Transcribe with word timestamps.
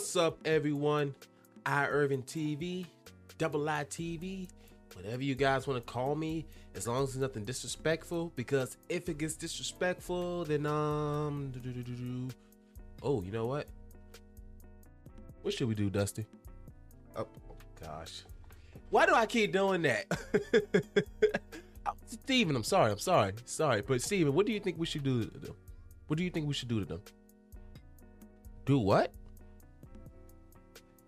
What's 0.00 0.16
up, 0.16 0.38
everyone? 0.46 1.14
I 1.66 1.86
Irvin 1.86 2.22
TV, 2.22 2.86
Double 3.36 3.68
I 3.68 3.84
TV, 3.84 4.48
whatever 4.94 5.22
you 5.22 5.34
guys 5.34 5.66
want 5.66 5.86
to 5.86 5.92
call 5.92 6.14
me, 6.14 6.46
as 6.74 6.88
long 6.88 7.02
as 7.02 7.10
it's 7.10 7.18
nothing 7.18 7.44
disrespectful. 7.44 8.32
Because 8.34 8.78
if 8.88 9.10
it 9.10 9.18
gets 9.18 9.34
disrespectful, 9.34 10.46
then 10.46 10.64
um, 10.64 11.52
oh, 13.02 13.20
you 13.20 13.30
know 13.30 13.44
what? 13.44 13.66
What 15.42 15.52
should 15.52 15.68
we 15.68 15.74
do, 15.74 15.90
Dusty? 15.90 16.24
Oh 17.14 17.26
gosh, 17.84 18.22
why 18.88 19.04
do 19.04 19.12
I 19.14 19.26
keep 19.26 19.52
doing 19.52 19.82
that? 19.82 20.06
Oh, 21.86 21.92
Steven, 22.06 22.56
I'm 22.56 22.64
sorry, 22.64 22.90
I'm 22.90 22.98
sorry, 22.98 23.34
sorry, 23.44 23.82
but 23.82 24.00
Steven, 24.00 24.32
what 24.32 24.46
do 24.46 24.52
you 24.52 24.60
think 24.60 24.78
we 24.78 24.86
should 24.86 25.02
do 25.02 25.24
to 25.24 25.38
them? 25.38 25.54
What 26.06 26.16
do 26.16 26.24
you 26.24 26.30
think 26.30 26.48
we 26.48 26.54
should 26.54 26.68
do 26.68 26.78
to 26.78 26.86
them? 26.86 27.02
Do 28.64 28.78
what? 28.78 29.12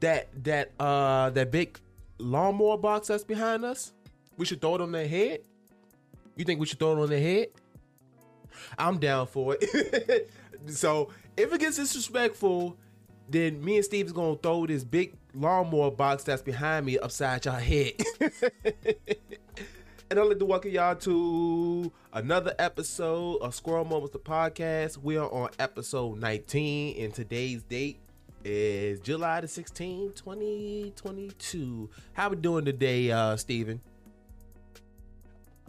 That 0.02 0.30
that 0.42 0.72
uh 0.80 1.30
that 1.30 1.52
big 1.52 1.78
lawnmower 2.18 2.76
box 2.76 3.06
that's 3.06 3.22
behind 3.22 3.64
us? 3.64 3.92
We 4.36 4.44
should 4.44 4.60
throw 4.60 4.74
it 4.74 4.80
on 4.80 4.90
their 4.90 5.06
head? 5.06 5.42
You 6.34 6.44
think 6.44 6.58
we 6.58 6.66
should 6.66 6.80
throw 6.80 6.98
it 6.98 7.02
on 7.04 7.08
their 7.08 7.20
head? 7.20 7.48
I'm 8.76 8.98
down 8.98 9.28
for 9.28 9.56
it. 9.60 10.28
so 10.66 11.10
if 11.36 11.52
it 11.52 11.60
gets 11.60 11.76
disrespectful, 11.76 12.76
then 13.28 13.64
me 13.64 13.76
and 13.76 13.84
Steve 13.84 14.06
is 14.06 14.12
gonna 14.12 14.34
throw 14.34 14.66
this 14.66 14.82
big 14.82 15.14
lawnmower 15.34 15.92
box 15.92 16.24
that's 16.24 16.42
behind 16.42 16.84
me 16.84 16.98
upside 16.98 17.44
your 17.44 17.54
head. 17.54 17.92
and 20.10 20.18
I'd 20.18 20.26
like 20.26 20.40
to 20.40 20.44
welcome 20.44 20.72
y'all 20.72 20.96
to 20.96 21.92
another 22.12 22.56
episode 22.58 23.36
of 23.36 23.54
Squirrel 23.54 23.84
Moments 23.84 24.12
the 24.12 24.18
podcast. 24.18 24.98
We 24.98 25.16
are 25.16 25.30
on 25.30 25.50
episode 25.60 26.18
19, 26.18 27.04
and 27.04 27.14
today's 27.14 27.62
date 27.62 28.00
is 28.44 29.00
July 29.00 29.40
the 29.40 29.46
16th, 29.46 30.16
2022. 30.16 31.90
How 32.12 32.28
we 32.28 32.36
doing 32.36 32.64
today, 32.64 33.10
uh, 33.10 33.36
Steven? 33.36 33.80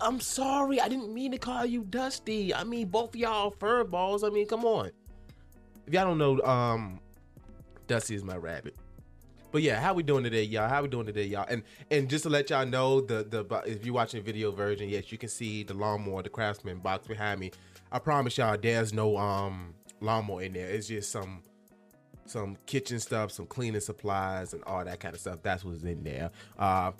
I'm 0.01 0.19
sorry, 0.19 0.81
I 0.81 0.89
didn't 0.89 1.13
mean 1.13 1.31
to 1.31 1.37
call 1.37 1.65
you 1.65 1.83
Dusty. 1.83 2.53
I 2.53 2.63
mean 2.63 2.87
both 2.87 3.09
of 3.09 3.15
y'all 3.15 3.51
fur 3.51 3.83
balls. 3.83 4.23
I 4.23 4.29
mean, 4.29 4.47
come 4.47 4.65
on. 4.65 4.91
If 5.87 5.93
y'all 5.93 6.05
don't 6.05 6.17
know, 6.17 6.41
um, 6.41 6.99
Dusty 7.87 8.15
is 8.15 8.23
my 8.23 8.35
rabbit. 8.35 8.75
But 9.51 9.61
yeah, 9.61 9.79
how 9.79 9.93
we 9.93 10.01
doing 10.01 10.23
today, 10.23 10.43
y'all? 10.43 10.67
How 10.67 10.81
we 10.81 10.87
doing 10.87 11.05
today, 11.05 11.25
y'all? 11.25 11.45
And 11.47 11.61
and 11.91 12.09
just 12.09 12.23
to 12.23 12.29
let 12.29 12.49
y'all 12.49 12.65
know, 12.65 13.01
the 13.01 13.23
the 13.23 13.61
if 13.65 13.85
you're 13.85 13.93
watching 13.93 14.19
the 14.19 14.25
video 14.25 14.51
version, 14.51 14.89
yes, 14.89 15.11
you 15.11 15.17
can 15.17 15.29
see 15.29 15.63
the 15.63 15.75
lawnmower, 15.75 16.23
the 16.23 16.29
Craftsman 16.29 16.79
box 16.79 17.07
behind 17.07 17.39
me. 17.39 17.51
I 17.91 17.99
promise 17.99 18.37
y'all, 18.37 18.57
there's 18.59 18.93
no 18.93 19.15
um 19.15 19.75
lawnmower 20.01 20.41
in 20.41 20.53
there. 20.53 20.69
It's 20.69 20.87
just 20.87 21.11
some 21.11 21.43
some 22.25 22.57
kitchen 22.65 22.99
stuff, 22.99 23.31
some 23.31 23.45
cleaning 23.45 23.81
supplies, 23.81 24.53
and 24.53 24.63
all 24.63 24.83
that 24.83 24.99
kind 24.99 25.13
of 25.13 25.21
stuff. 25.21 25.39
That's 25.43 25.63
what's 25.63 25.83
in 25.83 26.03
there. 26.03 26.31
Uh, 26.57 26.91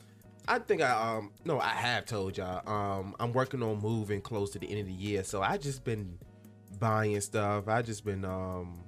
I 0.48 0.60
think 0.60 0.82
I 0.82 0.92
um 0.92 1.32
no, 1.46 1.60
I 1.60 1.70
have 1.70 2.06
told 2.06 2.38
y'all. 2.38 2.68
Um, 2.68 3.16
I'm 3.20 3.32
working 3.32 3.64
on 3.64 3.80
moving 3.80 4.22
close 4.22 4.52
to 4.52 4.60
the 4.60 4.70
end 4.70 4.80
of 4.82 4.88
the 4.88 4.94
year, 4.94 5.24
so 5.24 5.42
I 5.42 5.58
just 5.58 5.84
been 5.84 6.18
buying 6.80 7.20
stuff. 7.22 7.68
I 7.68 7.82
just 7.82 8.04
been 8.04 8.26
um 8.26 8.84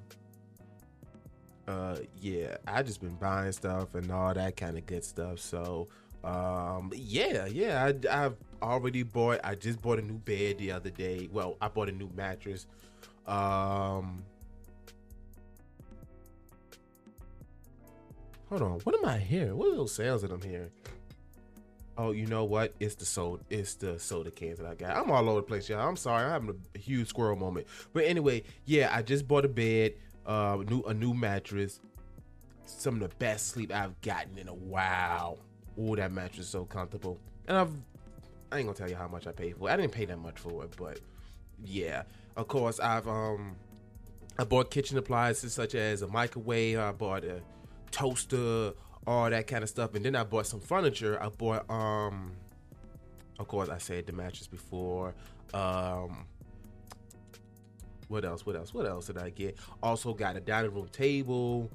uh 1.67 1.97
yeah 2.21 2.57
i 2.67 2.83
just 2.83 3.01
been 3.01 3.15
buying 3.15 3.51
stuff 3.51 3.95
and 3.95 4.11
all 4.11 4.33
that 4.33 4.55
kind 4.55 4.77
of 4.77 4.85
good 4.85 5.03
stuff 5.03 5.39
so 5.39 5.87
um 6.23 6.91
yeah 6.95 7.45
yeah 7.47 7.91
I, 8.11 8.25
i've 8.25 8.35
already 8.61 9.03
bought 9.03 9.39
i 9.43 9.55
just 9.55 9.81
bought 9.81 9.99
a 9.99 10.01
new 10.01 10.19
bed 10.19 10.57
the 10.59 10.71
other 10.71 10.89
day 10.89 11.27
well 11.31 11.57
i 11.61 11.67
bought 11.67 11.89
a 11.89 11.91
new 11.91 12.09
mattress 12.15 12.67
um 13.25 14.23
hold 18.49 18.61
on 18.61 18.79
what 18.83 18.95
am 18.95 19.05
i 19.05 19.17
hearing 19.17 19.55
what 19.55 19.69
are 19.71 19.75
those 19.75 19.93
sounds 19.93 20.21
that 20.21 20.31
i'm 20.31 20.41
hearing 20.41 20.69
oh 21.97 22.11
you 22.11 22.25
know 22.25 22.43
what 22.43 22.73
it's 22.79 22.95
the 22.95 23.05
soda 23.05 23.43
it's 23.49 23.75
the 23.75 23.97
soda 23.99 24.29
cans 24.31 24.59
that 24.59 24.67
i 24.67 24.75
got 24.75 24.95
i'm 24.95 25.09
all 25.11 25.29
over 25.29 25.41
the 25.41 25.47
place 25.47 25.69
y'all 25.69 25.87
i'm 25.87 25.95
sorry 25.95 26.25
i'm 26.25 26.31
having 26.31 26.61
a 26.75 26.77
huge 26.77 27.07
squirrel 27.07 27.35
moment 27.35 27.65
but 27.93 28.03
anyway 28.03 28.43
yeah 28.65 28.89
i 28.93 29.01
just 29.01 29.27
bought 29.27 29.45
a 29.45 29.49
bed 29.49 29.93
uh, 30.25 30.57
new 30.67 30.81
a 30.83 30.93
new 30.93 31.13
mattress. 31.13 31.79
Some 32.65 32.95
of 32.95 33.01
the 33.01 33.15
best 33.17 33.49
sleep 33.49 33.71
I've 33.73 33.99
gotten 34.01 34.37
in 34.37 34.47
a 34.47 34.53
while. 34.53 35.37
Oh, 35.79 35.95
that 35.95 36.11
mattress 36.11 36.45
is 36.45 36.49
so 36.49 36.65
comfortable. 36.65 37.19
And 37.47 37.57
I've 37.57 37.71
I 38.51 38.57
ain't 38.57 38.67
gonna 38.67 38.77
tell 38.77 38.89
you 38.89 38.95
how 38.95 39.07
much 39.07 39.27
I 39.27 39.31
paid 39.31 39.57
for 39.57 39.69
it. 39.69 39.73
I 39.73 39.77
didn't 39.77 39.91
pay 39.91 40.05
that 40.05 40.17
much 40.17 40.39
for 40.39 40.63
it, 40.63 40.75
but 40.77 40.99
yeah. 41.63 42.03
Of 42.35 42.47
course, 42.47 42.79
I've 42.79 43.07
um 43.07 43.55
I 44.37 44.43
bought 44.43 44.71
kitchen 44.71 44.97
appliances 44.97 45.53
such 45.53 45.75
as 45.75 46.01
a 46.01 46.07
microwave. 46.07 46.79
I 46.79 46.91
bought 46.91 47.23
a 47.23 47.41
toaster, 47.91 48.73
all 49.07 49.29
that 49.29 49.47
kind 49.47 49.63
of 49.63 49.69
stuff, 49.69 49.95
and 49.95 50.03
then 50.03 50.15
I 50.15 50.23
bought 50.23 50.47
some 50.47 50.59
furniture. 50.59 51.21
I 51.21 51.29
bought 51.29 51.69
um, 51.69 52.31
of 53.39 53.47
course, 53.47 53.69
I 53.69 53.77
said 53.77 54.05
the 54.05 54.13
mattress 54.13 54.47
before. 54.47 55.13
Um, 55.53 56.25
what 58.07 58.23
else? 58.23 58.45
What 58.45 58.55
else? 58.55 58.73
What 58.73 58.85
else 58.85 59.07
did 59.07 59.17
I 59.17 59.29
get? 59.29 59.57
Also 59.81 60.13
got 60.13 60.35
a 60.35 60.39
dining 60.39 60.73
room 60.73 60.87
table. 60.91 61.69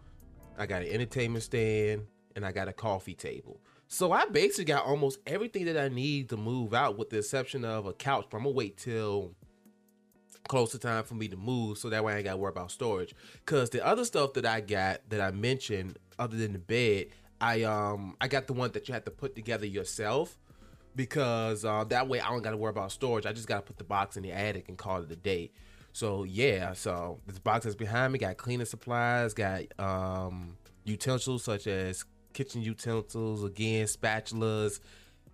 I 0.58 0.66
got 0.66 0.82
an 0.82 0.88
entertainment 0.88 1.42
stand, 1.44 2.06
and 2.36 2.44
I 2.44 2.52
got 2.52 2.68
a 2.68 2.72
coffee 2.72 3.14
table. 3.14 3.60
So 3.88 4.12
I 4.12 4.26
basically 4.26 4.66
got 4.66 4.84
almost 4.84 5.18
everything 5.26 5.64
that 5.64 5.76
I 5.76 5.88
need 5.88 6.28
to 6.28 6.36
move 6.36 6.72
out, 6.74 6.96
with 6.96 7.10
the 7.10 7.18
exception 7.18 7.64
of 7.64 7.86
a 7.86 7.92
couch. 7.92 8.26
But 8.30 8.38
I'm 8.38 8.44
gonna 8.44 8.54
wait 8.54 8.76
till 8.76 9.34
close 10.50 10.72
to 10.72 10.80
time 10.80 11.04
for 11.04 11.14
me 11.14 11.28
to 11.28 11.36
move, 11.36 11.78
so 11.78 11.88
that 11.90 12.02
way 12.02 12.12
I 12.12 12.16
ain't 12.16 12.24
gotta 12.24 12.36
worry 12.36 12.50
about 12.50 12.72
storage. 12.72 13.14
Cause 13.46 13.70
the 13.70 13.86
other 13.86 14.04
stuff 14.04 14.32
that 14.32 14.44
I 14.44 14.60
got 14.60 15.08
that 15.08 15.20
I 15.20 15.30
mentioned, 15.30 15.96
other 16.18 16.36
than 16.36 16.52
the 16.52 16.58
bed, 16.58 17.06
I 17.40 17.62
um 17.62 18.16
I 18.20 18.26
got 18.26 18.48
the 18.48 18.52
one 18.52 18.72
that 18.72 18.88
you 18.88 18.94
have 18.94 19.04
to 19.04 19.12
put 19.12 19.36
together 19.36 19.64
yourself 19.64 20.36
because 20.96 21.64
uh, 21.64 21.84
that 21.84 22.08
way 22.08 22.18
I 22.18 22.30
don't 22.30 22.42
gotta 22.42 22.56
worry 22.56 22.70
about 22.70 22.90
storage. 22.90 23.26
I 23.26 23.32
just 23.32 23.46
gotta 23.46 23.62
put 23.62 23.78
the 23.78 23.84
box 23.84 24.16
in 24.16 24.24
the 24.24 24.32
attic 24.32 24.68
and 24.68 24.76
call 24.76 25.00
it 25.00 25.12
a 25.12 25.14
day. 25.14 25.52
So 25.92 26.24
yeah, 26.24 26.72
so 26.72 27.20
this 27.28 27.38
box 27.38 27.62
that's 27.62 27.76
behind 27.76 28.12
me 28.12 28.18
got 28.18 28.36
cleaning 28.36 28.66
supplies, 28.66 29.34
got 29.34 29.62
um 29.78 30.56
utensils 30.84 31.44
such 31.44 31.68
as 31.68 32.04
kitchen 32.32 32.60
utensils, 32.60 33.44
again, 33.44 33.86
spatulas, 33.86 34.80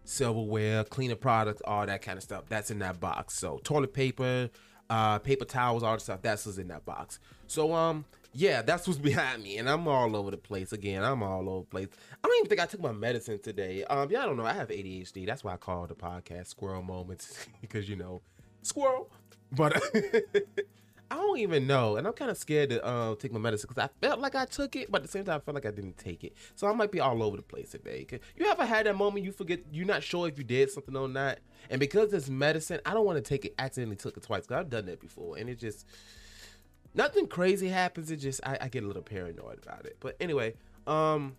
silverware, 0.05 0.85
cleaning 0.85 1.17
products, 1.17 1.63
all 1.65 1.87
that 1.87 2.03
kind 2.03 2.19
of 2.19 2.23
stuff. 2.23 2.45
That's 2.51 2.71
in 2.71 2.81
that 2.81 3.01
box. 3.01 3.39
So 3.39 3.61
toilet 3.65 3.95
paper, 3.95 4.51
uh, 4.91 5.19
paper 5.19 5.45
towels, 5.45 5.83
all 5.83 5.95
the 5.95 6.01
stuff 6.01 6.23
that's 6.23 6.47
what's 6.47 6.59
in 6.59 6.69
that 6.69 6.85
box. 6.85 7.19
So 7.47 7.73
um, 7.75 8.05
yeah, 8.33 8.63
that's 8.63 8.87
what's 8.87 8.99
behind 9.11 9.43
me, 9.43 9.59
and 9.59 9.69
I'm 9.69 9.87
all 9.89 10.15
over 10.17 10.31
the 10.31 10.37
place. 10.37 10.73
Again, 10.73 11.03
I'm 11.03 11.23
all 11.23 11.49
over 11.49 11.61
the 11.61 11.71
place. 11.71 11.89
I 12.23 12.29
don't 12.29 12.37
even 12.39 12.49
think 12.49 12.61
I 12.61 12.67
took 12.67 12.81
my 12.81 12.93
medicine 12.93 13.39
today. 13.39 13.85
Um, 13.85 14.11
yeah, 14.11 14.23
I 14.23 14.27
don't 14.27 14.37
know. 14.37 14.45
I 14.45 14.53
have 14.53 14.69
ADHD. 14.69 15.27
That's 15.27 15.43
why 15.43 15.55
I 15.55 15.57
call 15.57 15.87
the 15.87 15.95
podcast 15.95 16.49
Squirrel 16.49 16.83
Moments 16.83 17.47
because 17.61 17.89
you 17.89 17.97
know, 17.97 18.21
squirrel. 18.63 19.11
But 19.53 19.81
I 21.11 21.17
don't 21.17 21.39
even 21.39 21.67
know, 21.67 21.97
and 21.97 22.07
I'm 22.07 22.13
kind 22.13 22.31
of 22.31 22.37
scared 22.37 22.71
to 22.71 22.85
uh, 22.85 23.15
take 23.15 23.33
my 23.33 23.39
medicine 23.39 23.69
because 23.69 23.85
I 23.85 24.07
felt 24.07 24.21
like 24.21 24.35
I 24.35 24.45
took 24.45 24.75
it, 24.75 24.91
but 24.91 24.99
at 24.99 25.03
the 25.03 25.11
same 25.11 25.25
time, 25.25 25.37
I 25.37 25.39
felt 25.39 25.55
like 25.55 25.67
I 25.67 25.71
didn't 25.71 25.99
take 25.99 26.25
it. 26.25 26.35
So 26.57 26.67
I 26.67 26.73
might 26.73 26.91
be 26.91 27.01
all 27.01 27.23
over 27.23 27.37
the 27.37 27.43
place 27.43 27.71
today. 27.71 28.07
You 28.37 28.47
ever 28.47 28.65
had 28.65 28.87
that 28.87 28.97
moment 28.97 29.25
you 29.25 29.31
forget 29.33 29.61
you're 29.71 29.87
not 29.87 30.03
sure 30.03 30.27
if 30.27 30.37
you 30.39 30.45
did 30.45 30.71
something 30.71 30.97
or 30.97 31.09
not, 31.09 31.39
and 31.71 31.79
because 31.79 32.13
it's 32.13 32.29
medicine, 32.29 32.81
I 32.85 32.95
don't 32.95 33.07
want 33.07 33.17
to 33.17 33.23
take 33.23 33.45
it. 33.45 33.55
Accidentally 33.59 33.97
took 33.97 34.17
it 34.17 34.25
twice 34.25 34.43
because 34.43 34.61
I've 34.61 34.71
done 34.71 34.87
that 34.87 35.01
before, 35.01 35.37
and 35.37 35.49
it 35.49 35.59
just 35.59 35.87
nothing 36.95 37.29
crazy 37.29 37.69
happens. 37.69 38.11
It 38.11 38.17
just 38.17 38.41
I, 38.45 38.59
I 38.63 38.69
get 38.69 38.83
a 38.83 38.87
little 38.87 39.03
paranoid 39.03 39.61
about 39.63 39.87
it. 39.87 39.99
But 40.01 40.17
anyway, 40.19 40.55
um, 40.87 41.37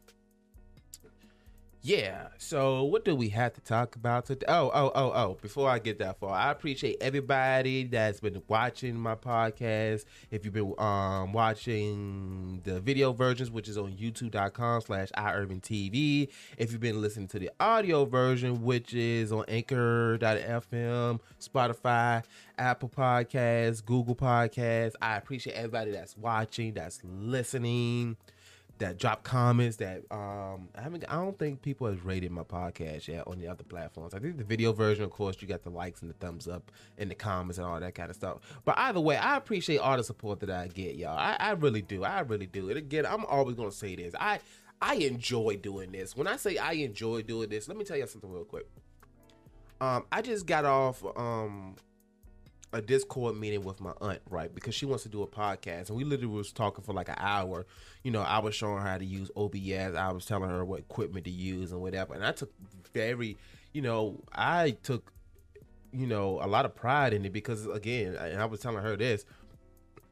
yeah 1.87 2.27
so 2.37 2.83
what 2.83 3.05
do 3.05 3.15
we 3.15 3.29
have 3.29 3.53
to 3.53 3.61
talk 3.61 3.95
about 3.95 4.25
today? 4.25 4.45
Oh 4.49 4.69
oh 4.73 4.91
oh 4.93 5.11
oh 5.15 5.37
before 5.41 5.69
i 5.69 5.79
get 5.79 5.99
that 5.99 6.19
far 6.19 6.31
i 6.31 6.51
appreciate 6.51 6.97
everybody 6.99 7.85
that's 7.85 8.19
been 8.19 8.41
watching 8.49 8.97
my 8.97 9.15
podcast. 9.15 10.03
If 10.29 10.43
you've 10.43 10.53
been 10.53 10.73
um 10.77 11.31
watching 11.31 12.59
the 12.65 12.81
video 12.81 13.13
versions 13.13 13.49
which 13.49 13.69
is 13.69 13.77
on 13.77 13.93
youtube.com 13.93 14.81
slash 14.81 15.11
tv 15.15 16.27
if 16.57 16.73
you've 16.73 16.81
been 16.81 17.01
listening 17.01 17.29
to 17.29 17.39
the 17.39 17.51
audio 17.57 18.03
version 18.03 18.63
which 18.63 18.93
is 18.93 19.31
on 19.31 19.45
anchor.fm 19.47 21.19
spotify 21.39 22.23
apple 22.57 22.89
podcasts 22.89 23.83
google 23.85 24.15
podcasts 24.15 24.93
i 25.01 25.15
appreciate 25.15 25.53
everybody 25.53 25.91
that's 25.91 26.17
watching 26.17 26.73
that's 26.73 26.99
listening 27.05 28.17
that 28.79 28.97
drop 28.97 29.23
comments 29.23 29.77
that 29.77 30.03
um 30.11 30.69
I 30.75 30.81
haven't 30.81 31.03
I 31.09 31.15
don't 31.15 31.37
think 31.37 31.61
people 31.61 31.87
has 31.87 31.99
rated 32.01 32.31
my 32.31 32.43
podcast 32.43 33.07
yet 33.07 33.27
on 33.27 33.39
the 33.39 33.47
other 33.47 33.63
platforms. 33.63 34.13
I 34.13 34.19
think 34.19 34.37
the 34.37 34.43
video 34.43 34.73
version, 34.73 35.03
of 35.03 35.11
course, 35.11 35.37
you 35.41 35.47
got 35.47 35.63
the 35.63 35.69
likes 35.69 36.01
and 36.01 36.09
the 36.09 36.15
thumbs 36.15 36.47
up 36.47 36.71
and 36.97 37.09
the 37.09 37.15
comments 37.15 37.57
and 37.57 37.67
all 37.67 37.79
that 37.79 37.95
kind 37.95 38.09
of 38.09 38.15
stuff. 38.15 38.39
But 38.65 38.77
either 38.77 38.99
way, 38.99 39.17
I 39.17 39.37
appreciate 39.37 39.77
all 39.79 39.97
the 39.97 40.03
support 40.03 40.39
that 40.41 40.49
I 40.49 40.67
get, 40.67 40.95
y'all. 40.95 41.17
I, 41.17 41.35
I 41.39 41.51
really 41.51 41.81
do. 41.81 42.03
I 42.03 42.19
really 42.21 42.47
do. 42.47 42.69
And 42.69 42.77
again, 42.77 43.05
I'm 43.05 43.25
always 43.25 43.55
gonna 43.55 43.71
say 43.71 43.95
this. 43.95 44.13
I 44.19 44.39
I 44.81 44.95
enjoy 44.95 45.57
doing 45.57 45.91
this. 45.91 46.15
When 46.15 46.27
I 46.27 46.37
say 46.37 46.57
I 46.57 46.73
enjoy 46.73 47.23
doing 47.23 47.49
this, 47.49 47.67
let 47.67 47.77
me 47.77 47.83
tell 47.83 47.97
you 47.97 48.07
something 48.07 48.31
real 48.31 48.45
quick. 48.45 48.67
Um, 49.79 50.05
I 50.11 50.21
just 50.21 50.45
got 50.45 50.65
off 50.65 51.03
um 51.15 51.75
a 52.73 52.81
Discord 52.81 53.37
meeting 53.37 53.63
with 53.63 53.79
my 53.79 53.93
aunt, 54.01 54.21
right? 54.29 54.53
Because 54.53 54.75
she 54.75 54.85
wants 54.85 55.03
to 55.03 55.09
do 55.09 55.23
a 55.23 55.27
podcast, 55.27 55.89
and 55.89 55.97
we 55.97 56.03
literally 56.03 56.33
was 56.33 56.51
talking 56.51 56.83
for 56.83 56.93
like 56.93 57.09
an 57.09 57.15
hour. 57.17 57.65
You 58.03 58.11
know, 58.11 58.21
I 58.21 58.39
was 58.39 58.55
showing 58.55 58.81
her 58.81 58.87
how 58.87 58.97
to 58.97 59.05
use 59.05 59.31
OBS. 59.35 59.95
I 59.95 60.11
was 60.11 60.25
telling 60.25 60.49
her 60.49 60.65
what 60.65 60.79
equipment 60.79 61.25
to 61.25 61.31
use 61.31 61.71
and 61.71 61.81
whatever. 61.81 62.13
And 62.13 62.25
I 62.25 62.31
took 62.31 62.51
very, 62.93 63.37
you 63.73 63.81
know, 63.81 64.21
I 64.33 64.71
took, 64.83 65.11
you 65.91 66.07
know, 66.07 66.39
a 66.41 66.47
lot 66.47 66.65
of 66.65 66.75
pride 66.75 67.13
in 67.13 67.25
it 67.25 67.31
because 67.31 67.65
again, 67.67 68.15
and 68.15 68.41
I 68.41 68.45
was 68.45 68.59
telling 68.59 68.83
her 68.83 68.95
this. 68.95 69.25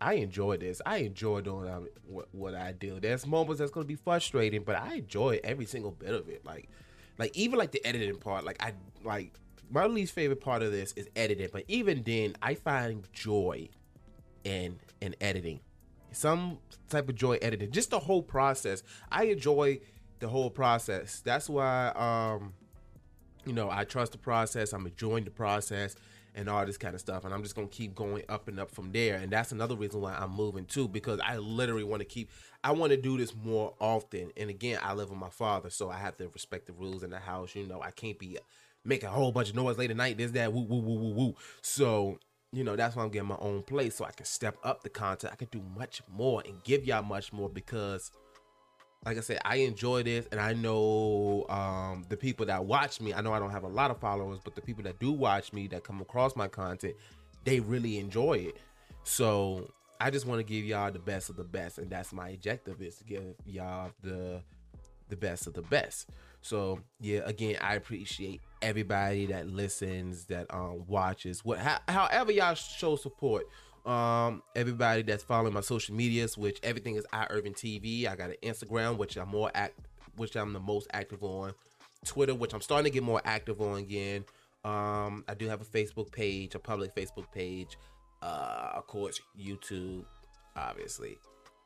I 0.01 0.15
enjoy 0.15 0.57
this. 0.57 0.81
I 0.85 0.97
enjoy 0.97 1.39
doing 1.39 1.69
um, 1.69 1.87
what, 2.05 2.27
what 2.33 2.53
I 2.53 2.73
do. 2.73 2.99
There's 2.99 3.25
moments 3.25 3.59
that's 3.59 3.71
gonna 3.71 3.85
be 3.85 3.95
frustrating, 3.95 4.63
but 4.63 4.75
I 4.75 4.95
enjoy 4.95 5.39
every 5.41 5.65
single 5.65 5.91
bit 5.91 6.13
of 6.13 6.27
it. 6.27 6.45
Like, 6.45 6.69
like 7.17 7.35
even 7.35 7.57
like 7.57 7.71
the 7.71 7.83
editing 7.85 8.17
part. 8.17 8.43
Like 8.43 8.61
I 8.61 8.73
like 9.03 9.33
my 9.69 9.85
least 9.85 10.13
favorite 10.13 10.41
part 10.41 10.61
of 10.61 10.71
this 10.71 10.93
is 10.93 11.07
editing, 11.15 11.49
but 11.51 11.63
even 11.67 12.03
then, 12.03 12.35
I 12.41 12.55
find 12.55 13.07
joy 13.13 13.69
in 14.43 14.79
in 15.01 15.15
editing. 15.21 15.59
Some 16.11 16.59
type 16.89 17.09
of 17.09 17.15
joy 17.15 17.37
editing, 17.41 17.71
just 17.71 17.89
the 17.89 17.99
whole 17.99 18.23
process. 18.23 18.83
I 19.11 19.25
enjoy 19.25 19.79
the 20.19 20.29
whole 20.29 20.49
process. 20.49 21.19
That's 21.19 21.49
why, 21.49 21.87
um, 21.89 22.53
you 23.45 23.51
know, 23.51 23.69
I 23.69 23.83
trust 23.83 24.13
the 24.13 24.17
process. 24.17 24.71
I'm 24.71 24.85
enjoying 24.85 25.25
the 25.25 25.31
process 25.31 25.95
and 26.35 26.49
all 26.49 26.65
this 26.65 26.77
kind 26.77 26.95
of 26.95 27.01
stuff. 27.01 27.25
And 27.25 27.33
I'm 27.33 27.43
just 27.43 27.55
gonna 27.55 27.67
keep 27.67 27.95
going 27.95 28.23
up 28.29 28.47
and 28.47 28.59
up 28.59 28.71
from 28.71 28.91
there. 28.91 29.15
And 29.15 29.31
that's 29.31 29.51
another 29.51 29.75
reason 29.75 30.01
why 30.01 30.13
I'm 30.15 30.31
moving 30.31 30.65
too, 30.65 30.87
because 30.87 31.19
I 31.23 31.37
literally 31.37 31.83
want 31.83 31.99
to 32.01 32.05
keep. 32.05 32.29
I 32.63 32.71
want 32.71 32.91
to 32.91 32.97
do 32.97 33.17
this 33.17 33.35
more 33.35 33.73
often. 33.79 34.31
And 34.37 34.49
again, 34.49 34.79
I 34.81 34.93
live 34.93 35.09
with 35.09 35.19
my 35.19 35.29
father, 35.29 35.69
so 35.69 35.89
I 35.89 35.97
have 35.97 36.17
to 36.17 36.29
respect 36.29 36.67
the 36.67 36.73
rules 36.73 37.03
in 37.03 37.09
the 37.09 37.19
house. 37.19 37.55
You 37.55 37.67
know, 37.67 37.81
I 37.81 37.91
can't 37.91 38.17
be 38.17 38.37
make 38.85 39.03
a 39.03 39.09
whole 39.09 39.31
bunch 39.31 39.49
of 39.49 39.55
noise 39.55 39.77
late 39.77 39.91
at 39.91 39.97
night, 39.97 40.17
this, 40.17 40.31
that, 40.31 40.53
woo, 40.53 40.61
woo, 40.61 40.79
woo, 40.79 40.95
woo, 40.95 41.13
woo. 41.13 41.35
So, 41.61 42.19
you 42.51 42.63
know, 42.63 42.75
that's 42.75 42.95
why 42.95 43.03
I'm 43.03 43.09
getting 43.09 43.27
my 43.27 43.37
own 43.39 43.63
place 43.63 43.95
so 43.95 44.05
I 44.05 44.11
can 44.11 44.25
step 44.25 44.57
up 44.63 44.83
the 44.83 44.89
content. 44.89 45.33
I 45.33 45.35
can 45.35 45.49
do 45.51 45.61
much 45.77 46.01
more 46.09 46.41
and 46.45 46.63
give 46.63 46.85
y'all 46.85 47.03
much 47.03 47.33
more 47.33 47.49
because 47.49 48.11
like 49.05 49.17
I 49.17 49.21
said, 49.21 49.39
I 49.45 49.57
enjoy 49.57 50.01
this 50.03 50.27
and 50.31 50.39
I 50.39 50.53
know 50.53 51.45
um, 51.49 52.05
the 52.09 52.17
people 52.17 52.45
that 52.47 52.65
watch 52.65 52.99
me, 52.99 53.13
I 53.13 53.21
know 53.21 53.33
I 53.33 53.39
don't 53.39 53.51
have 53.51 53.63
a 53.63 53.67
lot 53.67 53.91
of 53.91 53.99
followers, 53.99 54.39
but 54.43 54.55
the 54.55 54.61
people 54.61 54.83
that 54.83 54.99
do 54.99 55.11
watch 55.11 55.53
me 55.53 55.67
that 55.67 55.83
come 55.83 56.01
across 56.01 56.35
my 56.35 56.47
content, 56.47 56.95
they 57.43 57.59
really 57.59 57.99
enjoy 57.99 58.33
it. 58.33 58.57
So 59.03 59.69
I 60.01 60.09
just 60.09 60.25
want 60.25 60.39
to 60.39 60.43
give 60.43 60.65
y'all 60.65 60.91
the 60.91 60.99
best 60.99 61.29
of 61.29 61.35
the 61.35 61.43
best, 61.43 61.77
and 61.77 61.89
that's 61.89 62.11
my 62.11 62.29
objective 62.29 62.81
is 62.81 62.97
to 62.97 63.03
give 63.03 63.23
y'all 63.45 63.91
the 64.01 64.41
the 65.07 65.15
best 65.15 65.45
of 65.45 65.53
the 65.53 65.61
best. 65.61 66.09
So 66.41 66.79
yeah, 66.99 67.21
again, 67.25 67.57
I 67.61 67.75
appreciate 67.75 68.41
everybody 68.65 69.27
that 69.27 69.47
listens, 69.47 70.25
that 70.25 70.47
um 70.49 70.85
watches, 70.87 71.45
what 71.45 71.59
how, 71.59 71.79
however 71.87 72.31
y'all 72.31 72.55
show 72.55 72.95
support. 72.95 73.45
Um, 73.85 74.41
everybody 74.55 75.03
that's 75.03 75.23
following 75.23 75.53
my 75.53 75.61
social 75.61 75.93
medias, 75.93 76.35
which 76.39 76.59
everything 76.63 76.95
is 76.95 77.05
I 77.13 77.27
Urban 77.29 77.53
TV. 77.53 78.07
I 78.07 78.15
got 78.15 78.31
an 78.31 78.37
Instagram, 78.41 78.97
which 78.97 79.15
I'm 79.15 79.29
more 79.29 79.51
act, 79.53 79.79
which 80.15 80.35
I'm 80.35 80.53
the 80.53 80.59
most 80.59 80.87
active 80.91 81.23
on. 81.23 81.53
Twitter, 82.03 82.33
which 82.33 82.53
I'm 82.53 82.61
starting 82.61 82.85
to 82.85 82.89
get 82.89 83.03
more 83.03 83.21
active 83.25 83.61
on 83.61 83.77
again. 83.77 84.25
Um, 84.63 85.23
I 85.27 85.35
do 85.37 85.47
have 85.47 85.61
a 85.61 85.65
Facebook 85.65 86.11
page, 86.11 86.55
a 86.55 86.59
public 86.59 86.95
Facebook 86.95 87.31
page. 87.31 87.77
Uh, 88.23 88.71
of 88.73 88.87
course, 88.87 89.21
YouTube, 89.39 90.05
obviously, 90.55 91.19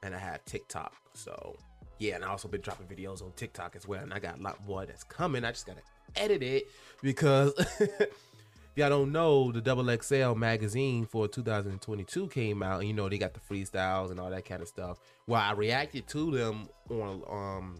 and 0.04 0.14
I 0.14 0.18
have 0.18 0.44
TikTok. 0.44 0.94
So 1.14 1.56
yeah, 2.00 2.16
and 2.16 2.26
I 2.26 2.28
also 2.28 2.50
been 2.50 2.62
dropping 2.62 2.88
videos 2.88 3.22
on 3.22 3.32
TikTok 3.38 3.78
as 3.78 3.88
well, 3.88 4.02
and 4.02 4.14
I 4.14 4.20
got 4.20 4.40
a 4.40 4.42
lot 4.42 4.58
more 4.68 4.86
that's 4.86 5.04
coming. 5.04 5.46
I 5.46 5.52
just 5.52 5.66
gotta 5.66 5.82
edit 6.16 6.44
it 6.44 6.68
because 7.02 7.54
y'all 8.76 8.90
don't 8.90 9.12
know, 9.12 9.52
the 9.52 9.62
Double 9.62 9.96
XL 10.02 10.34
magazine 10.34 11.06
for 11.06 11.28
2022 11.28 12.28
came 12.28 12.64
out, 12.64 12.80
and 12.80 12.88
you 12.88 12.94
know 12.94 13.10
they 13.10 13.18
got 13.18 13.34
the 13.34 13.40
freestyles 13.40 14.12
and 14.12 14.20
all 14.20 14.30
that 14.30 14.46
kind 14.46 14.62
of 14.62 14.68
stuff. 14.68 15.00
Well, 15.28 15.42
I 15.42 15.52
reacted 15.52 16.08
to 16.10 16.32
them 16.32 16.70
on 16.90 17.24
um 17.30 17.80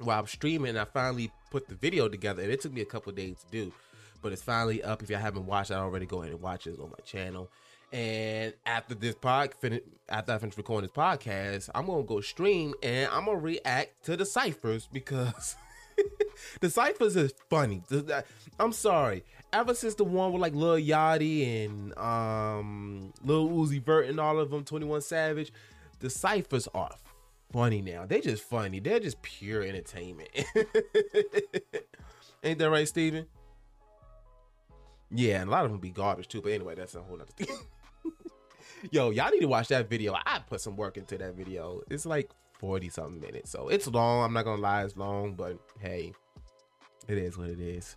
while 0.00 0.18
I'm 0.20 0.26
streaming. 0.26 0.76
I 0.76 0.84
finally 0.84 1.30
put 1.50 1.68
the 1.68 1.74
video 1.74 2.08
together, 2.08 2.42
and 2.42 2.50
it 2.50 2.60
took 2.60 2.72
me 2.72 2.80
a 2.80 2.86
couple 2.86 3.12
days 3.12 3.36
to 3.40 3.46
do, 3.50 3.72
but 4.20 4.32
it's 4.32 4.42
finally 4.42 4.82
up. 4.82 5.02
If 5.02 5.10
y'all 5.10 5.20
haven't 5.20 5.46
watched 5.46 5.70
it 5.70 5.74
already, 5.74 6.06
go 6.06 6.20
ahead 6.22 6.32
and 6.32 6.42
watch 6.42 6.66
it 6.66 6.78
on 6.78 6.90
my 6.90 7.04
channel. 7.04 7.50
And 7.92 8.54
after 8.64 8.94
this 8.94 9.14
pod, 9.14 9.50
after 10.08 10.32
I 10.32 10.38
finish 10.38 10.56
recording 10.56 10.88
this 10.88 10.96
podcast, 10.96 11.68
I'm 11.74 11.86
gonna 11.86 12.02
go 12.04 12.22
stream 12.22 12.72
and 12.82 13.10
I'm 13.12 13.26
gonna 13.26 13.38
react 13.38 14.04
to 14.06 14.16
the 14.16 14.24
ciphers 14.24 14.88
because 14.90 15.56
the 16.60 16.70
ciphers 16.70 17.16
is 17.16 17.32
funny. 17.50 17.82
I'm 18.58 18.72
sorry. 18.72 19.24
Ever 19.52 19.74
since 19.74 19.94
the 19.94 20.04
one 20.04 20.32
with 20.32 20.40
like 20.40 20.54
Lil 20.54 20.76
Yachty 20.76 21.64
and 21.66 21.96
um 21.98 23.12
Lil 23.22 23.48
Uzi 23.48 23.82
Vert 23.82 24.06
and 24.06 24.18
all 24.18 24.38
of 24.38 24.50
them, 24.50 24.64
21 24.64 25.02
Savage, 25.02 25.52
the 26.00 26.10
ciphers 26.10 26.68
are 26.74 26.94
funny 27.52 27.82
now. 27.82 28.06
They 28.06 28.20
just 28.20 28.42
funny. 28.42 28.80
They're 28.80 29.00
just 29.00 29.20
pure 29.22 29.62
entertainment. 29.62 30.30
Ain't 32.44 32.58
that 32.58 32.70
right, 32.70 32.88
Steven? 32.88 33.26
Yeah, 35.10 35.42
and 35.42 35.48
a 35.48 35.52
lot 35.52 35.64
of 35.64 35.70
them 35.70 35.80
be 35.80 35.90
garbage 35.90 36.28
too. 36.28 36.40
But 36.40 36.52
anyway, 36.52 36.74
that's 36.74 36.94
a 36.94 37.02
whole 37.02 37.16
other 37.16 37.26
thing. 37.36 37.54
Yo, 38.90 39.10
y'all 39.10 39.30
need 39.30 39.40
to 39.40 39.48
watch 39.48 39.68
that 39.68 39.88
video. 39.88 40.14
I 40.14 40.40
put 40.48 40.60
some 40.60 40.76
work 40.76 40.96
into 40.96 41.16
that 41.18 41.34
video. 41.34 41.82
It's 41.88 42.06
like 42.06 42.30
40 42.62 42.88
something 42.90 43.20
minutes. 43.20 43.50
So 43.50 43.68
it's 43.68 43.88
long. 43.88 44.24
I'm 44.24 44.32
not 44.32 44.44
gonna 44.44 44.62
lie, 44.62 44.84
it's 44.84 44.96
long, 44.96 45.34
but 45.34 45.58
hey, 45.80 46.12
it 47.08 47.18
is 47.18 47.36
what 47.36 47.50
it 47.50 47.60
is. 47.60 47.96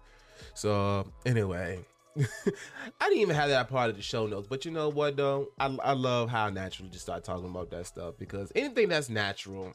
So 0.56 1.10
anyway. 1.26 1.80
I 2.18 3.10
didn't 3.10 3.20
even 3.20 3.36
have 3.36 3.50
that 3.50 3.68
part 3.68 3.90
of 3.90 3.98
the 3.98 4.02
show 4.02 4.26
notes, 4.26 4.48
but 4.50 4.64
you 4.64 4.72
know 4.72 4.88
what 4.88 5.18
though? 5.18 5.50
I, 5.60 5.66
I 5.84 5.92
love 5.92 6.30
how 6.30 6.50
naturally 6.50 6.90
just 6.90 7.04
start 7.04 7.26
talking 7.26 7.50
about 7.50 7.70
that 7.72 7.88
stuff 7.88 8.16
because 8.18 8.54
anything 8.56 8.88
that's 8.88 9.10
natural, 9.10 9.74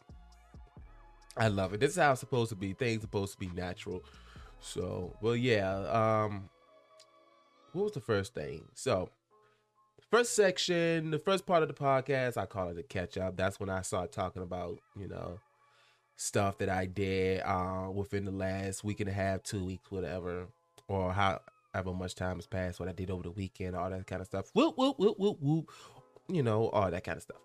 I 1.37 1.49
love 1.49 1.75
it. 1.75 1.81
This 1.81 1.91
is 1.91 1.97
how 1.99 2.13
it's 2.13 2.21
supposed 2.21 2.49
to 2.49 2.57
be. 2.57 2.73
Things 2.73 3.03
supposed 3.03 3.35
to 3.35 3.39
be 3.39 3.51
natural. 3.55 4.03
So, 4.61 5.15
well, 5.21 5.37
yeah. 5.37 5.71
Um, 6.25 6.49
what 7.73 7.85
was 7.85 7.93
the 7.93 8.01
first 8.01 8.35
thing? 8.35 8.65
So, 8.75 9.11
first 10.11 10.35
section, 10.35 11.11
the 11.11 11.19
first 11.19 11.47
part 11.47 11.63
of 11.63 11.69
the 11.69 11.75
podcast, 11.75 12.37
I 12.37 12.47
call 12.47 12.69
it 12.69 12.79
a 12.79 12.83
catch 12.83 13.17
up. 13.17 13.37
That's 13.37 13.61
when 13.61 13.71
I 13.71 13.83
start 13.83 14.13
talking 14.13 14.43
about, 14.43 14.79
you 14.99 15.09
know, 15.09 15.39
stuff 16.17 16.59
that 16.59 16.69
I 16.69 16.87
did 16.87 17.41
uh, 17.41 17.89
within 17.95 18.25
the 18.25 18.33
last 18.33 18.85
week 18.85 19.01
and 19.01 19.09
a 19.09 19.13
half, 19.13 19.43
two 19.43 19.65
weeks, 19.65 19.91
whatever, 19.91 20.49
or 20.89 21.13
however 21.13 21.95
much 21.95 22.15
time 22.15 22.37
has 22.37 22.47
passed, 22.47 22.81
what 22.81 22.89
I 22.89 22.93
did 22.93 23.11
over 23.11 23.23
the 23.23 23.31
weekend, 23.31 23.77
all 23.77 23.89
that 23.91 24.07
kind 24.07 24.21
of 24.21 24.27
stuff. 24.27 24.51
Whoop, 24.53 24.77
whoop, 24.77 24.99
whoop, 24.99 25.19
whoop, 25.19 25.39
whoop. 25.41 25.71
You 26.29 26.43
know, 26.43 26.69
all 26.69 26.91
that 26.91 27.05
kind 27.05 27.17
of 27.17 27.23
stuff. 27.23 27.41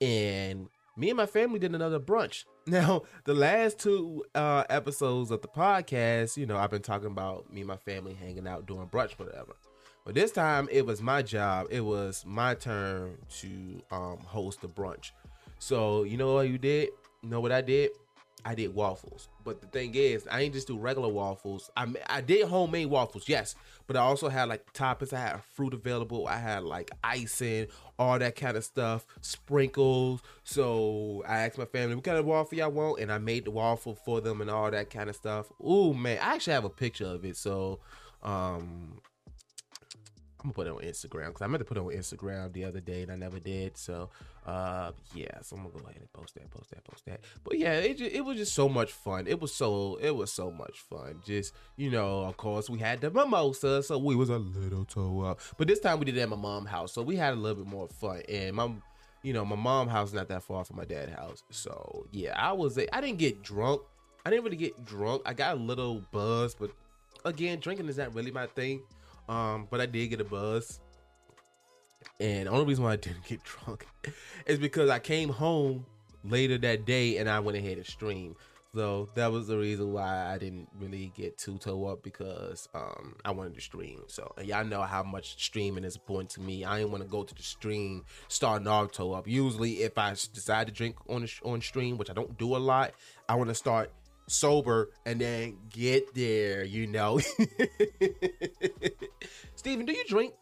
And 0.00 0.68
me 0.96 1.10
and 1.10 1.16
my 1.16 1.26
family 1.26 1.58
did 1.58 1.74
another 1.74 2.00
brunch. 2.00 2.44
Now, 2.68 3.02
the 3.22 3.32
last 3.32 3.78
two 3.78 4.24
uh, 4.34 4.64
episodes 4.68 5.30
of 5.30 5.40
the 5.40 5.46
podcast, 5.46 6.36
you 6.36 6.46
know, 6.46 6.56
I've 6.56 6.70
been 6.72 6.82
talking 6.82 7.06
about 7.06 7.48
me 7.48 7.60
and 7.60 7.68
my 7.68 7.76
family 7.76 8.12
hanging 8.12 8.48
out 8.48 8.66
doing 8.66 8.88
brunch, 8.88 9.12
whatever. 9.12 9.54
But 10.06 10.14
this 10.14 10.30
time 10.30 10.68
it 10.70 10.86
was 10.86 11.02
my 11.02 11.20
job. 11.20 11.66
It 11.68 11.80
was 11.80 12.24
my 12.24 12.54
turn 12.54 13.18
to 13.40 13.82
um, 13.90 14.18
host 14.18 14.60
the 14.60 14.68
brunch. 14.68 15.10
So 15.58 16.04
you 16.04 16.16
know 16.16 16.34
what 16.34 16.48
you 16.48 16.58
did? 16.58 16.90
You 17.22 17.28
know 17.28 17.40
what 17.40 17.50
I 17.50 17.60
did? 17.60 17.90
I 18.44 18.54
did 18.54 18.72
waffles. 18.72 19.28
But 19.42 19.60
the 19.60 19.66
thing 19.66 19.96
is, 19.96 20.24
I 20.30 20.42
ain't 20.42 20.54
just 20.54 20.68
do 20.68 20.78
regular 20.78 21.08
waffles. 21.08 21.68
I 21.76 21.92
I 22.06 22.20
did 22.20 22.46
homemade 22.46 22.86
waffles, 22.86 23.28
yes. 23.28 23.56
But 23.88 23.96
I 23.96 24.00
also 24.00 24.28
had 24.28 24.48
like 24.48 24.72
toppings. 24.72 25.12
I 25.12 25.18
had 25.18 25.42
fruit 25.42 25.74
available. 25.74 26.28
I 26.28 26.38
had 26.38 26.62
like 26.62 26.92
icing, 27.02 27.66
all 27.98 28.20
that 28.20 28.36
kind 28.36 28.56
of 28.56 28.62
stuff, 28.62 29.06
sprinkles. 29.22 30.22
So 30.44 31.24
I 31.26 31.38
asked 31.38 31.58
my 31.58 31.64
family, 31.64 31.96
what 31.96 32.04
kind 32.04 32.18
of 32.18 32.26
waffle 32.26 32.56
y'all 32.56 32.70
want? 32.70 33.00
And 33.00 33.10
I 33.10 33.18
made 33.18 33.46
the 33.46 33.50
waffle 33.50 33.96
for 33.96 34.20
them 34.20 34.40
and 34.40 34.50
all 34.50 34.70
that 34.70 34.88
kind 34.88 35.10
of 35.10 35.16
stuff. 35.16 35.50
Oh 35.60 35.92
man, 35.92 36.18
I 36.22 36.36
actually 36.36 36.52
have 36.52 36.64
a 36.64 36.70
picture 36.70 37.06
of 37.06 37.24
it. 37.24 37.36
So 37.36 37.80
um 38.22 39.00
I'm 40.46 40.52
gonna 40.52 40.70
put 40.70 40.84
it 40.84 40.86
on 40.86 40.92
Instagram 40.92 41.26
because 41.26 41.42
I 41.42 41.48
meant 41.48 41.60
to 41.60 41.64
put 41.64 41.76
it 41.76 41.80
on 41.80 41.88
Instagram 41.88 42.52
the 42.52 42.64
other 42.64 42.78
day 42.78 43.02
and 43.02 43.10
I 43.10 43.16
never 43.16 43.40
did. 43.40 43.76
So, 43.76 44.10
uh, 44.46 44.92
yeah, 45.12 45.40
so 45.42 45.56
I'm 45.56 45.62
gonna 45.62 45.74
go 45.74 45.84
ahead 45.86 46.00
and 46.00 46.12
post 46.12 46.34
that, 46.34 46.48
post 46.50 46.70
that, 46.70 46.84
post 46.84 47.04
that. 47.06 47.20
But 47.42 47.58
yeah, 47.58 47.72
it 47.72 48.00
it 48.00 48.24
was 48.24 48.36
just 48.36 48.54
so 48.54 48.68
much 48.68 48.92
fun. 48.92 49.26
It 49.26 49.40
was 49.40 49.52
so 49.52 49.98
it 50.00 50.14
was 50.14 50.30
so 50.30 50.52
much 50.52 50.78
fun. 50.82 51.20
Just 51.26 51.52
you 51.76 51.90
know, 51.90 52.20
of 52.20 52.36
course, 52.36 52.70
we 52.70 52.78
had 52.78 53.00
the 53.00 53.10
mimosa, 53.10 53.82
so 53.82 53.98
we 53.98 54.14
was 54.14 54.28
a 54.28 54.38
little 54.38 54.84
toe 54.84 55.22
up. 55.22 55.40
But 55.58 55.66
this 55.66 55.80
time 55.80 55.98
we 55.98 56.04
did 56.04 56.16
it 56.16 56.20
at 56.20 56.28
my 56.28 56.36
mom's 56.36 56.68
house, 56.68 56.92
so 56.92 57.02
we 57.02 57.16
had 57.16 57.32
a 57.32 57.36
little 57.36 57.64
bit 57.64 57.66
more 57.66 57.88
fun. 57.88 58.22
And 58.28 58.54
my, 58.54 58.70
you 59.24 59.32
know, 59.32 59.44
my 59.44 59.56
mom's 59.56 59.90
house 59.90 60.08
is 60.08 60.14
not 60.14 60.28
that 60.28 60.44
far 60.44 60.64
from 60.64 60.76
my 60.76 60.84
dad's 60.84 61.12
house, 61.12 61.42
so 61.50 62.06
yeah, 62.12 62.40
I 62.40 62.52
was 62.52 62.78
I 62.78 63.00
didn't 63.00 63.18
get 63.18 63.42
drunk. 63.42 63.82
I 64.24 64.30
didn't 64.30 64.44
really 64.44 64.56
get 64.56 64.84
drunk. 64.84 65.22
I 65.26 65.34
got 65.34 65.56
a 65.56 65.60
little 65.60 66.02
buzz, 66.12 66.54
but 66.54 66.70
again, 67.24 67.58
drinking 67.58 67.88
is 67.88 67.98
not 67.98 68.14
really 68.14 68.30
my 68.30 68.46
thing. 68.46 68.82
Um, 69.28 69.66
but 69.70 69.80
I 69.80 69.86
did 69.86 70.08
get 70.08 70.20
a 70.20 70.24
buzz. 70.24 70.80
And 72.20 72.46
the 72.46 72.50
only 72.50 72.66
reason 72.66 72.84
why 72.84 72.92
I 72.92 72.96
didn't 72.96 73.24
get 73.24 73.42
drunk 73.44 73.86
is 74.46 74.58
because 74.58 74.90
I 74.90 74.98
came 74.98 75.28
home 75.28 75.84
later 76.24 76.58
that 76.58 76.84
day 76.86 77.18
and 77.18 77.28
I 77.28 77.40
went 77.40 77.56
ahead 77.56 77.76
and 77.78 77.86
streamed. 77.86 78.36
So 78.76 79.08
That 79.14 79.32
was 79.32 79.46
the 79.46 79.56
reason 79.56 79.94
why 79.94 80.30
I 80.30 80.36
didn't 80.36 80.68
really 80.78 81.10
get 81.16 81.38
too 81.38 81.56
toe 81.56 81.86
up 81.86 82.02
because 82.02 82.68
um 82.74 83.16
I 83.24 83.30
wanted 83.30 83.54
to 83.54 83.60
stream. 83.62 84.02
So 84.06 84.30
y'all 84.44 84.66
know 84.66 84.82
how 84.82 85.02
much 85.02 85.42
streaming 85.42 85.82
is 85.82 85.96
important 85.96 86.28
to 86.32 86.42
me. 86.42 86.62
I 86.62 86.78
didn't 86.78 86.90
want 86.90 87.02
to 87.02 87.08
go 87.08 87.24
to 87.24 87.34
the 87.34 87.42
stream 87.42 88.04
off 88.44 88.92
toe 88.92 89.12
up. 89.12 89.26
Usually, 89.26 89.82
if 89.82 89.96
I 89.96 90.10
decide 90.10 90.66
to 90.66 90.74
drink 90.74 90.96
on 91.08 91.22
the, 91.22 91.32
on 91.42 91.62
stream, 91.62 91.96
which 91.96 92.10
I 92.10 92.12
don't 92.12 92.36
do 92.36 92.54
a 92.54 92.58
lot, 92.58 92.92
I 93.30 93.34
want 93.36 93.48
to 93.48 93.54
start 93.54 93.90
sober 94.26 94.90
and 95.04 95.20
then 95.20 95.58
get 95.70 96.14
there. 96.14 96.64
You 96.64 96.86
know. 96.86 97.18
Steven, 99.56 99.86
do 99.86 99.92
you 99.92 100.04
drink? 100.04 100.34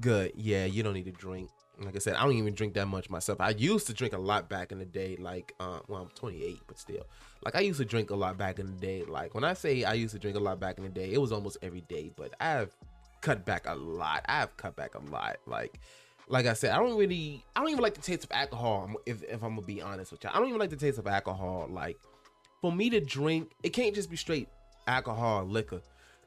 Good. 0.00 0.32
Yeah, 0.36 0.66
you 0.66 0.82
don't 0.82 0.94
need 0.94 1.06
to 1.06 1.12
drink 1.12 1.50
like 1.84 1.96
I 1.96 1.98
said, 1.98 2.14
I 2.14 2.24
don't 2.24 2.34
even 2.34 2.54
drink 2.54 2.74
that 2.74 2.86
much 2.86 3.08
myself. 3.08 3.40
I 3.40 3.50
used 3.50 3.86
to 3.86 3.94
drink 3.94 4.12
a 4.12 4.18
lot 4.18 4.48
back 4.48 4.70
in 4.70 4.78
the 4.78 4.84
day. 4.84 5.16
Like, 5.18 5.54
uh, 5.60 5.80
well, 5.88 6.02
I'm 6.02 6.08
28, 6.08 6.58
but 6.66 6.78
still, 6.78 7.06
like 7.44 7.56
I 7.56 7.60
used 7.60 7.78
to 7.78 7.86
drink 7.86 8.10
a 8.10 8.14
lot 8.14 8.36
back 8.36 8.58
in 8.58 8.66
the 8.66 8.80
day. 8.80 9.04
Like 9.04 9.34
when 9.34 9.44
I 9.44 9.54
say 9.54 9.84
I 9.84 9.94
used 9.94 10.12
to 10.12 10.18
drink 10.18 10.36
a 10.36 10.40
lot 10.40 10.60
back 10.60 10.78
in 10.78 10.84
the 10.84 10.90
day, 10.90 11.12
it 11.12 11.20
was 11.20 11.32
almost 11.32 11.58
every 11.62 11.80
day. 11.82 12.10
But 12.14 12.34
I've 12.40 12.76
cut 13.22 13.44
back 13.44 13.66
a 13.66 13.74
lot. 13.74 14.24
I've 14.28 14.56
cut 14.56 14.76
back 14.76 14.94
a 14.94 14.98
lot. 14.98 15.38
Like, 15.46 15.80
like 16.30 16.46
I 16.46 16.54
said, 16.54 16.70
I 16.70 16.78
don't 16.78 16.96
really, 16.96 17.44
I 17.54 17.60
don't 17.60 17.70
even 17.70 17.82
like 17.82 17.94
the 17.94 18.00
taste 18.00 18.24
of 18.24 18.32
alcohol. 18.32 18.90
If 19.04 19.22
if 19.22 19.42
I'm 19.42 19.56
gonna 19.56 19.62
be 19.62 19.82
honest 19.82 20.12
with 20.12 20.24
you, 20.24 20.30
I 20.32 20.38
don't 20.38 20.48
even 20.48 20.60
like 20.60 20.70
the 20.70 20.76
taste 20.76 20.98
of 20.98 21.06
alcohol. 21.06 21.68
Like, 21.70 21.98
for 22.62 22.72
me 22.72 22.88
to 22.90 23.00
drink, 23.00 23.50
it 23.62 23.70
can't 23.70 23.94
just 23.94 24.10
be 24.10 24.16
straight 24.16 24.48
alcohol, 24.86 25.44
liquor 25.44 25.82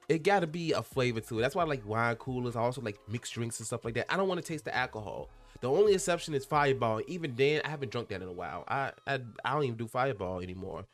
it 0.10 0.24
got 0.24 0.42
to 0.42 0.48
be 0.48 0.74
a 0.74 0.82
flavor 0.82 1.20
to 1.22 1.40
it. 1.40 1.42
That's 1.42 1.56
why 1.56 1.64
I 1.64 1.66
like 1.66 1.88
wine 1.88 2.16
coolers. 2.16 2.56
I 2.56 2.62
also 2.62 2.82
like 2.82 2.98
mixed 3.08 3.34
drinks 3.34 3.60
and 3.60 3.68
stuff 3.68 3.86
like 3.86 3.94
that. 3.96 4.12
I 4.14 4.18
don't 4.18 4.28
want 4.28 4.42
to 4.42 4.48
taste 4.48 4.66
the 4.66 4.76
alcohol. 4.76 5.30
The 5.62 5.70
only 5.70 5.94
exception 5.94 6.34
is 6.34 6.46
Fireball. 6.46 7.02
Even 7.08 7.36
then, 7.36 7.62
I 7.64 7.70
haven't 7.70 7.92
drunk 7.92 8.10
that 8.10 8.22
in 8.22 8.28
a 8.28 8.34
while. 8.34 8.66
I 8.68 8.92
I, 9.08 9.20
I 9.46 9.54
don't 9.54 9.64
even 9.64 9.78
do 9.78 9.88
Fireball 9.88 10.42
anymore. 10.42 10.86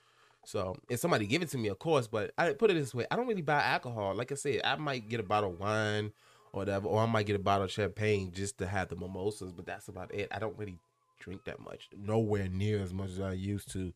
So 0.45 0.75
if 0.89 0.99
somebody 0.99 1.25
give 1.25 1.41
it 1.41 1.49
to 1.49 1.57
me, 1.57 1.69
of 1.69 1.79
course. 1.79 2.07
But 2.07 2.31
I 2.37 2.53
put 2.53 2.69
it 2.69 2.75
this 2.75 2.93
way: 2.93 3.05
I 3.09 3.15
don't 3.15 3.27
really 3.27 3.41
buy 3.41 3.61
alcohol. 3.61 4.13
Like 4.15 4.31
I 4.31 4.35
said, 4.35 4.61
I 4.63 4.75
might 4.75 5.09
get 5.09 5.19
a 5.19 5.23
bottle 5.23 5.51
of 5.51 5.59
wine 5.59 6.11
or 6.51 6.59
whatever, 6.59 6.87
or 6.87 7.01
I 7.01 7.05
might 7.05 7.25
get 7.25 7.35
a 7.35 7.39
bottle 7.39 7.65
of 7.65 7.71
champagne 7.71 8.31
just 8.31 8.57
to 8.59 8.67
have 8.67 8.89
the 8.89 8.95
mimosas. 8.95 9.51
But 9.51 9.65
that's 9.65 9.87
about 9.87 10.13
it. 10.13 10.29
I 10.31 10.39
don't 10.39 10.57
really 10.57 10.77
drink 11.19 11.45
that 11.45 11.59
much. 11.59 11.89
Nowhere 11.97 12.47
near 12.47 12.81
as 12.81 12.93
much 12.93 13.09
as 13.09 13.19
I 13.19 13.33
used 13.33 13.71
to. 13.73 13.93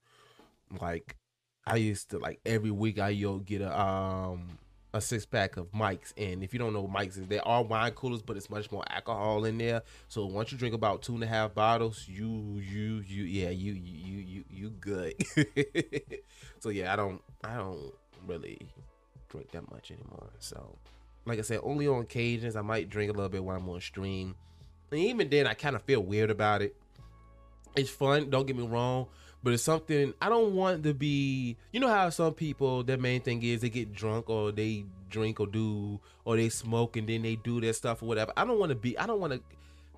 Like 0.82 1.18
I 1.66 1.78
used 1.78 2.10
to 2.12 2.20
like 2.20 2.40
every 2.46 2.72
week 2.72 3.00
I 3.00 3.10
yo 3.10 3.40
get 3.40 3.62
a 3.62 3.80
um 3.80 4.58
a 4.94 5.02
six 5.02 5.26
pack 5.26 5.58
of 5.58 5.74
Mike's. 5.74 6.14
And 6.18 6.44
if 6.44 6.54
you 6.54 6.60
don't 6.60 6.74
know 6.74 6.82
what 6.82 6.92
Mike's 6.92 7.18
is, 7.18 7.28
they 7.28 7.40
are 7.40 7.64
wine 7.64 7.92
coolers, 7.94 8.22
but 8.22 8.38
it's 8.38 8.50
much 8.50 8.72
more 8.72 8.84
alcohol 8.90 9.46
in 9.46 9.58
there. 9.58 9.82
So 10.08 10.26
once 10.26 10.52
you 10.52 10.58
drink 10.58 10.76
about 10.76 11.02
two 11.02 11.16
and 11.16 11.24
a 11.24 11.28
half 11.28 11.54
bottles, 11.56 12.08
you 12.08 12.62
you 12.62 13.04
you 13.08 13.24
yeah 13.24 13.50
you 13.50 13.74
you 13.74 14.20
you 14.20 14.44
you 14.50 14.70
good. 14.70 15.16
so 16.60 16.70
yeah, 16.70 16.94
I 16.94 16.96
don't 16.96 17.22
I 17.44 17.56
don't 17.58 17.92
really 18.28 18.60
drink 19.30 19.52
that 19.52 19.70
much 19.72 19.92
anymore. 19.92 20.30
So 20.40 20.78
like 21.26 21.40
I 21.40 21.42
said, 21.42 21.60
only 21.64 21.88
on 21.88 22.02
occasions 22.02 22.56
I 22.56 22.62
might 22.62 22.90
drink 22.90 23.12
a 23.12 23.14
little 23.14 23.30
bit 23.30 23.44
while 23.44 23.58
I'm 23.58 23.70
on 23.70 23.82
stream. 23.82 24.36
And 24.92 25.00
even 25.00 25.30
then, 25.30 25.48
I 25.48 25.54
kind 25.54 25.76
of 25.76 25.82
feel 25.84 26.02
weird 26.02 26.30
about 26.30 26.62
it. 26.62 26.76
It's 27.76 27.90
fun, 27.90 28.30
don't 28.30 28.46
get 28.46 28.56
me 28.56 28.68
wrong, 28.68 29.08
but 29.42 29.54
it's 29.54 29.64
something 29.64 30.14
I 30.22 30.30
don't 30.30 30.54
want 30.54 30.84
to 30.84 30.94
be. 30.94 31.58
You 31.72 31.80
know 31.80 31.88
how 31.88 32.10
some 32.10 32.34
people 32.34 32.84
their 32.84 32.98
main 32.98 33.22
thing 33.22 33.42
is 33.42 33.62
they 33.62 33.70
get 33.70 33.94
drunk 33.94 34.30
or 34.30 34.52
they 34.52 34.86
drink 35.10 35.40
or 35.40 35.48
do 35.48 36.00
or 36.24 36.38
they 36.38 36.50
smoke 36.50 36.98
and 36.98 37.10
then 37.10 37.24
they 37.24 37.36
do 37.36 37.60
their 37.60 37.74
stuff 37.74 38.04
or 38.04 38.06
whatever. 38.06 38.32
I 38.38 38.46
don't 38.46 38.60
want 38.60 38.70
to 38.70 38.76
be. 38.76 38.98
I 38.98 39.08
don't 39.08 39.20
want 39.20 39.34
to 39.34 39.42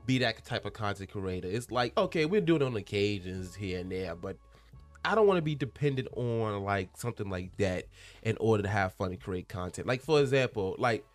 be 0.05 0.19
that 0.19 0.45
type 0.45 0.65
of 0.65 0.71
content 0.71 1.11
creator. 1.11 1.49
It's 1.49 1.69
like 1.69 1.97
okay, 1.97 2.25
we're 2.25 2.39
doing 2.39 2.61
it 2.61 2.65
on 2.65 2.75
occasions 2.77 3.55
here 3.55 3.79
and 3.79 3.91
there, 3.91 4.15
but 4.15 4.37
I 5.03 5.13
don't 5.15 5.27
want 5.27 5.37
to 5.37 5.43
be 5.43 5.55
dependent 5.55 6.07
on 6.15 6.63
like 6.63 6.89
something 6.95 7.29
like 7.29 7.55
that 7.57 7.85
in 8.23 8.37
order 8.39 8.63
to 8.63 8.69
have 8.69 8.93
fun 8.93 9.11
and 9.11 9.21
create 9.21 9.49
content. 9.49 9.85
Like 9.85 10.01
for 10.01 10.21
example, 10.21 10.75
like 10.79 11.05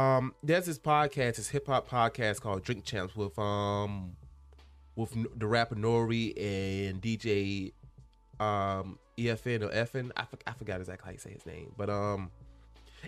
um, 0.00 0.34
there's 0.42 0.66
this 0.66 0.78
podcast, 0.78 1.36
this 1.36 1.48
hip 1.48 1.66
hop 1.66 1.88
podcast 1.88 2.40
called 2.40 2.62
Drink 2.62 2.84
Champs 2.84 3.14
with 3.14 3.38
um 3.38 4.16
with 4.96 5.14
the 5.38 5.46
rapper 5.46 5.74
N.O.R.E. 5.76 6.34
and 6.36 7.00
DJ 7.02 7.72
um 8.38 8.98
EFN 9.18 9.62
or 9.62 9.68
FN. 9.68 10.10
I, 10.16 10.26
I 10.46 10.52
forgot 10.52 10.80
exactly 10.80 11.06
how 11.06 11.12
you 11.12 11.18
say 11.18 11.32
his 11.32 11.44
name, 11.44 11.72
but 11.76 11.90
um, 11.90 12.30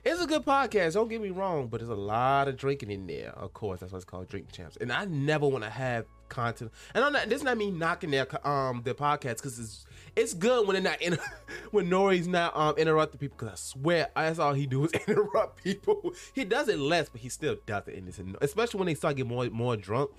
it's 0.05 0.21
a 0.21 0.27
good 0.27 0.45
podcast. 0.45 0.95
Don't 0.95 1.09
get 1.09 1.21
me 1.21 1.31
wrong, 1.31 1.69
but 1.69 1.81
there's 1.81 1.91
a 1.91 1.95
lot 1.95 2.49
of 2.49 2.57
drinking 2.57 2.91
in 2.91 3.07
there. 3.07 3.31
Of 3.31 3.53
course, 3.53 3.81
that's 3.81 3.93
what 3.93 3.99
it's 3.99 4.05
called, 4.05 4.29
Drink 4.29 4.53
Champs. 4.53 4.77
And 4.77 4.93
I 4.93 5.05
never 5.07 5.47
want 5.47 5.65
to 5.65 5.71
have 5.71 6.07
content. 6.29 6.73
And 6.95 7.05
I'm 7.05 7.13
not. 7.13 7.29
This 7.29 7.39
is 7.39 7.45
not 7.45 7.57
me 7.57 7.71
knocking 7.71 8.11
their 8.11 8.27
um 8.47 8.83
their 8.85 8.95
podcast 8.95 9.37
because 9.37 9.59
it's 9.59 9.87
it's 10.15 10.35
good 10.35 10.67
when 10.67 10.75
they're 10.75 10.93
not 10.93 11.03
in 11.03 11.19
when 11.71 11.87
N.O.R.E.'s 11.87 12.29
not 12.29 12.57
um 12.57 12.77
interrupting 12.77 13.19
people. 13.19 13.37
Because 13.39 13.53
I 13.53 13.57
swear 13.57 14.09
that's 14.15 14.39
all 14.39 14.55
he 14.55 14.67
do 14.67 14.85
is 14.85 14.93
interrupt 15.07 15.63
people. 15.63 16.13
He 16.33 16.45
does 16.45 16.69
it 16.69 16.79
less, 16.79 17.09
but 17.09 17.21
he 17.21 17.29
still 17.29 17.57
does 17.67 17.89
it. 17.89 17.97
And 17.97 18.37
especially 18.41 18.79
when 18.79 18.87
they 18.87 18.95
start 18.95 19.17
getting 19.17 19.31
more 19.31 19.49
more 19.51 19.77
drunk 19.77 20.11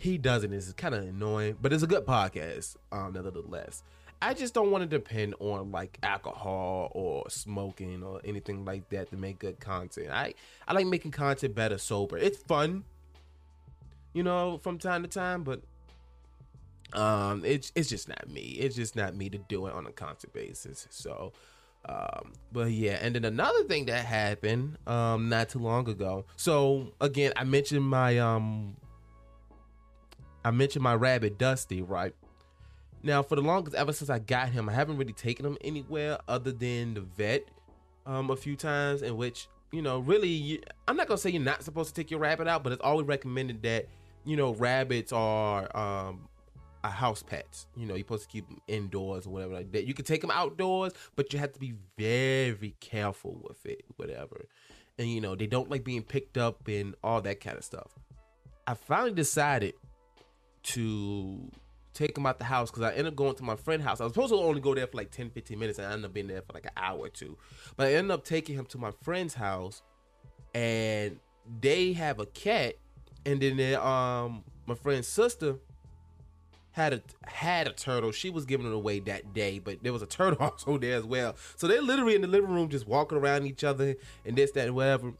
he 0.00 0.16
doesn't. 0.16 0.52
It's 0.52 0.72
kind 0.72 0.94
of 0.94 1.04
annoying, 1.04 1.58
but 1.60 1.74
it's 1.74 1.82
a 1.82 1.86
good 1.86 2.06
podcast, 2.06 2.76
um, 2.90 3.12
nevertheless. 3.12 3.82
I 4.22 4.32
just 4.32 4.54
don't 4.54 4.70
want 4.70 4.82
to 4.82 4.88
depend 4.88 5.34
on 5.40 5.72
like 5.72 5.98
alcohol 6.02 6.90
or 6.94 7.28
smoking 7.28 8.02
or 8.02 8.20
anything 8.24 8.64
like 8.64 8.88
that 8.90 9.10
to 9.10 9.16
make 9.16 9.38
good 9.38 9.60
content. 9.60 10.08
I 10.10 10.34
I 10.66 10.72
like 10.72 10.86
making 10.86 11.10
content 11.10 11.54
better 11.54 11.76
sober. 11.76 12.16
It's 12.16 12.38
fun, 12.38 12.84
you 14.14 14.22
know, 14.22 14.58
from 14.62 14.78
time 14.78 15.02
to 15.02 15.08
time, 15.08 15.42
but 15.42 15.60
um, 16.94 17.44
it's 17.44 17.72
it's 17.74 17.88
just 17.88 18.08
not 18.08 18.28
me. 18.28 18.56
It's 18.58 18.76
just 18.76 18.96
not 18.96 19.14
me 19.14 19.28
to 19.30 19.38
do 19.38 19.66
it 19.66 19.74
on 19.74 19.86
a 19.86 19.92
constant 19.92 20.32
basis. 20.32 20.86
So, 20.90 21.32
um, 21.88 22.32
but 22.52 22.70
yeah, 22.70 22.98
and 23.00 23.14
then 23.14 23.24
another 23.24 23.64
thing 23.64 23.86
that 23.86 24.04
happened 24.04 24.78
um 24.86 25.28
not 25.28 25.48
too 25.48 25.60
long 25.60 25.88
ago. 25.88 26.24
So 26.36 26.92
again, 27.00 27.32
I 27.36 27.44
mentioned 27.44 27.84
my 27.84 28.18
um 28.18 28.76
I 30.44 30.50
mentioned 30.50 30.82
my 30.82 30.94
rabbit 30.94 31.38
Dusty, 31.38 31.82
right? 31.82 32.14
Now, 33.02 33.22
for 33.22 33.34
the 33.36 33.42
longest, 33.42 33.76
ever 33.76 33.92
since 33.92 34.10
I 34.10 34.18
got 34.18 34.50
him, 34.50 34.68
I 34.68 34.72
haven't 34.72 34.98
really 34.98 35.12
taken 35.12 35.46
him 35.46 35.56
anywhere 35.62 36.18
other 36.28 36.52
than 36.52 36.94
the 36.94 37.00
vet 37.00 37.48
um, 38.04 38.30
a 38.30 38.36
few 38.36 38.56
times, 38.56 39.02
in 39.02 39.16
which, 39.16 39.48
you 39.72 39.80
know, 39.80 40.00
really, 40.00 40.28
you, 40.28 40.60
I'm 40.86 40.96
not 40.96 41.08
to 41.08 41.16
say 41.16 41.30
you're 41.30 41.42
not 41.42 41.62
supposed 41.62 41.88
to 41.88 41.94
take 41.94 42.10
your 42.10 42.20
rabbit 42.20 42.46
out, 42.46 42.62
but 42.62 42.72
it's 42.72 42.82
always 42.82 43.06
recommended 43.06 43.62
that, 43.62 43.86
you 44.24 44.36
know, 44.36 44.52
rabbits 44.54 45.12
are 45.12 45.74
um, 45.74 46.28
a 46.84 46.90
house 46.90 47.22
pets. 47.22 47.66
You 47.76 47.86
know, 47.86 47.94
you're 47.94 48.04
supposed 48.04 48.24
to 48.24 48.28
keep 48.28 48.48
them 48.48 48.60
indoors 48.68 49.26
or 49.26 49.30
whatever 49.30 49.54
like 49.54 49.72
that. 49.72 49.86
You 49.86 49.94
can 49.94 50.04
take 50.04 50.20
them 50.20 50.30
outdoors, 50.30 50.92
but 51.16 51.32
you 51.32 51.38
have 51.38 51.52
to 51.52 51.60
be 51.60 51.74
very 51.98 52.74
careful 52.80 53.40
with 53.46 53.64
it, 53.66 53.84
whatever. 53.96 54.46
And, 54.98 55.08
you 55.08 55.20
know, 55.20 55.34
they 55.34 55.46
don't 55.46 55.70
like 55.70 55.84
being 55.84 56.02
picked 56.02 56.36
up 56.36 56.66
and 56.68 56.94
all 57.02 57.20
that 57.22 57.40
kind 57.40 57.56
of 57.56 57.64
stuff. 57.64 57.98
I 58.66 58.74
finally 58.74 59.12
decided 59.12 59.74
to 60.62 61.50
take 61.92 62.16
him 62.16 62.26
out 62.26 62.38
the 62.38 62.44
house 62.44 62.70
because 62.70 62.82
I 62.82 62.90
ended 62.90 63.08
up 63.08 63.16
going 63.16 63.34
to 63.36 63.42
my 63.42 63.56
friend's 63.56 63.84
house. 63.84 64.00
I 64.00 64.04
was 64.04 64.12
supposed 64.12 64.32
to 64.32 64.38
only 64.38 64.60
go 64.60 64.74
there 64.74 64.86
for 64.86 64.96
like 64.96 65.10
10, 65.10 65.30
15 65.30 65.58
minutes 65.58 65.78
and 65.78 65.88
I 65.88 65.92
ended 65.92 66.06
up 66.06 66.12
being 66.12 66.28
there 66.28 66.42
for 66.42 66.52
like 66.52 66.66
an 66.66 66.72
hour 66.76 66.98
or 66.98 67.08
two. 67.08 67.36
But 67.76 67.88
I 67.88 67.94
ended 67.94 68.10
up 68.12 68.24
taking 68.24 68.56
him 68.56 68.66
to 68.66 68.78
my 68.78 68.90
friend's 69.02 69.34
house 69.34 69.82
and 70.54 71.18
they 71.60 71.92
have 71.94 72.20
a 72.20 72.26
cat 72.26 72.74
and 73.26 73.40
then 73.40 73.74
um 73.76 74.44
my 74.66 74.74
friend's 74.74 75.08
sister 75.08 75.56
had 76.72 76.92
a 76.92 77.02
had 77.24 77.66
a 77.66 77.72
turtle. 77.72 78.12
She 78.12 78.30
was 78.30 78.44
giving 78.44 78.66
it 78.66 78.72
away 78.72 79.00
that 79.00 79.34
day, 79.34 79.58
but 79.58 79.82
there 79.82 79.92
was 79.92 80.02
a 80.02 80.06
turtle 80.06 80.38
also 80.40 80.78
there 80.78 80.96
as 80.96 81.04
well. 81.04 81.34
So 81.56 81.66
they're 81.66 81.82
literally 81.82 82.14
in 82.14 82.22
the 82.22 82.28
living 82.28 82.50
room 82.50 82.68
just 82.68 82.86
walking 82.86 83.18
around 83.18 83.46
each 83.46 83.64
other 83.64 83.96
and 84.24 84.36
this, 84.36 84.52
that, 84.52 84.66
and 84.66 84.74
whatever. 84.74 85.12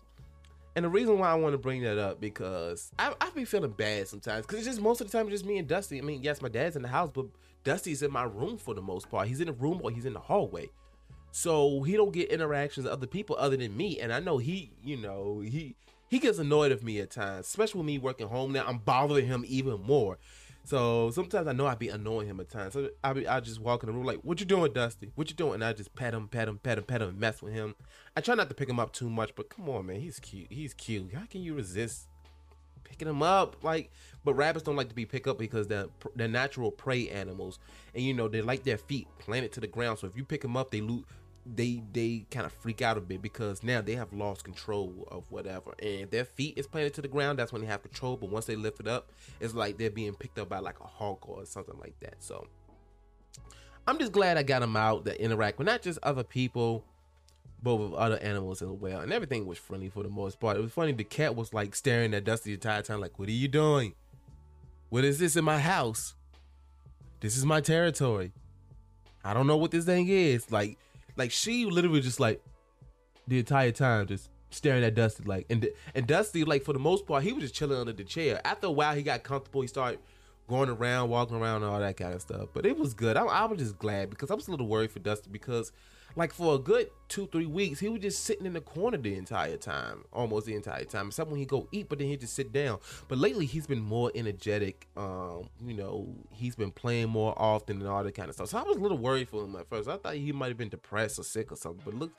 And 0.76 0.84
the 0.84 0.88
reason 0.88 1.18
why 1.18 1.30
I 1.30 1.34
want 1.34 1.52
to 1.52 1.58
bring 1.58 1.82
that 1.82 1.98
up 1.98 2.20
because 2.20 2.92
I 2.98 3.12
I 3.20 3.30
be 3.30 3.44
feeling 3.44 3.72
bad 3.72 4.06
sometimes 4.06 4.46
because 4.46 4.60
it's 4.60 4.68
just 4.68 4.80
most 4.80 5.00
of 5.00 5.10
the 5.10 5.16
time 5.16 5.26
it's 5.26 5.34
just 5.34 5.46
me 5.46 5.58
and 5.58 5.66
Dusty. 5.66 5.98
I 5.98 6.02
mean, 6.02 6.22
yes, 6.22 6.40
my 6.40 6.48
dad's 6.48 6.76
in 6.76 6.82
the 6.82 6.88
house, 6.88 7.10
but 7.12 7.26
Dusty's 7.64 8.02
in 8.02 8.12
my 8.12 8.22
room 8.22 8.56
for 8.56 8.74
the 8.74 8.82
most 8.82 9.10
part. 9.10 9.26
He's 9.26 9.40
in 9.40 9.48
the 9.48 9.52
room 9.52 9.80
or 9.82 9.90
he's 9.90 10.06
in 10.06 10.12
the 10.12 10.20
hallway, 10.20 10.70
so 11.32 11.82
he 11.82 11.96
don't 11.96 12.12
get 12.12 12.30
interactions 12.30 12.84
with 12.84 12.92
other 12.92 13.08
people 13.08 13.36
other 13.38 13.56
than 13.56 13.76
me. 13.76 13.98
And 13.98 14.12
I 14.12 14.20
know 14.20 14.38
he, 14.38 14.70
you 14.84 14.96
know, 14.96 15.40
he 15.40 15.74
he 16.08 16.20
gets 16.20 16.38
annoyed 16.38 16.70
of 16.70 16.84
me 16.84 17.00
at 17.00 17.10
times, 17.10 17.46
especially 17.46 17.78
with 17.78 17.86
me 17.86 17.98
working 17.98 18.28
home 18.28 18.52
now. 18.52 18.64
I'm 18.66 18.78
bothering 18.78 19.26
him 19.26 19.44
even 19.48 19.82
more 19.82 20.18
so 20.64 21.10
sometimes 21.10 21.48
I 21.48 21.52
know 21.52 21.66
I'd 21.66 21.78
be 21.78 21.88
annoying 21.88 22.28
him 22.28 22.40
at 22.40 22.48
times. 22.48 22.74
So 22.74 22.90
I 23.02 23.12
be 23.12 23.26
I 23.26 23.40
just 23.40 23.60
walk 23.60 23.82
in 23.82 23.88
the 23.88 23.92
room 23.92 24.04
like, 24.04 24.20
"What 24.22 24.40
you 24.40 24.46
doing, 24.46 24.72
Dusty? 24.72 25.10
What 25.14 25.30
you 25.30 25.36
doing?" 25.36 25.54
And 25.54 25.64
I 25.64 25.72
just 25.72 25.94
pet 25.94 26.14
him, 26.14 26.28
pet 26.28 26.48
him, 26.48 26.58
pet 26.58 26.78
him, 26.78 26.84
pet 26.84 27.02
him, 27.02 27.18
mess 27.18 27.42
with 27.42 27.52
him. 27.52 27.74
I 28.16 28.20
try 28.20 28.34
not 28.34 28.48
to 28.48 28.54
pick 28.54 28.68
him 28.68 28.78
up 28.78 28.92
too 28.92 29.08
much, 29.08 29.34
but 29.34 29.48
come 29.48 29.68
on, 29.68 29.86
man, 29.86 30.00
he's 30.00 30.20
cute. 30.20 30.48
He's 30.50 30.74
cute. 30.74 31.12
How 31.14 31.24
can 31.26 31.42
you 31.42 31.54
resist 31.54 32.08
picking 32.84 33.08
him 33.08 33.22
up? 33.22 33.62
Like, 33.62 33.90
but 34.24 34.34
rabbits 34.34 34.64
don't 34.64 34.76
like 34.76 34.88
to 34.90 34.94
be 34.94 35.06
picked 35.06 35.26
up 35.26 35.38
because 35.38 35.66
they're 35.66 35.86
they're 36.14 36.28
natural 36.28 36.70
prey 36.70 37.08
animals, 37.08 37.58
and 37.94 38.04
you 38.04 38.14
know 38.14 38.28
they 38.28 38.42
like 38.42 38.64
their 38.64 38.78
feet 38.78 39.08
planted 39.18 39.52
to 39.52 39.60
the 39.60 39.66
ground. 39.66 39.98
So 39.98 40.06
if 40.06 40.16
you 40.16 40.24
pick 40.24 40.42
them 40.42 40.56
up, 40.56 40.70
they 40.70 40.80
lose 40.80 41.04
they 41.56 41.82
they 41.92 42.26
kind 42.30 42.46
of 42.46 42.52
freak 42.52 42.82
out 42.82 42.96
a 42.96 43.00
bit 43.00 43.22
because 43.22 43.62
now 43.62 43.80
they 43.80 43.94
have 43.94 44.12
lost 44.12 44.44
control 44.44 45.08
of 45.10 45.30
whatever 45.30 45.74
and 45.82 46.10
their 46.10 46.24
feet 46.24 46.56
is 46.56 46.66
planted 46.66 46.94
to 46.94 47.02
the 47.02 47.08
ground 47.08 47.38
that's 47.38 47.52
when 47.52 47.62
they 47.62 47.66
have 47.68 47.82
control 47.82 48.16
but 48.16 48.30
once 48.30 48.46
they 48.46 48.56
lift 48.56 48.80
it 48.80 48.86
up 48.86 49.10
it's 49.40 49.54
like 49.54 49.76
they're 49.78 49.90
being 49.90 50.14
picked 50.14 50.38
up 50.38 50.48
by 50.48 50.58
like 50.58 50.78
a 50.80 50.86
hawk 50.86 51.28
or 51.28 51.44
something 51.44 51.78
like 51.78 51.98
that 52.00 52.14
so 52.18 52.46
I'm 53.86 53.98
just 53.98 54.12
glad 54.12 54.36
I 54.36 54.42
got 54.42 54.60
them 54.60 54.76
out 54.76 55.04
to 55.06 55.22
interact 55.22 55.58
with 55.58 55.66
not 55.66 55.82
just 55.82 55.98
other 56.02 56.22
people, 56.22 56.84
but 57.62 57.74
with 57.74 57.92
other 57.94 58.18
animals 58.18 58.62
as 58.62 58.68
well. 58.68 59.00
And 59.00 59.12
everything 59.12 59.46
was 59.46 59.58
friendly 59.58 59.88
for 59.88 60.02
the 60.02 60.08
most 60.08 60.38
part. 60.38 60.56
It 60.56 60.60
was 60.60 60.72
funny. 60.72 60.92
The 60.92 61.04
cat 61.04 61.34
was 61.34 61.52
like 61.52 61.74
staring 61.74 62.14
at 62.14 62.24
Dusty 62.24 62.50
the 62.50 62.54
entire 62.54 62.82
time, 62.82 63.00
like, 63.00 63.18
"What 63.18 63.28
are 63.28 63.32
you 63.32 63.48
doing? 63.48 63.94
What 64.90 65.04
is 65.04 65.18
this 65.18 65.36
in 65.36 65.44
my 65.44 65.58
house? 65.58 66.14
This 67.20 67.36
is 67.36 67.44
my 67.44 67.60
territory. 67.60 68.32
I 69.24 69.34
don't 69.34 69.46
know 69.46 69.56
what 69.56 69.72
this 69.72 69.84
thing 69.84 70.08
is." 70.08 70.50
Like, 70.52 70.78
like 71.16 71.30
she 71.30 71.64
literally 71.66 72.00
just 72.00 72.20
like 72.20 72.42
the 73.26 73.38
entire 73.38 73.72
time 73.72 74.06
just 74.06 74.30
staring 74.50 74.84
at 74.84 74.94
Dusty, 74.94 75.24
like, 75.24 75.46
and 75.48 75.68
and 75.94 76.06
Dusty, 76.06 76.44
like 76.44 76.64
for 76.64 76.72
the 76.72 76.78
most 76.78 77.06
part, 77.06 77.22
he 77.22 77.32
was 77.32 77.42
just 77.42 77.54
chilling 77.54 77.78
under 77.78 77.92
the 77.92 78.04
chair. 78.04 78.40
After 78.44 78.66
a 78.66 78.70
while, 78.70 78.94
he 78.94 79.02
got 79.02 79.22
comfortable. 79.22 79.62
He 79.62 79.68
started 79.68 80.00
going 80.48 80.68
around, 80.68 81.08
walking 81.08 81.36
around, 81.36 81.62
and 81.62 81.72
all 81.72 81.80
that 81.80 81.96
kind 81.96 82.12
of 82.12 82.20
stuff. 82.20 82.48
But 82.52 82.66
it 82.66 82.76
was 82.76 82.92
good. 82.92 83.16
I, 83.16 83.24
I 83.24 83.44
was 83.46 83.58
just 83.58 83.78
glad 83.78 84.10
because 84.10 84.30
I 84.30 84.34
was 84.34 84.48
a 84.48 84.50
little 84.50 84.66
worried 84.66 84.90
for 84.90 84.98
Dusty 84.98 85.30
because, 85.30 85.72
like, 86.16 86.32
for 86.32 86.54
a 86.54 86.58
good 86.58 86.90
two, 87.08 87.26
three 87.26 87.46
weeks, 87.46 87.80
he 87.80 87.88
was 87.88 88.00
just 88.00 88.24
sitting 88.24 88.46
in 88.46 88.52
the 88.52 88.60
corner 88.60 88.96
the 88.98 89.14
entire 89.14 89.56
time, 89.56 90.04
almost 90.12 90.46
the 90.46 90.54
entire 90.54 90.84
time. 90.84 91.08
Except 91.08 91.30
when 91.30 91.38
he 91.38 91.46
go 91.46 91.68
eat, 91.72 91.88
but 91.88 91.98
then 91.98 92.08
he 92.08 92.16
just 92.16 92.34
sit 92.34 92.52
down. 92.52 92.78
But 93.08 93.18
lately, 93.18 93.46
he's 93.46 93.66
been 93.66 93.80
more 93.80 94.10
energetic. 94.14 94.86
Um, 94.96 95.48
you 95.64 95.74
know, 95.74 96.08
he's 96.30 96.56
been 96.56 96.70
playing 96.70 97.08
more 97.08 97.34
often 97.36 97.80
and 97.80 97.88
all 97.88 98.02
that 98.02 98.14
kind 98.14 98.28
of 98.28 98.34
stuff. 98.34 98.48
So 98.48 98.58
I 98.58 98.62
was 98.62 98.76
a 98.76 98.80
little 98.80 98.98
worried 98.98 99.28
for 99.28 99.44
him 99.44 99.56
at 99.56 99.68
first. 99.68 99.88
I 99.88 99.96
thought 99.96 100.14
he 100.14 100.32
might 100.32 100.48
have 100.48 100.58
been 100.58 100.68
depressed 100.68 101.18
or 101.18 101.24
sick 101.24 101.52
or 101.52 101.56
something. 101.56 101.82
But 101.84 101.94
look, 101.94 102.12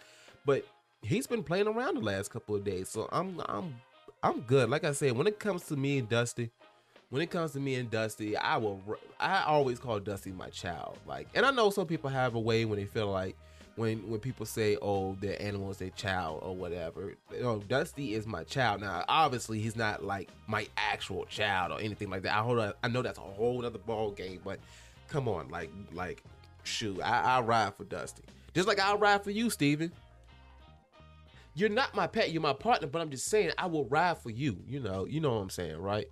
but 0.45 0.65
he's 1.01 1.27
been 1.27 1.43
playing 1.43 1.67
around 1.67 1.95
the 1.95 2.01
last 2.01 2.31
couple 2.31 2.55
of 2.55 2.63
days. 2.63 2.89
So 2.89 3.07
I'm, 3.12 3.41
I'm, 3.48 3.75
I'm 4.24 4.41
good. 4.41 4.69
Like 4.69 4.83
I 4.83 4.91
said, 4.91 5.13
when 5.13 5.27
it 5.27 5.39
comes 5.39 5.63
to 5.67 5.75
me 5.75 6.00
and 6.00 6.10
Dusty 6.10 6.51
when 7.12 7.21
it 7.21 7.29
comes 7.29 7.51
to 7.51 7.60
me 7.60 7.75
and 7.75 7.91
Dusty, 7.91 8.38
I 8.38 8.55
will 8.55 8.81
I 9.19 9.43
always 9.43 9.79
call 9.79 10.00
Dusty 10.00 10.31
my 10.31 10.50
child. 10.50 10.98
Like, 11.05 11.27
and 11.36 11.45
I 11.45 11.51
know 11.51 11.69
some 11.69 11.86
people 11.86 12.10
have 12.10 12.36
a 12.36 12.39
way 12.39 12.63
when 12.63 12.79
they 12.79 12.86
feel 12.86 13.12
like 13.12 13.36
when 13.75 14.09
when 14.09 14.19
people 14.19 14.45
say, 14.45 14.77
"Oh, 14.81 15.15
their 15.21 15.41
animal 15.41 15.71
is 15.71 15.77
their 15.77 15.89
child" 15.91 16.41
or 16.43 16.55
whatever. 16.55 17.15
You 17.33 17.41
know, 17.41 17.59
Dusty 17.59 18.13
is 18.13 18.27
my 18.27 18.43
child. 18.43 18.81
Now, 18.81 19.03
obviously, 19.07 19.59
he's 19.59 19.75
not 19.75 20.03
like 20.03 20.29
my 20.47 20.67
actual 20.77 21.25
child 21.25 21.71
or 21.71 21.79
anything 21.79 22.09
like 22.09 22.23
that. 22.23 22.35
I 22.35 22.39
hold 22.39 22.59
on, 22.59 22.73
I 22.83 22.87
know 22.87 23.01
that's 23.01 23.17
a 23.17 23.21
whole 23.21 23.65
other 23.65 23.79
ball 23.79 24.11
game, 24.11 24.41
but 24.43 24.59
come 25.07 25.27
on, 25.27 25.49
like 25.49 25.71
like 25.93 26.23
shoot, 26.63 27.01
I, 27.01 27.37
I 27.37 27.41
ride 27.41 27.75
for 27.75 27.85
Dusty, 27.85 28.23
just 28.53 28.67
like 28.67 28.79
I'll 28.79 28.97
ride 28.97 29.23
for 29.23 29.31
you, 29.31 29.49
Steven. 29.49 29.91
You're 31.53 31.69
not 31.69 31.93
my 31.93 32.07
pet, 32.07 32.31
you're 32.31 32.41
my 32.41 32.53
partner, 32.53 32.87
but 32.87 33.01
I'm 33.01 33.09
just 33.09 33.27
saying 33.27 33.51
I 33.57 33.65
will 33.65 33.85
ride 33.85 34.17
for 34.17 34.29
you. 34.29 34.63
You 34.65 34.79
know, 34.79 35.05
you 35.05 35.19
know 35.19 35.31
what 35.35 35.41
I'm 35.41 35.49
saying, 35.49 35.77
right? 35.77 36.07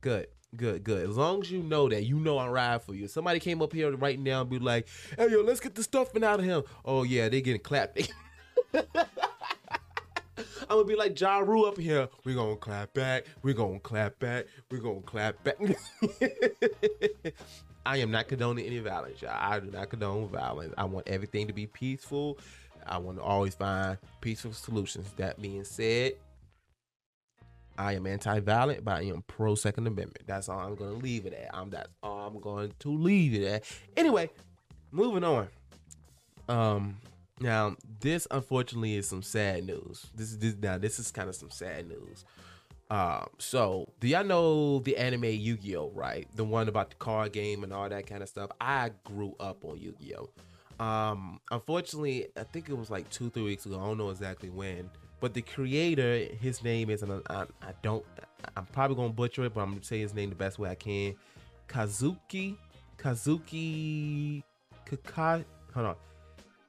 Good. 0.00 0.26
Good, 0.54 0.84
good. 0.84 1.08
As 1.08 1.16
long 1.16 1.40
as 1.40 1.50
you 1.50 1.62
know 1.62 1.88
that, 1.88 2.04
you 2.04 2.16
know 2.16 2.36
I 2.36 2.46
ride 2.48 2.82
for 2.82 2.94
you. 2.94 3.08
Somebody 3.08 3.40
came 3.40 3.62
up 3.62 3.72
here 3.72 3.90
right 3.96 4.18
now 4.18 4.42
and 4.42 4.50
be 4.50 4.58
like, 4.58 4.86
"Hey, 5.16 5.30
yo, 5.30 5.40
let's 5.40 5.60
get 5.60 5.74
the 5.74 5.82
stuffing 5.82 6.22
out 6.22 6.40
of 6.40 6.44
him." 6.44 6.62
Oh 6.84 7.04
yeah, 7.04 7.30
they 7.30 7.40
getting 7.40 7.62
clapped. 7.62 8.12
I'm 8.74 8.84
gonna 10.68 10.84
be 10.84 10.96
like 10.96 11.18
Ja 11.18 11.38
Rule 11.38 11.64
up 11.64 11.78
here. 11.78 12.08
We're 12.24 12.34
gonna 12.34 12.56
clap 12.56 12.92
back. 12.92 13.24
We're 13.42 13.54
gonna 13.54 13.80
clap 13.80 14.18
back. 14.18 14.46
We're 14.70 14.80
gonna 14.80 15.00
clap 15.00 15.42
back. 15.42 15.56
I 17.86 17.96
am 17.96 18.10
not 18.10 18.28
condoning 18.28 18.66
any 18.66 18.78
violence, 18.78 19.22
y'all. 19.22 19.32
I 19.34 19.58
do 19.58 19.70
not 19.70 19.88
condone 19.88 20.28
violence. 20.28 20.74
I 20.78 20.84
want 20.84 21.08
everything 21.08 21.46
to 21.46 21.52
be 21.52 21.66
peaceful. 21.66 22.38
I 22.86 22.98
want 22.98 23.18
to 23.18 23.22
always 23.22 23.54
find 23.54 23.98
peaceful 24.20 24.52
solutions. 24.52 25.12
That 25.16 25.40
being 25.40 25.64
said, 25.64 26.12
I 27.82 27.94
am 27.94 28.06
anti-violent, 28.06 28.84
but 28.84 28.98
I 28.98 29.02
am 29.02 29.24
pro 29.26 29.56
Second 29.56 29.88
Amendment. 29.88 30.24
That's 30.26 30.48
all 30.48 30.60
I'm 30.60 30.76
to 30.76 30.84
leave 30.84 31.26
it 31.26 31.34
at. 31.34 31.52
I'm 31.52 31.68
that's 31.70 31.90
all 32.00 32.28
I'm 32.28 32.40
going 32.40 32.72
to 32.78 32.88
leave 32.90 33.34
it 33.34 33.44
at. 33.44 33.64
Anyway, 33.96 34.30
moving 34.92 35.24
on. 35.24 35.48
Um, 36.48 36.98
now 37.40 37.74
this 38.00 38.28
unfortunately 38.30 38.94
is 38.94 39.08
some 39.08 39.22
sad 39.22 39.66
news. 39.66 40.06
This 40.14 40.30
is 40.30 40.38
this 40.38 40.54
now 40.60 40.78
this 40.78 41.00
is 41.00 41.10
kind 41.10 41.28
of 41.28 41.34
some 41.34 41.50
sad 41.50 41.88
news. 41.88 42.24
Um, 42.88 43.26
so 43.38 43.88
do 43.98 44.06
y'all 44.06 44.22
know 44.22 44.78
the 44.78 44.96
anime 44.96 45.24
Yu-Gi-Oh, 45.24 45.90
right? 45.92 46.28
The 46.36 46.44
one 46.44 46.68
about 46.68 46.90
the 46.90 46.96
card 46.96 47.32
game 47.32 47.64
and 47.64 47.72
all 47.72 47.88
that 47.88 48.06
kind 48.06 48.22
of 48.22 48.28
stuff. 48.28 48.50
I 48.60 48.90
grew 49.02 49.34
up 49.40 49.64
on 49.64 49.78
Yu-Gi-Oh. 49.78 50.84
Um, 50.84 51.40
unfortunately, 51.50 52.28
I 52.36 52.44
think 52.44 52.68
it 52.68 52.78
was 52.78 52.90
like 52.90 53.10
two, 53.10 53.30
three 53.30 53.44
weeks 53.44 53.66
ago. 53.66 53.80
I 53.80 53.86
don't 53.86 53.98
know 53.98 54.10
exactly 54.10 54.50
when 54.50 54.90
but 55.22 55.34
the 55.34 55.40
creator, 55.40 56.26
his 56.40 56.64
name 56.64 56.90
is, 56.90 57.04
and 57.04 57.22
I, 57.30 57.44
I 57.62 57.72
don't, 57.80 58.04
I'm 58.56 58.66
probably 58.66 58.96
gonna 58.96 59.10
butcher 59.10 59.44
it, 59.44 59.54
but 59.54 59.60
I'm 59.60 59.70
gonna 59.70 59.84
say 59.84 60.00
his 60.00 60.12
name 60.12 60.30
the 60.30 60.34
best 60.34 60.58
way 60.58 60.68
I 60.68 60.74
can. 60.74 61.14
Kazuki, 61.68 62.56
Kazuki, 62.98 64.42
Kaka, 64.84 65.44
hold 65.72 65.86
on, 65.86 65.96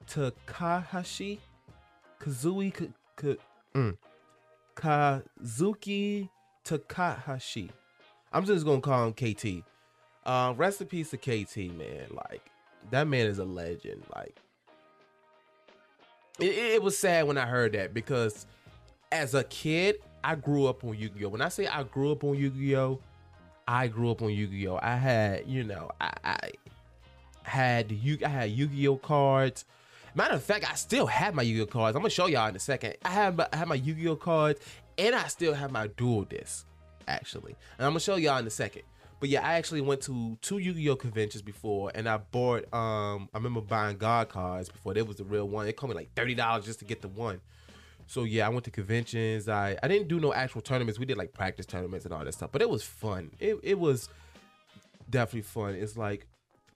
Takahashi, 0.06 1.40
Kazui, 2.20 2.72
K, 2.72 2.88
K, 3.16 3.36
mm, 3.74 3.96
Kazuki 4.76 6.28
Takahashi. 6.64 7.70
I'm 8.32 8.44
just 8.44 8.64
gonna 8.64 8.80
call 8.80 9.08
him 9.08 9.14
KT. 9.14 9.64
Uh, 10.24 10.54
rest 10.56 10.80
in 10.80 10.86
peace 10.86 11.10
to 11.10 11.16
KT, 11.16 11.76
man. 11.76 12.06
Like 12.12 12.48
that 12.92 13.08
man 13.08 13.26
is 13.26 13.40
a 13.40 13.44
legend. 13.44 14.04
Like 14.14 14.38
it, 16.40 16.46
it 16.46 16.82
was 16.82 16.96
sad 16.98 17.26
when 17.26 17.38
I 17.38 17.46
heard 17.46 17.72
that 17.72 17.94
because 17.94 18.46
as 19.12 19.34
a 19.34 19.44
kid, 19.44 19.96
I 20.22 20.34
grew 20.34 20.66
up 20.66 20.84
on 20.84 20.98
Yu-Gi-Oh. 20.98 21.28
When 21.28 21.42
I 21.42 21.48
say 21.48 21.66
I 21.66 21.82
grew 21.82 22.10
up 22.12 22.24
on 22.24 22.36
Yu-Gi-Oh, 22.36 23.00
I 23.68 23.86
grew 23.88 24.10
up 24.10 24.22
on 24.22 24.30
Yu-Gi-Oh. 24.30 24.78
I 24.82 24.96
had, 24.96 25.46
you 25.46 25.64
know, 25.64 25.90
I, 26.00 26.12
I 26.24 26.38
had 27.42 27.92
Yu 27.92 28.18
I 28.24 28.28
had 28.28 28.50
Yu-Gi-Oh 28.50 28.96
cards. 28.96 29.64
Matter 30.14 30.34
of 30.34 30.42
fact, 30.42 30.70
I 30.70 30.74
still 30.74 31.06
have 31.06 31.34
my 31.34 31.42
Yu-Gi-Oh 31.42 31.66
cards. 31.66 31.96
I'm 31.96 32.02
gonna 32.02 32.10
show 32.10 32.26
y'all 32.26 32.48
in 32.48 32.56
a 32.56 32.60
second. 32.60 32.96
I 33.04 33.10
have 33.10 33.38
I 33.38 33.56
have 33.56 33.68
my 33.68 33.74
Yu-Gi-Oh 33.74 34.16
cards, 34.16 34.60
and 34.98 35.14
I 35.14 35.26
still 35.28 35.54
have 35.54 35.70
my 35.70 35.88
Duel 35.88 36.22
Disk, 36.22 36.66
actually. 37.06 37.54
And 37.78 37.86
I'm 37.86 37.90
gonna 37.90 38.00
show 38.00 38.16
y'all 38.16 38.38
in 38.38 38.46
a 38.46 38.50
second. 38.50 38.82
But 39.24 39.30
yeah, 39.30 39.40
I 39.40 39.54
actually 39.54 39.80
went 39.80 40.02
to 40.02 40.36
two 40.42 40.58
Yu-Gi-Oh 40.58 40.96
conventions 40.96 41.40
before, 41.40 41.90
and 41.94 42.06
I 42.06 42.18
bought. 42.18 42.70
Um, 42.74 43.30
I 43.32 43.38
remember 43.38 43.62
buying 43.62 43.96
God 43.96 44.28
cards 44.28 44.68
before. 44.68 44.92
There 44.92 45.02
was 45.02 45.16
the 45.16 45.24
real 45.24 45.48
one. 45.48 45.66
It 45.66 45.76
cost 45.76 45.88
me 45.88 45.94
like 45.94 46.12
thirty 46.14 46.34
dollars 46.34 46.66
just 46.66 46.80
to 46.80 46.84
get 46.84 47.00
the 47.00 47.08
one. 47.08 47.40
So 48.06 48.24
yeah, 48.24 48.44
I 48.44 48.50
went 48.50 48.64
to 48.64 48.70
conventions. 48.70 49.48
I 49.48 49.78
I 49.82 49.88
didn't 49.88 50.08
do 50.08 50.20
no 50.20 50.34
actual 50.34 50.60
tournaments. 50.60 51.00
We 51.00 51.06
did 51.06 51.16
like 51.16 51.32
practice 51.32 51.64
tournaments 51.64 52.04
and 52.04 52.12
all 52.12 52.22
that 52.22 52.34
stuff. 52.34 52.52
But 52.52 52.60
it 52.60 52.68
was 52.68 52.82
fun. 52.82 53.30
It 53.40 53.58
it 53.62 53.78
was 53.78 54.10
definitely 55.08 55.40
fun. 55.40 55.72
It's 55.72 55.96
like 55.96 56.26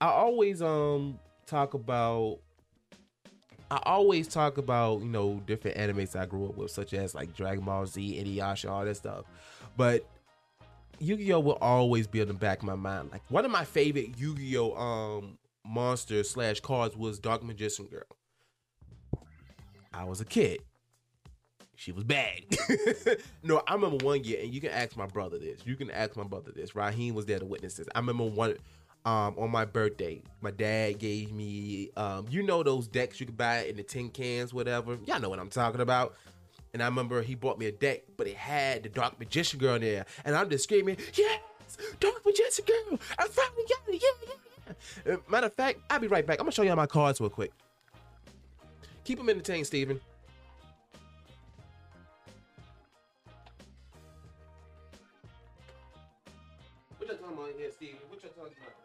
I 0.01 0.07
always 0.07 0.59
um 0.63 1.19
talk 1.45 1.75
about 1.75 2.39
I 3.69 3.79
always 3.83 4.27
talk 4.27 4.57
about, 4.57 5.01
you 5.01 5.09
know, 5.09 5.39
different 5.45 5.77
animes 5.77 6.19
I 6.19 6.25
grew 6.25 6.47
up 6.47 6.57
with, 6.57 6.71
such 6.71 6.95
as 6.95 7.13
like 7.13 7.35
Dragon 7.35 7.63
Ball 7.63 7.85
Z, 7.85 8.23
Inuyasha, 8.25 8.71
all 8.71 8.85
that 8.85 8.97
stuff. 8.97 9.25
But 9.77 10.03
Yu-Gi-Oh 11.01 11.39
will 11.39 11.57
always 11.61 12.07
be 12.07 12.21
in 12.21 12.27
the 12.27 12.33
back 12.33 12.59
of 12.59 12.65
my 12.65 12.75
mind. 12.75 13.11
Like 13.11 13.21
one 13.29 13.45
of 13.45 13.51
my 13.51 13.65
favorite 13.65 14.17
Yu-Gi-Oh 14.17 14.75
um 14.75 15.37
monsters 15.65 16.29
slash 16.29 16.59
cards 16.59 16.95
was 16.95 17.19
Dark 17.19 17.43
Magician 17.43 17.85
Girl. 17.85 18.03
I 19.93 20.03
was 20.03 20.21
a 20.21 20.25
kid. 20.25 20.61
She 21.75 21.93
was 21.93 22.03
bad. 22.03 22.41
no, 23.43 23.61
I 23.65 23.73
remember 23.73 24.03
one 24.03 24.23
year, 24.25 24.39
and 24.41 24.53
you 24.53 24.59
can 24.59 24.71
ask 24.71 24.97
my 24.97 25.05
brother 25.05 25.39
this. 25.39 25.61
You 25.65 25.77
can 25.77 25.89
ask 25.89 26.17
my 26.17 26.25
brother 26.25 26.51
this. 26.51 26.75
Raheem 26.75 27.15
was 27.15 27.25
there 27.25 27.39
to 27.39 27.45
witness 27.45 27.75
this. 27.75 27.87
I 27.95 27.99
remember 27.99 28.25
one 28.25 28.55
um 29.05 29.35
on 29.37 29.49
my 29.49 29.63
birthday, 29.63 30.21
my 30.41 30.51
dad 30.51 30.99
gave 30.99 31.31
me 31.31 31.89
um, 31.95 32.25
you 32.29 32.43
know 32.43 32.63
those 32.63 32.87
decks 32.87 33.19
you 33.21 33.25
could 33.25 33.37
buy 33.37 33.63
in 33.63 33.77
the 33.77 33.83
tin 33.83 34.09
cans, 34.09 34.53
whatever. 34.53 34.97
Y'all 35.05 35.21
know 35.21 35.29
what 35.29 35.39
I'm 35.39 35.49
talking 35.49 35.79
about. 35.79 36.15
And 36.73 36.83
I 36.83 36.85
remember 36.85 37.21
he 37.21 37.35
bought 37.35 37.57
me 37.57 37.65
a 37.65 37.71
deck, 37.71 38.03
but 38.15 38.27
it 38.27 38.35
had 38.35 38.83
the 38.83 38.89
Dark 38.89 39.19
Magician 39.19 39.59
Girl 39.59 39.75
in 39.75 39.81
there. 39.81 40.05
And 40.23 40.35
I'm 40.35 40.49
just 40.49 40.65
screaming, 40.65 40.97
yes, 41.15 41.41
Dark 41.99 42.23
Magician 42.25 42.65
Girl. 42.65 42.99
I 43.17 43.27
finally 43.27 43.63
got 43.67 43.79
it. 43.87 44.01
Yeah, 44.01 44.27
yeah, 44.27 44.33
yeah. 45.07 45.13
Uh, 45.13 45.17
matter 45.29 45.47
of 45.47 45.53
fact, 45.53 45.79
I'll 45.89 45.99
be 45.99 46.07
right 46.07 46.25
back. 46.25 46.39
I'm 46.39 46.45
to 46.45 46.51
show 46.51 46.61
y'all 46.61 46.75
my 46.75 46.85
cards 46.85 47.19
real 47.19 47.29
quick. 47.29 47.51
Keep 49.03 49.17
them 49.17 49.29
entertained, 49.29 49.65
Steven. 49.65 49.99
What 56.99 57.07
y'all 57.09 57.17
talking 57.17 57.33
about 57.33 57.49
here, 57.57 57.71
Steven? 57.71 57.97
What 58.09 58.21
y'all 58.21 58.31
talking 58.31 58.53
about? 58.61 58.75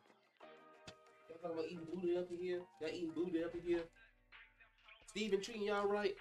Y'all 1.29 1.39
talking 1.43 1.59
about 1.59 1.67
eating 1.67 1.87
booty 1.93 2.17
up 2.17 2.31
in 2.31 2.39
here? 2.39 2.61
Y'all 2.81 2.91
eating 2.91 3.11
booty 3.15 3.45
up 3.45 3.55
in 3.55 3.61
here? 3.61 3.81
Steven 5.07 5.43
treating 5.43 5.65
y'all 5.65 5.87
right? 5.87 6.17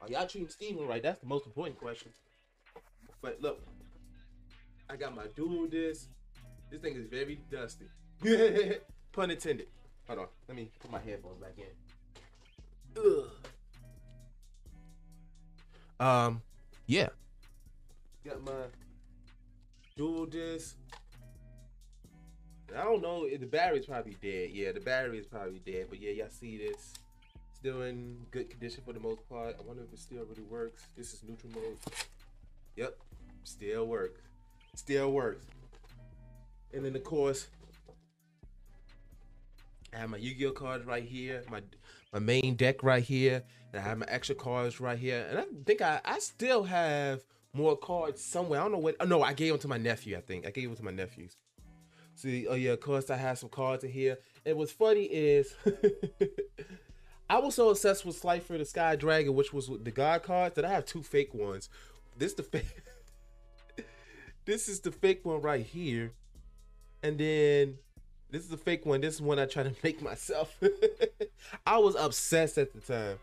Are 0.00 0.08
y'all 0.08 0.26
treating 0.26 0.48
Steven 0.48 0.86
right? 0.86 1.02
That's 1.02 1.20
the 1.20 1.26
most 1.26 1.46
important 1.46 1.78
question. 1.78 2.12
But 3.22 3.40
look, 3.40 3.60
I 4.90 4.96
got 4.96 5.14
my 5.14 5.26
Duel 5.34 5.66
Disk. 5.66 6.08
This 6.70 6.80
thing 6.80 6.94
is 6.94 7.06
very 7.06 7.40
dusty. 7.50 7.86
Pun 9.12 9.30
intended. 9.30 9.66
Hold 10.06 10.18
on. 10.20 10.26
Let 10.48 10.56
me 10.56 10.70
put 10.80 10.90
my 10.90 11.00
headphones 11.00 11.40
back 11.40 11.54
in. 11.56 13.02
Ugh. 13.02 13.30
Um, 16.00 16.42
yeah. 16.86 17.08
Got 18.24 18.44
my 18.44 18.52
Duel 19.96 20.26
Disk. 20.26 20.76
I 22.76 22.82
don't 22.82 23.02
know. 23.02 23.28
The 23.28 23.46
battery's 23.46 23.86
probably 23.86 24.16
dead. 24.20 24.50
Yeah, 24.52 24.72
the 24.72 24.80
battery 24.80 25.18
is 25.18 25.26
probably 25.26 25.60
dead. 25.60 25.86
But 25.88 26.00
yeah, 26.00 26.10
y'all 26.10 26.28
see 26.30 26.58
this? 26.58 26.94
Still 27.64 27.80
in 27.80 28.18
good 28.30 28.50
condition 28.50 28.82
for 28.84 28.92
the 28.92 29.00
most 29.00 29.26
part. 29.26 29.56
I 29.58 29.62
wonder 29.66 29.82
if 29.84 29.90
it 29.90 29.98
still 29.98 30.22
really 30.28 30.42
works. 30.42 30.82
This 30.98 31.14
is 31.14 31.22
neutral 31.26 31.50
mode. 31.54 31.78
Yep, 32.76 32.98
still 33.44 33.86
works. 33.86 34.20
Still 34.74 35.12
works. 35.12 35.46
And 36.74 36.84
then 36.84 36.94
of 36.94 37.02
course, 37.04 37.46
I 39.94 39.96
have 39.96 40.10
my 40.10 40.18
Yu-Gi-Oh 40.18 40.50
cards 40.50 40.84
right 40.84 41.02
here. 41.02 41.42
My 41.50 41.62
my 42.12 42.18
main 42.18 42.54
deck 42.54 42.82
right 42.82 43.02
here. 43.02 43.42
And 43.72 43.80
I 43.80 43.82
have 43.82 43.96
my 43.96 44.06
extra 44.10 44.34
cards 44.34 44.78
right 44.78 44.98
here. 44.98 45.26
And 45.30 45.38
I 45.38 45.44
think 45.64 45.80
I, 45.80 46.02
I 46.04 46.18
still 46.18 46.64
have 46.64 47.22
more 47.54 47.78
cards 47.78 48.22
somewhere. 48.22 48.60
I 48.60 48.64
don't 48.64 48.72
know 48.72 48.78
what. 48.78 48.96
Oh, 49.00 49.06
no, 49.06 49.22
I 49.22 49.32
gave 49.32 49.52
them 49.52 49.60
to 49.60 49.68
my 49.68 49.78
nephew, 49.78 50.18
I 50.18 50.20
think. 50.20 50.46
I 50.46 50.50
gave 50.50 50.68
them 50.68 50.76
to 50.76 50.84
my 50.84 50.90
nephews. 50.90 51.38
See, 52.14 52.46
oh 52.46 52.56
yeah, 52.56 52.72
of 52.72 52.80
course 52.80 53.08
I 53.08 53.16
have 53.16 53.38
some 53.38 53.48
cards 53.48 53.84
in 53.84 53.90
here. 53.90 54.18
And 54.44 54.58
what's 54.58 54.70
funny 54.70 55.04
is 55.04 55.56
I 57.28 57.38
was 57.38 57.54
so 57.54 57.70
obsessed 57.70 58.04
with 58.04 58.16
Slifer 58.16 58.58
the 58.58 58.64
Sky 58.64 58.96
Dragon, 58.96 59.34
which 59.34 59.52
was 59.52 59.70
with 59.70 59.84
the 59.84 59.90
God 59.90 60.22
cards, 60.22 60.56
that 60.56 60.64
I 60.64 60.70
have 60.70 60.84
two 60.84 61.02
fake 61.02 61.32
ones. 61.32 61.68
This 62.16 62.34
the 62.34 62.42
fake. 62.42 62.82
this 64.44 64.68
is 64.68 64.80
the 64.80 64.92
fake 64.92 65.24
one 65.24 65.40
right 65.40 65.64
here. 65.64 66.12
And 67.02 67.18
then 67.18 67.78
this 68.30 68.42
is 68.42 68.48
the 68.48 68.56
fake 68.56 68.84
one. 68.84 69.00
This 69.00 69.14
is 69.14 69.22
one 69.22 69.38
I 69.38 69.46
try 69.46 69.62
to 69.62 69.74
make 69.82 70.02
myself. 70.02 70.54
I 71.66 71.78
was 71.78 71.96
obsessed 71.96 72.58
at 72.58 72.72
the 72.72 72.80
time. 72.80 73.18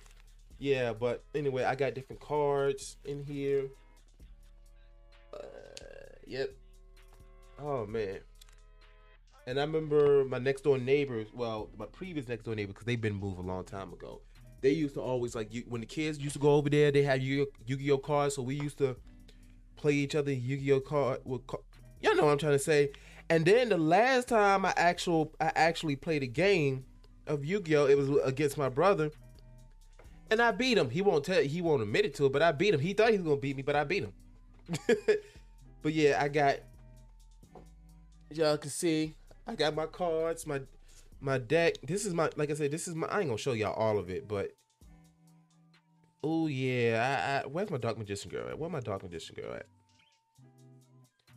Yeah, 0.58 0.94
but 0.94 1.24
anyway, 1.34 1.64
I 1.64 1.76
got 1.76 1.96
different 1.96 2.22
cards 2.22 2.98
in 3.06 3.24
here. 3.24 3.66
Uh, 5.34 5.38
yep. 6.26 6.52
Oh 7.60 7.86
man. 7.86 8.20
And 9.48 9.60
I 9.60 9.64
remember 9.64 10.24
my 10.26 10.38
next 10.38 10.62
door 10.62 10.78
neighbors, 10.78 11.28
well, 11.34 11.70
my 11.78 11.86
previous 11.86 12.28
next 12.28 12.44
door 12.44 12.56
neighbor, 12.56 12.74
because 12.74 12.86
they've 12.86 13.02
been 13.02 13.16
moved 13.16 13.40
a 13.40 13.42
long 13.42 13.64
time 13.64 13.92
ago. 13.92 14.22
They 14.62 14.70
used 14.72 14.94
to 14.94 15.02
always 15.02 15.34
like 15.34 15.54
you 15.54 15.64
when 15.68 15.82
the 15.82 15.88
kids 15.88 16.20
used 16.20 16.34
to 16.34 16.40
go 16.40 16.52
over 16.56 16.70
there. 16.70 16.92
They 16.92 17.02
had 17.02 17.24
Yu 17.24 17.48
Gi 17.66 17.92
Oh 17.92 17.98
cards, 17.98 18.36
so 18.36 18.44
we 18.44 18.56
used 18.56 18.78
to 18.78 18.96
play 19.76 19.94
each 19.94 20.14
other 20.14 20.32
Yu 20.32 20.58
Gi 20.58 20.72
Oh 20.74 20.80
card. 20.80 21.22
With, 21.26 21.42
y'all 22.02 22.16
know 22.16 22.26
what 22.26 22.34
I'm 22.34 22.38
trying 22.38 22.54
to 22.54 22.60
say. 22.60 22.92
And 23.32 23.46
then 23.46 23.70
the 23.70 23.78
last 23.78 24.28
time 24.28 24.66
I 24.66 24.74
actual 24.76 25.34
I 25.40 25.54
actually 25.56 25.96
played 25.96 26.22
a 26.22 26.28
game 26.28 26.84
of 27.28 27.46
Yu-Gi-Oh, 27.46 27.86
it 27.86 27.98
was 27.98 28.10
against 28.26 28.58
my 28.58 28.68
brother. 28.68 29.10
And 30.30 30.42
I 30.42 30.52
beat 30.52 30.78
him. 30.78 30.90
He 30.90 31.02
won't 31.02 31.24
tell 31.24 31.42
he 31.42 31.62
won't 31.62 31.82
admit 31.82 32.04
it 32.04 32.14
to 32.16 32.26
it, 32.26 32.34
but 32.34 32.42
I 32.42 32.52
beat 32.52 32.74
him. 32.74 32.82
He 32.82 32.94
thought 32.94 33.12
he 33.12 33.18
was 33.18 33.26
gonna 33.26 33.38
beat 33.38 33.56
me, 33.56 33.64
but 33.64 33.78
I 33.78 33.86
beat 33.86 34.04
him. 34.04 34.14
but 35.82 35.94
yeah, 35.94 36.22
I 36.22 36.28
got 36.28 36.58
y'all 38.32 38.58
can 38.58 38.70
see 38.70 39.16
I 39.48 39.56
got 39.56 39.76
my 39.76 39.86
cards, 39.86 40.46
my 40.46 40.62
my 41.20 41.38
deck. 41.38 41.76
This 41.84 42.06
is 42.06 42.14
my 42.14 42.30
like 42.36 42.52
I 42.52 42.54
said, 42.54 42.72
this 42.72 42.88
is 42.88 42.96
my 42.96 43.08
I 43.08 43.20
ain't 43.20 43.30
gonna 43.30 43.38
show 43.38 43.54
y'all 43.54 43.74
all 43.74 43.98
of 43.98 44.10
it, 44.10 44.28
but 44.28 44.52
oh 46.24 46.48
yeah, 46.48 47.42
I, 47.42 47.46
I, 47.46 47.48
where's 47.48 47.70
my 47.70 47.78
dark 47.78 47.98
magician 47.98 48.32
girl 48.32 48.50
at? 48.50 48.58
Where 48.58 48.70
my 48.70 48.80
dark 48.80 49.04
magician 49.04 49.36
girl 49.36 49.54
at? 49.54 49.66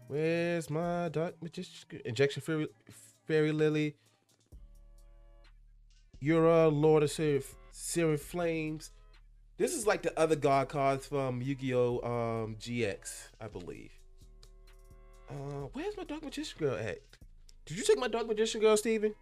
Where's 0.09 0.69
my 0.69 1.09
dark 1.09 1.43
magician? 1.43 2.01
Injection 2.05 2.43
fairy, 2.43 2.69
fairy 3.27 3.53
lily. 3.53 3.97
Uria, 6.23 6.71
Lord 6.73 7.03
of 7.03 7.11
Searing 7.71 8.17
Flames. 8.17 8.91
This 9.57 9.75
is 9.75 9.87
like 9.87 10.03
the 10.03 10.19
other 10.19 10.37
god 10.37 10.69
cards 10.69 11.07
from 11.07 11.41
Yu-Gi-Oh! 11.41 12.01
Um, 12.03 12.57
GX, 12.57 13.29
I 13.41 13.47
believe. 13.47 13.93
Uh, 15.31 15.69
where's 15.73 15.97
my 15.97 16.05
Dark 16.05 16.25
Magician 16.25 16.59
Girl 16.59 16.77
at? 16.77 16.99
Did 17.67 17.79
you 17.79 17.85
take 17.85 17.99
my 17.99 18.09
Dark 18.09 18.27
Magician 18.27 18.61
Girl, 18.61 18.77
Steven? 18.77 19.15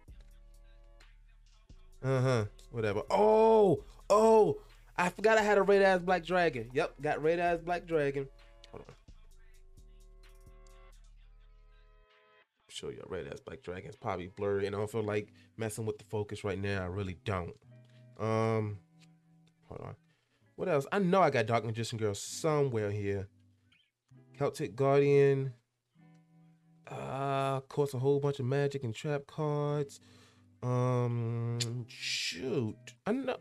Uh 2.03 2.21
huh. 2.21 2.45
Whatever. 2.71 3.03
Oh, 3.09 3.83
oh! 4.09 4.57
I 4.97 5.09
forgot 5.09 5.37
I 5.37 5.41
had 5.41 5.57
a 5.57 5.61
Red-Eyes 5.61 6.01
Black 6.01 6.25
Dragon. 6.25 6.69
Yep, 6.73 7.01
got 7.01 7.23
Red-Eyes 7.23 7.61
Black 7.61 7.85
Dragon. 7.85 8.27
Hold 8.71 8.83
on. 8.87 8.95
show 12.73 12.89
you 12.89 13.01
a 13.05 13.09
Red-Eyes 13.09 13.39
Black 13.39 13.61
Dragon. 13.61 13.87
It's 13.87 13.95
probably 13.95 14.27
blurry, 14.27 14.65
and 14.65 14.75
I 14.75 14.79
don't 14.79 14.91
feel 14.91 15.03
like 15.03 15.29
messing 15.57 15.85
with 15.85 15.99
the 15.99 16.05
focus 16.05 16.43
right 16.43 16.59
now. 16.59 16.83
I 16.83 16.87
really 16.87 17.17
don't. 17.23 17.55
Um, 18.19 18.79
hold 19.67 19.81
on. 19.81 19.95
What 20.55 20.67
else? 20.67 20.85
I 20.91 20.99
know 20.99 21.21
I 21.21 21.29
got 21.29 21.45
Dark 21.45 21.65
Magician 21.65 21.97
Girl 21.97 22.15
somewhere 22.15 22.91
here. 22.91 23.27
Celtic 24.37 24.75
Guardian. 24.75 25.53
Uh, 26.87 27.61
course, 27.61 27.93
a 27.93 27.99
whole 27.99 28.19
bunch 28.19 28.39
of 28.39 28.45
magic 28.45 28.83
and 28.83 28.93
trap 28.93 29.25
cards. 29.27 29.99
Um, 30.61 31.85
shoot, 31.87 32.75
I 33.05 33.11
know. 33.11 33.37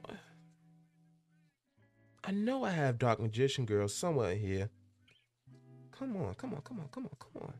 I 2.24 2.30
know 2.30 2.64
I 2.64 2.70
have 2.70 2.98
Dark 2.98 3.20
Magician 3.20 3.64
Girl 3.64 3.88
somewhere 3.88 4.34
here. 4.34 4.70
Come 5.90 6.16
on, 6.16 6.34
come 6.34 6.54
on, 6.54 6.62
come 6.62 6.80
on, 6.80 6.88
come 6.90 7.04
on, 7.04 7.16
come 7.18 7.42
on. 7.42 7.54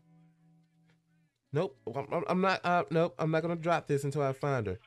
Nope, 1.53 1.77
I'm, 1.95 2.25
I'm 2.27 2.41
not. 2.41 2.65
Uh, 2.65 2.85
nope, 2.91 3.15
I'm 3.19 3.31
not 3.31 3.43
gonna 3.43 3.57
drop 3.57 3.87
this 3.87 4.05
until 4.05 4.23
I 4.23 4.33
find 4.33 4.67
her. 4.67 4.79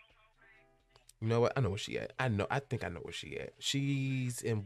You 1.21 1.27
know 1.27 1.41
what? 1.41 1.53
I 1.55 1.61
know 1.61 1.69
where 1.69 1.77
she 1.77 1.97
at. 1.99 2.13
I 2.19 2.27
know. 2.27 2.47
I 2.49 2.59
think 2.59 2.83
I 2.83 2.89
know 2.89 3.01
where 3.01 3.13
she 3.13 3.37
at. 3.37 3.53
She's 3.59 4.41
in 4.41 4.65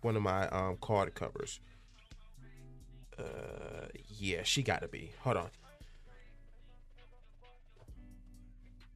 one 0.00 0.16
of 0.16 0.22
my 0.22 0.48
um 0.48 0.78
card 0.80 1.14
covers. 1.14 1.60
Uh, 3.18 3.86
yeah, 4.18 4.42
she 4.42 4.62
gotta 4.62 4.88
be. 4.88 5.10
Hold 5.20 5.36
on. 5.38 5.50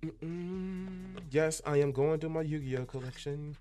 Mm-mm. 0.04 1.20
Yes, 1.30 1.62
I 1.64 1.78
am 1.78 1.92
going 1.92 2.18
through 2.18 2.30
my 2.30 2.42
Yu-Gi-Oh 2.42 2.86
collection, 2.86 3.56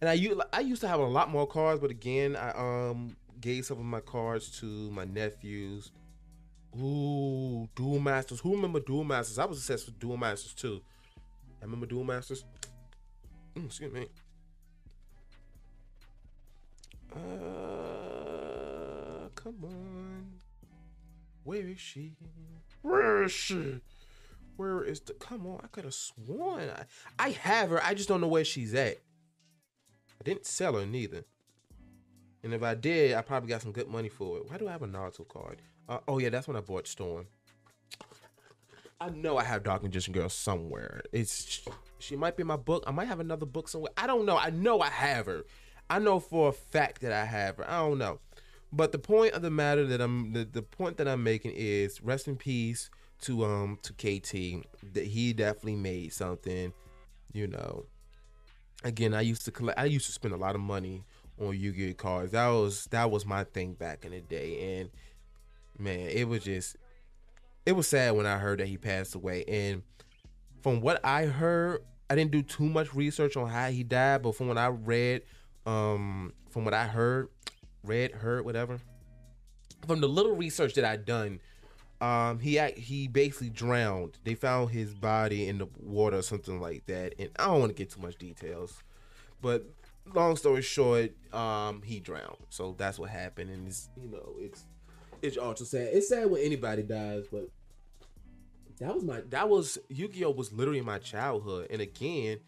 and 0.00 0.10
I 0.10 0.20
I 0.52 0.60
used 0.60 0.82
to 0.82 0.88
have 0.88 1.00
a 1.00 1.04
lot 1.04 1.30
more 1.30 1.46
cards, 1.46 1.80
but 1.80 1.90
again, 1.90 2.36
I 2.36 2.50
um 2.50 3.16
gave 3.40 3.64
some 3.64 3.78
of 3.78 3.84
my 3.84 4.00
cards 4.00 4.58
to 4.60 4.66
my 4.90 5.04
nephews 5.04 5.92
Ooh, 6.76 7.68
Duel 7.74 7.98
Masters. 7.98 8.40
Who 8.40 8.54
remember 8.54 8.80
Duel 8.80 9.04
Masters? 9.04 9.38
I 9.38 9.44
was 9.46 9.58
obsessed 9.58 9.86
with 9.86 9.98
Duel 9.98 10.16
Masters 10.16 10.54
too. 10.54 10.80
I 11.60 11.64
remember 11.64 11.86
Duel 11.86 12.04
Masters. 12.04 12.44
Mm, 13.56 13.66
excuse 13.66 13.92
me. 13.92 14.06
Uh, 17.12 17.16
come 19.34 19.56
on. 19.64 19.97
Where 21.48 21.66
is 21.66 21.80
she? 21.80 22.12
Where 22.82 23.22
is 23.22 23.32
she? 23.32 23.80
Where 24.58 24.84
is 24.84 25.00
the? 25.00 25.14
Come 25.14 25.46
on, 25.46 25.60
I 25.64 25.68
could 25.68 25.84
have 25.84 25.94
sworn 25.94 26.68
I, 26.68 26.84
I 27.18 27.30
have 27.30 27.70
her. 27.70 27.82
I 27.82 27.94
just 27.94 28.06
don't 28.06 28.20
know 28.20 28.28
where 28.28 28.44
she's 28.44 28.74
at. 28.74 28.98
I 30.20 30.24
didn't 30.24 30.44
sell 30.44 30.74
her 30.74 30.84
neither. 30.84 31.24
And 32.42 32.52
if 32.52 32.62
I 32.62 32.74
did, 32.74 33.14
I 33.14 33.22
probably 33.22 33.48
got 33.48 33.62
some 33.62 33.72
good 33.72 33.88
money 33.88 34.10
for 34.10 34.36
it. 34.36 34.50
Why 34.50 34.58
do 34.58 34.68
I 34.68 34.72
have 34.72 34.82
a 34.82 34.86
Naruto 34.86 35.26
card? 35.26 35.62
Uh, 35.88 36.00
oh 36.06 36.18
yeah, 36.18 36.28
that's 36.28 36.46
when 36.46 36.56
I 36.58 36.60
bought 36.60 36.86
Storm. 36.86 37.26
I 39.00 39.08
know 39.08 39.38
I 39.38 39.44
have 39.44 39.62
Dark 39.62 39.82
Magician 39.82 40.12
Girl 40.12 40.28
somewhere. 40.28 41.00
It's 41.14 41.66
she 41.98 42.14
might 42.14 42.36
be 42.36 42.42
in 42.42 42.46
my 42.46 42.56
book. 42.56 42.84
I 42.86 42.90
might 42.90 43.08
have 43.08 43.20
another 43.20 43.46
book 43.46 43.70
somewhere. 43.70 43.92
I 43.96 44.06
don't 44.06 44.26
know. 44.26 44.36
I 44.36 44.50
know 44.50 44.82
I 44.82 44.90
have 44.90 45.24
her. 45.24 45.44
I 45.88 45.98
know 45.98 46.20
for 46.20 46.50
a 46.50 46.52
fact 46.52 47.00
that 47.00 47.12
I 47.12 47.24
have 47.24 47.56
her. 47.56 47.70
I 47.70 47.78
don't 47.78 47.96
know. 47.96 48.20
But 48.72 48.92
the 48.92 48.98
point 48.98 49.32
of 49.32 49.42
the 49.42 49.50
matter 49.50 49.86
that 49.86 50.00
I'm 50.00 50.32
the, 50.32 50.44
the 50.44 50.62
point 50.62 50.98
that 50.98 51.08
I'm 51.08 51.22
making 51.22 51.52
is 51.54 52.02
rest 52.02 52.28
in 52.28 52.36
peace 52.36 52.90
to 53.22 53.44
um 53.44 53.78
to 53.82 53.92
KT. 53.92 54.66
That 54.94 55.06
he 55.06 55.32
definitely 55.32 55.76
made 55.76 56.12
something, 56.12 56.72
you 57.32 57.46
know. 57.46 57.86
Again, 58.84 59.14
I 59.14 59.22
used 59.22 59.44
to 59.46 59.50
collect 59.50 59.78
I 59.78 59.86
used 59.86 60.06
to 60.06 60.12
spend 60.12 60.34
a 60.34 60.36
lot 60.38 60.54
of 60.54 60.60
money 60.60 61.04
on 61.40 61.58
Yu-Gi-Oh 61.58 61.94
cards. 61.94 62.32
That 62.32 62.48
was 62.48 62.86
that 62.86 63.10
was 63.10 63.24
my 63.24 63.44
thing 63.44 63.74
back 63.74 64.04
in 64.04 64.12
the 64.12 64.20
day 64.20 64.80
and 64.80 64.90
man, 65.78 66.10
it 66.10 66.28
was 66.28 66.44
just 66.44 66.76
it 67.64 67.72
was 67.72 67.86
sad 67.86 68.14
when 68.14 68.26
I 68.26 68.38
heard 68.38 68.60
that 68.60 68.66
he 68.66 68.76
passed 68.76 69.14
away. 69.14 69.44
And 69.46 69.82
from 70.62 70.80
what 70.80 71.04
I 71.04 71.26
heard, 71.26 71.82
I 72.10 72.14
didn't 72.14 72.30
do 72.30 72.42
too 72.42 72.64
much 72.64 72.94
research 72.94 73.36
on 73.36 73.48
how 73.48 73.68
he 73.68 73.82
died, 73.82 74.22
but 74.22 74.34
from 74.34 74.48
what 74.48 74.58
I 74.58 74.68
read, 74.68 75.22
um, 75.66 76.32
from 76.50 76.64
what 76.64 76.74
I 76.74 76.86
heard, 76.86 77.28
read, 77.84 78.12
heard, 78.12 78.44
whatever, 78.44 78.78
from 79.86 80.00
the 80.00 80.08
little 80.08 80.34
research 80.34 80.74
that 80.74 80.84
I'd 80.84 81.04
done, 81.04 81.40
um, 82.00 82.38
he 82.38 82.58
he 82.76 83.08
basically 83.08 83.50
drowned. 83.50 84.18
They 84.24 84.34
found 84.34 84.70
his 84.70 84.94
body 84.94 85.48
in 85.48 85.58
the 85.58 85.68
water 85.78 86.18
or 86.18 86.22
something 86.22 86.60
like 86.60 86.86
that, 86.86 87.14
and 87.18 87.30
I 87.38 87.46
don't 87.46 87.60
want 87.60 87.70
to 87.70 87.74
get 87.74 87.90
too 87.90 88.00
much 88.00 88.16
details, 88.16 88.82
but 89.42 89.64
long 90.14 90.36
story 90.36 90.62
short, 90.62 91.12
um, 91.34 91.82
he 91.82 92.00
drowned. 92.00 92.36
So 92.50 92.74
that's 92.78 92.98
what 92.98 93.10
happened, 93.10 93.50
and 93.50 93.66
it's 93.66 93.88
you 94.00 94.10
know 94.10 94.34
it's 94.38 94.64
it's 95.22 95.36
also 95.36 95.64
sad. 95.64 95.88
It's 95.92 96.08
sad 96.08 96.30
when 96.30 96.42
anybody 96.42 96.82
dies, 96.82 97.24
but 97.30 97.48
that 98.78 98.94
was 98.94 99.02
my 99.02 99.22
that 99.30 99.48
was 99.48 99.78
Yu-Gi-Oh 99.88 100.30
was 100.30 100.52
literally 100.52 100.80
my 100.80 100.98
childhood. 100.98 101.68
And 101.70 101.82
again, 101.82 102.38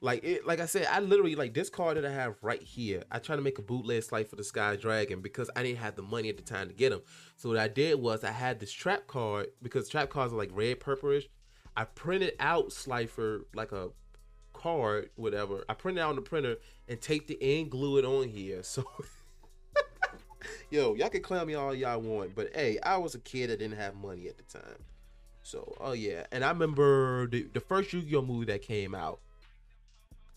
like 0.00 0.22
it 0.24 0.46
like 0.46 0.60
I 0.60 0.66
said, 0.66 0.86
I 0.90 1.00
literally 1.00 1.34
like 1.34 1.54
this 1.54 1.70
card 1.70 1.96
that 1.96 2.04
I 2.04 2.12
have 2.12 2.36
right 2.42 2.62
here. 2.62 3.02
I 3.10 3.18
tried 3.18 3.36
to 3.36 3.42
make 3.42 3.58
a 3.58 3.62
bootleg 3.62 4.02
Slifer 4.02 4.36
the 4.36 4.44
Sky 4.44 4.76
Dragon 4.76 5.20
because 5.20 5.50
I 5.56 5.62
didn't 5.62 5.78
have 5.78 5.96
the 5.96 6.02
money 6.02 6.28
at 6.28 6.36
the 6.36 6.42
time 6.42 6.68
to 6.68 6.74
get 6.74 6.90
them. 6.90 7.02
So 7.36 7.48
what 7.48 7.58
I 7.58 7.68
did 7.68 8.00
was 8.00 8.22
I 8.22 8.30
had 8.30 8.60
this 8.60 8.72
trap 8.72 9.06
card 9.06 9.48
because 9.62 9.88
trap 9.88 10.10
cards 10.10 10.32
are 10.32 10.36
like 10.36 10.50
red 10.52 10.80
purplish. 10.80 11.28
I 11.76 11.84
printed 11.84 12.34
out 12.40 12.72
Slifer 12.72 13.46
like 13.54 13.72
a 13.72 13.90
card, 14.52 15.10
whatever. 15.16 15.64
I 15.68 15.74
printed 15.74 16.02
out 16.02 16.10
on 16.10 16.16
the 16.16 16.22
printer 16.22 16.56
and 16.88 17.00
taped 17.00 17.30
it 17.30 17.38
in, 17.40 17.68
glue 17.68 17.98
it 17.98 18.04
on 18.04 18.28
here. 18.28 18.62
So, 18.62 18.84
yo, 20.70 20.94
y'all 20.94 21.08
can 21.08 21.22
clown 21.22 21.46
me 21.46 21.54
all 21.54 21.74
y'all 21.74 22.00
want, 22.00 22.34
but 22.34 22.50
hey, 22.54 22.78
I 22.82 22.96
was 22.96 23.14
a 23.14 23.20
kid 23.20 23.50
that 23.50 23.58
didn't 23.58 23.78
have 23.78 23.94
money 23.94 24.28
at 24.28 24.36
the 24.36 24.44
time. 24.44 24.78
So, 25.42 25.76
oh 25.80 25.92
yeah, 25.92 26.26
and 26.32 26.44
I 26.44 26.50
remember 26.50 27.26
the, 27.28 27.46
the 27.54 27.60
first 27.60 27.92
Yu-Gi-Oh 27.92 28.22
movie 28.22 28.46
that 28.46 28.62
came 28.62 28.94
out. 28.94 29.20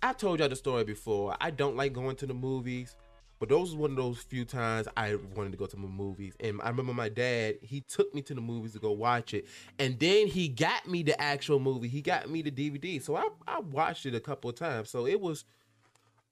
I've 0.04 0.18
told 0.18 0.40
y'all 0.40 0.50
the 0.50 0.56
story 0.56 0.84
before. 0.84 1.36
I 1.40 1.52
don't 1.52 1.76
like 1.76 1.94
going 1.94 2.16
to 2.18 2.26
the 2.26 2.34
movies. 2.34 2.96
But 3.42 3.50
those 3.50 3.72
was 3.72 3.76
one 3.76 3.90
of 3.92 3.98
those 3.98 4.20
few 4.20 4.46
times 4.46 4.88
I 4.96 5.16
wanted 5.36 5.52
to 5.54 5.58
go 5.58 5.66
to 5.66 5.76
the 5.76 5.82
movies. 5.82 6.36
And 6.40 6.62
I 6.62 6.70
remember 6.70 6.94
my 6.94 7.10
dad, 7.10 7.56
he 7.64 7.82
took 7.82 8.14
me 8.14 8.22
to 8.24 8.36
the 8.36 8.42
movies 8.42 8.74
to 8.74 8.80
go 8.80 8.92
watch 8.92 9.34
it. 9.34 9.48
And 9.80 10.00
then 10.00 10.28
he 10.28 10.48
got 10.48 10.88
me 10.88 11.02
the 11.02 11.20
actual 11.20 11.60
movie. 11.60 11.88
He 11.88 12.04
got 12.04 12.30
me 12.30 12.44
the 12.44 12.52
DVD. 12.52 13.02
So 13.02 13.16
I, 13.16 13.28
I 13.48 13.60
watched 13.60 14.06
it 14.06 14.14
a 14.14 14.20
couple 14.20 14.52
of 14.52 14.58
times. 14.58 14.92
So 14.92 15.08
it 15.08 15.20
was, 15.20 15.46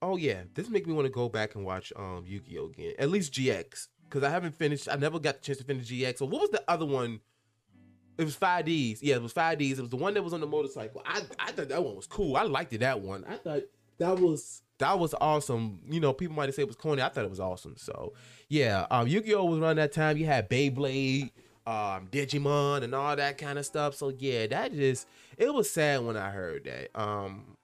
oh 0.03 0.17
yeah, 0.17 0.43
this 0.53 0.69
make 0.69 0.85
me 0.85 0.93
want 0.93 1.07
to 1.07 1.11
go 1.11 1.29
back 1.29 1.55
and 1.55 1.65
watch 1.65 1.91
um 1.95 2.25
Yu-Gi-Oh 2.27 2.67
again. 2.67 2.93
At 2.99 3.09
least 3.09 3.33
GX. 3.33 3.87
Because 4.03 4.21
I 4.23 4.29
haven't 4.29 4.53
finished, 4.53 4.87
I 4.91 4.95
never 4.95 5.17
got 5.17 5.37
the 5.37 5.41
chance 5.41 5.57
to 5.57 5.63
finish 5.63 5.89
GX. 5.89 6.19
So 6.19 6.27
what 6.27 6.41
was 6.41 6.51
the 6.51 6.63
other 6.67 6.85
one? 6.85 7.21
It 8.19 8.25
was 8.25 8.35
5Ds. 8.35 8.99
Yeah, 9.01 9.15
it 9.15 9.21
was 9.21 9.33
5Ds. 9.33 9.77
It 9.77 9.79
was 9.79 9.89
the 9.89 9.95
one 9.95 10.13
that 10.13 10.21
was 10.21 10.33
on 10.33 10.41
the 10.41 10.45
motorcycle. 10.45 11.01
I, 11.05 11.21
I 11.39 11.51
thought 11.53 11.69
that 11.69 11.81
one 11.81 11.95
was 11.95 12.05
cool. 12.05 12.35
I 12.35 12.43
liked 12.43 12.73
it, 12.73 12.79
that 12.79 12.99
one. 12.99 13.23
I 13.23 13.37
thought 13.37 13.63
that 13.97 14.19
was 14.19 14.61
that 14.79 14.99
was 14.99 15.15
awesome. 15.21 15.79
You 15.89 16.01
know, 16.01 16.11
people 16.11 16.35
might 16.35 16.53
say 16.53 16.63
it 16.63 16.67
was 16.67 16.75
corny. 16.75 17.01
I 17.01 17.07
thought 17.07 17.23
it 17.23 17.29
was 17.29 17.39
awesome. 17.39 17.75
So 17.77 18.11
yeah, 18.49 18.87
um, 18.91 19.07
Yu-Gi-Oh 19.07 19.45
was 19.45 19.59
around 19.59 19.77
that 19.77 19.93
time. 19.93 20.17
You 20.17 20.25
had 20.25 20.49
Beyblade, 20.49 21.31
um, 21.65 22.09
Digimon, 22.11 22.83
and 22.83 22.93
all 22.93 23.15
that 23.15 23.37
kind 23.37 23.57
of 23.57 23.65
stuff. 23.65 23.95
So 23.95 24.11
yeah, 24.17 24.47
that 24.47 24.73
just 24.73 25.07
it 25.37 25.53
was 25.53 25.71
sad 25.71 26.03
when 26.03 26.17
I 26.17 26.29
heard 26.29 26.65
that. 26.65 26.89
Um, 26.99 27.55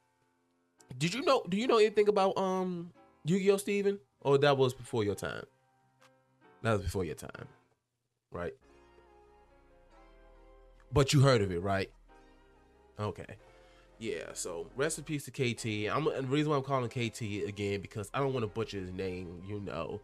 did 0.97 1.13
you 1.13 1.21
know? 1.23 1.43
Do 1.49 1.57
you 1.57 1.67
know 1.67 1.79
anything 1.79 2.07
about 2.07 2.37
um 2.37 2.93
Yu-Gi-Oh, 3.25 3.57
Steven? 3.57 3.99
Or 4.21 4.37
that 4.37 4.57
was 4.57 4.73
before 4.73 5.03
your 5.03 5.15
time? 5.15 5.43
That 6.61 6.71
was 6.73 6.81
before 6.81 7.03
your 7.03 7.15
time, 7.15 7.47
right? 8.31 8.53
But 10.95 11.11
you 11.11 11.19
heard 11.19 11.41
of 11.41 11.51
it, 11.51 11.61
right? 11.61 11.91
Okay. 12.97 13.35
Yeah, 13.99 14.31
so 14.31 14.67
rest 14.77 14.97
in 14.97 15.03
peace 15.03 15.25
to 15.25 15.31
KT. 15.31 15.93
I'm 15.93 16.05
the 16.05 16.25
reason 16.29 16.51
why 16.51 16.55
I'm 16.55 16.63
calling 16.63 16.87
KT 16.87 17.21
again 17.49 17.81
because 17.81 18.09
I 18.13 18.19
don't 18.19 18.31
want 18.31 18.43
to 18.43 18.47
butcher 18.47 18.79
his 18.79 18.93
name. 18.93 19.43
You 19.45 19.59
know, 19.59 19.99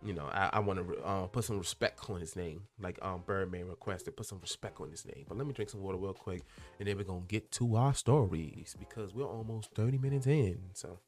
you 0.00 0.12
know, 0.12 0.26
I, 0.32 0.50
I 0.52 0.58
want 0.60 0.78
to 0.78 1.02
uh, 1.02 1.26
put 1.26 1.42
some 1.42 1.58
respect 1.58 2.08
on 2.08 2.20
his 2.20 2.36
name, 2.36 2.62
like 2.80 3.00
um 3.02 3.24
Birdman 3.26 3.66
requested. 3.66 4.16
Put 4.16 4.26
some 4.26 4.38
respect 4.40 4.80
on 4.80 4.92
his 4.92 5.04
name. 5.04 5.24
But 5.26 5.38
let 5.38 5.44
me 5.44 5.52
drink 5.54 5.70
some 5.70 5.82
water 5.82 5.98
real 5.98 6.12
quick, 6.12 6.42
and 6.78 6.86
then 6.86 6.96
we're 6.96 7.02
gonna 7.02 7.22
get 7.26 7.50
to 7.52 7.74
our 7.74 7.92
stories 7.92 8.76
because 8.78 9.12
we're 9.12 9.26
almost 9.26 9.74
30 9.74 9.98
minutes 9.98 10.28
in. 10.28 10.60
So. 10.74 11.00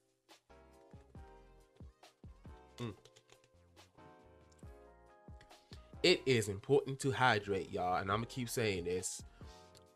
Mm. 2.79 2.95
It 6.05 6.21
is 6.27 6.51
important 6.51 7.01
to 7.01 7.11
hydrate, 7.11 7.73
y'all, 7.73 7.97
and 7.97 8.11
I'm 8.11 8.19
gonna 8.19 8.27
keep 8.27 8.51
saying 8.51 8.85
this 8.85 9.23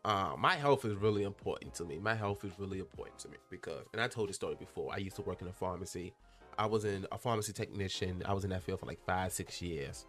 uh, 0.03 0.33
my 0.39 0.55
health 0.55 0.83
is 0.83 0.95
really 0.95 1.21
important 1.21 1.75
to 1.75 1.85
me. 1.85 1.99
My 1.99 2.15
health 2.15 2.43
is 2.43 2.51
really 2.57 2.79
important 2.79 3.19
to 3.19 3.29
me 3.29 3.37
because, 3.51 3.85
and 3.93 4.01
I 4.01 4.07
told 4.07 4.29
this 4.29 4.35
story 4.35 4.55
before. 4.55 4.91
I 4.91 4.97
used 4.97 5.17
to 5.17 5.21
work 5.21 5.43
in 5.43 5.47
a 5.47 5.53
pharmacy. 5.53 6.11
I 6.57 6.65
was 6.65 6.83
in 6.83 7.05
a 7.11 7.17
pharmacy 7.19 7.53
technician. 7.53 8.23
I 8.25 8.33
was 8.33 8.43
in 8.43 8.49
that 8.49 8.63
field 8.63 8.79
for 8.79 8.87
like 8.87 9.05
five, 9.05 9.31
six 9.33 9.61
years, 9.61 10.07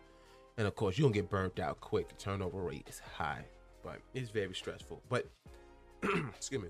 and 0.56 0.66
of 0.66 0.74
course, 0.74 0.96
you 0.96 1.04
don't 1.04 1.12
get 1.12 1.28
burnt 1.28 1.60
out 1.60 1.82
quick. 1.82 2.08
The 2.08 2.14
turnover 2.14 2.62
rate 2.62 2.86
is 2.88 2.98
high, 2.98 3.44
but 3.84 3.98
it's 4.14 4.30
very 4.30 4.54
stressful. 4.54 5.02
But 5.10 5.28
excuse 6.34 6.62
me. 6.62 6.68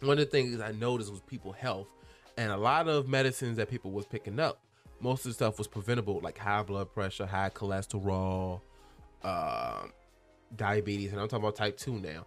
One 0.00 0.18
of 0.18 0.26
the 0.26 0.26
things 0.26 0.60
I 0.60 0.72
noticed 0.72 1.10
was 1.10 1.22
people 1.22 1.52
health, 1.52 1.88
and 2.36 2.52
a 2.52 2.58
lot 2.58 2.88
of 2.88 3.08
medicines 3.08 3.56
that 3.56 3.70
people 3.70 3.90
was 3.90 4.04
picking 4.04 4.38
up. 4.38 4.60
Most 5.00 5.20
of 5.20 5.30
the 5.30 5.34
stuff 5.34 5.58
was 5.58 5.66
preventable, 5.66 6.20
like 6.20 6.38
high 6.38 6.62
blood 6.62 6.92
pressure, 6.92 7.26
high 7.26 7.50
cholesterol. 7.50 8.60
Uh, 9.22 9.86
diabetes, 10.56 11.12
and 11.12 11.20
I'm 11.20 11.28
talking 11.28 11.44
about 11.44 11.56
type 11.56 11.76
2 11.76 11.98
now. 11.98 12.26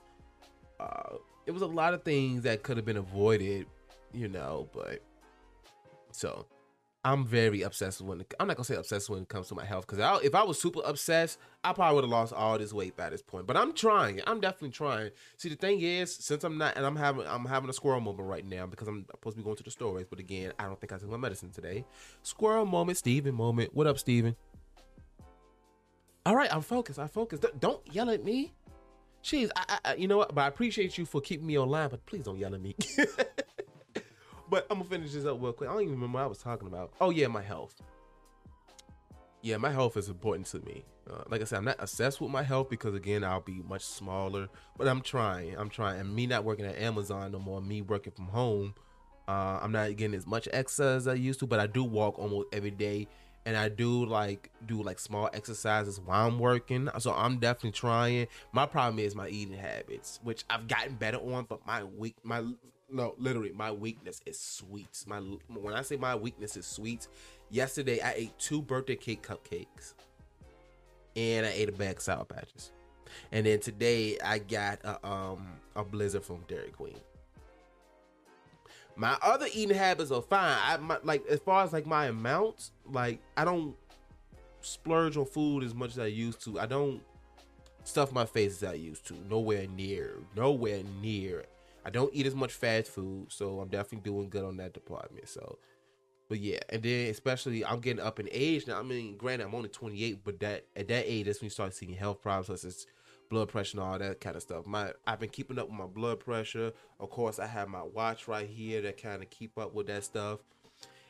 Uh, 0.80 1.18
it 1.46 1.52
was 1.52 1.62
a 1.62 1.68
lot 1.68 1.94
of 1.94 2.04
things 2.04 2.44
that 2.44 2.64
could 2.64 2.78
have 2.78 2.86
been 2.86 2.98
avoided, 2.98 3.68
you 4.14 4.28
know, 4.28 4.68
but 4.74 5.02
so 6.12 6.46
I'm 7.08 7.26
very 7.26 7.62
obsessed 7.62 8.02
when 8.02 8.20
it, 8.20 8.34
I'm 8.38 8.48
not 8.48 8.58
gonna 8.58 8.66
say 8.66 8.76
obsessed 8.76 9.10
when 9.10 9.22
it 9.22 9.30
comes 9.30 9.48
to 9.48 9.56
my 9.56 9.64
health 9.64 9.88
because 9.88 10.22
if 10.26 10.36
I 10.36 10.44
was 10.44 10.60
super 10.60 10.82
obsessed, 10.84 11.40
I 11.64 11.72
probably 11.72 11.96
would 11.96 12.04
have 12.04 12.12
lost 12.12 12.34
all 12.34 12.58
this 12.58 12.74
weight 12.74 12.98
by 12.98 13.10
this 13.10 13.22
point. 13.22 13.48
But 13.48 13.56
I'm 13.56 13.72
trying. 13.72 14.20
I'm 14.28 14.42
definitely 14.42 14.72
trying. 14.72 15.12
See, 15.38 15.48
the 15.48 15.56
thing 15.56 15.80
is, 15.80 16.14
since 16.14 16.44
I'm 16.44 16.58
not, 16.58 16.76
and 16.76 16.86
I'm 16.86 16.98
having, 16.98 17.26
I'm 17.26 17.46
having 17.46 17.70
a 17.70 17.74
squirrel 17.74 18.02
moment 18.02 18.28
right 18.28 18.46
now 18.46 18.66
because 18.66 18.90
I'm 18.90 19.06
supposed 19.10 19.38
to 19.38 19.42
be 19.42 19.46
going 19.46 19.56
to 19.56 19.64
the 19.64 19.72
stories. 19.72 20.06
But 20.10 20.20
again, 20.20 20.52
I 20.60 20.66
don't 20.66 20.78
think 20.82 20.92
I 20.92 20.98
took 20.98 21.10
my 21.10 21.16
medicine 21.16 21.50
today. 21.50 21.86
Squirrel 22.24 22.66
moment, 22.66 22.98
Steven 22.98 23.34
moment. 23.34 23.74
What 23.74 23.88
up, 23.88 23.98
Steven? 23.98 24.36
All 26.26 26.36
right, 26.36 26.54
I'm 26.54 26.60
focused. 26.62 27.00
I'm 27.00 27.08
focused. 27.08 27.46
Don't 27.62 27.82
yell 27.90 28.10
at 28.10 28.26
me. 28.26 28.54
Jeez, 29.24 29.50
I, 29.56 29.80
I, 29.86 29.94
you 29.96 30.10
know 30.10 30.18
what? 30.18 30.36
But 30.36 30.42
I 30.42 30.48
appreciate 30.48 30.98
you 30.98 31.06
for 31.06 31.22
keeping 31.22 31.48
me 31.48 31.58
online, 31.58 31.88
but 31.88 32.06
please 32.06 32.24
don't 32.24 32.38
yell 32.38 32.54
at 32.54 32.60
me. 32.60 32.76
I'm 34.70 34.78
gonna 34.78 34.90
finish 34.90 35.14
this 35.14 35.26
up 35.26 35.42
real 35.42 35.54
quick. 35.54 35.70
I 35.70 35.74
don't 35.74 35.82
even 35.84 35.94
remember 35.94 36.18
what 36.18 36.24
I 36.24 36.28
was 36.28 36.40
talking 36.40 36.68
about. 36.68 36.94
Oh 37.00 37.10
yeah, 37.10 37.28
my 37.28 37.42
health. 37.42 37.76
Yeah, 39.42 39.58
my 39.58 39.72
health 39.72 39.98
is 39.98 40.10
important 40.10 40.48
to 40.48 40.60
me. 40.60 40.84
Uh, 41.10 41.24
like 41.30 41.42
I 41.42 41.44
said, 41.46 41.60
I'm 41.60 41.66
not 41.66 41.78
obsessed 41.80 42.20
with 42.20 42.32
my 42.32 42.44
health 42.44 42.70
because 42.70 42.96
again, 42.96 43.24
I'll 43.24 43.40
be 43.40 43.62
much 43.68 43.84
smaller. 43.84 44.50
But 44.78 44.88
I'm 44.88 45.02
trying. 45.02 45.56
I'm 45.58 45.70
trying. 45.70 46.00
And 46.00 46.14
me 46.14 46.28
not 46.28 46.44
working 46.44 46.66
at 46.66 46.78
Amazon 46.78 47.32
no 47.32 47.40
more, 47.40 47.62
me 47.62 47.82
working 47.82 48.14
from 48.14 48.28
home, 48.28 48.76
uh, 49.28 49.60
I'm 49.62 49.72
not 49.72 49.96
getting 49.96 50.16
as 50.16 50.26
much 50.26 50.48
exercise 50.52 51.04
as 51.04 51.08
I 51.08 51.14
used 51.14 51.40
to. 51.42 51.48
But 51.48 51.60
I 51.60 51.68
do 51.68 51.84
walk 51.84 52.20
almost 52.20 52.48
every 52.52 52.72
day 52.72 53.08
and 53.48 53.56
I 53.56 53.70
do 53.70 54.06
like 54.06 54.52
do 54.66 54.84
like 54.84 55.00
small 55.00 55.30
exercises 55.34 56.02
while 56.02 56.28
I'm 56.28 56.38
working. 56.38 56.90
So 57.00 57.14
I'm 57.14 57.40
definitely 57.40 57.72
trying. 57.72 58.28
My 58.52 58.66
problem 58.66 59.00
is 59.00 59.16
my 59.16 59.30
eating 59.30 59.58
habits, 59.58 60.20
which 60.24 60.44
I've 60.50 60.68
gotten 60.68 60.96
better 60.96 61.18
on, 61.18 61.46
but 61.46 61.66
my 61.66 61.86
weak 61.86 62.16
my 62.24 62.44
no, 62.90 63.16
literally 63.18 63.52
my 63.54 63.72
weakness 63.72 64.22
is 64.26 64.40
sweets. 64.40 65.06
My 65.08 65.20
when 65.20 65.74
I 65.74 65.82
say 65.82 65.98
my 65.98 66.16
weakness 66.16 66.56
is 66.56 66.66
sweets, 66.66 67.10
yesterday 67.50 68.00
I 68.02 68.14
ate 68.14 68.40
two 68.40 68.62
birthday 68.62 68.96
cake 68.96 69.26
cupcakes. 69.28 69.94
And 71.16 71.46
I 71.46 71.50
ate 71.50 71.70
a 71.70 71.72
bag 71.72 71.98
of 71.98 72.02
sour 72.04 72.26
patches. 72.26 72.72
And 73.32 73.46
then 73.46 73.60
today 73.60 74.18
I 74.24 74.40
got 74.40 74.80
a 74.84 75.06
um 75.06 75.48
a 75.76 75.84
blizzard 75.84 76.24
from 76.24 76.44
Dairy 76.48 76.70
Queen. 76.70 77.00
My 78.96 79.18
other 79.22 79.48
eating 79.54 79.78
habits 79.78 80.12
are 80.12 80.22
fine. 80.22 80.58
I 80.64 80.78
my, 80.78 80.98
like 81.04 81.26
as 81.28 81.40
far 81.40 81.64
as 81.64 81.74
like 81.74 81.86
my 81.86 82.08
amounts, 82.08 82.72
like 82.86 83.20
I 83.36 83.46
don't 83.46 83.76
splurge 84.62 85.18
on 85.18 85.26
food 85.26 85.64
as 85.64 85.76
much 85.76 85.92
as 85.92 86.00
I 86.00 86.08
used 86.08 86.42
to. 86.46 86.60
I 86.60 86.66
don't 86.66 87.02
stuff 87.84 88.12
my 88.12 88.26
face 88.26 88.64
as 88.64 88.70
I 88.70 88.74
used 88.74 89.06
to. 89.08 89.16
Nowhere 89.30 89.68
near. 89.68 90.20
Nowhere 90.36 90.84
near. 91.02 91.46
I 91.88 91.90
don't 91.90 92.14
eat 92.14 92.26
as 92.26 92.36
much 92.36 92.52
fast 92.52 92.92
food, 92.92 93.28
so 93.30 93.62
I'm 93.62 93.70
definitely 93.70 94.12
doing 94.12 94.30
good 94.30 94.44
on 94.44 94.58
that 94.58 94.74
department. 94.74 95.30
So, 95.30 95.58
but 96.28 96.38
yeah, 96.40 96.60
and 96.68 96.84
then 96.84 97.10
especially 97.10 97.64
I'm 97.64 97.80
getting 97.80 98.04
up 98.04 98.20
in 98.20 98.28
age 98.30 98.68
now. 98.68 98.78
I 98.78 98.84
mean, 98.84 99.16
granted, 99.16 99.46
I'm 99.46 99.56
only 99.56 99.70
28, 99.70 100.20
but 100.22 100.42
that 100.42 100.66
at 100.76 100.90
that 100.90 101.06
age, 101.08 101.28
that's 101.28 101.40
when 101.40 101.46
you 101.46 101.52
start 101.52 101.74
seeing 101.74 101.94
health 101.94 102.22
problems 102.22 102.48
such 102.48 102.68
as 102.68 102.88
blood 103.30 103.48
pressure 103.48 103.80
and 103.80 103.88
all 103.88 103.98
that 103.98 104.20
kind 104.20 104.36
of 104.36 104.42
stuff. 104.42 104.68
My 104.68 104.92
I've 105.06 105.22
been 105.22 105.30
keeping 105.30 105.58
up 105.58 105.70
with 105.70 105.78
my 105.78 105.86
blood 105.86 106.20
pressure. 106.20 106.74
Of 107.00 107.10
course, 107.10 107.40
I 107.40 107.48
have 107.48 107.70
my 107.70 107.84
watch 107.84 108.28
right 108.28 108.50
here 108.50 108.82
that 108.82 109.02
kind 109.02 109.22
of 109.22 109.30
keep 109.30 109.58
up 109.58 109.74
with 109.74 109.88
that 109.88 110.04
stuff. 110.04 110.40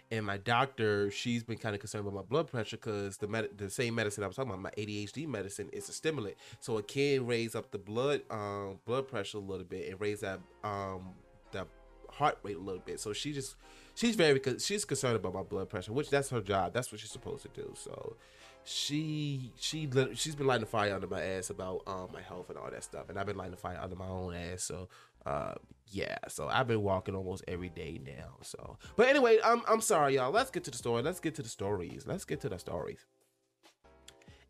And 0.09 0.25
my 0.25 0.37
doctor, 0.37 1.11
she's 1.11 1.43
been 1.43 1.57
kind 1.57 1.75
of 1.75 1.81
concerned 1.81 2.07
about 2.07 2.15
my 2.15 2.21
blood 2.21 2.47
pressure 2.47 2.77
because 2.77 3.17
the 3.17 3.27
med- 3.27 3.57
the 3.57 3.69
same 3.69 3.95
medicine 3.95 4.23
I 4.23 4.27
was 4.27 4.37
talking 4.37 4.51
about, 4.51 4.61
my 4.61 4.71
ADHD 4.77 5.27
medicine, 5.27 5.69
is 5.73 5.89
a 5.89 5.91
stimulant, 5.91 6.35
so 6.61 6.77
it 6.77 6.87
can 6.87 7.25
raise 7.25 7.55
up 7.55 7.71
the 7.71 7.77
blood 7.77 8.21
um, 8.29 8.79
blood 8.85 9.07
pressure 9.07 9.37
a 9.37 9.41
little 9.41 9.65
bit 9.65 9.89
and 9.89 9.99
raise 9.99 10.21
that 10.21 10.39
um, 10.63 11.09
the 11.51 11.67
heart 12.09 12.39
rate 12.43 12.55
a 12.55 12.59
little 12.59 12.81
bit. 12.85 12.99
So 12.99 13.11
she 13.11 13.33
just 13.33 13.55
she's 13.95 14.15
very 14.15 14.41
she's 14.59 14.85
concerned 14.85 15.17
about 15.17 15.33
my 15.33 15.43
blood 15.43 15.69
pressure, 15.69 15.91
which 15.91 16.09
that's 16.09 16.29
her 16.29 16.41
job. 16.41 16.73
That's 16.73 16.91
what 16.91 17.01
she's 17.01 17.11
supposed 17.11 17.43
to 17.43 17.49
do. 17.49 17.73
So 17.75 18.15
she 18.63 19.51
she 19.57 19.89
she's 20.13 20.35
been 20.35 20.47
lighting 20.47 20.63
a 20.63 20.67
fire 20.67 20.93
under 20.93 21.07
my 21.07 21.21
ass 21.21 21.49
about 21.49 21.83
um 21.87 22.09
my 22.13 22.21
health 22.21 22.49
and 22.49 22.57
all 22.57 22.69
that 22.69 22.83
stuff, 22.83 23.09
and 23.09 23.17
I've 23.17 23.25
been 23.25 23.37
lighting 23.37 23.53
a 23.53 23.57
fire 23.57 23.79
under 23.81 23.95
my 23.95 24.07
own 24.07 24.33
ass. 24.33 24.63
So 24.63 24.87
uh 25.27 25.55
yeah, 25.89 26.17
so 26.27 26.49
I've 26.49 26.67
been 26.67 26.81
walking 26.81 27.15
almost 27.15 27.43
every 27.47 27.69
day 27.69 28.01
now. 28.05 28.37
So, 28.41 28.77
but 28.95 29.07
anyway, 29.07 29.39
I'm 29.43 29.61
I'm 29.67 29.81
sorry, 29.81 30.15
y'all. 30.15 30.31
Let's 30.31 30.49
get 30.49 30.63
to 30.65 30.71
the 30.71 30.77
story. 30.77 31.01
Let's 31.01 31.19
get 31.19 31.35
to 31.35 31.43
the 31.43 31.49
stories. 31.49 32.05
Let's 32.05 32.25
get 32.25 32.41
to 32.41 32.49
the 32.49 32.59
stories. 32.59 33.05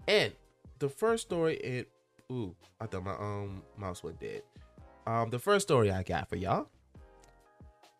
And 0.07 0.33
the 0.79 0.89
first 0.89 1.23
story, 1.23 1.57
it 1.57 1.89
ooh, 2.31 2.55
I 2.79 2.85
thought 2.87 3.03
my 3.03 3.13
um 3.13 3.61
mouse 3.77 4.03
went 4.03 4.19
dead. 4.19 4.41
Um, 5.05 5.29
the 5.29 5.39
first 5.39 5.67
story 5.67 5.91
I 5.91 6.03
got 6.03 6.27
for 6.27 6.35
y'all. 6.35 6.67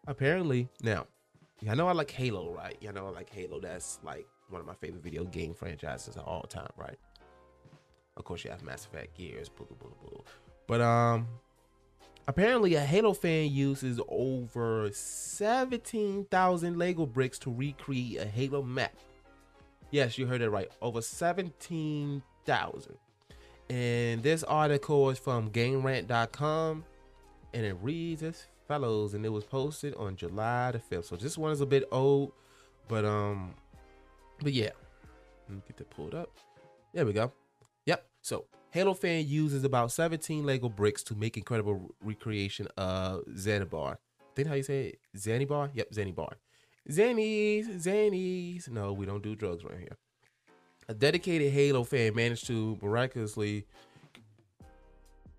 Apparently, 0.08 0.68
now, 0.82 1.06
y'all 1.62 1.76
know 1.76 1.88
I 1.88 1.94
like 1.94 2.12
Halo, 2.12 2.54
right? 2.54 2.78
Y'all 2.82 2.94
know 2.94 3.08
I 3.08 3.12
like 3.12 3.30
Halo. 3.30 3.60
That's 3.60 4.00
like 4.04 4.28
one 4.50 4.62
of 4.62 4.68
my 4.68 4.74
favorite 4.76 5.04
video 5.04 5.26
game 5.26 5.54
franchises 5.54 6.16
of 6.16 6.24
all 6.24 6.44
time, 6.44 6.72
right? 6.78 6.98
Of 8.16 8.24
course, 8.24 8.44
you 8.44 8.52
have 8.52 8.63
Mass 8.63 8.86
Effect, 8.86 9.18
Gears, 9.18 9.50
boo. 9.50 9.68
But 10.68 10.82
um, 10.82 11.28
Apparently, 12.28 12.76
a 12.76 12.82
Halo 12.82 13.13
fan 13.13 13.52
uses 13.52 14.02
over 14.10 14.90
17,000 14.92 16.78
Lego 16.78 17.06
bricks 17.06 17.40
to 17.40 17.50
recreate 17.52 18.20
a 18.20 18.26
Halo 18.26 18.62
map. 18.62 18.94
Yes, 19.92 20.18
you 20.18 20.26
heard 20.28 20.42
it 20.42 20.50
right. 20.50 20.70
Over 20.82 21.02
17,000. 21.02 22.98
And 23.70 24.24
this 24.24 24.44
article 24.44 25.10
is 25.10 25.20
from 25.20 25.50
GameRant.com 25.52 26.84
and 27.54 27.66
it 27.66 27.78
reads 27.82 28.24
as 28.24 28.46
follows 28.68 29.13
and 29.13 29.26
it 29.26 29.30
was 29.30 29.46
posted 29.46 29.96
on 29.96 30.16
July 30.18 30.72
the 30.72 30.80
5th. 30.80 31.06
So 31.06 31.16
this 31.16 31.38
one 31.38 31.52
is 31.52 31.62
a 31.62 31.66
bit 31.66 31.88
old, 31.92 32.34
but 32.88 33.06
um 33.06 33.54
but 34.42 34.54
yeah. 34.54 34.72
Let 35.48 35.56
me 35.56 35.62
get 35.68 35.78
that 35.78 35.90
pulled 35.90 36.13
up. 36.13 36.30
There 36.94 37.06
we 37.06 37.13
go. 37.13 37.32
Yep. 37.86 38.06
So 38.22 38.46
Halo 38.78 38.94
fan 38.94 39.28
uses 39.28 39.63
about 39.63 39.92
17 39.92 40.46
Lego 40.46 40.70
bricks 40.70 41.02
to 41.02 41.16
make 41.16 41.36
incredible 41.36 41.96
recreation 42.00 42.68
of 42.78 43.26
Xanabar. 43.26 43.98
Think 44.36 44.48
how 44.48 44.54
you 44.54 44.62
say 44.62 44.90
it? 44.90 45.00
Yep, 45.26 45.92
Xanibar. 45.92 46.34
Xannies, 46.88 47.66
Xannies. 47.84 48.70
No, 48.70 48.94
we 48.94 49.08
don't 49.08 49.24
do 49.24 49.36
drugs 49.36 49.63
right 49.63 49.80
here. 49.80 49.98
A 50.88 50.94
dedicated 50.94 51.52
Halo 51.54 51.84
fan 51.84 52.13
managed 52.13 52.46
to 52.46 52.78
miraculously, 52.80 53.66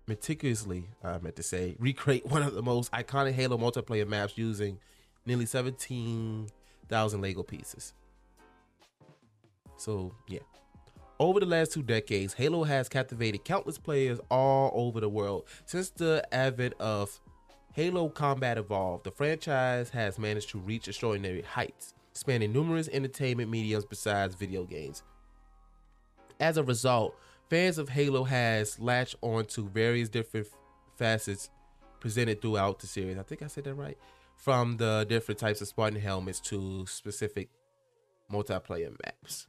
meticulously, 0.05 0.89
I 1.01 1.17
meant 1.19 1.37
to 1.37 1.43
say, 1.43 1.77
recreate 1.79 2.25
one 2.25 2.41
of 2.43 2.53
the 2.53 2.61
most 2.61 2.91
iconic 2.91 3.35
Halo 3.35 3.57
multiplayer 3.57 4.05
maps 4.05 4.37
using 4.37 4.79
nearly 5.25 5.45
17,000 5.45 7.21
Lego 7.21 7.43
pieces. 7.43 7.93
So, 9.77 10.13
yeah. 10.27 10.39
Over 11.21 11.41
the 11.41 11.45
last 11.45 11.73
two 11.73 11.83
decades, 11.83 12.33
Halo 12.33 12.63
has 12.63 12.87
captivated 12.87 13.43
countless 13.43 13.77
players 13.77 14.21
all 14.31 14.71
over 14.73 15.01
the 15.01 15.09
world. 15.09 15.43
Since 15.65 15.89
the 15.89 16.25
advent 16.31 16.75
of 16.79 17.19
Halo 17.73 18.07
Combat 18.07 18.57
Evolved, 18.57 19.03
the 19.03 19.11
franchise 19.11 19.89
has 19.89 20.17
managed 20.17 20.49
to 20.51 20.59
reach 20.59 20.87
extraordinary 20.87 21.41
heights, 21.41 21.93
spanning 22.13 22.53
numerous 22.53 22.87
entertainment 22.87 23.51
mediums 23.51 23.83
besides 23.83 24.33
video 24.33 24.63
games. 24.63 25.03
As 26.39 26.55
a 26.55 26.63
result, 26.63 27.17
fans 27.49 27.77
of 27.77 27.89
Halo 27.89 28.23
has 28.23 28.79
latched 28.79 29.17
onto 29.21 29.67
various 29.67 30.07
different 30.07 30.47
facets 30.95 31.49
presented 31.99 32.41
throughout 32.41 32.79
the 32.79 32.87
series. 32.87 33.17
I 33.17 33.23
think 33.23 33.41
I 33.41 33.47
said 33.47 33.65
that 33.65 33.73
right. 33.73 33.97
From 34.37 34.77
the 34.77 35.05
different 35.09 35.37
types 35.37 35.59
of 35.59 35.67
Spartan 35.67 35.99
helmets 35.99 36.39
to 36.41 36.85
specific 36.87 37.49
multiplayer 38.31 38.95
maps. 39.03 39.48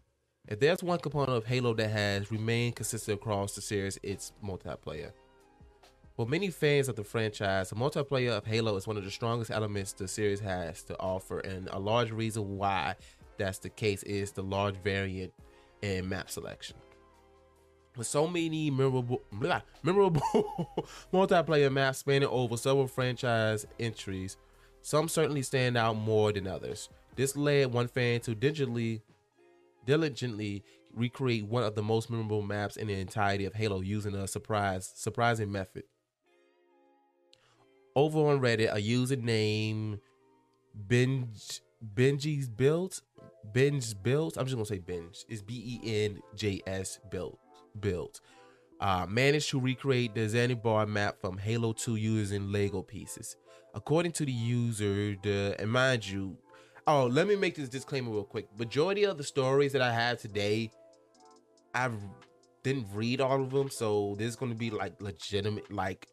If 0.51 0.59
there's 0.59 0.83
one 0.83 0.99
component 0.99 1.31
of 1.31 1.47
Halo 1.47 1.75
that 1.75 1.91
has 1.91 2.33
remained 2.33 2.75
consistent 2.75 3.21
across 3.21 3.55
the 3.55 3.61
series, 3.61 4.01
it's 4.03 4.33
multiplayer. 4.45 5.13
For 6.17 6.27
many 6.27 6.51
fans 6.51 6.89
of 6.89 6.97
the 6.97 7.05
franchise, 7.05 7.71
the 7.71 7.77
multiplayer 7.77 8.37
of 8.37 8.45
Halo 8.45 8.75
is 8.75 8.85
one 8.85 8.97
of 8.97 9.05
the 9.05 9.13
strongest 9.13 9.53
elements 9.53 9.93
the 9.93 10.09
series 10.09 10.41
has 10.41 10.83
to 10.83 10.99
offer, 10.99 11.39
and 11.39 11.69
a 11.69 11.79
large 11.79 12.11
reason 12.11 12.59
why 12.59 12.97
that's 13.39 13.59
the 13.59 13.69
case 13.69 14.03
is 14.03 14.33
the 14.33 14.43
large 14.43 14.75
variant 14.79 15.33
in 15.83 16.09
map 16.09 16.29
selection. 16.29 16.77
With 17.97 18.09
so 18.09 18.27
many 18.27 18.73
memorable, 18.73 19.23
blah, 19.31 19.61
memorable 19.85 20.21
multiplayer 21.13 21.73
maps 21.73 21.99
spanning 21.99 22.29
over 22.29 22.57
several 22.57 22.89
franchise 22.89 23.69
entries, 23.79 24.37
some 24.83 25.09
certainly 25.09 25.43
stand 25.43 25.77
out 25.77 25.95
more 25.95 26.33
than 26.33 26.49
others. 26.49 26.89
This 27.15 27.37
led 27.37 27.73
one 27.73 27.87
fan 27.87 28.19
to 28.23 28.35
digitally 28.35 29.03
diligently 29.87 30.65
recreate 30.93 31.47
one 31.47 31.63
of 31.63 31.75
the 31.75 31.83
most 31.83 32.11
memorable 32.11 32.43
maps 32.43 32.77
in 32.77 32.89
the 32.89 32.95
entirety 32.95 33.45
of 33.45 33.55
Halo 33.55 33.81
using 33.81 34.15
a 34.15 34.27
surprise 34.27 34.93
surprising 34.95 35.51
method. 35.51 35.85
Over 37.95 38.21
on 38.31 38.41
Reddit, 38.41 38.73
a 38.73 38.81
user 38.81 39.17
named 39.17 40.01
Benj 40.75 41.61
Benji's 41.95 42.49
built 42.49 43.01
Benj 43.53 43.95
built. 44.03 44.37
I'm 44.37 44.45
just 44.45 44.55
gonna 44.55 44.67
say 44.67 44.79
Benj. 44.79 45.25
It's 45.29 45.43
B 45.43 45.81
E 45.85 46.05
N 46.05 46.21
J 46.35 46.61
S 46.67 46.99
built 47.11 47.39
built. 47.79 48.21
Uh, 48.81 49.07
managed 49.07 49.51
to 49.51 49.61
recreate 49.61 50.15
the 50.15 50.21
Xanabar 50.21 50.89
map 50.89 51.21
from 51.21 51.37
Halo 51.37 51.75
2 51.75 51.97
using 51.97 52.51
Lego 52.51 52.81
pieces. 52.81 53.37
According 53.75 54.13
to 54.13 54.25
the 54.25 54.33
user, 54.33 55.17
the 55.23 55.55
and 55.59 55.71
mind 55.71 56.09
you, 56.09 56.39
Oh, 56.87 57.07
let 57.07 57.27
me 57.27 57.37
make 57.37 57.55
this 57.55 57.69
disclaimer 57.69 58.11
real 58.11 58.25
quick. 58.25 58.49
Majority 58.59 59.05
of 59.05 59.19
the 59.19 59.25
stories 59.25 59.73
that 59.73 59.83
I 59.83 59.93
have 59.93 60.19
today, 60.19 60.71
I 61.75 61.91
didn't 62.63 62.87
read 62.93 63.21
all 63.21 63.43
of 63.43 63.51
them, 63.51 63.71
so 63.71 64.15
this 64.19 64.29
is 64.29 64.37
going 64.37 64.53
to 64.53 64.59
be 64.59 64.71
like 64.71 65.01
legitimate. 65.01 65.71
Like 65.73 66.07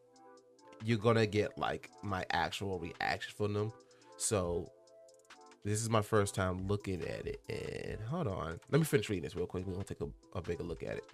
you're 0.83 0.97
gonna 0.97 1.25
get 1.25 1.57
like 1.57 1.89
my 2.03 2.25
actual 2.31 2.79
reaction 2.79 3.33
from 3.35 3.53
them. 3.53 3.73
So 4.17 4.71
this 5.63 5.81
is 5.81 5.89
my 5.89 6.01
first 6.01 6.35
time 6.35 6.67
looking 6.67 7.01
at 7.01 7.27
it. 7.27 7.41
And 7.49 7.99
hold 8.07 8.27
on, 8.27 8.59
let 8.71 8.79
me 8.79 8.85
finish 8.85 9.09
reading 9.09 9.23
this 9.23 9.35
real 9.35 9.45
quick. 9.45 9.65
We're 9.65 9.73
gonna 9.73 9.85
take 9.85 10.01
a, 10.01 10.07
a 10.37 10.41
bigger 10.41 10.63
look 10.63 10.83
at 10.83 10.97
it. 10.97 11.05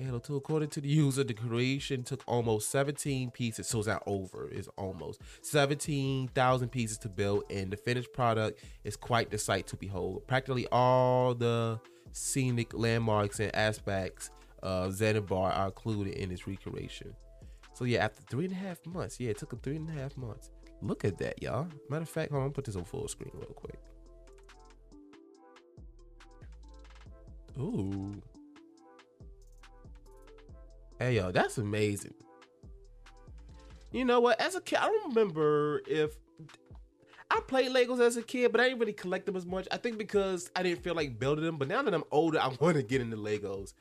Halo 0.00 0.18
2, 0.18 0.36
according 0.36 0.70
to 0.70 0.80
the 0.80 0.88
user, 0.88 1.22
the 1.22 1.34
creation 1.34 2.02
took 2.02 2.22
almost 2.26 2.70
17 2.70 3.30
pieces. 3.32 3.66
So 3.66 3.80
it's 3.80 3.88
not 3.88 4.02
over, 4.06 4.48
it's 4.50 4.68
almost 4.78 5.20
17,000 5.42 6.68
pieces 6.70 6.96
to 6.98 7.08
build, 7.10 7.44
and 7.50 7.70
the 7.70 7.76
finished 7.76 8.10
product 8.14 8.64
is 8.82 8.96
quite 8.96 9.30
the 9.30 9.36
sight 9.36 9.66
to 9.66 9.76
behold. 9.76 10.26
Practically 10.26 10.66
all 10.72 11.34
the 11.34 11.78
scenic 12.12 12.72
landmarks 12.72 13.40
and 13.40 13.54
aspects 13.54 14.30
of 14.62 14.92
Xanabar 14.92 15.54
are 15.54 15.66
included 15.66 16.14
in 16.14 16.30
its 16.30 16.46
recreation. 16.46 17.14
So 17.74 17.84
yeah, 17.84 18.02
after 18.02 18.22
three 18.22 18.46
and 18.46 18.54
a 18.54 18.56
half 18.56 18.84
months, 18.86 19.20
yeah, 19.20 19.30
it 19.30 19.38
took 19.38 19.50
them 19.50 19.60
three 19.62 19.76
and 19.76 19.88
a 19.90 19.92
half 19.92 20.16
months. 20.16 20.50
Look 20.80 21.04
at 21.04 21.18
that, 21.18 21.42
y'all. 21.42 21.68
Matter 21.90 22.02
of 22.02 22.08
fact, 22.08 22.32
hold 22.32 22.44
on, 22.44 22.52
put 22.52 22.64
this 22.64 22.76
on 22.76 22.84
full 22.84 23.06
screen 23.06 23.32
real 23.34 23.44
quick. 23.54 23.78
Ooh. 27.58 28.22
Hey 31.00 31.16
yo, 31.16 31.32
that's 31.32 31.56
amazing. 31.56 32.12
You 33.90 34.04
know 34.04 34.20
what? 34.20 34.38
As 34.38 34.54
a 34.54 34.60
kid, 34.60 34.80
I 34.80 34.84
don't 34.84 35.08
remember 35.08 35.80
if 35.88 36.10
I 37.30 37.40
played 37.40 37.70
Legos 37.70 38.00
as 38.00 38.18
a 38.18 38.22
kid, 38.22 38.52
but 38.52 38.60
I 38.60 38.64
didn't 38.68 38.80
really 38.80 38.92
collect 38.92 39.24
them 39.24 39.34
as 39.34 39.46
much. 39.46 39.66
I 39.72 39.78
think 39.78 39.96
because 39.96 40.50
I 40.54 40.62
didn't 40.62 40.82
feel 40.82 40.94
like 40.94 41.18
building 41.18 41.46
them. 41.46 41.56
But 41.56 41.68
now 41.68 41.80
that 41.80 41.94
I'm 41.94 42.04
older, 42.10 42.38
I 42.38 42.48
want 42.60 42.76
to 42.76 42.82
get 42.82 43.00
into 43.00 43.16
Legos. 43.16 43.72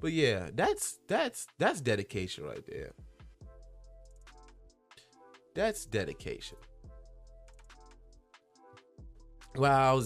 But 0.00 0.12
yeah, 0.12 0.50
that's 0.54 1.00
that's 1.08 1.48
that's 1.58 1.80
dedication 1.80 2.44
right 2.44 2.64
there. 2.64 2.92
That's 5.54 5.84
dedication. 5.84 6.58
Wow, 9.56 10.00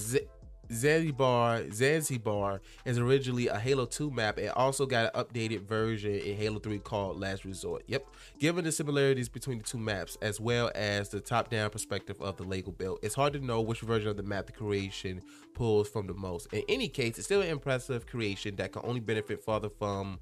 Zanzibar 0.70 1.70
Zanzibar 1.72 2.60
is 2.84 2.98
originally 2.98 3.48
a 3.48 3.58
Halo 3.58 3.84
2 3.84 4.10
map. 4.10 4.38
It 4.38 4.56
also 4.56 4.86
got 4.86 5.14
an 5.14 5.24
updated 5.24 5.62
version 5.62 6.14
in 6.14 6.36
Halo 6.36 6.58
3 6.58 6.78
called 6.78 7.18
Last 7.18 7.44
Resort. 7.44 7.82
Yep. 7.86 8.06
Given 8.38 8.64
the 8.64 8.72
similarities 8.72 9.28
between 9.28 9.58
the 9.58 9.64
two 9.64 9.78
maps, 9.78 10.16
as 10.22 10.40
well 10.40 10.70
as 10.74 11.08
the 11.08 11.20
top-down 11.20 11.70
perspective 11.70 12.20
of 12.20 12.36
the 12.36 12.44
Lego 12.44 12.70
build, 12.70 12.98
it's 13.02 13.14
hard 13.14 13.32
to 13.34 13.40
know 13.40 13.60
which 13.60 13.80
version 13.80 14.08
of 14.08 14.16
the 14.16 14.22
map 14.22 14.46
the 14.46 14.52
creation 14.52 15.20
pulls 15.54 15.88
from 15.88 16.06
the 16.06 16.14
most. 16.14 16.46
In 16.52 16.62
any 16.68 16.88
case, 16.88 17.18
it's 17.18 17.26
still 17.26 17.42
an 17.42 17.48
impressive 17.48 18.06
creation 18.06 18.56
that 18.56 18.72
can 18.72 18.82
only 18.84 19.00
benefit 19.00 19.44
further 19.44 19.68
from 19.68 20.18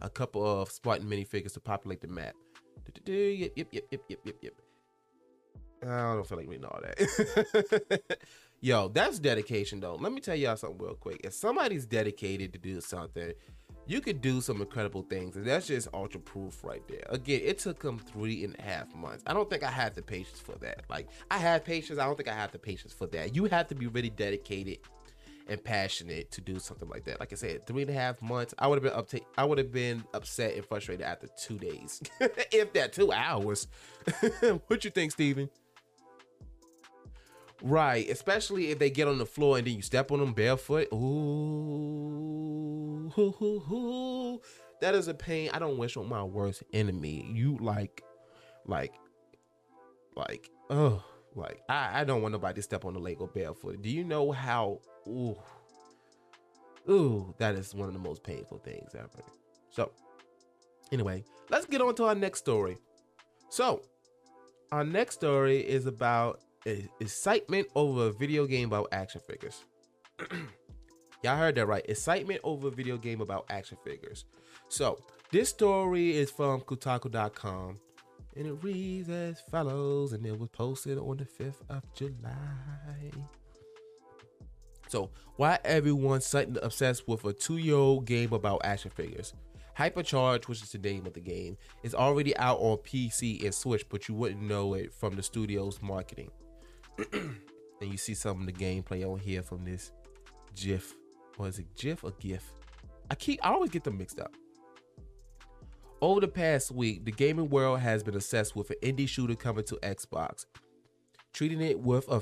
a 0.00 0.08
couple 0.08 0.44
of 0.44 0.70
Spartan 0.70 1.08
minifigures 1.08 1.54
to 1.54 1.60
populate 1.60 2.00
the 2.00 2.08
map. 2.08 2.34
Yep, 3.06 3.52
yep, 3.56 3.68
yep, 3.72 3.84
yep, 3.90 4.02
yep, 4.08 4.18
yep, 4.24 4.36
yep. 4.42 4.52
I 5.84 6.14
don't 6.14 6.26
feel 6.26 6.38
like 6.38 6.48
reading 6.48 6.64
all 6.64 6.80
that. 6.82 8.12
Yo, 8.64 8.86
that's 8.86 9.18
dedication 9.18 9.80
though. 9.80 9.96
Let 9.96 10.12
me 10.12 10.20
tell 10.20 10.36
y'all 10.36 10.56
something 10.56 10.78
real 10.78 10.94
quick. 10.94 11.20
If 11.24 11.32
somebody's 11.34 11.84
dedicated 11.84 12.52
to 12.52 12.60
do 12.60 12.80
something, 12.80 13.32
you 13.88 14.00
could 14.00 14.20
do 14.20 14.40
some 14.40 14.60
incredible 14.60 15.02
things, 15.02 15.34
and 15.34 15.44
that's 15.44 15.66
just 15.66 15.88
ultra 15.92 16.20
proof 16.20 16.62
right 16.62 16.86
there. 16.86 17.04
Again, 17.08 17.40
it 17.42 17.58
took 17.58 17.80
them 17.80 17.98
three 17.98 18.44
and 18.44 18.54
a 18.60 18.62
half 18.62 18.94
months. 18.94 19.24
I 19.26 19.34
don't 19.34 19.50
think 19.50 19.64
I 19.64 19.70
had 19.70 19.96
the 19.96 20.02
patience 20.02 20.38
for 20.38 20.54
that. 20.60 20.84
Like 20.88 21.08
I 21.28 21.38
had 21.38 21.64
patience, 21.64 21.98
I 21.98 22.04
don't 22.04 22.16
think 22.16 22.28
I 22.28 22.34
had 22.34 22.52
the 22.52 22.58
patience 22.60 22.92
for 22.92 23.08
that. 23.08 23.34
You 23.34 23.46
have 23.46 23.66
to 23.66 23.74
be 23.74 23.88
really 23.88 24.10
dedicated 24.10 24.78
and 25.48 25.62
passionate 25.64 26.30
to 26.30 26.40
do 26.40 26.60
something 26.60 26.88
like 26.88 27.02
that. 27.06 27.18
Like 27.18 27.32
I 27.32 27.34
said, 27.34 27.66
three 27.66 27.82
and 27.82 27.90
a 27.90 27.94
half 27.94 28.22
months. 28.22 28.54
I 28.60 28.68
would 28.68 28.76
have 28.76 28.84
been 28.84 28.96
up. 28.96 29.08
to, 29.08 29.20
I 29.36 29.44
would 29.44 29.58
have 29.58 29.72
been 29.72 30.04
upset 30.14 30.54
and 30.54 30.64
frustrated 30.64 31.04
after 31.04 31.26
two 31.36 31.58
days, 31.58 32.00
if 32.20 32.72
that 32.74 32.92
two 32.92 33.10
hours. 33.10 33.66
what 34.68 34.84
you 34.84 34.92
think, 34.92 35.10
Steven? 35.10 35.50
Right, 37.62 38.10
especially 38.10 38.70
if 38.72 38.80
they 38.80 38.90
get 38.90 39.06
on 39.06 39.18
the 39.18 39.26
floor 39.26 39.56
and 39.56 39.66
then 39.66 39.74
you 39.74 39.82
step 39.82 40.10
on 40.10 40.18
them 40.18 40.32
barefoot. 40.32 40.88
Ooh, 40.92 41.52
that 44.80 44.96
is 44.96 45.06
a 45.06 45.14
pain 45.14 45.50
I 45.52 45.60
don't 45.60 45.78
wish 45.78 45.96
on 45.96 46.08
my 46.08 46.24
worst 46.24 46.64
enemy. 46.72 47.30
You 47.32 47.56
like, 47.60 48.02
like, 48.66 48.94
like, 50.16 50.50
oh, 50.70 51.04
like 51.36 51.62
I, 51.68 52.00
I 52.00 52.04
don't 52.04 52.20
want 52.20 52.32
nobody 52.32 52.56
to 52.56 52.62
step 52.62 52.84
on 52.84 52.94
the 52.94 53.00
Lego 53.00 53.28
barefoot. 53.28 53.80
Do 53.80 53.90
you 53.90 54.02
know 54.02 54.32
how? 54.32 54.80
Ooh, 55.06 55.36
ooh, 56.90 57.32
that 57.38 57.54
is 57.54 57.76
one 57.76 57.86
of 57.86 57.94
the 57.94 58.00
most 58.00 58.24
painful 58.24 58.58
things 58.58 58.92
ever. 58.96 59.22
So, 59.70 59.92
anyway, 60.90 61.22
let's 61.48 61.66
get 61.66 61.80
on 61.80 61.94
to 61.94 62.06
our 62.06 62.16
next 62.16 62.40
story. 62.40 62.76
So, 63.50 63.82
our 64.72 64.82
next 64.82 65.14
story 65.14 65.60
is 65.60 65.86
about 65.86 66.40
excitement 66.64 67.68
over 67.74 68.06
a 68.06 68.12
video 68.12 68.46
game 68.46 68.68
about 68.68 68.88
action 68.92 69.20
figures. 69.26 69.64
Y'all 71.22 71.36
heard 71.36 71.54
that 71.54 71.66
right. 71.66 71.84
Excitement 71.88 72.40
over 72.42 72.68
a 72.68 72.70
video 72.70 72.96
game 72.96 73.20
about 73.20 73.46
action 73.48 73.78
figures. 73.84 74.24
So, 74.68 74.98
this 75.30 75.48
story 75.48 76.16
is 76.16 76.30
from 76.30 76.60
Kotaku.com 76.62 77.78
and 78.36 78.46
it 78.46 78.54
reads 78.62 79.08
as 79.08 79.40
follows 79.40 80.12
and 80.12 80.26
it 80.26 80.38
was 80.38 80.48
posted 80.48 80.98
on 80.98 81.18
the 81.18 81.24
5th 81.24 81.60
of 81.68 81.82
July. 81.94 83.10
So, 84.88 85.10
why 85.36 85.58
everyone 85.64 86.20
suddenly 86.20 86.60
obsessed 86.62 87.06
with 87.08 87.24
a 87.24 87.32
two 87.32 87.58
year 87.58 87.76
old 87.76 88.04
game 88.04 88.32
about 88.32 88.60
action 88.64 88.90
figures? 88.90 89.32
Hypercharge, 89.78 90.48
which 90.48 90.62
is 90.62 90.72
the 90.72 90.78
name 90.78 91.06
of 91.06 91.14
the 91.14 91.20
game, 91.20 91.56
is 91.82 91.94
already 91.94 92.36
out 92.36 92.58
on 92.58 92.76
PC 92.78 93.42
and 93.42 93.54
Switch, 93.54 93.88
but 93.88 94.06
you 94.06 94.14
wouldn't 94.14 94.42
know 94.42 94.74
it 94.74 94.92
from 94.92 95.16
the 95.16 95.22
studio's 95.22 95.80
marketing. 95.80 96.30
and 97.12 97.40
you 97.80 97.96
see 97.96 98.14
some 98.14 98.40
of 98.40 98.46
the 98.46 98.52
gameplay 98.52 99.04
on 99.04 99.18
here 99.18 99.42
from 99.42 99.64
this 99.64 99.92
GIF. 100.54 100.94
Or 101.38 101.48
is 101.48 101.58
it 101.58 101.66
GIF 101.76 102.04
or 102.04 102.12
GIF? 102.12 102.48
I 103.10 103.14
keep 103.14 103.44
I 103.44 103.50
always 103.50 103.70
get 103.70 103.84
them 103.84 103.98
mixed 103.98 104.20
up. 104.20 104.34
Over 106.00 106.20
the 106.20 106.28
past 106.28 106.72
week, 106.72 107.04
the 107.04 107.12
gaming 107.12 107.48
world 107.48 107.78
has 107.80 108.02
been 108.02 108.16
obsessed 108.16 108.56
with 108.56 108.70
an 108.70 108.76
indie 108.82 109.08
shooter 109.08 109.36
coming 109.36 109.64
to 109.64 109.76
Xbox, 109.76 110.46
treating 111.32 111.60
it 111.60 111.78
with 111.78 112.08
a 112.08 112.20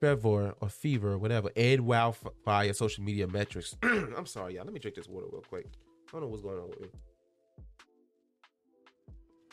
fervor 0.00 0.54
or 0.60 0.68
fever, 0.68 1.16
whatever, 1.16 1.50
and 1.56 1.82
wildfire 1.82 2.72
social 2.72 3.04
media 3.04 3.26
metrics. 3.28 3.76
I'm 3.82 4.26
sorry, 4.26 4.56
y'all. 4.56 4.64
Let 4.64 4.72
me 4.72 4.80
drink 4.80 4.96
this 4.96 5.08
water 5.08 5.26
real 5.30 5.42
quick. 5.42 5.66
I 6.08 6.12
don't 6.12 6.22
know 6.22 6.26
what's 6.28 6.42
going 6.42 6.58
on 6.58 6.68
with 6.70 6.80
me. 6.80 6.88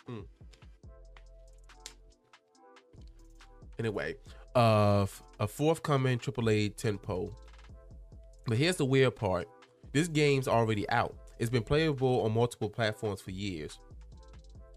Mm. 0.09 0.25
Anyway, 3.79 4.15
of 4.55 5.21
a 5.39 5.47
forthcoming 5.47 6.19
AAA 6.19 6.75
tempo. 6.75 7.29
But 8.45 8.57
here's 8.57 8.77
the 8.77 8.85
weird 8.85 9.15
part: 9.15 9.47
this 9.91 10.07
game's 10.07 10.47
already 10.47 10.89
out. 10.89 11.15
It's 11.39 11.49
been 11.49 11.63
playable 11.63 12.21
on 12.21 12.33
multiple 12.33 12.69
platforms 12.69 13.21
for 13.21 13.31
years. 13.31 13.79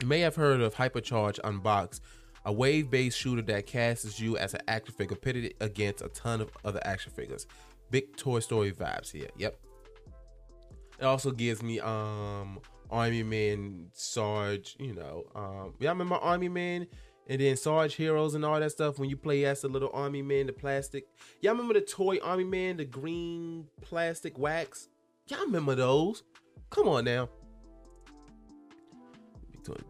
You 0.00 0.08
may 0.08 0.20
have 0.20 0.34
heard 0.34 0.60
of 0.60 0.74
Hypercharge 0.74 1.38
Unboxed, 1.44 2.02
a 2.44 2.52
wave-based 2.52 3.18
shooter 3.18 3.42
that 3.42 3.66
casts 3.66 4.20
you 4.20 4.36
as 4.38 4.54
an 4.54 4.60
action 4.68 4.94
figure 4.94 5.16
pitted 5.16 5.54
against 5.60 6.02
a 6.02 6.08
ton 6.08 6.40
of 6.40 6.50
other 6.64 6.80
action 6.84 7.12
figures. 7.12 7.46
Big 7.90 8.16
Toy 8.16 8.40
Story 8.40 8.72
vibes 8.72 9.10
here. 9.10 9.28
Yep, 9.36 9.58
it 10.98 11.04
also 11.04 11.30
gives 11.30 11.62
me 11.62 11.80
um 11.80 12.60
Army 12.90 13.22
Man, 13.22 13.90
Sarge, 13.92 14.76
you 14.78 14.94
know. 14.94 15.24
Um 15.34 15.74
y'all 15.78 15.90
remember 15.90 16.16
Army 16.16 16.48
Man 16.48 16.86
and 17.28 17.40
then 17.40 17.56
Sarge 17.56 17.94
Heroes 17.94 18.34
and 18.34 18.44
all 18.44 18.58
that 18.58 18.72
stuff 18.72 18.98
when 18.98 19.10
you 19.10 19.16
play 19.16 19.44
as 19.44 19.60
the 19.60 19.68
little 19.68 19.90
Army 19.92 20.22
Man, 20.22 20.46
the 20.46 20.52
plastic. 20.52 21.06
Y'all 21.40 21.52
remember 21.52 21.74
the 21.74 21.80
toy 21.82 22.18
Army 22.22 22.44
Man, 22.44 22.78
the 22.78 22.84
green 22.84 23.66
plastic 23.82 24.38
wax? 24.38 24.88
Y'all 25.28 25.40
remember 25.40 25.74
those? 25.74 26.22
Come 26.70 26.88
on 26.88 27.04
now. 27.04 27.28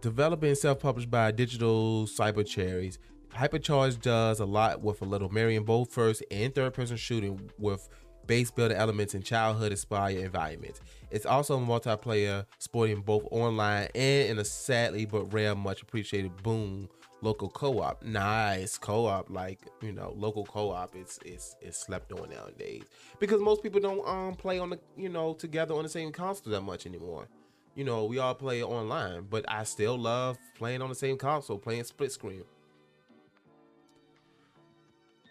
Developed 0.00 0.42
and 0.42 0.58
self-published 0.58 1.08
by 1.08 1.30
Digital 1.30 2.04
Cyber 2.06 2.44
Cherries. 2.44 2.98
Hypercharge 3.32 4.00
does 4.00 4.40
a 4.40 4.44
lot 4.44 4.82
with 4.82 5.00
a 5.02 5.04
little 5.04 5.28
Marion 5.28 5.62
both 5.62 5.92
first 5.92 6.24
and 6.32 6.52
third 6.52 6.74
person 6.74 6.96
shooting 6.96 7.48
with 7.58 7.88
base 8.26 8.50
building 8.50 8.76
elements 8.76 9.14
and 9.14 9.24
childhood 9.24 9.70
inspired 9.70 10.18
environments. 10.18 10.80
It's 11.12 11.26
also 11.26 11.60
multiplayer, 11.60 12.46
sporting 12.58 13.02
both 13.02 13.28
online 13.30 13.88
and 13.94 14.30
in 14.30 14.38
a 14.38 14.44
sadly 14.44 15.06
but 15.06 15.32
rare, 15.32 15.54
much 15.54 15.82
appreciated 15.82 16.42
boom 16.42 16.88
local 17.20 17.48
co-op. 17.48 18.02
Nice 18.02 18.78
co-op, 18.78 19.30
like 19.30 19.60
you 19.82 19.92
know, 19.92 20.14
local 20.16 20.44
co-op. 20.44 20.94
It's 20.94 21.18
it's 21.24 21.56
it's 21.60 21.78
slept 21.78 22.12
on 22.12 22.30
nowadays 22.30 22.84
because 23.18 23.40
most 23.40 23.62
people 23.62 23.80
don't 23.80 24.06
um 24.06 24.34
play 24.34 24.58
on 24.58 24.70
the 24.70 24.78
you 24.96 25.08
know 25.08 25.34
together 25.34 25.74
on 25.74 25.82
the 25.82 25.88
same 25.88 26.12
console 26.12 26.52
that 26.52 26.62
much 26.62 26.86
anymore. 26.86 27.28
You 27.74 27.84
know, 27.84 28.04
we 28.06 28.18
all 28.18 28.34
play 28.34 28.62
online, 28.62 29.26
but 29.30 29.44
I 29.48 29.62
still 29.64 29.96
love 29.96 30.36
playing 30.56 30.82
on 30.82 30.88
the 30.88 30.96
same 30.96 31.16
console, 31.16 31.58
playing 31.58 31.84
split 31.84 32.10
screen. 32.10 32.42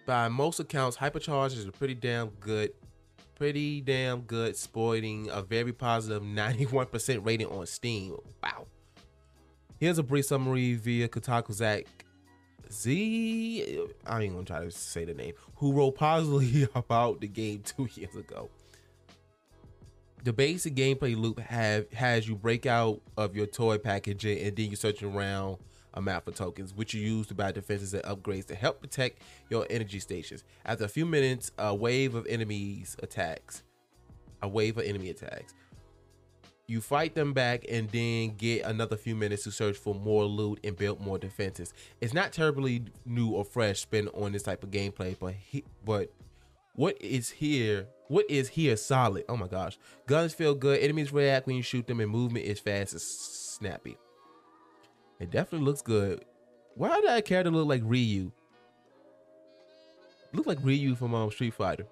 By 0.06 0.30
most 0.30 0.62
accounts, 0.62 0.96
Hypercharge 0.96 1.58
is 1.58 1.66
a 1.66 1.72
pretty 1.72 1.96
damn 1.96 2.30
good 2.40 2.72
pretty 3.38 3.82
damn 3.82 4.22
good, 4.22 4.56
sporting 4.56 5.30
a 5.32 5.44
very 5.44 5.72
positive 5.72 6.24
91% 6.24 7.24
rating 7.24 7.46
on 7.48 7.68
Steam. 7.68 8.18
Wow. 8.42 8.66
Here's 9.80 10.00
a 10.00 10.04
brief 10.04 10.26
summary 10.26 10.74
via 10.74 11.08
Kotaku 11.08 11.54
Zach 11.54 11.86
Z. 12.72 13.86
I 14.08 14.24
ain't 14.24 14.34
gonna 14.34 14.44
try 14.44 14.64
to 14.64 14.72
say 14.72 15.06
the 15.06 15.14
name. 15.14 15.36
Who 15.58 15.72
wrote 15.72 15.96
positively 15.96 16.68
about 16.76 17.22
the 17.22 17.28
game 17.28 17.62
two 17.64 17.88
years 17.94 18.16
ago. 18.16 18.50
The 20.24 20.34
basic 20.34 20.74
gameplay 20.74 21.16
loop 21.16 21.40
have 21.40 21.92
has 21.94 22.28
you 22.28 22.36
break 22.36 22.66
out 22.66 23.02
of 23.18 23.36
your 23.36 23.46
toy 23.46 23.78
packaging 23.78 24.40
and 24.40 24.56
then 24.56 24.72
you 24.72 24.76
search 24.76 25.04
around 25.04 25.58
a 25.94 26.02
map 26.02 26.26
for 26.26 26.32
tokens, 26.32 26.74
which 26.74 26.96
you 26.96 27.02
use 27.02 27.28
to 27.28 27.36
buy 27.36 27.52
defenses 27.52 27.94
and 27.94 28.04
upgrades 28.04 28.46
to 28.48 28.56
help 28.56 28.82
protect 28.82 29.22
your 29.52 29.68
energy 29.70 30.00
stations. 30.00 30.44
After 30.66 30.86
a 30.86 30.90
few 30.90 31.06
minutes, 31.06 31.52
a 31.60 31.76
wave 31.76 32.16
of 32.16 32.26
enemies 32.26 32.98
attacks. 33.04 33.62
A 34.42 34.48
wave 34.48 34.80
of 34.80 34.86
enemy 34.86 35.12
attacks. 35.12 35.54
You 36.70 36.82
fight 36.82 37.16
them 37.16 37.32
back 37.32 37.66
and 37.70 37.90
then 37.92 38.36
get 38.36 38.66
another 38.66 38.98
few 38.98 39.16
minutes 39.16 39.46
to 39.46 39.52
search 39.52 39.78
for 39.78 39.96
more 39.96 40.26
loot 40.26 40.60
and 40.66 40.76
build 40.76 41.00
more 41.00 41.18
defenses. 41.18 41.74
It's 42.02 42.14
not 42.14 42.34
terribly 42.34 42.84
new 43.06 43.30
or 43.32 43.46
fresh 43.46 43.80
spin 43.80 44.10
on 44.10 44.34
this 44.34 44.44
type 44.44 44.64
of 44.64 44.72
gameplay, 44.72 45.18
but 45.18 45.34
he, 45.34 45.64
but 45.86 46.12
what 46.74 47.02
is 47.02 47.30
here? 47.30 47.88
What 48.10 48.30
is 48.30 48.50
here 48.50 48.76
solid? 48.76 49.24
Oh 49.30 49.38
my 49.38 49.48
gosh, 49.48 49.78
guns 50.08 50.34
feel 50.34 50.56
good. 50.56 50.82
Enemies 50.82 51.14
react 51.14 51.48
when 51.48 51.56
you 51.56 51.64
shoot 51.64 51.88
them, 51.88 52.02
and 52.02 52.12
movement 52.12 52.46
is 52.46 52.60
fast 52.60 52.92
and 52.92 53.02
snappy. 53.02 53.98
It 55.22 55.32
definitely 55.32 55.66
looks 55.66 55.82
good. 55.82 56.26
Why 56.76 56.96
did 57.00 57.06
that 57.10 57.26
character 57.26 57.50
look 57.50 57.68
like 57.68 57.82
Ryu? 57.86 58.32
Look 60.34 60.46
like 60.46 60.60
Ryu 60.62 60.96
from 60.96 61.16
um, 61.16 61.32
Street 61.32 61.54
Fighter. 61.54 61.88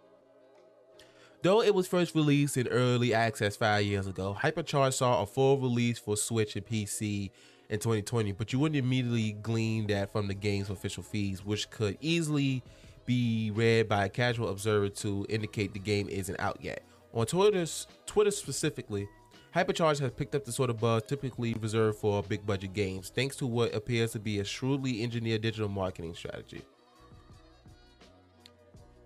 Though 1.46 1.62
it 1.62 1.76
was 1.76 1.86
first 1.86 2.16
released 2.16 2.58
in 2.58 2.68
early 2.70 3.14
access 3.14 3.56
five 3.56 3.86
years 3.86 4.08
ago, 4.08 4.36
Hypercharge 4.42 4.96
saw 4.96 5.22
a 5.22 5.28
full 5.28 5.60
release 5.60 6.00
for 6.00 6.18
Switch 6.18 6.56
and 6.56 6.66
PC 6.66 7.30
in 7.70 7.78
2020, 7.78 8.32
but 8.32 8.52
you 8.52 8.58
wouldn't 8.58 8.84
immediately 8.84 9.34
glean 9.34 9.86
that 9.86 10.12
from 10.12 10.28
the 10.28 10.34
game's 10.34 10.72
official 10.72 11.04
feeds, 11.04 11.46
which 11.46 11.70
could 11.70 12.00
easily 12.02 12.64
be 13.06 13.52
read 13.54 13.88
by 13.88 14.06
a 14.06 14.10
casual 14.10 14.50
observer 14.50 14.90
to 14.90 15.24
indicate 15.30 15.74
the 15.74 15.80
game 15.80 16.10
isn't 16.10 16.40
out 16.40 16.58
yet. 16.62 16.82
On 17.14 17.28
Twitter, 17.28 17.64
Twitter 18.08 18.32
specifically, 18.32 19.08
Hypercharge 19.54 20.00
has 20.00 20.14
picked 20.14 20.34
up 20.34 20.46
the 20.46 20.52
sort 20.52 20.72
of 20.72 20.80
buzz 20.80 21.04
typically 21.04 21.54
reserved 21.54 22.00
for 22.00 22.24
big 22.24 22.44
budget 22.44 22.74
games, 22.74 23.12
thanks 23.14 23.36
to 23.36 23.46
what 23.46 23.76
appears 23.76 24.14
to 24.14 24.20
be 24.20 24.40
a 24.40 24.44
shrewdly 24.44 25.04
engineered 25.04 25.44
digital 25.44 25.70
marketing 25.70 26.16
strategy. 26.16 26.64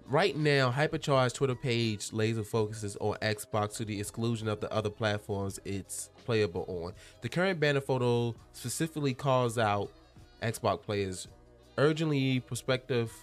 Right 0.10 0.36
now, 0.36 0.72
Hypercharge 0.72 1.36
Twitter 1.36 1.54
page 1.54 2.12
laser 2.12 2.44
focuses 2.44 2.98
on 3.00 3.14
Xbox 3.22 3.78
to 3.78 3.86
the 3.86 4.00
exclusion 4.00 4.48
of 4.48 4.60
the 4.60 4.74
other 4.74 4.90
platforms 4.90 5.60
it's 5.66 6.10
playable 6.26 6.66
on. 6.68 6.94
The 7.22 7.30
current 7.30 7.60
banner 7.60 7.80
photo 7.80 8.34
specifically 8.52 9.14
calls 9.14 9.60
out 9.60 9.92
Xbox 10.42 10.82
players, 10.82 11.28
urgently 11.78 12.40
prospective 12.40 13.14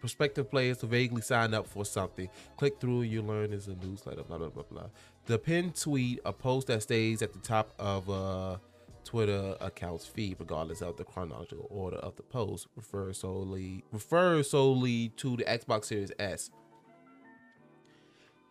prospective 0.00 0.50
players 0.50 0.78
to 0.78 0.86
vaguely 0.86 1.20
sign 1.20 1.52
up 1.52 1.66
for 1.66 1.84
something. 1.84 2.30
Click 2.56 2.80
through, 2.80 3.02
you 3.02 3.20
learn 3.20 3.52
is 3.52 3.68
a 3.68 3.74
newsletter, 3.74 4.22
blah 4.22 4.38
blah 4.38 4.48
blah 4.48 4.62
blah. 4.70 4.86
The 5.26 5.38
pinned 5.38 5.76
tweet, 5.78 6.20
a 6.24 6.32
post 6.32 6.68
that 6.68 6.82
stays 6.82 7.20
at 7.20 7.34
the 7.34 7.40
top 7.40 7.74
of 7.78 8.08
a 8.08 8.58
Twitter 9.06 9.56
account's 9.60 10.04
feed, 10.04 10.36
regardless 10.38 10.82
of 10.82 10.96
the 10.96 11.04
chronological 11.04 11.66
order 11.70 11.96
of 11.98 12.16
the 12.16 12.22
post, 12.24 12.66
refers 12.76 13.18
solely 13.18 13.84
refers 13.92 14.50
solely 14.50 15.10
to 15.16 15.36
the 15.36 15.44
Xbox 15.44 15.86
Series 15.86 16.10
S. 16.18 16.50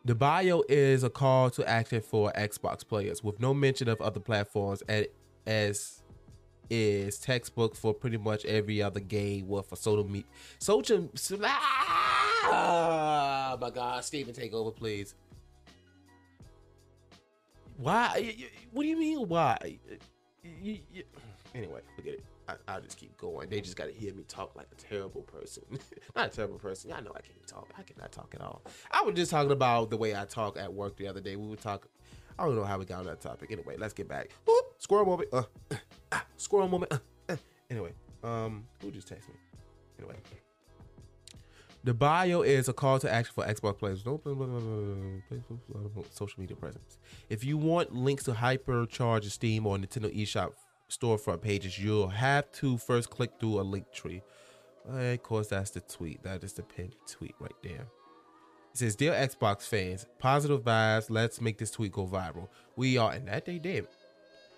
The 0.06 0.16
bio 0.16 0.64
is 0.70 1.04
a 1.04 1.10
call 1.10 1.50
to 1.52 1.68
action 1.68 2.02
for 2.02 2.32
Xbox 2.34 2.88
players, 2.88 3.24
with 3.24 3.40
no 3.40 3.54
mention 3.54 3.90
of 3.90 4.00
other 4.02 4.20
platforms, 4.20 4.82
as 5.46 6.02
is 6.70 7.20
textbook 7.20 7.76
for 7.76 7.94
pretty 7.94 8.18
much 8.18 8.46
every 8.46 8.82
other 8.82 9.00
game 9.00 9.48
with 9.48 9.72
a 9.72 9.76
social 9.76 10.04
media. 10.06 10.30
Social. 10.60 11.10
Ah, 12.48 13.58
my 13.60 13.70
God, 13.70 14.04
Steven, 14.06 14.34
take 14.34 14.54
over, 14.54 14.72
please. 14.72 15.16
Why? 17.78 18.36
What 18.72 18.84
do 18.84 18.90
you 18.90 18.98
mean? 18.98 19.28
Why? 19.28 19.80
Anyway, 21.54 21.82
forget 21.96 22.16
it. 22.16 22.24
I, 22.68 22.76
will 22.76 22.82
just 22.82 22.98
keep 22.98 23.18
going. 23.18 23.50
They 23.50 23.62
just 23.62 23.76
got 23.76 23.86
to 23.86 23.94
hear 23.94 24.14
me 24.14 24.24
talk 24.28 24.56
like 24.56 24.68
a 24.72 24.76
terrible 24.76 25.22
person. 25.22 25.64
Not 26.16 26.28
a 26.28 26.36
terrible 26.36 26.60
person. 26.60 26.90
Y'all 26.90 27.02
know 27.04 27.12
I 27.16 27.22
can't 27.22 27.48
talk. 27.48 27.74
I 27.78 27.82
cannot 27.82 28.12
talk 28.12 28.34
at 28.36 28.42
all. 28.42 28.62
I 28.92 29.02
was 29.02 29.16
just 29.16 29.32
talking 29.32 29.52
about 29.52 29.90
the 29.90 29.98
way 29.98 30.16
I 30.16 30.26
talk 30.26 30.58
at 30.58 30.72
work 30.74 30.98
the 30.98 31.08
other 31.08 31.22
day. 31.22 31.36
We 31.36 31.48
were 31.48 31.56
talking. 31.56 31.90
I 32.38 32.46
don't 32.46 32.56
know 32.56 32.66
how 32.66 32.78
we 32.78 32.86
got 32.86 33.00
on 33.00 33.06
that 33.06 33.22
topic. 33.22 33.52
Anyway, 33.52 33.78
let's 33.78 33.94
get 33.94 34.08
back. 34.08 34.30
Whoop, 34.46 34.76
squirrel 34.78 35.06
moment. 35.06 35.30
Uh, 35.32 35.44
uh, 36.12 36.20
squirrel 36.38 36.68
moment. 36.68 36.92
Uh, 36.94 36.98
uh. 37.30 37.38
Anyway, 37.70 37.94
Um, 38.24 38.66
who 38.82 38.92
just 38.92 39.08
text 39.08 39.30
me? 39.30 39.36
Anyway. 40.00 40.16
The 41.86 41.94
bio 41.94 42.42
is 42.42 42.68
a 42.68 42.74
call 42.74 42.98
to 42.98 43.14
action 43.14 43.32
for 43.36 43.46
Xbox 43.46 43.78
players. 43.78 44.04
No 44.08 44.20
social 46.10 46.40
media 46.40 46.56
presence. 46.56 46.98
If 47.30 47.44
you 47.44 47.60
want 47.60 47.94
links 47.94 48.24
to 48.24 48.32
Hypercharge 48.32 49.30
Steam 49.30 49.68
or 49.68 49.78
Nintendo 49.78 50.12
eShop 50.12 50.54
storefront 50.90 51.42
pages, 51.42 51.78
you'll 51.78 52.08
have 52.08 52.52
to 52.54 52.80
first 52.80 53.12
click 53.12 53.34
through 53.40 53.60
a 53.60 53.62
link 53.62 53.92
tree. 53.92 54.24
of 54.90 55.22
course, 55.22 55.50
that's 55.50 55.70
the 55.70 55.82
tweet. 55.82 56.24
That 56.24 56.44
is 56.44 56.54
the 56.54 56.64
pinned 56.64 56.96
tweet 57.08 57.36
right 57.40 57.54
there. 57.62 57.86
It 58.74 58.80
says, 58.80 58.96
"Dear 58.96 59.14
Xbox 59.14 59.68
fans, 59.68 60.08
positive 60.18 60.64
vibes. 60.64 61.12
Let's 61.12 61.40
make 61.40 61.60
this 61.60 61.70
tweet 61.70 61.92
go 61.92 62.08
viral. 62.08 62.50
We 62.76 62.98
are, 62.98 63.12
and 63.12 63.28
that 63.28 63.46
they 63.46 63.60
did. 63.60 63.88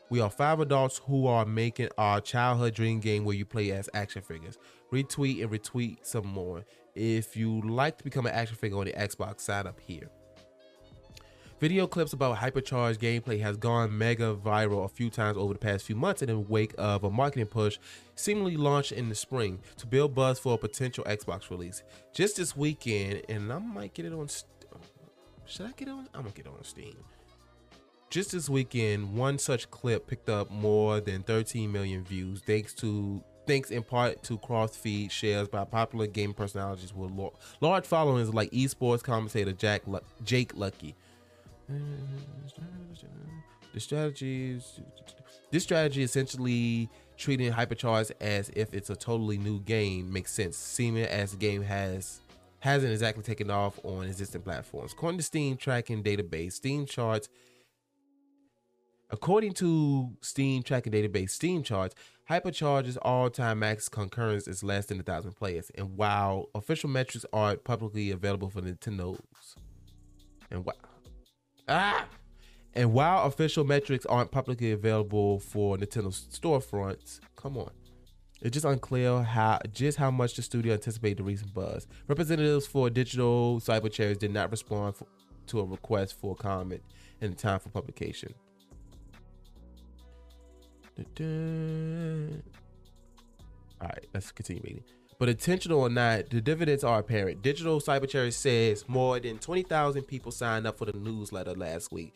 We 0.10 0.22
are 0.22 0.30
five 0.30 0.62
adults 0.62 1.02
who 1.06 1.28
are 1.28 1.46
making 1.46 1.90
our 1.98 2.22
childhood 2.22 2.74
dream 2.74 3.02
game 3.02 3.26
where 3.26 3.36
you 3.36 3.46
play 3.46 3.72
as 3.72 3.90
action 3.94 4.22
figures. 4.22 4.58
Retweet 4.92 5.42
and 5.42 5.52
retweet 5.52 5.98
some 6.06 6.26
more. 6.26 6.64
If 6.96 7.36
you 7.36 7.62
like 7.62 7.98
to 7.98 8.06
become 8.06 8.26
an 8.26 8.34
action 8.34 8.56
figure 8.56 8.78
on 8.78 8.86
the 8.86 8.94
Xbox, 8.94 9.42
sign 9.42 9.68
up 9.68 9.80
here. 9.82 10.10
Video 11.60 11.88
clips 11.88 12.14
about 12.14 12.38
hypercharged 12.38 13.00
gameplay 13.00 13.42
has 13.42 13.58
gone 13.58 13.98
mega 13.98 14.34
viral 14.36 14.86
a 14.86 14.88
few 14.88 15.10
times 15.10 15.38
over 15.38 15.54
the 15.54 15.60
past 15.60 15.84
few 15.84 15.96
months 15.96 16.22
in 16.22 16.30
the 16.30 16.40
wake 16.40 16.74
of 16.78 17.04
a 17.04 17.10
marketing 17.10 17.48
push 17.48 17.80
seemingly 18.16 18.56
launched 18.56 18.92
in 18.92 19.10
the 19.10 19.16
spring 19.16 19.60
to 19.76 19.88
build 19.88 20.14
buzz 20.14 20.40
for 20.40 20.54
a 20.54 20.58
potential 20.58 21.04
Xbox 21.06 21.50
release. 21.50 21.82
Just 22.14 22.38
this 22.38 22.56
weekend, 22.56 23.24
and 23.28 23.52
I 23.52 23.58
might 23.58 23.94
get 23.94 24.06
it 24.06 24.14
on. 24.14 24.30
Should 25.46 25.66
I 25.66 25.72
get 25.72 25.88
it 25.88 25.92
on? 25.92 26.08
I'm 26.14 26.22
gonna 26.22 26.34
get 26.34 26.46
it 26.46 26.52
on 26.56 26.64
Steam. 26.64 26.96
Just 28.10 28.32
this 28.32 28.50
weekend, 28.50 29.14
one 29.16 29.38
such 29.38 29.70
clip 29.70 30.08
picked 30.08 30.30
up 30.30 30.50
more 30.50 31.02
than 31.02 31.24
13 31.24 31.70
million 31.72 32.04
views 32.04 32.42
thanks 32.46 32.74
to 32.76 33.22
thanks 33.46 33.70
in 33.70 33.84
part 33.84 34.24
to 34.24 34.38
cross 34.38 34.76
feed 34.76 35.12
shares 35.12 35.48
by 35.48 35.64
popular 35.66 36.08
game 36.08 36.34
personalities 36.34 36.94
with 36.94 37.12
large 37.62 37.86
followings 37.86 38.34
like 38.34 38.50
esports 38.52 39.04
commentator 39.04 39.52
Jack 39.52 39.84
Jake 40.24 40.56
Lucky. 40.56 40.96
The 43.74 43.80
strategies 43.80 44.80
this 45.52 45.64
strategy 45.64 46.04
essentially 46.04 46.90
treating 47.18 47.52
hypercharge 47.52 48.12
as 48.20 48.50
if 48.56 48.74
it's 48.74 48.90
a 48.90 48.96
totally 48.96 49.38
new 49.38 49.60
game 49.62 50.12
makes 50.12 50.32
sense, 50.32 50.58
seeming 50.58 51.06
as 51.06 51.32
the 51.32 51.38
game 51.38 51.62
has 51.62 52.22
hasn't 52.60 52.92
exactly 52.92 53.24
taken 53.24 53.50
off 53.52 53.80
on 53.84 54.06
existing 54.06 54.42
platforms. 54.42 54.94
According 54.94 55.20
to 55.20 55.24
Steam 55.24 55.58
tracking 55.58 56.04
database, 56.04 56.54
Steam 56.54 56.86
charts 56.86 57.30
According 59.10 59.54
to 59.54 60.12
Steam 60.22 60.64
tracking 60.64 60.92
database 60.92 61.30
Steam 61.30 61.64
charts, 61.64 61.96
Hypercharge's 62.30 62.98
all-time 62.98 63.60
max 63.60 63.88
concurrence 63.88 64.48
is 64.50 64.64
less 64.64 64.88
than 64.88 65.00
a 65.00 65.04
thousand 65.04 65.38
players, 65.38 65.72
and 65.76 65.96
while 65.96 66.50
official 66.54 66.90
metrics 66.90 67.26
aren't 67.32 67.64
publicly 67.64 68.12
available 68.12 68.50
for 68.50 68.62
Nintendo's, 68.62 69.56
and 70.52 70.66
ah, 71.70 72.06
and 72.74 72.92
while 72.92 73.26
official 73.26 73.64
metrics 73.64 74.06
aren't 74.06 74.30
publicly 74.30 74.72
available 74.72 75.40
for 75.40 75.78
Nintendo 75.78 76.10
storefronts, 76.10 77.22
come 77.38 77.58
on. 77.58 77.72
It's 78.42 78.54
just 78.54 78.66
unclear 78.66 79.24
how 79.24 79.60
just 79.72 79.98
how 79.98 80.12
much 80.12 80.36
the 80.36 80.42
studio 80.42 80.74
anticipated 80.74 81.20
the 81.20 81.24
recent 81.24 81.54
buzz. 81.54 81.88
Representatives 82.08 82.68
for 82.68 82.90
Digital 82.90 83.60
Cyber 83.62 83.92
Cherries 83.92 84.18
did 84.18 84.32
not 84.32 84.52
respond 84.52 84.98
for, 84.98 85.08
to 85.48 85.62
a 85.62 85.66
request 85.66 86.20
for 86.20 86.36
comment 86.36 86.84
in 87.22 87.34
time 87.36 87.60
for 87.60 87.70
publication. 87.70 88.34
All 93.80 93.88
right, 93.88 94.06
let's 94.14 94.32
continue 94.32 94.62
reading. 94.64 94.84
But 95.20 95.30
intentional 95.30 95.82
or 95.82 95.90
not, 95.90 96.30
the 96.30 96.42
dividends 96.42 96.84
are 96.84 97.00
apparent. 97.00 97.42
Digital 97.42 97.80
Cyber 97.80 98.08
Cherry 98.08 98.32
says 98.32 98.86
more 98.88 99.20
than 99.20 99.40
20,000 99.40 100.04
people 100.04 100.32
signed 100.32 100.68
up 100.68 100.78
for 100.78 100.86
the 100.86 100.98
newsletter 100.98 101.56
last 101.56 101.92
week. 101.92 102.14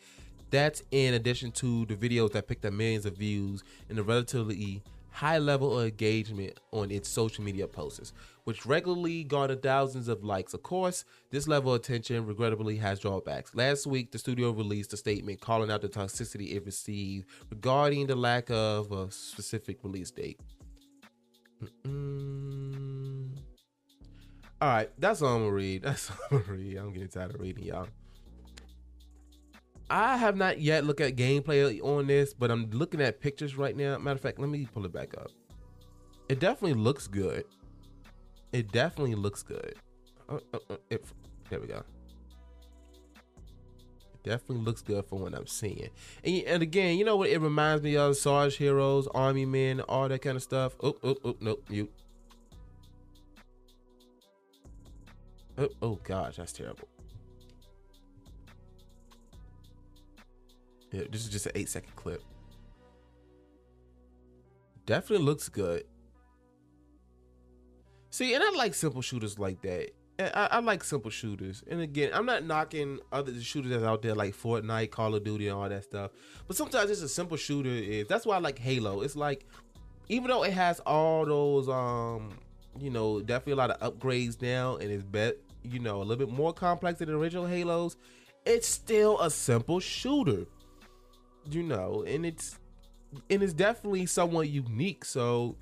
That's 0.50 0.82
in 0.90 1.14
addition 1.14 1.50
to 1.52 1.86
the 1.86 1.96
videos 1.96 2.32
that 2.32 2.46
picked 2.46 2.64
up 2.64 2.72
millions 2.72 3.06
of 3.06 3.16
views 3.16 3.64
and 3.88 3.98
a 3.98 4.02
relatively 4.02 4.82
high 5.12 5.38
level 5.38 5.78
of 5.78 5.86
engagement 5.86 6.58
on 6.72 6.90
its 6.90 7.08
social 7.08 7.44
media 7.44 7.68
posts, 7.68 8.12
which 8.44 8.66
regularly 8.66 9.24
garner 9.24 9.54
thousands 9.54 10.08
of 10.08 10.24
likes. 10.24 10.54
Of 10.54 10.62
course, 10.62 11.04
this 11.30 11.46
level 11.46 11.74
of 11.74 11.80
attention 11.80 12.26
regrettably 12.26 12.76
has 12.76 12.98
drawbacks. 12.98 13.54
Last 13.54 13.86
week, 13.86 14.10
the 14.10 14.18
studio 14.18 14.50
released 14.50 14.92
a 14.92 14.96
statement 14.96 15.40
calling 15.40 15.70
out 15.70 15.82
the 15.82 15.88
toxicity 15.88 16.54
it 16.54 16.64
received 16.64 17.26
regarding 17.50 18.06
the 18.06 18.16
lack 18.16 18.50
of 18.50 18.90
a 18.90 19.10
specific 19.10 19.78
release 19.84 20.10
date. 20.10 20.40
Mm-mm. 21.84 23.28
All 24.60 24.68
right, 24.68 24.90
that's 24.98 25.22
all 25.22 25.34
I'm 25.34 25.42
gonna 25.42 25.52
read. 25.52 25.82
That's 25.82 26.10
all 26.10 26.16
I'm 26.30 26.42
gonna 26.42 26.52
read. 26.52 26.76
I'm 26.76 26.92
getting 26.92 27.08
tired 27.08 27.34
of 27.34 27.40
reading, 27.40 27.64
y'all. 27.64 27.88
I 29.92 30.16
have 30.16 30.36
not 30.36 30.58
yet 30.58 30.84
looked 30.86 31.02
at 31.02 31.16
gameplay 31.16 31.78
on 31.84 32.06
this, 32.06 32.32
but 32.32 32.50
I'm 32.50 32.70
looking 32.70 33.02
at 33.02 33.20
pictures 33.20 33.58
right 33.58 33.76
now. 33.76 33.98
Matter 33.98 34.16
of 34.16 34.22
fact, 34.22 34.38
let 34.38 34.48
me 34.48 34.66
pull 34.72 34.86
it 34.86 34.92
back 34.92 35.12
up. 35.18 35.30
It 36.30 36.40
definitely 36.40 36.80
looks 36.80 37.06
good. 37.06 37.44
It 38.54 38.72
definitely 38.72 39.16
looks 39.16 39.42
good. 39.42 39.74
Uh, 40.30 40.38
uh, 40.54 40.58
uh, 40.70 40.76
it, 40.88 41.04
there 41.50 41.60
we 41.60 41.66
go. 41.66 41.82
It 44.14 44.22
definitely 44.22 44.64
looks 44.64 44.80
good 44.80 45.04
from 45.04 45.20
what 45.20 45.34
I'm 45.34 45.46
seeing. 45.46 45.90
And, 46.24 46.42
and 46.44 46.62
again, 46.62 46.96
you 46.96 47.04
know 47.04 47.16
what? 47.16 47.28
It 47.28 47.42
reminds 47.42 47.82
me 47.82 47.98
of 47.98 48.16
Sarge 48.16 48.56
Heroes, 48.56 49.06
Army 49.08 49.44
Men, 49.44 49.82
all 49.82 50.08
that 50.08 50.22
kind 50.22 50.36
of 50.36 50.42
stuff. 50.42 50.74
Oh, 50.82 50.96
oh, 51.04 51.18
oh, 51.22 51.36
nope, 51.38 51.66
mute. 51.68 51.92
Oh, 55.58 55.68
oh 55.82 56.00
gosh, 56.02 56.36
that's 56.36 56.54
terrible. 56.54 56.88
Yeah, 60.92 61.04
this 61.10 61.22
is 61.22 61.30
just 61.30 61.46
an 61.46 61.52
eight 61.54 61.68
second 61.68 61.96
clip. 61.96 62.22
Definitely 64.86 65.24
looks 65.24 65.48
good. 65.48 65.84
See, 68.10 68.34
and 68.34 68.44
I 68.44 68.50
like 68.50 68.74
simple 68.74 69.00
shooters 69.00 69.38
like 69.38 69.62
that. 69.62 69.90
I, 70.18 70.48
I, 70.52 70.58
like 70.60 70.84
simple 70.84 71.10
shooters. 71.10 71.64
And 71.68 71.80
again, 71.80 72.10
I'm 72.12 72.26
not 72.26 72.44
knocking 72.44 73.00
other 73.10 73.40
shooters 73.40 73.70
that's 73.70 73.82
out 73.82 74.02
there 74.02 74.14
like 74.14 74.36
Fortnite, 74.36 74.90
Call 74.90 75.14
of 75.14 75.24
Duty, 75.24 75.48
and 75.48 75.56
all 75.56 75.68
that 75.68 75.84
stuff. 75.84 76.10
But 76.46 76.56
sometimes 76.56 76.90
just 76.90 77.02
a 77.02 77.08
simple 77.08 77.38
shooter 77.38 77.70
is. 77.70 78.06
That's 78.06 78.26
why 78.26 78.36
I 78.36 78.38
like 78.38 78.58
Halo. 78.58 79.00
It's 79.00 79.16
like, 79.16 79.46
even 80.08 80.28
though 80.28 80.44
it 80.44 80.52
has 80.52 80.80
all 80.80 81.24
those, 81.24 81.68
um, 81.68 82.38
you 82.78 82.90
know, 82.90 83.20
definitely 83.20 83.54
a 83.54 83.56
lot 83.56 83.70
of 83.70 83.98
upgrades 83.98 84.40
now, 84.42 84.76
and 84.76 84.90
it's 84.90 85.02
bet, 85.02 85.36
you 85.62 85.78
know, 85.78 85.96
a 85.96 86.04
little 86.04 86.26
bit 86.26 86.34
more 86.34 86.52
complex 86.52 86.98
than 86.98 87.08
the 87.08 87.16
original 87.16 87.46
Halos. 87.46 87.96
It's 88.44 88.68
still 88.68 89.18
a 89.20 89.30
simple 89.30 89.80
shooter 89.80 90.46
you 91.50 91.62
know, 91.62 92.04
and 92.06 92.24
it's 92.24 92.58
and 93.30 93.42
it's 93.42 93.52
definitely 93.52 94.06
somewhat 94.06 94.48
unique. 94.48 95.04
So 95.04 95.56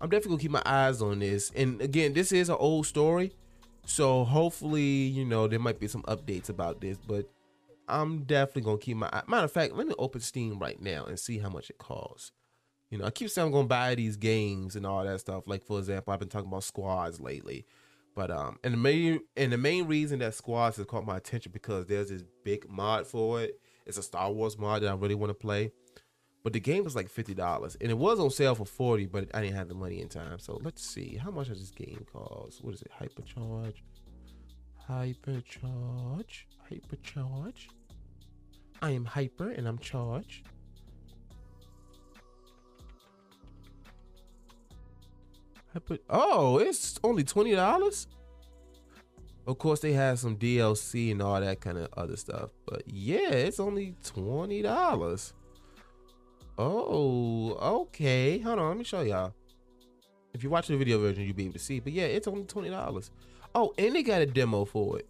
I'm 0.00 0.08
definitely 0.08 0.30
gonna 0.30 0.42
keep 0.42 0.50
my 0.50 0.62
eyes 0.64 1.02
on 1.02 1.18
this. 1.20 1.50
And 1.54 1.80
again, 1.80 2.12
this 2.12 2.32
is 2.32 2.48
an 2.48 2.56
old 2.58 2.86
story, 2.86 3.32
so 3.86 4.24
hopefully, 4.24 4.82
you 4.82 5.24
know, 5.24 5.48
there 5.48 5.58
might 5.58 5.80
be 5.80 5.88
some 5.88 6.02
updates 6.02 6.48
about 6.48 6.80
this. 6.80 6.98
But 6.98 7.28
I'm 7.88 8.24
definitely 8.24 8.62
gonna 8.62 8.78
keep 8.78 8.96
my 8.96 9.10
matter 9.26 9.44
of 9.44 9.52
fact. 9.52 9.74
Let 9.74 9.86
me 9.86 9.94
open 9.98 10.20
Steam 10.20 10.58
right 10.58 10.80
now 10.80 11.06
and 11.06 11.18
see 11.18 11.38
how 11.38 11.48
much 11.48 11.70
it 11.70 11.78
costs. 11.78 12.32
You 12.90 12.98
know, 12.98 13.04
I 13.04 13.10
keep 13.10 13.30
saying 13.30 13.46
I'm 13.46 13.52
gonna 13.52 13.68
buy 13.68 13.94
these 13.94 14.16
games 14.16 14.76
and 14.76 14.86
all 14.86 15.04
that 15.04 15.20
stuff. 15.20 15.44
Like 15.46 15.64
for 15.64 15.78
example, 15.78 16.12
I've 16.12 16.20
been 16.20 16.28
talking 16.28 16.48
about 16.48 16.64
squads 16.64 17.20
lately. 17.20 17.66
But 18.14 18.30
um, 18.30 18.58
and 18.64 18.74
the 18.74 18.78
main 18.78 19.20
and 19.36 19.52
the 19.52 19.58
main 19.58 19.86
reason 19.86 20.18
that 20.20 20.34
squads 20.34 20.76
has 20.76 20.86
caught 20.86 21.06
my 21.06 21.18
attention 21.18 21.52
because 21.52 21.86
there's 21.86 22.08
this 22.08 22.24
big 22.44 22.68
mod 22.68 23.06
for 23.06 23.40
it 23.40 23.60
it's 23.88 23.98
a 23.98 24.02
Star 24.02 24.30
Wars 24.30 24.56
mod 24.58 24.82
that 24.82 24.90
I 24.90 24.94
really 24.94 25.14
want 25.16 25.30
to 25.30 25.34
play. 25.34 25.72
But 26.44 26.52
the 26.52 26.60
game 26.60 26.84
was 26.84 26.94
like 26.94 27.08
fifty 27.10 27.34
dollars, 27.34 27.76
and 27.80 27.90
it 27.90 27.98
was 27.98 28.20
on 28.20 28.30
sale 28.30 28.54
for 28.54 28.64
forty, 28.64 29.06
but 29.06 29.28
I 29.34 29.40
didn't 29.42 29.56
have 29.56 29.68
the 29.68 29.74
money 29.74 30.00
in 30.00 30.08
time. 30.08 30.38
So 30.38 30.60
let's 30.62 30.82
see 30.82 31.16
how 31.16 31.30
much 31.30 31.48
does 31.48 31.58
this 31.58 31.72
game 31.72 32.06
cost. 32.12 32.62
What 32.62 32.74
is 32.74 32.82
it? 32.82 32.92
Hypercharge, 33.00 33.82
hypercharge, 34.88 36.44
hypercharge. 36.70 37.66
I 38.80 38.92
am 38.92 39.04
hyper 39.04 39.50
and 39.50 39.66
I'm 39.66 39.78
charged. 39.78 40.46
Hyper. 45.72 45.98
Oh, 46.08 46.58
it's 46.58 47.00
only 47.02 47.24
twenty 47.24 47.54
dollars. 47.54 48.06
Of 49.48 49.56
course, 49.56 49.80
they 49.80 49.94
have 49.94 50.18
some 50.18 50.36
DLC 50.36 51.10
and 51.10 51.22
all 51.22 51.40
that 51.40 51.62
kind 51.62 51.78
of 51.78 51.88
other 51.96 52.16
stuff. 52.16 52.50
But 52.66 52.82
yeah, 52.86 53.30
it's 53.30 53.58
only 53.58 53.94
twenty 54.04 54.60
dollars. 54.60 55.32
Oh, 56.58 57.52
okay. 57.86 58.40
Hold 58.40 58.58
on, 58.58 58.68
let 58.68 58.76
me 58.76 58.84
show 58.84 59.00
y'all. 59.00 59.32
If 60.34 60.44
you 60.44 60.50
watch 60.50 60.68
the 60.68 60.76
video 60.76 61.00
version, 61.00 61.24
you'll 61.24 61.34
be 61.34 61.44
able 61.44 61.54
to 61.54 61.58
see. 61.58 61.80
But 61.80 61.94
yeah, 61.94 62.04
it's 62.04 62.28
only 62.28 62.44
twenty 62.44 62.68
dollars. 62.68 63.10
Oh, 63.54 63.72
and 63.78 63.94
they 63.94 64.02
got 64.02 64.20
a 64.20 64.26
demo 64.26 64.66
for 64.66 64.98
it. 64.98 65.08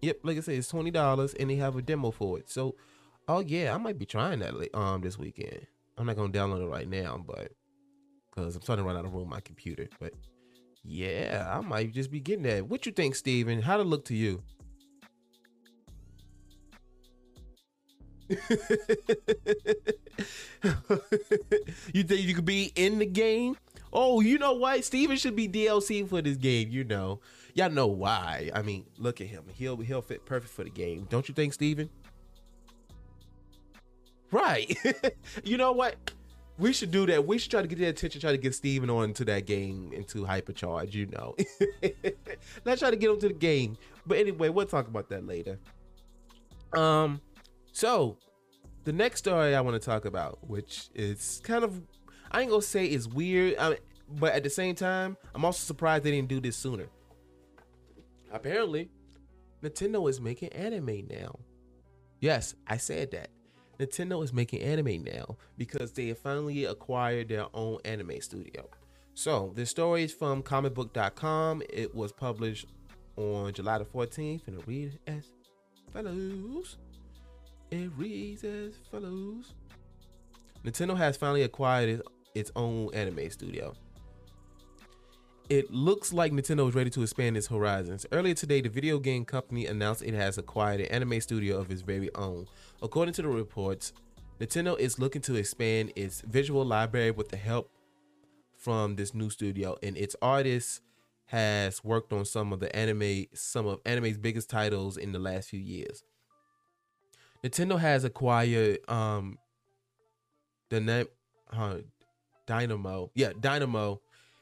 Yep, 0.00 0.20
like 0.22 0.38
I 0.38 0.40
said, 0.40 0.54
it's 0.54 0.68
twenty 0.68 0.90
dollars, 0.90 1.34
and 1.34 1.50
they 1.50 1.56
have 1.56 1.76
a 1.76 1.82
demo 1.82 2.10
for 2.10 2.38
it. 2.38 2.48
So, 2.48 2.74
oh 3.28 3.40
yeah, 3.40 3.74
I 3.74 3.76
might 3.76 3.98
be 3.98 4.06
trying 4.06 4.38
that 4.38 4.54
um 4.74 5.02
this 5.02 5.18
weekend. 5.18 5.66
I'm 5.98 6.06
not 6.06 6.16
gonna 6.16 6.32
download 6.32 6.64
it 6.64 6.70
right 6.70 6.88
now, 6.88 7.22
but 7.26 7.52
because 8.30 8.56
I'm 8.56 8.62
starting 8.62 8.82
to 8.82 8.88
run 8.88 8.96
out 8.96 9.04
of 9.04 9.12
room 9.12 9.24
on 9.24 9.28
my 9.28 9.40
computer. 9.40 9.90
But 10.00 10.14
yeah, 10.84 11.46
I 11.52 11.60
might 11.60 11.92
just 11.92 12.10
be 12.10 12.20
getting 12.20 12.44
that. 12.44 12.66
What 12.66 12.86
you 12.86 12.92
think, 12.92 13.14
Steven? 13.14 13.62
How 13.62 13.76
to 13.76 13.82
look 13.82 14.04
to 14.06 14.14
you? 14.14 14.42
you 21.92 22.04
think 22.04 22.20
you 22.20 22.34
could 22.34 22.44
be 22.44 22.72
in 22.76 22.98
the 22.98 23.06
game? 23.06 23.56
Oh, 23.92 24.20
you 24.20 24.38
know 24.38 24.52
what? 24.52 24.84
Steven 24.84 25.16
should 25.16 25.34
be 25.34 25.48
DLC 25.48 26.08
for 26.08 26.22
this 26.22 26.36
game. 26.36 26.68
You 26.70 26.84
know, 26.84 27.20
y'all 27.54 27.70
know 27.70 27.88
why. 27.88 28.50
I 28.54 28.62
mean, 28.62 28.86
look 28.98 29.20
at 29.20 29.26
him. 29.26 29.44
He'll 29.52 29.76
he'll 29.78 30.02
fit 30.02 30.24
perfect 30.24 30.52
for 30.52 30.62
the 30.62 30.70
game. 30.70 31.06
Don't 31.10 31.28
you 31.28 31.34
think, 31.34 31.52
Steven? 31.52 31.90
Right. 34.30 34.76
you 35.44 35.56
know 35.56 35.72
what? 35.72 35.96
We 36.58 36.72
should 36.72 36.90
do 36.90 37.06
that. 37.06 37.26
We 37.26 37.38
should 37.38 37.50
try 37.50 37.62
to 37.62 37.68
get 37.68 37.78
their 37.78 37.90
attention, 37.90 38.20
try 38.20 38.32
to 38.32 38.38
get 38.38 38.54
Steven 38.54 38.90
on 38.90 39.14
to 39.14 39.24
that 39.26 39.46
game 39.46 39.92
into 39.94 40.24
hypercharge, 40.24 40.92
you 40.92 41.06
know. 41.06 41.34
Let's 42.64 42.80
try 42.80 42.90
to 42.90 42.96
get 42.96 43.10
him 43.10 43.20
to 43.20 43.28
the 43.28 43.34
game. 43.34 43.78
But 44.06 44.18
anyway, 44.18 44.50
we'll 44.50 44.66
talk 44.66 44.86
about 44.88 45.08
that 45.08 45.26
later. 45.26 45.58
Um, 46.74 47.20
so 47.72 48.18
the 48.84 48.92
next 48.92 49.20
story 49.20 49.54
I 49.54 49.60
want 49.60 49.80
to 49.80 49.84
talk 49.84 50.04
about, 50.04 50.38
which 50.46 50.90
is 50.94 51.40
kind 51.44 51.64
of 51.64 51.80
I 52.30 52.42
ain't 52.42 52.50
gonna 52.50 52.62
say 52.62 52.86
it's 52.86 53.06
weird, 53.06 53.56
I 53.58 53.78
but 54.08 54.34
at 54.34 54.42
the 54.42 54.50
same 54.50 54.74
time, 54.74 55.16
I'm 55.34 55.44
also 55.44 55.64
surprised 55.64 56.04
they 56.04 56.10
didn't 56.10 56.28
do 56.28 56.40
this 56.40 56.56
sooner. 56.56 56.86
Apparently, 58.32 58.90
Nintendo 59.62 60.08
is 60.08 60.20
making 60.20 60.50
anime 60.50 61.06
now. 61.08 61.38
Yes, 62.20 62.54
I 62.66 62.76
said 62.76 63.10
that. 63.12 63.30
Nintendo 63.80 64.22
is 64.22 64.32
making 64.32 64.60
anime 64.60 65.02
now 65.04 65.36
because 65.56 65.92
they 65.92 66.08
have 66.08 66.18
finally 66.18 66.66
acquired 66.66 67.28
their 67.28 67.46
own 67.54 67.78
anime 67.86 68.20
studio. 68.20 68.68
So, 69.14 69.52
the 69.54 69.64
story 69.64 70.04
is 70.04 70.12
from 70.12 70.42
comicbook.com. 70.42 71.62
It 71.70 71.94
was 71.94 72.12
published 72.12 72.66
on 73.16 73.52
July 73.54 73.78
the 73.78 73.84
14th, 73.86 74.46
and 74.46 74.60
it 74.60 74.66
reads 74.66 74.98
as 75.06 75.24
follows. 75.92 76.76
It 77.70 77.90
reads 77.96 78.44
as 78.44 78.74
follows. 78.90 79.54
Nintendo 80.64 80.96
has 80.96 81.16
finally 81.16 81.42
acquired 81.42 82.02
its 82.34 82.52
own 82.56 82.92
anime 82.92 83.30
studio. 83.30 83.74
It 85.50 85.68
looks 85.72 86.12
like 86.12 86.30
Nintendo 86.30 86.68
is 86.68 86.76
ready 86.76 86.90
to 86.90 87.02
expand 87.02 87.36
its 87.36 87.48
horizons. 87.48 88.06
Earlier 88.12 88.34
today, 88.34 88.60
the 88.60 88.68
video 88.68 89.00
game 89.00 89.24
company 89.24 89.66
announced 89.66 90.00
it 90.00 90.14
has 90.14 90.38
acquired 90.38 90.78
an 90.78 90.86
anime 90.86 91.20
studio 91.20 91.58
of 91.58 91.72
its 91.72 91.82
very 91.82 92.08
own. 92.14 92.46
According 92.80 93.14
to 93.14 93.22
the 93.22 93.28
reports, 93.28 93.92
Nintendo 94.40 94.78
is 94.78 95.00
looking 95.00 95.22
to 95.22 95.34
expand 95.34 95.92
its 95.96 96.20
visual 96.20 96.64
library 96.64 97.10
with 97.10 97.30
the 97.30 97.36
help 97.36 97.68
from 98.56 98.94
this 98.94 99.12
new 99.12 99.28
studio, 99.28 99.76
and 99.82 99.96
its 99.96 100.14
artists 100.22 100.82
has 101.26 101.82
worked 101.82 102.12
on 102.12 102.24
some 102.24 102.52
of 102.52 102.60
the 102.60 102.74
anime, 102.76 103.26
some 103.34 103.66
of 103.66 103.80
anime's 103.84 104.18
biggest 104.18 104.48
titles 104.48 104.96
in 104.96 105.10
the 105.10 105.18
last 105.18 105.48
few 105.48 105.58
years. 105.58 106.04
Nintendo 107.42 107.76
has 107.76 108.04
acquired 108.04 108.78
um 108.88 109.36
the 110.68 110.80
name 110.80 111.06
uh, 111.52 111.78
Dynamo, 112.46 113.10
yeah, 113.16 113.32
Dynamo 113.40 114.00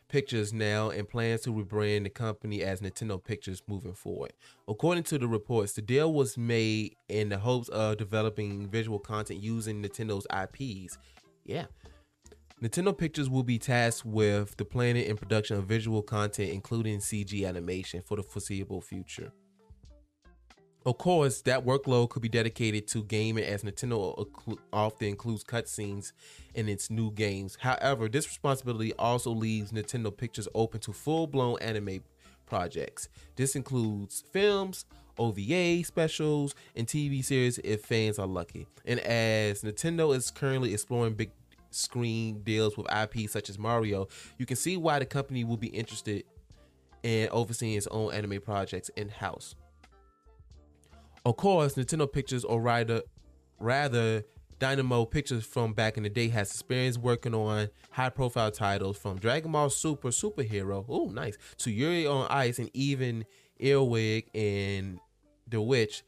Pictures 0.09 0.55
now 0.55 0.89
and 0.89 1.07
plans 1.07 1.43
to 1.43 1.53
rebrand 1.53 2.05
the 2.05 2.11
company 2.11 2.63
as 2.63 2.81
Nintendo 2.81 3.23
Pictures 3.23 3.63
moving 3.67 3.93
forward. 3.93 4.33
According 4.67 5.05
to 5.05 5.19
the 5.19 5.29
reports, 5.29 5.75
the 5.75 5.83
deal 5.83 6.13
was 6.15 6.39
made 6.39 6.97
in 7.09 7.29
the 7.29 7.39
hopes 7.39 7.69
of 7.69 7.99
developing 7.99 8.69
visual 8.69 8.99
content 8.99 9.43
using 9.43 9.83
Nintendo's 9.83 10.27
IPs. 10.33 10.97
Yeah. 11.45 11.67
Nintendo 12.63 12.97
Pictures 12.97 13.29
will 13.29 13.43
be 13.43 13.59
tasked 13.59 14.05
with 14.07 14.57
the 14.57 14.65
planning 14.65 15.07
and 15.07 15.19
production 15.19 15.59
of 15.59 15.65
visual 15.65 16.03
content, 16.03 16.51
including 16.51 16.99
CG 16.99 17.47
animation, 17.47 18.03
for 18.03 18.17
the 18.17 18.23
foreseeable 18.23 18.81
future. 18.81 19.31
Of 20.87 20.97
course, 20.97 21.43
that 21.43 21.67
workload 21.67 22.11
could 22.11 22.23
be 22.23 22.29
dedicated 22.29 22.87
to 22.89 23.03
gaming 23.03 23.45
as 23.45 23.63
Nintendo 23.63 24.27
often 24.73 25.09
includes 25.09 25.45
cutscenes 25.45 26.13
in 26.55 26.69
its 26.69 26.89
new 26.89 27.11
games. 27.11 27.59
However, 27.61 28.09
this 28.09 28.27
responsibility 28.27 28.95
also 28.95 29.31
leaves 29.33 29.73
Nintendo 29.73 30.17
Pictures 30.17 30.49
open 30.55 30.81
to 30.81 30.93
full 30.93 31.27
blown 31.27 31.59
anime 31.61 32.01
projects. 32.47 33.09
This 33.37 33.57
includes 33.57 34.25
films, 34.33 34.87
OVA 35.19 35.85
specials, 35.85 36.55
and 36.75 36.87
TV 36.87 37.25
series 37.25 37.59
if 37.59 37.83
fans 37.83 38.19
are 38.19 38.27
lucky. 38.27 38.67
And 38.87 39.01
as 39.01 39.63
Nintendo 39.63 40.17
is 40.17 40.31
currently 40.31 40.73
exploring 40.73 41.15
big 41.15 41.33
screen 41.71 42.41
deals 42.45 42.77
with 42.77 42.87
IP 42.91 43.29
such 43.29 43.51
as 43.51 43.59
Mario, 43.59 44.09
you 44.39 44.47
can 44.47 44.57
see 44.57 44.77
why 44.77 45.01
the 45.01 45.07
company 45.07 45.45
will 45.45 45.57
be 45.57 45.69
interested 45.69 46.25
in 47.03 47.29
overseeing 47.31 47.77
its 47.77 47.89
own 47.89 48.15
anime 48.15 48.41
projects 48.41 48.91
in 48.97 49.09
house. 49.09 49.55
Of 51.29 51.37
course, 51.37 51.75
Nintendo 51.75 52.11
Pictures 52.11 52.43
or 52.43 52.63
rather, 52.63 53.03
rather 53.61 54.25
Dynamo 54.59 55.05
Pictures 55.05 55.45
from 55.45 55.75
back 55.75 55.99
in 55.99 56.03
the 56.03 56.09
day 56.09 56.29
has 56.29 56.51
experience 56.51 56.97
working 56.97 57.35
on 57.35 57.69
high 57.91 58.09
profile 58.09 58.51
titles 58.51 58.97
from 58.97 59.19
Dragon 59.19 59.53
Ball 59.53 59.69
Super 59.69 60.09
Superhero, 60.09 60.87
oh 60.89 61.11
nice, 61.11 61.37
to 61.59 61.71
Yuri 61.71 62.07
on 62.07 62.29
Ice 62.31 62.59
and 62.59 62.71
even 62.73 63.27
Earwig 63.61 64.31
and 64.35 65.01
The 65.47 65.61
Witch. 65.61 66.03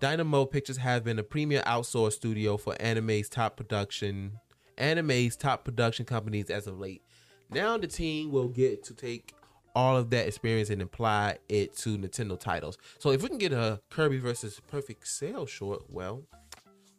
Dynamo 0.00 0.44
Pictures 0.44 0.76
has 0.76 1.00
been 1.00 1.18
a 1.18 1.22
premier 1.22 1.62
outsourced 1.62 2.12
studio 2.12 2.58
for 2.58 2.76
anime's 2.78 3.30
top 3.30 3.56
production 3.56 4.32
anime's 4.76 5.34
top 5.34 5.64
production 5.64 6.04
companies 6.04 6.50
as 6.50 6.66
of 6.66 6.78
late. 6.78 7.00
Now 7.48 7.78
the 7.78 7.86
team 7.86 8.30
will 8.32 8.48
get 8.48 8.84
to 8.84 8.92
take 8.92 9.32
all 9.78 9.96
of 9.96 10.10
that 10.10 10.26
experience 10.26 10.70
and 10.70 10.82
apply 10.82 11.38
it 11.48 11.72
to 11.76 11.96
Nintendo 11.96 12.38
titles. 12.38 12.78
So 12.98 13.12
if 13.12 13.22
we 13.22 13.28
can 13.28 13.38
get 13.38 13.52
a 13.52 13.80
Kirby 13.90 14.18
versus 14.18 14.60
Perfect 14.66 15.06
Cell 15.06 15.46
short, 15.46 15.84
well, 15.88 16.24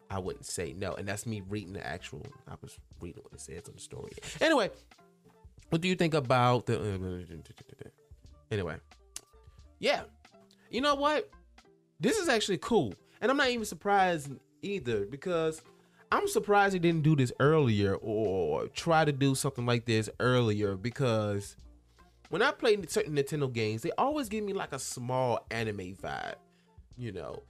I 0.10 0.18
wouldn't 0.18 0.46
say 0.46 0.72
no. 0.72 0.94
And 0.94 1.06
that's 1.06 1.26
me 1.26 1.44
reading 1.50 1.74
the 1.74 1.86
actual. 1.86 2.26
I 2.48 2.54
was 2.62 2.80
reading 3.02 3.22
what 3.22 3.34
it 3.34 3.42
says 3.42 3.64
on 3.68 3.76
the 3.76 3.82
story. 3.82 4.14
Anyway, 4.40 4.72
what 5.72 5.82
do 5.82 5.90
you 5.90 5.96
think 5.96 6.14
about 6.14 6.68
the? 6.68 7.44
Anyway, 8.50 8.78
yeah, 9.80 10.04
you 10.70 10.80
know 10.80 10.96
what? 10.96 11.30
This 12.00 12.18
is 12.18 12.30
actually 12.30 12.60
cool, 12.60 12.94
and 13.20 13.30
I'm 13.30 13.36
not 13.36 13.50
even 13.50 13.66
surprised 13.66 14.32
either 14.62 15.06
because 15.06 15.62
I'm 16.14 16.30
surprised 16.30 16.76
they 16.76 16.80
didn't 16.80 17.04
do 17.04 17.18
this 17.18 17.34
earlier 17.42 17.96
or 17.96 18.68
try 18.68 19.04
to 19.04 19.12
do 19.12 19.36
something 19.36 19.66
like 19.66 19.84
this 19.84 20.10
earlier 20.22 20.78
because 20.78 21.58
when 22.30 22.42
I 22.42 22.52
play 22.52 22.78
certain 22.88 23.16
Nintendo 23.16 23.52
games, 23.52 23.82
they 23.82 23.92
always 23.98 24.30
give 24.30 24.44
me 24.44 24.54
like 24.54 24.74
a 24.74 24.80
small 24.80 25.46
anime 25.52 25.96
vibe. 25.96 26.36
You 26.98 27.12
know, 27.12 27.44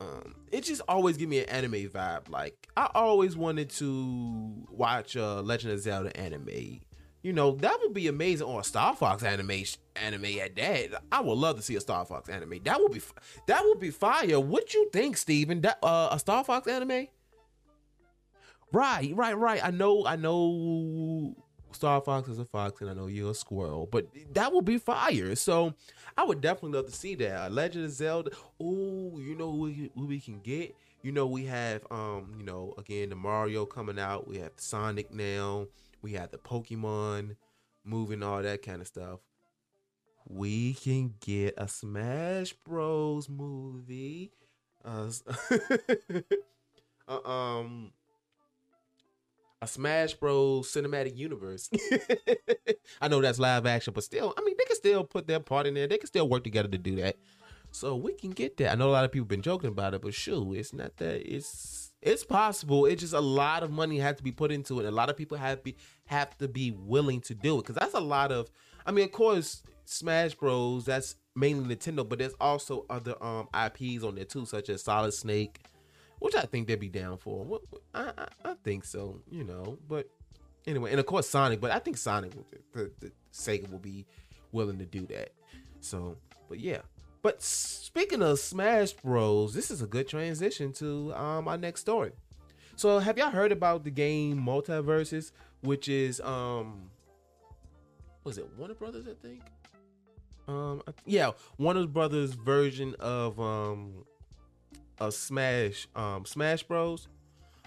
um, 0.00 0.34
it 0.50 0.64
just 0.64 0.82
always 0.88 1.16
give 1.16 1.28
me 1.28 1.40
an 1.40 1.48
anime 1.48 1.88
vibe. 1.88 2.28
Like 2.30 2.68
I 2.76 2.88
always 2.94 3.36
wanted 3.36 3.70
to 3.70 4.66
watch 4.70 5.16
uh, 5.16 5.40
Legend 5.42 5.72
of 5.72 5.80
Zelda 5.80 6.16
anime. 6.16 6.80
You 7.22 7.34
know, 7.34 7.52
that 7.56 7.78
would 7.82 7.92
be 7.92 8.06
amazing. 8.08 8.46
Or 8.46 8.60
a 8.60 8.64
Star 8.64 8.96
Fox 8.96 9.22
anime, 9.22 9.64
anime 9.96 10.24
at 10.42 10.56
that. 10.56 11.02
I 11.12 11.20
would 11.20 11.36
love 11.36 11.56
to 11.56 11.62
see 11.62 11.76
a 11.76 11.80
Star 11.80 12.04
Fox 12.06 12.28
anime. 12.30 12.60
That 12.64 12.80
would 12.80 12.92
be 12.92 13.02
that 13.46 13.62
would 13.64 13.80
be 13.80 13.90
fire. 13.90 14.40
What 14.40 14.72
you 14.72 14.88
think, 14.92 15.16
Steven? 15.16 15.60
That 15.60 15.78
uh, 15.82 16.08
a 16.12 16.18
Star 16.18 16.44
Fox 16.44 16.66
anime? 16.66 17.08
Right, 18.72 19.14
right, 19.14 19.36
right. 19.36 19.60
I 19.64 19.70
know, 19.70 20.06
I 20.06 20.14
know 20.16 21.34
Star 21.72 22.00
Fox 22.00 22.28
is 22.28 22.38
a 22.38 22.44
fox, 22.44 22.80
and 22.80 22.90
I 22.90 22.94
know 22.94 23.06
you're 23.06 23.30
a 23.30 23.34
squirrel, 23.34 23.88
but 23.90 24.06
that 24.34 24.52
would 24.52 24.64
be 24.64 24.78
fire. 24.78 25.34
So 25.36 25.74
I 26.16 26.24
would 26.24 26.40
definitely 26.40 26.76
love 26.78 26.86
to 26.86 26.96
see 26.96 27.14
that. 27.16 27.52
Legend 27.52 27.84
of 27.84 27.90
Zelda. 27.92 28.30
Oh, 28.60 29.18
you 29.18 29.34
know 29.36 29.50
who 29.52 30.06
we, 30.06 30.20
can 30.20 30.40
get? 30.40 30.74
You 31.02 31.12
know 31.12 31.26
we 31.26 31.44
have, 31.46 31.86
um, 31.90 32.34
you 32.36 32.44
know, 32.44 32.74
again 32.76 33.10
the 33.10 33.16
Mario 33.16 33.64
coming 33.66 33.98
out. 33.98 34.28
We 34.28 34.38
have 34.38 34.52
Sonic 34.56 35.12
now. 35.12 35.66
We 36.02 36.12
have 36.14 36.30
the 36.30 36.38
Pokemon 36.38 37.36
moving, 37.84 38.22
all 38.22 38.42
that 38.42 38.62
kind 38.62 38.80
of 38.80 38.86
stuff. 38.86 39.20
We 40.28 40.74
can 40.74 41.14
get 41.20 41.54
a 41.56 41.68
Smash 41.68 42.52
Bros. 42.52 43.28
movie. 43.28 44.32
Uh, 44.84 45.10
uh 47.08 47.28
um 47.28 47.92
a 49.62 49.66
Smash 49.66 50.14
Bros. 50.14 50.72
cinematic 50.72 51.16
universe. 51.16 51.70
I 53.00 53.08
know 53.08 53.20
that's 53.20 53.38
live 53.38 53.66
action, 53.66 53.92
but 53.92 54.04
still, 54.04 54.32
I 54.36 54.42
mean, 54.42 54.54
they 54.58 54.64
can 54.64 54.76
still 54.76 55.04
put 55.04 55.26
their 55.26 55.40
part 55.40 55.66
in 55.66 55.74
there. 55.74 55.86
They 55.86 55.98
can 55.98 56.06
still 56.06 56.28
work 56.28 56.44
together 56.44 56.68
to 56.68 56.78
do 56.78 56.96
that. 56.96 57.16
So 57.72 57.96
we 57.96 58.14
can 58.14 58.30
get 58.30 58.56
that. 58.58 58.72
I 58.72 58.74
know 58.74 58.88
a 58.88 58.92
lot 58.92 59.04
of 59.04 59.12
people 59.12 59.26
been 59.26 59.42
joking 59.42 59.68
about 59.68 59.94
it, 59.94 60.02
but 60.02 60.14
sure, 60.14 60.56
it's 60.56 60.72
not 60.72 60.96
that 60.96 61.22
it's 61.32 61.92
it's 62.02 62.24
possible. 62.24 62.86
It's 62.86 63.00
just 63.00 63.12
a 63.12 63.20
lot 63.20 63.62
of 63.62 63.70
money 63.70 63.98
has 63.98 64.16
to 64.16 64.22
be 64.22 64.32
put 64.32 64.50
into 64.50 64.80
it. 64.80 64.86
A 64.86 64.90
lot 64.90 65.10
of 65.10 65.16
people 65.16 65.36
have 65.38 65.62
be 65.62 65.76
have 66.06 66.36
to 66.38 66.48
be 66.48 66.72
willing 66.72 67.20
to 67.22 67.34
do 67.34 67.58
it 67.58 67.62
because 67.62 67.76
that's 67.76 67.94
a 67.94 68.00
lot 68.00 68.32
of. 68.32 68.50
I 68.86 68.92
mean, 68.92 69.04
of 69.04 69.12
course, 69.12 69.62
Smash 69.84 70.34
Bros. 70.34 70.86
That's 70.86 71.16
mainly 71.36 71.76
Nintendo, 71.76 72.08
but 72.08 72.18
there's 72.18 72.34
also 72.40 72.86
other 72.90 73.22
um 73.22 73.48
IPs 73.54 74.02
on 74.02 74.16
there 74.16 74.24
too, 74.24 74.46
such 74.46 74.68
as 74.68 74.82
Solid 74.82 75.12
Snake, 75.12 75.60
which 76.20 76.36
I 76.36 76.42
think 76.42 76.68
they'd 76.68 76.78
be 76.78 76.88
down 76.88 77.18
for. 77.18 77.60
I, 77.92 78.12
I, 78.16 78.26
I 78.44 78.54
think 78.62 78.84
so, 78.84 79.20
you 79.28 79.44
know. 79.44 79.78
But 79.88 80.08
Anyway, 80.66 80.90
and 80.90 81.00
of 81.00 81.06
course 81.06 81.28
Sonic, 81.28 81.60
but 81.60 81.70
I 81.70 81.78
think 81.78 81.96
Sonic, 81.96 82.32
the, 82.72 82.90
the 83.00 83.12
Sega 83.32 83.70
will 83.70 83.78
be 83.78 84.06
willing 84.52 84.78
to 84.78 84.86
do 84.86 85.06
that. 85.06 85.30
So, 85.80 86.16
but 86.48 86.60
yeah. 86.60 86.80
But 87.22 87.42
speaking 87.42 88.22
of 88.22 88.38
Smash 88.38 88.92
Bros, 88.92 89.54
this 89.54 89.70
is 89.70 89.82
a 89.82 89.86
good 89.86 90.08
transition 90.08 90.72
to 90.74 91.14
um, 91.14 91.48
our 91.48 91.58
next 91.58 91.80
story. 91.80 92.12
So, 92.76 92.98
have 92.98 93.18
y'all 93.18 93.30
heard 93.30 93.52
about 93.52 93.84
the 93.84 93.90
game 93.90 94.40
MultiVersus, 94.40 95.32
which 95.62 95.88
is 95.88 96.20
um, 96.20 96.90
was 98.24 98.38
it 98.38 98.46
Warner 98.56 98.74
Brothers? 98.74 99.06
I 99.06 99.14
think. 99.26 99.42
Um, 100.48 100.82
yeah, 101.04 101.32
Warner 101.58 101.86
Brothers 101.86 102.34
version 102.34 102.94
of 102.98 103.38
um, 103.40 104.04
a 105.00 105.10
Smash 105.10 105.88
um 105.96 106.24
Smash 106.24 106.62
Bros. 106.62 107.08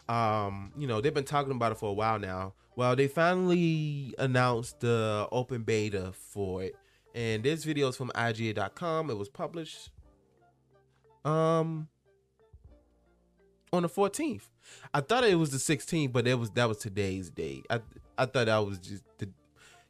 Um, 0.08 0.72
you 0.78 0.88
know 0.88 1.02
they've 1.02 1.14
been 1.14 1.24
talking 1.24 1.52
about 1.54 1.72
it 1.72 1.78
for 1.78 1.90
a 1.90 1.94
while 1.94 2.20
now. 2.20 2.54
Well, 2.76 2.96
they 2.96 3.08
finally 3.08 4.16
announced 4.18 4.80
the 4.80 5.28
open 5.32 5.64
beta 5.64 6.12
for 6.14 6.64
it, 6.64 6.76
and 7.14 7.44
this 7.44 7.64
video 7.64 7.90
is 7.90 7.96
from 7.96 8.10
IGN.com. 8.10 9.10
It 9.10 9.18
was 9.18 9.30
published 9.30 9.90
um 11.26 11.88
on 13.72 13.84
the 13.84 13.90
14th. 13.90 14.44
I 14.94 15.02
thought 15.02 15.24
it 15.24 15.36
was 15.36 15.50
the 15.50 15.58
16th, 15.58 16.12
but 16.12 16.28
it 16.28 16.38
was 16.38 16.52
that 16.52 16.68
was 16.68 16.78
today's 16.78 17.30
date. 17.30 17.66
I 17.70 17.82
I 18.18 18.26
thought 18.26 18.46
that 18.46 18.58
was 18.60 18.78
just 18.80 19.04
the 19.18 19.30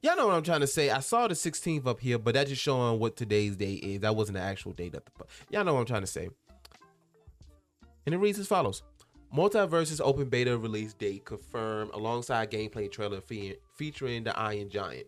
Y'all 0.03 0.17
know 0.17 0.27
what 0.27 0.35
I'm 0.35 0.43
trying 0.43 0.59
to 0.59 0.67
say. 0.67 0.89
I 0.89 0.99
saw 0.99 1.29
the 1.29 1.33
16th 1.33 1.87
up 1.87 2.01
here, 2.01 2.19
but 2.19 2.33
that's 2.33 2.49
just 2.49 2.61
showing 2.61 2.99
what 2.99 3.15
today's 3.15 3.55
date 3.55 3.81
is. 3.85 4.01
That 4.01 4.17
wasn't 4.17 4.37
the 4.37 4.43
actual 4.43 4.73
date 4.73 4.93
of 4.95 5.05
the 5.05 5.11
Y'all 5.49 5.63
know 5.63 5.75
what 5.75 5.79
I'm 5.79 5.85
trying 5.85 6.01
to 6.01 6.07
say. 6.07 6.27
And 8.05 8.13
it 8.13 8.17
reads 8.17 8.39
as 8.39 8.47
follows. 8.47 8.83
MultiVersus 9.35 9.99
open 10.03 10.29
beta 10.29 10.57
release 10.57 10.93
date 10.93 11.25
confirmed 11.25 11.91
alongside 11.93 12.51
gameplay 12.51 12.91
trailer 12.91 13.21
fe- 13.21 13.57
featuring 13.75 14.23
the 14.23 14.37
Iron 14.37 14.69
Giant. 14.69 15.07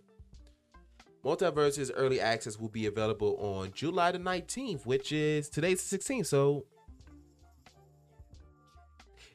MultiVersus 1.23 1.91
early 1.95 2.19
access 2.19 2.59
will 2.59 2.69
be 2.69 2.85
available 2.85 3.35
on 3.37 3.71
July 3.73 4.11
the 4.11 4.19
19th, 4.19 4.85
which 4.85 5.11
is 5.11 5.49
today's 5.49 5.87
the 5.87 5.97
16th, 5.97 6.27
so 6.27 6.65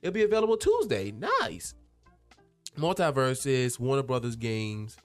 it'll 0.03 0.15
be 0.15 0.23
available 0.23 0.57
Tuesday. 0.57 1.13
Nice. 1.13 1.75
MultiVersus 2.79 3.79
Warner 3.79 4.03
Brothers 4.03 4.37
games 4.37 4.97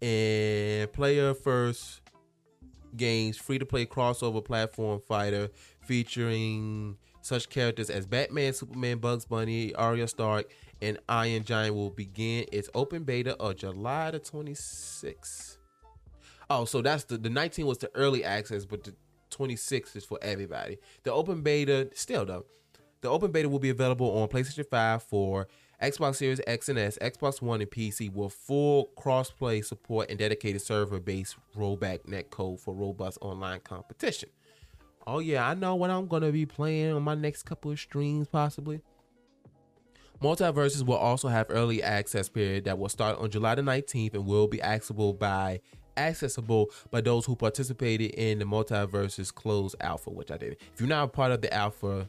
and 0.00 0.92
player 0.92 1.32
first 1.32 2.00
games 2.96 3.36
free 3.38 3.58
to 3.58 3.64
play 3.66 3.86
crossover 3.86 4.44
platform 4.44 5.00
fighter 5.06 5.50
featuring 5.80 6.96
such 7.22 7.48
characters 7.48 7.88
as 7.88 8.06
Batman, 8.06 8.52
Superman, 8.52 8.98
Bugs 8.98 9.24
Bunny, 9.24 9.74
Arya 9.74 10.08
Stark, 10.08 10.50
and 10.82 10.98
Iron 11.08 11.44
Giant 11.44 11.74
will 11.74 11.90
begin 11.90 12.44
its 12.52 12.68
open 12.74 13.04
beta 13.04 13.36
on 13.40 13.56
July 13.56 14.10
the 14.10 14.20
26th. 14.20 15.56
Oh, 16.50 16.64
so 16.66 16.82
that's 16.82 17.04
the 17.04 17.16
the 17.16 17.30
19 17.30 17.66
was 17.66 17.78
the 17.78 17.90
early 17.94 18.24
access, 18.24 18.64
but 18.66 18.84
the 18.84 18.94
26th 19.30 19.96
is 19.96 20.04
for 20.04 20.18
everybody. 20.20 20.78
The 21.04 21.12
open 21.12 21.42
beta, 21.42 21.88
still 21.94 22.26
though, 22.26 22.44
the 23.00 23.08
open 23.08 23.32
beta 23.32 23.48
will 23.48 23.58
be 23.58 23.70
available 23.70 24.18
on 24.18 24.28
PlayStation 24.28 24.68
5 24.68 25.02
for 25.02 25.48
Xbox 25.82 26.16
Series 26.16 26.40
X 26.46 26.68
and 26.68 26.78
S, 26.78 26.96
Xbox 27.00 27.42
One, 27.42 27.60
and 27.60 27.70
PC 27.70 28.12
with 28.12 28.32
full 28.32 28.90
crossplay 28.96 29.64
support 29.64 30.10
and 30.10 30.18
dedicated 30.18 30.62
server-based 30.62 31.36
rollback 31.56 32.04
netcode 32.06 32.60
for 32.60 32.72
robust 32.74 33.18
online 33.20 33.60
competition. 33.60 34.28
Oh 35.06 35.18
yeah, 35.18 35.48
I 35.48 35.54
know 35.54 35.74
what 35.74 35.90
I'm 35.90 36.06
gonna 36.06 36.32
be 36.32 36.46
playing 36.46 36.92
on 36.92 37.02
my 37.02 37.14
next 37.14 37.44
couple 37.44 37.70
of 37.70 37.80
streams, 37.80 38.28
possibly. 38.28 38.80
MultiVersus 40.22 40.86
will 40.86 40.96
also 40.96 41.26
have 41.26 41.46
early 41.48 41.82
access 41.82 42.28
period 42.28 42.64
that 42.64 42.78
will 42.78 42.88
start 42.88 43.18
on 43.18 43.28
July 43.28 43.56
the 43.56 43.62
19th 43.62 44.14
and 44.14 44.24
will 44.24 44.46
be 44.46 44.62
accessible 44.62 45.12
by 45.12 45.60
accessible 45.96 46.70
by 46.90 47.00
those 47.00 47.26
who 47.26 47.34
participated 47.34 48.12
in 48.12 48.38
the 48.38 48.44
MultiVersus 48.44 49.34
closed 49.34 49.74
alpha, 49.80 50.10
which 50.10 50.30
I 50.30 50.36
did. 50.36 50.58
If 50.72 50.80
you're 50.80 50.88
not 50.88 51.04
a 51.04 51.08
part 51.08 51.32
of 51.32 51.42
the 51.42 51.52
alpha, 51.52 52.08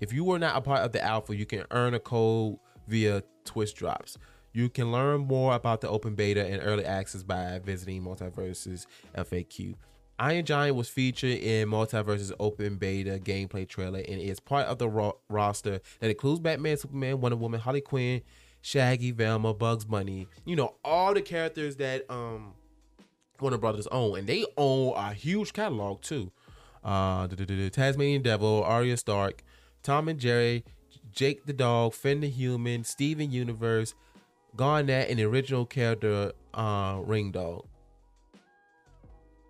if 0.00 0.12
you 0.12 0.24
were 0.24 0.38
not 0.38 0.56
a 0.56 0.60
part 0.60 0.80
of 0.80 0.92
the 0.92 1.02
alpha, 1.02 1.34
you 1.34 1.46
can 1.46 1.64
earn 1.70 1.94
a 1.94 2.00
code 2.00 2.58
via 2.86 3.22
Twitch 3.44 3.74
drops. 3.74 4.18
You 4.52 4.68
can 4.68 4.92
learn 4.92 5.22
more 5.22 5.54
about 5.54 5.80
the 5.80 5.88
open 5.88 6.14
beta 6.14 6.44
and 6.44 6.62
early 6.62 6.84
access 6.84 7.22
by 7.22 7.60
visiting 7.64 8.02
MultiVersus 8.02 8.86
FAQ. 9.16 9.74
Iron 10.18 10.44
Giant 10.44 10.76
was 10.76 10.88
featured 10.88 11.38
in 11.38 11.68
MultiVersus 11.68 12.32
Open 12.40 12.76
Beta 12.76 13.20
gameplay 13.22 13.68
trailer 13.68 14.00
and 14.00 14.20
is 14.20 14.40
part 14.40 14.66
of 14.66 14.78
the 14.78 14.88
ro- 14.88 15.18
roster 15.28 15.80
that 16.00 16.10
includes 16.10 16.40
Batman, 16.40 16.76
Superman, 16.76 17.20
Wonder 17.20 17.36
Woman, 17.36 17.60
Harley 17.60 17.80
Quinn, 17.80 18.22
Shaggy, 18.60 19.12
Velma, 19.12 19.54
Bugs 19.54 19.84
Bunny. 19.84 20.26
You 20.44 20.56
know 20.56 20.74
all 20.84 21.14
the 21.14 21.22
characters 21.22 21.76
that 21.76 22.10
um 22.10 22.54
Warner 23.40 23.58
Brothers 23.58 23.86
own, 23.88 24.18
and 24.18 24.26
they 24.26 24.44
own 24.56 24.94
a 24.96 25.12
huge 25.12 25.52
catalog 25.52 26.02
too. 26.02 26.32
Uh, 26.82 27.28
Tasmanian 27.28 28.22
Devil, 28.22 28.64
Arya 28.64 28.96
Stark, 28.96 29.44
Tom 29.82 30.08
and 30.08 30.18
Jerry, 30.18 30.64
Jake 31.12 31.46
the 31.46 31.52
Dog, 31.52 31.94
Finn 31.94 32.20
the 32.20 32.28
Human, 32.28 32.82
Steven 32.84 33.30
Universe, 33.30 33.94
Garnet, 34.56 35.08
and 35.08 35.18
the 35.18 35.24
original 35.24 35.66
character 35.66 36.32
uh, 36.54 36.96
Reindog. 36.96 37.66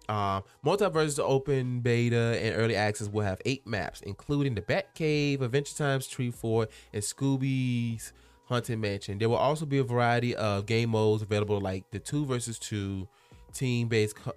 Uh, 0.08 0.40
MultiVersus 0.64 1.18
Open 1.22 1.80
Beta 1.80 2.38
and 2.40 2.56
Early 2.56 2.74
Access 2.74 3.08
will 3.08 3.24
have 3.24 3.40
eight 3.44 3.66
maps, 3.66 4.00
including 4.02 4.54
the 4.54 4.62
Bat 4.62 4.94
Cave, 4.94 5.42
Adventure 5.42 5.74
Time's 5.76 6.06
Tree 6.06 6.30
Fort, 6.30 6.70
and 6.94 7.02
Scooby's 7.02 8.12
Haunted 8.46 8.78
Mansion. 8.78 9.18
There 9.18 9.28
will 9.28 9.36
also 9.36 9.66
be 9.66 9.78
a 9.78 9.84
variety 9.84 10.34
of 10.34 10.64
game 10.64 10.90
modes 10.90 11.22
available, 11.22 11.60
like 11.60 11.90
the 11.90 11.98
two 11.98 12.24
versus 12.24 12.58
two, 12.58 13.06
team-based 13.52 14.16
co- 14.16 14.34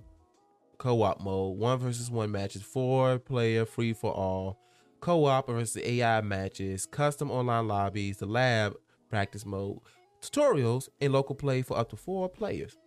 co-op 0.78 1.22
mode, 1.22 1.58
one 1.58 1.80
versus 1.80 2.12
one 2.12 2.32
matches, 2.32 2.62
four 2.62 3.20
player 3.20 3.66
free 3.66 3.94
for 3.94 4.12
all, 4.12 4.58
co-op 5.00 5.48
versus 5.48 5.82
AI 5.82 6.20
matches, 6.20 6.86
custom 6.86 7.32
online 7.32 7.70
lobbies, 7.70 8.18
the 8.18 8.26
lab 8.26 8.76
practice 9.10 9.46
mode, 9.46 9.80
tutorials, 10.22 10.90
and 11.00 11.14
local 11.14 11.36
play 11.36 11.62
for 11.62 11.78
up 11.78 11.90
to 11.90 11.96
four 11.96 12.28
players. 12.28 12.78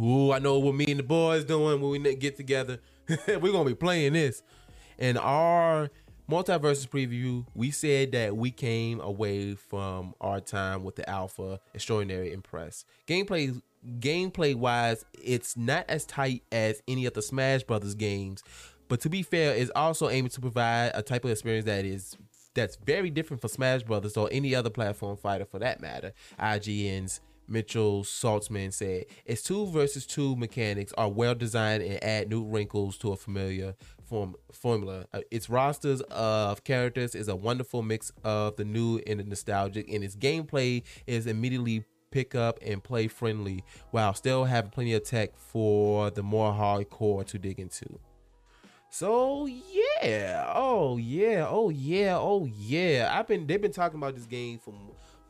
Ooh, 0.00 0.32
I 0.32 0.38
know 0.38 0.58
what 0.58 0.74
me 0.74 0.86
and 0.88 0.98
the 0.98 1.04
boys 1.04 1.44
doing 1.44 1.80
when 1.80 1.90
we 1.90 2.14
get 2.16 2.36
together. 2.36 2.80
We're 3.28 3.52
gonna 3.52 3.64
be 3.64 3.74
playing 3.74 4.14
this. 4.14 4.42
In 4.98 5.16
our 5.16 5.90
MultiVersus 6.30 6.88
preview, 6.88 7.46
we 7.54 7.70
said 7.70 8.12
that 8.12 8.36
we 8.36 8.50
came 8.50 9.00
away 9.00 9.54
from 9.54 10.14
our 10.20 10.40
time 10.40 10.82
with 10.82 10.96
the 10.96 11.08
alpha 11.08 11.60
extraordinary 11.74 12.32
impressed. 12.32 12.86
Gameplay 13.06 13.60
gameplay 14.00 14.54
wise, 14.54 15.04
it's 15.12 15.56
not 15.56 15.84
as 15.88 16.06
tight 16.06 16.42
as 16.50 16.82
any 16.88 17.04
of 17.06 17.12
the 17.12 17.22
Smash 17.22 17.62
Brothers 17.62 17.94
games, 17.94 18.42
but 18.88 19.00
to 19.02 19.10
be 19.10 19.22
fair, 19.22 19.54
it's 19.54 19.70
also 19.76 20.08
aiming 20.08 20.30
to 20.30 20.40
provide 20.40 20.92
a 20.94 21.02
type 21.02 21.24
of 21.24 21.30
experience 21.30 21.66
that 21.66 21.84
is 21.84 22.16
that's 22.54 22.76
very 22.76 23.10
different 23.10 23.42
for 23.42 23.48
Smash 23.48 23.82
Brothers 23.82 24.16
or 24.16 24.28
any 24.32 24.54
other 24.54 24.70
platform 24.70 25.16
fighter 25.16 25.44
for 25.44 25.58
that 25.58 25.80
matter. 25.80 26.12
IGN's 26.38 27.20
Mitchell 27.48 28.02
Saltzman 28.02 28.72
said, 28.72 29.06
its 29.24 29.42
two 29.42 29.66
versus 29.66 30.06
two 30.06 30.36
mechanics 30.36 30.92
are 30.96 31.08
well 31.08 31.34
designed 31.34 31.82
and 31.82 32.02
add 32.02 32.28
new 32.28 32.44
wrinkles 32.44 32.96
to 32.98 33.12
a 33.12 33.16
familiar 33.16 33.74
form 34.04 34.34
formula. 34.52 35.06
Uh, 35.12 35.20
its 35.30 35.48
rosters 35.48 36.00
of 36.10 36.64
characters 36.64 37.14
is 37.14 37.28
a 37.28 37.36
wonderful 37.36 37.82
mix 37.82 38.12
of 38.22 38.56
the 38.56 38.64
new 38.64 39.00
and 39.06 39.20
the 39.20 39.24
nostalgic, 39.24 39.88
and 39.90 40.04
its 40.04 40.16
gameplay 40.16 40.82
is 41.06 41.26
immediately 41.26 41.84
pick 42.10 42.34
up 42.34 42.58
and 42.64 42.82
play 42.82 43.08
friendly 43.08 43.64
while 43.90 44.14
still 44.14 44.44
having 44.44 44.70
plenty 44.70 44.94
of 44.94 45.02
tech 45.02 45.36
for 45.36 46.10
the 46.10 46.22
more 46.22 46.52
hardcore 46.52 47.26
to 47.26 47.38
dig 47.38 47.58
into. 47.58 47.98
So 48.88 49.46
yeah, 49.46 50.52
oh 50.54 50.96
yeah, 50.96 51.46
oh 51.48 51.70
yeah, 51.70 52.16
oh 52.16 52.46
yeah. 52.46 53.12
I've 53.12 53.26
been 53.26 53.48
they've 53.48 53.60
been 53.60 53.72
talking 53.72 53.98
about 53.98 54.14
this 54.14 54.26
game 54.26 54.60
for 54.60 54.72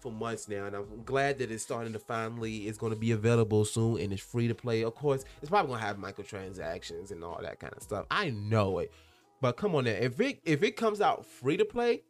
for 0.04 0.12
months 0.12 0.48
now, 0.48 0.66
and 0.66 0.76
I'm 0.76 1.02
glad 1.04 1.38
that 1.38 1.50
it's 1.50 1.62
starting 1.62 1.94
to 1.94 1.98
finally 1.98 2.68
is 2.68 2.76
going 2.76 2.92
to 2.92 2.98
be 2.98 3.10
available 3.10 3.64
soon 3.64 3.98
and 3.98 4.12
it's 4.12 4.22
free 4.22 4.46
to 4.46 4.54
play. 4.54 4.84
Of 4.84 4.94
course, 4.94 5.24
it's 5.40 5.48
probably 5.48 5.68
going 5.68 5.80
to 5.80 5.86
have 5.86 5.96
microtransactions 5.96 7.10
and 7.10 7.24
all 7.24 7.40
that 7.42 7.58
kind 7.58 7.72
of 7.74 7.82
stuff. 7.82 8.04
I 8.10 8.28
know 8.30 8.80
it, 8.80 8.92
but 9.40 9.56
come 9.56 9.74
on 9.74 9.84
now, 9.84 9.92
if 9.92 10.20
it 10.20 10.40
if 10.44 10.62
it 10.62 10.76
comes 10.76 11.00
out 11.00 11.24
free 11.24 11.56
to 11.56 11.64
play, 11.64 12.02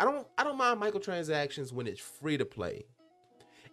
I 0.00 0.04
don't 0.04 0.26
I 0.36 0.42
don't 0.42 0.58
mind 0.58 0.82
microtransactions 0.82 1.72
when 1.72 1.86
it's 1.86 2.00
free 2.00 2.36
to 2.36 2.44
play. 2.44 2.84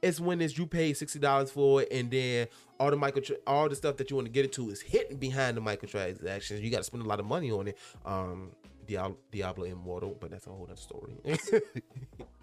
It's 0.03 0.19
when 0.19 0.39
it's 0.39 0.55
you 0.55 0.67
pay 0.67 0.93
sixty 0.93 1.17
dollars 1.17 1.49
for 1.49 1.81
it, 1.81 1.87
and 1.91 2.11
then 2.11 2.47
all 2.79 2.91
the 2.91 2.95
micro 2.95 3.23
all 3.47 3.67
the 3.67 3.75
stuff 3.75 3.97
that 3.97 4.11
you 4.11 4.17
want 4.17 4.27
to 4.27 4.31
get 4.31 4.45
into 4.45 4.69
is 4.69 4.81
hidden 4.81 5.17
behind 5.17 5.57
the 5.57 5.61
microtransactions. 5.61 6.61
You 6.61 6.69
got 6.69 6.77
to 6.77 6.83
spend 6.83 7.03
a 7.03 7.07
lot 7.07 7.19
of 7.19 7.25
money 7.25 7.51
on 7.51 7.69
it. 7.69 7.77
Um, 8.05 8.51
Diablo, 8.85 9.17
Diablo 9.31 9.65
Immortal, 9.65 10.15
but 10.19 10.29
that's 10.29 10.45
a 10.45 10.51
whole 10.51 10.67
other 10.69 10.75
story. 10.75 11.17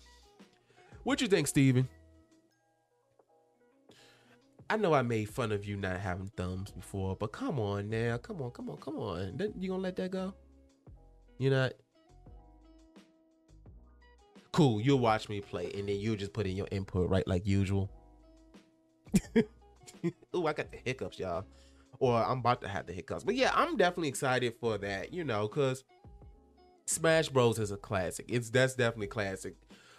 What 1.04 1.20
you 1.20 1.26
think, 1.26 1.48
Steven? 1.48 1.88
I 4.70 4.76
know 4.76 4.94
I 4.94 5.02
made 5.02 5.28
fun 5.28 5.52
of 5.52 5.64
you 5.66 5.76
not 5.76 6.00
having 6.00 6.28
thumbs 6.36 6.70
before, 6.70 7.16
but 7.16 7.32
come 7.32 7.58
on 7.58 7.90
now, 7.90 8.16
come 8.16 8.40
on, 8.40 8.52
come 8.52 8.70
on, 8.70 8.76
come 8.78 8.98
on. 8.98 9.52
You 9.58 9.68
gonna 9.68 9.82
let 9.82 9.96
that 9.96 10.10
go? 10.10 10.32
You 11.38 11.50
not? 11.50 11.72
Cool, 14.52 14.80
you'll 14.80 14.98
watch 14.98 15.28
me 15.28 15.40
play, 15.40 15.70
and 15.74 15.88
then 15.88 15.98
you'll 15.98 16.16
just 16.16 16.32
put 16.32 16.46
in 16.46 16.56
your 16.56 16.68
input, 16.70 17.10
right, 17.10 17.26
like 17.26 17.46
usual. 17.46 17.90
Ooh, 19.36 20.46
I 20.46 20.52
got 20.52 20.70
the 20.70 20.78
hiccups, 20.84 21.18
y'all. 21.18 21.44
Or 21.98 22.22
I'm 22.22 22.38
about 22.38 22.60
to 22.62 22.68
have 22.68 22.86
the 22.86 22.92
hiccups. 22.92 23.24
But 23.24 23.34
yeah, 23.34 23.50
I'm 23.54 23.76
definitely 23.76 24.08
excited 24.08 24.54
for 24.60 24.78
that, 24.78 25.12
you 25.12 25.24
know, 25.24 25.48
because 25.48 25.84
Smash 26.86 27.28
Bros 27.28 27.58
is 27.58 27.70
a 27.70 27.76
classic. 27.76 28.26
It's 28.28 28.50
that's 28.50 28.74
definitely 28.74 29.06
classic. 29.08 29.54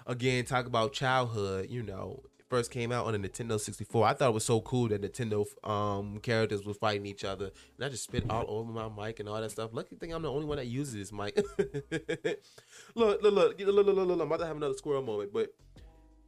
Again, 0.06 0.46
talk 0.46 0.66
about 0.66 0.94
childhood, 0.94 1.68
you 1.70 1.82
know, 1.84 2.24
first 2.54 2.70
came 2.70 2.92
out 2.92 3.08
on 3.08 3.20
the 3.20 3.28
Nintendo 3.28 3.60
64. 3.60 4.06
I 4.06 4.14
thought 4.14 4.30
it 4.30 4.34
was 4.34 4.46
so 4.46 4.62
cool 4.62 4.88
that 4.90 5.02
Nintendo 5.02 5.44
um 5.68 6.20
characters 6.20 6.64
were 6.64 6.76
fighting 6.76 7.06
each 7.06 7.24
other. 7.24 7.46
And 7.78 7.86
I 7.86 7.90
just 7.90 8.04
spit 8.04 8.30
all 8.30 8.46
over 8.48 8.72
my 8.72 8.90
mic 8.90 9.20
and 9.20 9.28
all 9.28 9.42
that 9.42 9.50
stuff. 9.50 9.72
Lucky 9.74 9.96
thing 9.96 10.14
I'm 10.14 10.22
the 10.22 10.32
only 10.32 10.46
one 10.46 10.58
that 10.58 10.68
uses 10.68 10.94
this 10.94 11.12
mic. 11.12 11.36
look, 12.94 13.24
look, 13.24 13.24
look, 13.24 13.60
look, 13.60 13.60
look, 13.60 13.76
look, 13.76 13.86
look, 13.88 14.08
look. 14.08 14.20
I'm 14.20 14.28
about 14.28 14.40
to 14.42 14.46
have 14.46 14.58
another 14.58 14.76
squirrel 14.76 15.02
moment, 15.02 15.34
but 15.34 15.50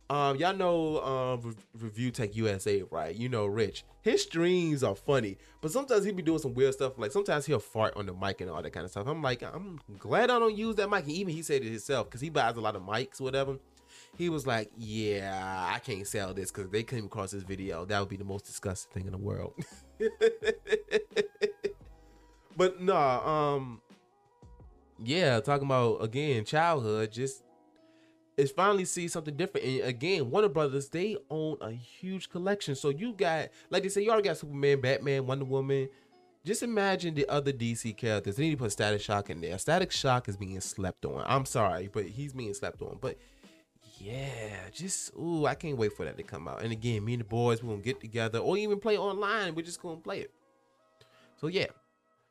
um, 0.10 0.38
y'all 0.38 0.56
know 0.56 1.02
um 1.02 1.42
Re- 1.42 1.56
Review 1.80 2.12
Tech 2.12 2.36
USA, 2.36 2.84
right? 2.92 3.16
You 3.16 3.30
know 3.30 3.46
Rich. 3.46 3.86
His 4.02 4.22
streams 4.22 4.84
are 4.84 4.96
funny, 4.96 5.38
but 5.62 5.72
sometimes 5.72 6.06
he 6.06 6.12
be 6.12 6.22
doing 6.22 6.40
some 6.40 6.54
weird 6.54 6.74
stuff. 6.76 6.94
Like 6.98 7.12
sometimes 7.12 7.46
he'll 7.46 7.60
fart 7.60 7.96
on 7.96 8.06
the 8.06 8.14
mic 8.14 8.42
and 8.42 8.50
all 8.50 8.62
that 8.62 8.72
kind 8.72 8.86
of 8.86 8.92
stuff. 8.92 9.08
I'm 9.08 9.24
like, 9.24 9.42
I'm 9.42 9.80
glad 9.98 10.30
I 10.30 10.38
don't 10.38 10.56
use 10.56 10.76
that 10.76 10.90
mic. 10.90 11.04
And 11.04 11.12
even 11.12 11.34
he 11.34 11.42
said 11.42 11.64
it 11.64 11.70
himself 11.70 12.08
because 12.08 12.22
he 12.22 12.30
buys 12.30 12.56
a 12.56 12.62
lot 12.62 12.76
of 12.76 12.84
mics, 12.84 13.20
whatever. 13.20 13.58
He 14.18 14.30
was 14.30 14.46
like, 14.46 14.72
"Yeah, 14.78 15.70
I 15.74 15.80
can't 15.80 16.08
sell 16.08 16.34
this 16.34 16.52
because 16.52 16.70
they 16.70 16.84
came 16.84 17.06
across 17.06 17.32
this 17.32 17.44
video. 17.44 17.86
That 17.86 18.00
would 18.00 18.10
be 18.10 18.18
the 18.18 18.24
most 18.24 18.46
disgusting 18.46 18.94
thing 18.94 19.06
in 19.08 19.12
the 19.12 19.18
world." 19.18 19.54
but 22.58 22.82
nah, 22.82 23.56
um, 23.56 23.82
yeah, 25.04 25.40
talking 25.40 25.66
about 25.66 26.04
again 26.04 26.46
childhood, 26.46 27.12
just 27.12 27.44
is 28.38 28.52
finally 28.52 28.86
see 28.86 29.08
something 29.08 29.36
different. 29.36 29.66
And 29.66 29.82
again, 29.82 30.30
Warner 30.30 30.50
Brothers, 30.50 30.90
they 30.90 31.18
own 31.30 31.58
a 31.62 31.72
huge 31.72 32.30
collection. 32.30 32.76
So 32.76 32.90
you 32.90 33.14
got, 33.14 33.50
like 33.70 33.84
they 33.84 33.90
say, 33.90 34.02
you 34.02 34.10
already 34.10 34.28
got 34.28 34.38
Superman, 34.38 34.82
Batman, 34.82 35.26
Wonder 35.26 35.46
Woman. 35.46 35.90
Just 36.44 36.62
imagine 36.62 37.16
the 37.16 37.28
other 37.28 37.52
DC 37.52 37.98
characters. 37.98 38.36
They 38.36 38.44
need 38.44 38.52
to 38.52 38.58
put 38.58 38.72
Static 38.72 39.02
Shock 39.02 39.30
in 39.30 39.42
there. 39.42 39.58
Static 39.58 39.92
Shock 39.92 40.30
is 40.30 40.38
being 40.38 40.60
slept 40.62 41.06
on. 41.06 41.24
I'm 41.26 41.46
sorry, 41.46 41.90
but 41.92 42.06
he's 42.06 42.34
being 42.34 42.54
slept 42.54 42.82
on. 42.82 43.00
But 43.02 43.18
yeah, 43.98 44.70
just 44.72 45.12
ooh, 45.16 45.46
I 45.48 45.56
can't 45.56 45.78
wait 45.78 45.94
for 45.94 46.06
that 46.06 46.18
to 46.18 46.24
come 46.24 46.48
out. 46.48 46.62
And 46.62 46.72
again, 46.72 47.04
me 47.04 47.14
and 47.14 47.22
the 47.22 47.26
boys, 47.26 47.64
we're 47.64 47.72
gonna 47.72 47.82
get 47.82 48.00
together 48.00 48.40
or 48.40 48.58
even 48.58 48.80
play 48.80 48.98
online. 48.98 49.56
We're 49.56 49.66
just 49.66 49.82
gonna 49.82 49.98
play 49.98 50.20
it. 50.20 50.32
So 51.38 51.48
yeah. 51.48 51.68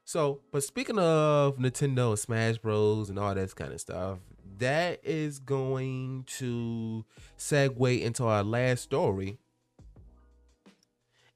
So, 0.04 0.40
but 0.52 0.62
speaking 0.62 0.98
of 0.98 1.56
Nintendo 1.56 2.10
and 2.10 2.18
Smash 2.18 2.58
Bros 2.58 3.08
and 3.08 3.18
all 3.18 3.34
that 3.34 3.56
kind 3.56 3.72
of 3.72 3.80
stuff, 3.80 4.18
that 4.58 5.00
is 5.04 5.38
going 5.38 6.24
to 6.38 7.04
segue 7.38 8.00
into 8.00 8.24
our 8.24 8.42
last 8.42 8.82
story. 8.82 9.38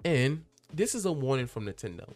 And 0.05 0.45
this 0.73 0.95
is 0.95 1.05
a 1.05 1.13
warning 1.13 1.47
from 1.47 1.67
Nintendo. 1.67 2.13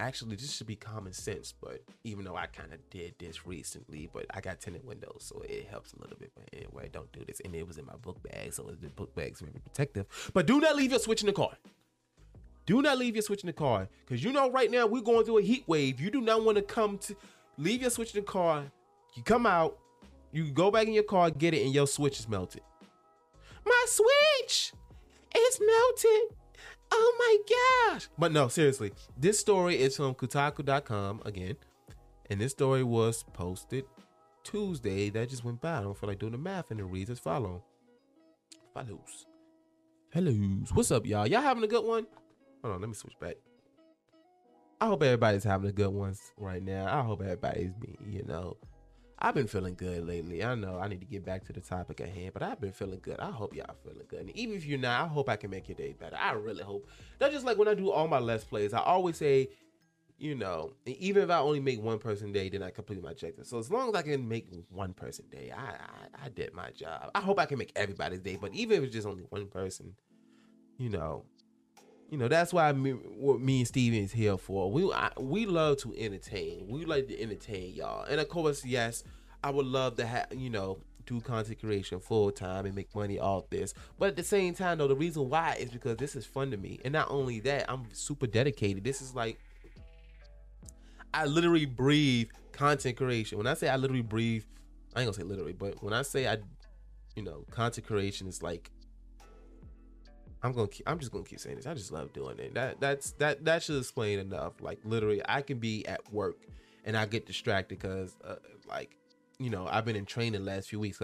Actually, 0.00 0.36
this 0.36 0.52
should 0.52 0.66
be 0.66 0.76
common 0.76 1.12
sense, 1.12 1.52
but 1.60 1.82
even 2.04 2.24
though 2.24 2.36
I 2.36 2.46
kind 2.46 2.72
of 2.72 2.78
did 2.88 3.14
this 3.18 3.44
recently, 3.46 4.08
but 4.12 4.26
I 4.30 4.40
got 4.40 4.60
tinted 4.60 4.86
windows, 4.86 5.24
so 5.26 5.42
it 5.48 5.66
helps 5.68 5.92
a 5.92 6.00
little 6.00 6.16
bit. 6.16 6.30
But 6.36 6.48
anyway, 6.52 6.88
don't 6.92 7.10
do 7.12 7.24
this. 7.26 7.40
And 7.44 7.52
it 7.54 7.66
was 7.66 7.78
in 7.78 7.86
my 7.86 7.96
book 7.96 8.22
bag, 8.22 8.52
so 8.52 8.62
the 8.62 8.88
book 8.90 9.12
bag's 9.16 9.40
very 9.40 9.58
protective. 9.60 10.06
But 10.32 10.46
do 10.46 10.60
not 10.60 10.76
leave 10.76 10.92
your 10.92 11.00
Switch 11.00 11.22
in 11.22 11.26
the 11.26 11.32
car. 11.32 11.50
Do 12.64 12.80
not 12.80 12.98
leave 12.98 13.16
your 13.16 13.22
Switch 13.22 13.42
in 13.42 13.48
the 13.48 13.52
car, 13.52 13.88
because 14.06 14.22
you 14.22 14.32
know 14.32 14.50
right 14.50 14.70
now 14.70 14.86
we're 14.86 15.02
going 15.02 15.24
through 15.24 15.38
a 15.38 15.42
heat 15.42 15.64
wave. 15.66 16.00
You 16.00 16.10
do 16.10 16.20
not 16.20 16.44
want 16.44 16.56
to 16.56 16.62
come 16.62 16.98
to 16.98 17.16
leave 17.56 17.80
your 17.80 17.90
Switch 17.90 18.14
in 18.14 18.20
the 18.20 18.26
car. 18.26 18.70
You 19.14 19.24
come 19.24 19.46
out, 19.46 19.78
you 20.32 20.50
go 20.50 20.70
back 20.70 20.86
in 20.86 20.92
your 20.92 21.04
car, 21.04 21.30
get 21.30 21.54
it, 21.54 21.64
and 21.64 21.74
your 21.74 21.86
Switch 21.86 22.18
is 22.18 22.28
melted. 22.28 22.62
My 23.64 23.84
Switch 23.86 24.72
is 25.34 25.60
melted. 25.60 26.36
Oh 26.90 27.14
my 27.18 27.92
gosh. 27.92 28.08
But 28.18 28.32
no, 28.32 28.48
seriously, 28.48 28.92
this 29.16 29.38
story 29.38 29.78
is 29.78 29.96
from 29.96 30.14
Kotaku.com 30.14 31.22
again. 31.24 31.56
And 32.30 32.40
this 32.40 32.52
story 32.52 32.82
was 32.82 33.24
posted 33.32 33.84
Tuesday. 34.44 35.10
That 35.10 35.28
just 35.28 35.44
went 35.44 35.60
by. 35.60 35.78
I 35.78 35.82
don't 35.82 35.96
feel 35.96 36.08
like 36.08 36.18
doing 36.18 36.32
the 36.32 36.38
math, 36.38 36.70
and 36.70 36.80
it 36.80 36.84
reads 36.84 37.10
as 37.10 37.18
follow. 37.18 37.64
Follows. 38.74 39.26
Hellos. 40.10 40.70
What's 40.72 40.90
up, 40.90 41.06
y'all? 41.06 41.26
Y'all 41.26 41.42
having 41.42 41.64
a 41.64 41.68
good 41.68 41.84
one? 41.84 42.06
Hold 42.62 42.74
on, 42.74 42.80
let 42.80 42.88
me 42.88 42.94
switch 42.94 43.18
back. 43.20 43.36
I 44.80 44.86
hope 44.86 45.02
everybody's 45.02 45.44
having 45.44 45.68
a 45.68 45.72
good 45.72 45.92
one 45.92 46.14
right 46.36 46.62
now. 46.62 46.86
I 46.86 47.02
hope 47.02 47.20
everybody's 47.22 47.72
being, 47.80 47.98
you 48.08 48.24
know, 48.24 48.56
I've 49.20 49.34
been 49.34 49.48
feeling 49.48 49.74
good 49.74 50.06
lately. 50.06 50.44
I 50.44 50.54
know 50.54 50.78
I 50.78 50.86
need 50.86 51.00
to 51.00 51.06
get 51.06 51.24
back 51.24 51.44
to 51.46 51.52
the 51.52 51.60
topic 51.60 52.00
at 52.00 52.08
hand, 52.08 52.32
but 52.34 52.42
I've 52.42 52.60
been 52.60 52.72
feeling 52.72 53.00
good. 53.02 53.18
I 53.18 53.30
hope 53.30 53.54
y'all 53.54 53.74
feeling 53.82 54.06
good. 54.06 54.20
And 54.20 54.30
even 54.30 54.56
if 54.56 54.64
you're 54.64 54.78
not, 54.78 55.04
I 55.04 55.08
hope 55.08 55.28
I 55.28 55.36
can 55.36 55.50
make 55.50 55.68
your 55.68 55.76
day 55.76 55.92
better. 55.92 56.16
I 56.16 56.32
really 56.32 56.62
hope. 56.62 56.88
That's 57.18 57.34
just 57.34 57.44
like 57.44 57.58
when 57.58 57.66
I 57.66 57.74
do 57.74 57.90
all 57.90 58.06
my 58.06 58.20
Let's 58.20 58.44
Plays. 58.44 58.72
I 58.72 58.80
always 58.80 59.16
say, 59.16 59.48
you 60.18 60.36
know, 60.36 60.72
even 60.86 61.24
if 61.24 61.30
I 61.30 61.38
only 61.38 61.58
make 61.58 61.82
one 61.82 61.98
person 61.98 62.32
day, 62.32 62.48
then 62.48 62.62
I 62.62 62.70
complete 62.70 63.02
my 63.02 63.10
objective. 63.10 63.46
So 63.46 63.58
as 63.58 63.70
long 63.70 63.88
as 63.88 63.94
I 63.96 64.02
can 64.02 64.28
make 64.28 64.48
one 64.70 64.92
person 64.92 65.24
day, 65.30 65.52
I, 65.56 65.62
I 65.62 66.26
I 66.26 66.28
did 66.28 66.54
my 66.54 66.70
job. 66.70 67.10
I 67.14 67.20
hope 67.20 67.40
I 67.40 67.46
can 67.46 67.58
make 67.58 67.72
everybody's 67.74 68.20
day, 68.20 68.36
but 68.40 68.52
even 68.52 68.78
if 68.78 68.84
it's 68.84 68.92
just 68.92 69.06
only 69.06 69.24
one 69.30 69.46
person, 69.46 69.94
you 70.76 70.90
know, 70.90 71.24
you 72.08 72.16
know 72.16 72.28
that's 72.28 72.52
why 72.52 72.72
me, 72.72 72.92
what 72.92 73.40
me 73.40 73.58
and 73.58 73.68
Steven 73.68 74.02
is 74.02 74.12
here 74.12 74.38
for. 74.38 74.70
We 74.70 74.90
I, 74.92 75.10
we 75.18 75.46
love 75.46 75.78
to 75.78 75.94
entertain. 75.96 76.66
We 76.68 76.84
like 76.84 77.08
to 77.08 77.20
entertain 77.20 77.74
y'all, 77.74 78.04
and 78.04 78.20
of 78.20 78.28
course, 78.28 78.64
yes, 78.64 79.04
I 79.44 79.50
would 79.50 79.66
love 79.66 79.96
to 79.96 80.06
have 80.06 80.28
you 80.34 80.50
know 80.50 80.78
do 81.06 81.20
content 81.20 81.58
creation 81.60 82.00
full 82.00 82.30
time 82.30 82.66
and 82.66 82.74
make 82.74 82.94
money 82.94 83.18
off 83.18 83.48
this. 83.50 83.72
But 83.98 84.10
at 84.10 84.16
the 84.16 84.22
same 84.22 84.54
time, 84.54 84.78
though, 84.78 84.88
the 84.88 84.96
reason 84.96 85.28
why 85.28 85.56
is 85.58 85.70
because 85.70 85.96
this 85.96 86.16
is 86.16 86.26
fun 86.26 86.50
to 86.50 86.56
me, 86.56 86.80
and 86.84 86.92
not 86.92 87.10
only 87.10 87.40
that, 87.40 87.66
I'm 87.68 87.86
super 87.92 88.26
dedicated. 88.26 88.84
This 88.84 89.02
is 89.02 89.14
like 89.14 89.38
I 91.12 91.26
literally 91.26 91.66
breathe 91.66 92.28
content 92.52 92.96
creation. 92.96 93.38
When 93.38 93.46
I 93.46 93.54
say 93.54 93.68
I 93.68 93.76
literally 93.76 94.02
breathe, 94.02 94.44
I 94.94 95.00
ain't 95.00 95.06
gonna 95.06 95.12
say 95.12 95.24
literally, 95.24 95.52
but 95.52 95.82
when 95.82 95.92
I 95.92 96.02
say 96.02 96.26
I, 96.26 96.38
you 97.16 97.22
know, 97.22 97.44
content 97.50 97.86
creation 97.86 98.28
is 98.28 98.42
like 98.42 98.70
I'm 100.42 100.52
gonna 100.52 100.68
keep, 100.68 100.88
I'm 100.88 100.98
just 100.98 101.10
gonna 101.10 101.24
keep 101.24 101.40
saying 101.40 101.56
this. 101.56 101.66
I 101.66 101.74
just 101.74 101.92
love 101.92 102.12
doing 102.12 102.38
it. 102.38 102.54
That 102.54 102.80
that's 102.80 103.12
that 103.12 103.44
that 103.44 103.62
should 103.62 103.78
explain 103.78 104.18
enough. 104.18 104.60
Like 104.60 104.78
literally, 104.84 105.20
I 105.28 105.42
can 105.42 105.58
be 105.58 105.86
at 105.86 106.12
work 106.12 106.36
and 106.84 106.96
I 106.96 107.06
get 107.06 107.26
distracted 107.26 107.78
because 107.78 108.16
uh, 108.24 108.36
like 108.68 108.96
you 109.38 109.50
know 109.50 109.66
I've 109.68 109.84
been 109.84 109.96
in 109.96 110.06
training 110.06 110.44
the 110.44 110.50
last 110.50 110.68
few 110.68 110.78
weeks. 110.78 110.98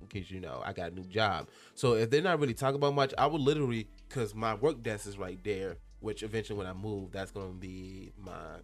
because 0.00 0.30
you 0.30 0.40
know, 0.40 0.62
I 0.64 0.72
got 0.72 0.92
a 0.92 0.94
new 0.94 1.04
job. 1.04 1.48
So 1.74 1.94
if 1.94 2.10
they're 2.10 2.22
not 2.22 2.40
really 2.40 2.54
talking 2.54 2.76
about 2.76 2.94
much, 2.94 3.12
I 3.18 3.26
would 3.26 3.40
literally 3.40 3.88
because 4.08 4.34
my 4.34 4.54
work 4.54 4.82
desk 4.82 5.06
is 5.06 5.18
right 5.18 5.42
there. 5.44 5.76
Which 6.00 6.22
eventually, 6.22 6.56
when 6.56 6.68
I 6.68 6.72
move, 6.72 7.10
that's 7.10 7.32
gonna 7.32 7.52
be 7.52 8.12
my 8.16 8.60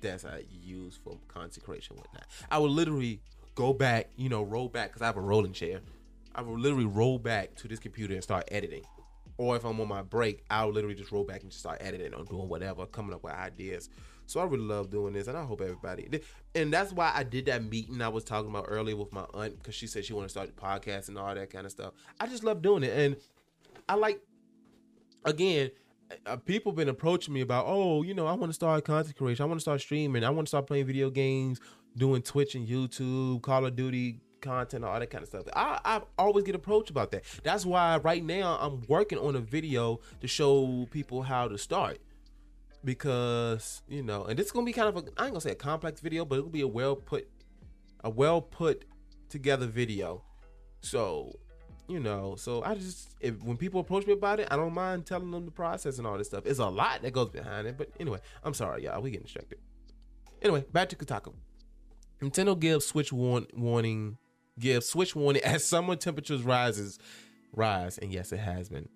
desk 0.00 0.26
I 0.26 0.42
use 0.50 0.98
for 1.02 1.16
consecration 1.28 1.96
whatnot. 1.96 2.26
I 2.50 2.58
would 2.58 2.72
literally 2.72 3.20
go 3.54 3.72
back, 3.72 4.10
you 4.16 4.28
know, 4.28 4.42
roll 4.42 4.68
back 4.68 4.88
because 4.88 5.02
I 5.02 5.06
have 5.06 5.16
a 5.16 5.20
rolling 5.20 5.52
chair. 5.52 5.80
I 6.34 6.42
would 6.42 6.60
literally 6.60 6.84
roll 6.84 7.18
back 7.18 7.54
to 7.56 7.68
this 7.68 7.78
computer 7.78 8.12
and 8.12 8.22
start 8.22 8.44
editing 8.50 8.82
or 9.38 9.56
if 9.56 9.64
I'm 9.64 9.80
on 9.80 9.88
my 9.88 10.02
break, 10.02 10.44
I'll 10.50 10.70
literally 10.72 10.94
just 10.94 11.12
roll 11.12 11.24
back 11.24 11.42
and 11.42 11.50
just 11.50 11.60
start 11.60 11.78
editing 11.80 12.14
or 12.14 12.24
doing 12.24 12.48
whatever, 12.48 12.86
coming 12.86 13.14
up 13.14 13.22
with 13.22 13.34
ideas. 13.34 13.90
So 14.26 14.40
I 14.40 14.44
really 14.44 14.64
love 14.64 14.90
doing 14.90 15.12
this, 15.12 15.28
and 15.28 15.36
I 15.36 15.44
hope 15.44 15.60
everybody. 15.60 16.20
And 16.54 16.72
that's 16.72 16.92
why 16.92 17.12
I 17.14 17.22
did 17.22 17.46
that 17.46 17.62
meeting 17.62 18.02
I 18.02 18.08
was 18.08 18.24
talking 18.24 18.50
about 18.50 18.66
earlier 18.68 18.96
with 18.96 19.12
my 19.12 19.24
aunt 19.34 19.58
because 19.58 19.74
she 19.74 19.86
said 19.86 20.04
she 20.04 20.14
wanted 20.14 20.26
to 20.26 20.30
start 20.30 20.54
the 20.54 20.60
podcast 20.60 21.08
and 21.08 21.18
all 21.18 21.34
that 21.34 21.50
kind 21.50 21.64
of 21.64 21.70
stuff. 21.70 21.92
I 22.18 22.26
just 22.26 22.42
love 22.42 22.62
doing 22.62 22.82
it, 22.82 22.96
and 22.96 23.16
I 23.88 23.94
like. 23.94 24.20
Again, 25.24 25.72
uh, 26.24 26.36
people 26.36 26.70
been 26.70 26.88
approaching 26.88 27.34
me 27.34 27.40
about, 27.40 27.64
oh, 27.66 28.02
you 28.02 28.14
know, 28.14 28.28
I 28.28 28.32
want 28.34 28.50
to 28.50 28.54
start 28.54 28.84
content 28.84 29.16
creation. 29.16 29.42
I 29.42 29.46
want 29.46 29.58
to 29.58 29.62
start 29.62 29.80
streaming. 29.80 30.22
I 30.22 30.30
want 30.30 30.46
to 30.46 30.50
start 30.50 30.68
playing 30.68 30.86
video 30.86 31.10
games, 31.10 31.60
doing 31.96 32.22
Twitch 32.22 32.54
and 32.54 32.68
YouTube, 32.68 33.42
Call 33.42 33.66
of 33.66 33.74
Duty 33.74 34.20
content, 34.46 34.84
all 34.84 34.98
that 34.98 35.10
kind 35.10 35.22
of 35.22 35.28
stuff. 35.28 35.44
I, 35.54 35.80
I 35.84 36.02
always 36.18 36.44
get 36.44 36.54
approached 36.54 36.90
about 36.90 37.10
that. 37.10 37.24
That's 37.42 37.66
why 37.66 37.98
right 37.98 38.24
now 38.24 38.58
I'm 38.60 38.82
working 38.88 39.18
on 39.18 39.36
a 39.36 39.40
video 39.40 40.00
to 40.20 40.28
show 40.28 40.86
people 40.90 41.22
how 41.22 41.48
to 41.48 41.58
start. 41.58 41.98
Because, 42.84 43.82
you 43.88 44.02
know, 44.02 44.24
and 44.24 44.38
this 44.38 44.46
is 44.46 44.52
gonna 44.52 44.64
be 44.64 44.72
kind 44.72 44.88
of 44.88 44.96
a 44.96 45.00
I 45.20 45.24
ain't 45.24 45.32
gonna 45.32 45.40
say 45.40 45.50
a 45.50 45.56
complex 45.56 46.00
video, 46.00 46.24
but 46.24 46.38
it'll 46.38 46.50
be 46.50 46.60
a 46.60 46.68
well 46.68 46.94
put 46.94 47.28
a 48.04 48.10
well 48.10 48.40
put 48.40 48.84
together 49.28 49.66
video. 49.66 50.22
So, 50.82 51.32
you 51.88 51.98
know, 51.98 52.36
so 52.36 52.62
I 52.62 52.74
just 52.76 53.16
if 53.20 53.42
when 53.42 53.56
people 53.56 53.80
approach 53.80 54.06
me 54.06 54.12
about 54.12 54.38
it, 54.38 54.46
I 54.52 54.56
don't 54.56 54.72
mind 54.72 55.04
telling 55.04 55.32
them 55.32 55.46
the 55.46 55.50
process 55.50 55.98
and 55.98 56.06
all 56.06 56.16
this 56.16 56.28
stuff. 56.28 56.46
It's 56.46 56.60
a 56.60 56.66
lot 56.66 57.02
that 57.02 57.12
goes 57.12 57.30
behind 57.30 57.66
it, 57.66 57.76
but 57.76 57.88
anyway, 57.98 58.20
I'm 58.44 58.54
sorry, 58.54 58.84
y'all. 58.84 59.02
We 59.02 59.10
getting 59.10 59.24
distracted. 59.24 59.58
Anyway, 60.40 60.64
back 60.72 60.88
to 60.90 60.96
Kotaku. 60.96 61.32
Nintendo 62.20 62.58
gives 62.58 62.86
Switch 62.86 63.12
warn- 63.12 63.46
warning 63.54 64.16
give 64.58 64.84
switch 64.84 65.14
warning 65.14 65.42
as 65.44 65.64
summer 65.64 65.96
temperatures 65.96 66.42
rises 66.42 66.98
rise 67.52 67.98
and 67.98 68.12
yes 68.12 68.32
it 68.32 68.38
has 68.38 68.68
been. 68.68 68.88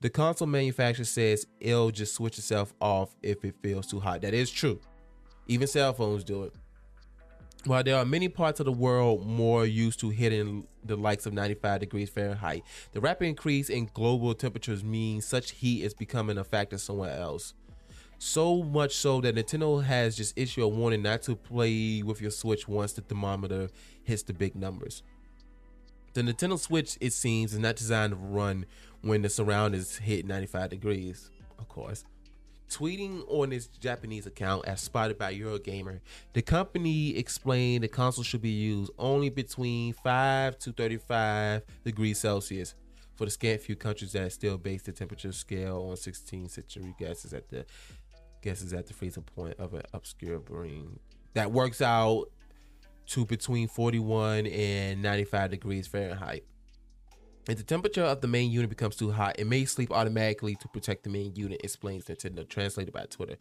The 0.00 0.10
console 0.10 0.48
manufacturer 0.48 1.06
says 1.06 1.46
it'll 1.60 1.90
just 1.90 2.14
switch 2.14 2.36
itself 2.36 2.74
off 2.78 3.14
if 3.22 3.42
it 3.42 3.54
feels 3.62 3.86
too 3.86 4.00
hot. 4.00 4.20
That 4.20 4.34
is 4.34 4.50
true. 4.50 4.78
Even 5.46 5.66
cell 5.66 5.94
phones 5.94 6.24
do 6.24 6.42
it. 6.44 6.52
While 7.64 7.82
there 7.82 7.96
are 7.96 8.04
many 8.04 8.28
parts 8.28 8.60
of 8.60 8.66
the 8.66 8.72
world 8.72 9.26
more 9.26 9.64
used 9.64 10.00
to 10.00 10.10
hitting 10.10 10.66
the 10.84 10.96
likes 10.96 11.24
of 11.24 11.32
95 11.32 11.80
degrees 11.80 12.10
Fahrenheit, 12.10 12.64
the 12.92 13.00
rapid 13.00 13.24
increase 13.24 13.70
in 13.70 13.88
global 13.94 14.34
temperatures 14.34 14.84
means 14.84 15.26
such 15.26 15.52
heat 15.52 15.82
is 15.82 15.94
becoming 15.94 16.36
a 16.36 16.44
factor 16.44 16.76
somewhere 16.76 17.18
else. 17.18 17.54
So 18.18 18.62
much 18.62 18.94
so 18.96 19.20
that 19.20 19.34
Nintendo 19.34 19.82
has 19.82 20.16
just 20.16 20.38
issued 20.38 20.64
a 20.64 20.68
warning 20.68 21.02
not 21.02 21.22
to 21.22 21.36
play 21.36 22.02
with 22.02 22.20
your 22.20 22.30
Switch 22.30 22.66
once 22.66 22.92
the 22.92 23.02
thermometer 23.02 23.68
hits 24.04 24.22
the 24.22 24.32
big 24.32 24.54
numbers. 24.54 25.02
The 26.14 26.22
Nintendo 26.22 26.58
Switch, 26.58 26.96
it 27.00 27.12
seems, 27.12 27.52
is 27.52 27.58
not 27.58 27.76
designed 27.76 28.12
to 28.12 28.16
run 28.16 28.66
when 29.02 29.22
the 29.22 29.28
surroundings 29.28 29.96
hit 29.96 30.26
95 30.26 30.70
degrees, 30.70 31.30
of 31.58 31.68
course. 31.68 32.04
Tweeting 32.70 33.24
on 33.28 33.52
its 33.52 33.66
Japanese 33.66 34.26
account 34.26 34.64
as 34.66 34.80
spotted 34.80 35.18
by 35.18 35.34
Eurogamer, 35.34 36.00
the 36.32 36.42
company 36.42 37.16
explained 37.16 37.84
the 37.84 37.88
console 37.88 38.24
should 38.24 38.42
be 38.42 38.50
used 38.50 38.90
only 38.98 39.28
between 39.28 39.92
5 39.92 40.58
to 40.60 40.72
35 40.72 41.62
degrees 41.84 42.18
Celsius 42.18 42.74
for 43.14 43.26
the 43.26 43.30
scant 43.30 43.60
few 43.60 43.76
countries 43.76 44.12
that 44.12 44.32
still 44.32 44.58
base 44.58 44.82
the 44.82 44.92
temperature 44.92 45.32
scale 45.32 45.86
on 45.90 45.96
16th 45.96 46.50
century 46.50 46.94
guesses 46.98 47.32
at 47.32 47.48
the 47.48 47.64
guesses 48.44 48.72
at 48.72 48.86
the 48.86 48.92
freezing 48.92 49.22
point 49.22 49.58
of 49.58 49.74
an 49.74 49.82
obscure 49.92 50.38
brain. 50.38 51.00
That 51.32 51.50
works 51.50 51.80
out 51.80 52.26
to 53.06 53.24
between 53.24 53.68
41 53.68 54.46
and 54.46 55.02
95 55.02 55.50
degrees 55.50 55.86
Fahrenheit. 55.86 56.44
If 57.48 57.58
the 57.58 57.64
temperature 57.64 58.04
of 58.04 58.20
the 58.20 58.28
main 58.28 58.50
unit 58.50 58.70
becomes 58.70 58.96
too 58.96 59.10
hot, 59.10 59.38
it 59.38 59.46
may 59.46 59.64
sleep 59.64 59.90
automatically 59.90 60.54
to 60.56 60.68
protect 60.68 61.04
the 61.04 61.10
main 61.10 61.34
unit, 61.34 61.60
explains 61.64 62.04
Nintendo, 62.04 62.48
translated 62.48 62.94
by 62.94 63.04
Twitter. 63.04 63.36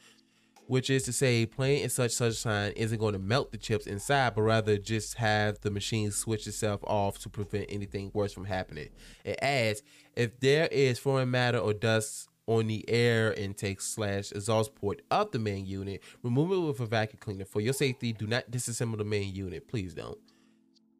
Which 0.68 0.90
is 0.90 1.04
to 1.04 1.14
say, 1.14 1.46
playing 1.46 1.84
in 1.84 1.90
such 1.90 2.12
sunshine 2.12 2.72
isn't 2.78 2.98
going 2.98 3.14
to 3.14 3.20
melt 3.20 3.52
the 3.52 3.58
chips 3.58 3.86
inside, 3.86 4.36
but 4.36 4.44
rather 4.44 4.78
just 4.78 5.16
have 5.16 5.60
the 5.60 5.70
machine 5.70 6.12
switch 6.12 6.48
itself 6.48 6.82
off 6.86 7.20
to 7.20 7.30
prevent 7.30 7.66
anything 7.70 8.12
worse 8.14 8.34
from 8.34 8.46
happening. 8.46 8.90
It 9.26 9.40
adds, 9.42 9.84
if 10.16 10.40
there 10.40 10.68
is 10.68 11.00
foreign 11.00 11.32
matter 11.32 11.58
or 11.58 11.74
dust 11.74 12.30
on 12.48 12.68
the 12.68 12.88
air 12.90 13.34
intake 13.34 13.82
slash 13.82 14.32
exhaust 14.32 14.76
port 14.76 15.02
of 15.12 15.32
the 15.32 15.40
main 15.40 15.66
unit, 15.66 16.02
remove 16.24 16.52
it 16.52 16.60
with 16.60 16.80
a 16.80 16.86
vacuum 16.86 17.20
cleaner. 17.20 17.46
For 17.46 17.62
your 17.62 17.74
safety, 17.74 18.14
do 18.14 18.28
not 18.28 18.52
disassemble 18.52 18.98
the 18.98 19.06
main 19.06 19.34
unit. 19.34 19.68
Please 19.68 19.94
don't. 19.94 20.18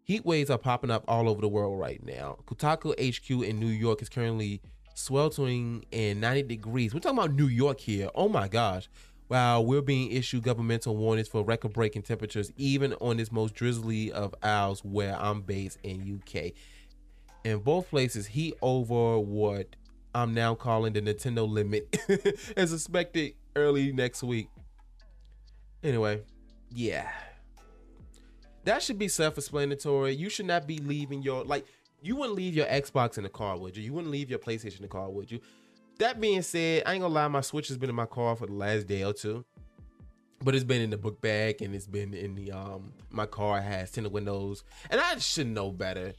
Heat 0.06 0.26
waves 0.26 0.50
are 0.50 0.58
popping 0.58 0.92
up 0.92 1.04
all 1.08 1.30
over 1.30 1.42
the 1.42 1.48
world 1.48 1.80
right 1.80 2.04
now. 2.04 2.38
Kotaku 2.46 2.94
HQ 2.94 3.30
in 3.48 3.60
New 3.60 3.68
York 3.68 4.02
is 4.02 4.10
currently 4.10 4.62
sweltering 4.96 5.86
in 5.92 6.20
90 6.20 6.44
degrees. 6.44 6.94
We're 6.94 7.00
talking 7.00 7.18
about 7.18 7.34
New 7.34 7.48
York 7.48 7.80
here. 7.80 8.10
Oh 8.14 8.28
my 8.28 8.48
gosh. 8.48 8.90
While 9.30 9.66
we're 9.66 9.82
being 9.82 10.12
issued 10.12 10.44
governmental 10.44 10.96
warnings 10.96 11.30
for 11.30 11.44
record 11.44 11.74
breaking 11.74 12.04
temperatures, 12.04 12.52
even 12.58 12.94
on 12.96 13.18
this 13.18 13.32
most 13.32 13.56
drizzly 13.56 14.12
of 14.12 14.36
hours 14.44 14.84
where 14.84 15.16
I'm 15.20 15.42
based 15.42 15.80
in 15.84 16.22
UK. 16.22 16.52
In 17.46 17.60
both 17.60 17.90
places, 17.90 18.28
heat 18.28 18.56
over 18.62 19.20
what 19.20 19.76
I'm 20.16 20.34
now 20.34 20.56
calling 20.56 20.94
the 20.94 21.02
Nintendo 21.02 21.50
limit 21.50 21.98
as 22.58 22.74
expected 22.74 23.34
early 23.56 23.92
next 23.92 24.24
week. 24.24 24.50
Anyway, 25.84 26.22
yeah 26.70 27.10
that 28.66 28.82
should 28.82 28.98
be 28.98 29.08
self-explanatory. 29.08 30.14
You 30.16 30.30
should 30.30 30.46
not 30.46 30.68
be 30.68 30.78
leaving 30.80 31.22
your 31.22 31.44
like 31.44 31.66
you 32.02 32.16
wouldn't 32.16 32.36
leave 32.36 32.54
your 32.54 32.66
Xbox 32.66 33.18
in 33.18 33.24
the 33.24 33.30
car, 33.30 33.58
would 33.58 33.78
you? 33.78 33.84
You 33.84 33.94
wouldn't 33.94 34.12
leave 34.12 34.30
your 34.30 34.40
PlayStation 34.40 34.78
in 34.78 34.82
the 34.82 34.88
car, 34.88 35.10
would 35.10 35.32
you? 35.32 35.40
That 36.00 36.20
being 36.20 36.42
said, 36.42 36.84
I 36.86 36.94
ain't 36.94 37.02
gonna 37.02 37.14
lie, 37.14 37.28
my 37.28 37.42
Switch 37.42 37.68
has 37.70 37.78
been 37.78 37.90
in 37.90 37.96
my 37.96 38.06
car 38.06 38.36
for 38.36 38.48
the 38.48 38.54
last 38.54 38.88
day 38.88 39.04
or 39.04 39.14
two. 39.14 39.46
But 40.42 40.56
it's 40.56 40.66
been 40.66 40.82
in 40.82 40.90
the 40.90 40.98
book 40.98 41.22
bag 41.22 41.62
and 41.62 41.74
it's 41.74 41.88
been 41.88 42.14
in 42.14 42.36
the 42.36 42.52
um 42.52 42.94
my 43.12 43.26
car 43.26 43.62
has 43.62 43.92
tinted 43.92 44.12
windows. 44.12 44.64
And 44.90 45.00
I 45.00 45.18
should 45.18 45.48
know 45.48 45.72
better. 45.72 46.14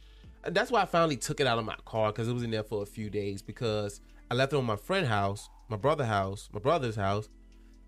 That's 0.47 0.70
why 0.70 0.82
I 0.82 0.86
finally 0.86 1.16
took 1.16 1.40
it 1.40 1.47
out 1.47 1.59
of 1.59 1.64
my 1.64 1.76
car 1.84 2.12
because 2.12 2.28
it 2.28 2.32
was 2.32 2.42
in 2.42 2.51
there 2.51 2.62
for 2.62 2.82
a 2.82 2.86
few 2.86 3.11
days 3.11 3.42
because 3.42 4.01
I 4.30 4.34
left 4.34 4.53
it 4.53 4.57
on 4.57 4.64
my 4.64 4.76
friend 4.76 5.07
house, 5.07 5.49
my 5.68 5.76
brother 5.76 6.05
house, 6.05 6.49
my 6.53 6.61
brother's 6.61 6.97
house, 6.97 7.28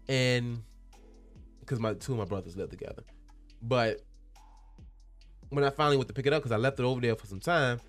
and 0.08 0.62
because 1.60 1.80
my 1.80 1.94
two 1.94 2.12
of 2.12 2.18
my 2.18 2.24
brothers 2.24 2.56
live 2.56 2.70
together. 2.70 3.02
But 3.62 4.00
when 5.50 5.64
I 5.64 5.70
finally 5.70 5.96
went 5.96 6.08
to 6.08 6.14
pick 6.14 6.26
it 6.26 6.32
up 6.32 6.42
because 6.42 6.52
I 6.52 6.56
left 6.56 6.78
it 6.78 6.84
over 6.84 7.00
there 7.00 7.16
for 7.16 7.26
some 7.26 7.40
time, 7.40 7.80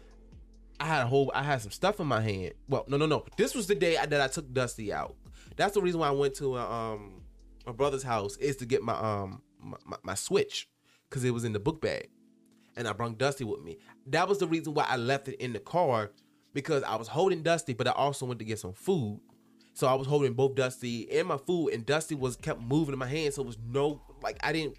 I 0.79 0.85
had 0.85 1.03
a 1.03 1.07
whole 1.07 1.31
I 1.33 1.43
had 1.43 1.61
some 1.61 1.71
stuff 1.71 1.99
in 1.99 2.07
my 2.07 2.21
hand. 2.21 2.53
Well, 2.67 2.85
no, 2.87 2.97
no, 2.97 3.05
no. 3.05 3.25
This 3.37 3.55
was 3.55 3.67
the 3.67 3.75
day 3.75 3.97
I, 3.97 4.05
that 4.05 4.21
I 4.21 4.27
took 4.27 4.51
Dusty 4.53 4.93
out. 4.93 5.15
That's 5.55 5.73
the 5.73 5.81
reason 5.81 5.99
why 5.99 6.07
I 6.07 6.11
went 6.11 6.35
to 6.35 6.55
uh, 6.55 6.65
um 6.65 7.21
my 7.65 7.71
brother's 7.71 8.03
house 8.03 8.37
is 8.37 8.55
to 8.57 8.65
get 8.65 8.83
my 8.83 8.93
um 8.93 9.41
my, 9.59 9.77
my, 9.85 9.97
my 10.03 10.15
switch 10.15 10.69
because 11.09 11.23
it 11.23 11.31
was 11.31 11.43
in 11.43 11.53
the 11.53 11.59
book 11.59 11.81
bag, 11.81 12.09
and 12.75 12.87
I 12.87 12.93
brought 12.93 13.17
Dusty 13.17 13.43
with 13.43 13.61
me. 13.63 13.77
That 14.07 14.27
was 14.27 14.39
the 14.39 14.47
reason 14.47 14.73
why 14.73 14.85
I 14.87 14.97
left 14.97 15.27
it 15.27 15.35
in 15.41 15.53
the 15.53 15.59
car 15.59 16.11
because 16.53 16.83
I 16.83 16.95
was 16.95 17.07
holding 17.07 17.43
Dusty, 17.43 17.73
but 17.73 17.87
I 17.87 17.91
also 17.91 18.25
went 18.25 18.39
to 18.39 18.45
get 18.45 18.59
some 18.59 18.73
food. 18.73 19.19
So 19.73 19.85
I 19.85 19.93
was 19.93 20.07
holding 20.07 20.33
both 20.33 20.55
Dusty 20.55 21.11
and 21.11 21.27
my 21.27 21.37
food, 21.37 21.69
and 21.69 21.85
Dusty 21.85 22.15
was 22.15 22.35
kept 22.35 22.61
moving 22.61 22.93
in 22.93 22.99
my 22.99 23.07
hand. 23.07 23.33
So 23.33 23.43
it 23.43 23.47
was 23.47 23.57
no 23.63 24.01
like 24.23 24.37
I 24.41 24.51
didn't. 24.53 24.77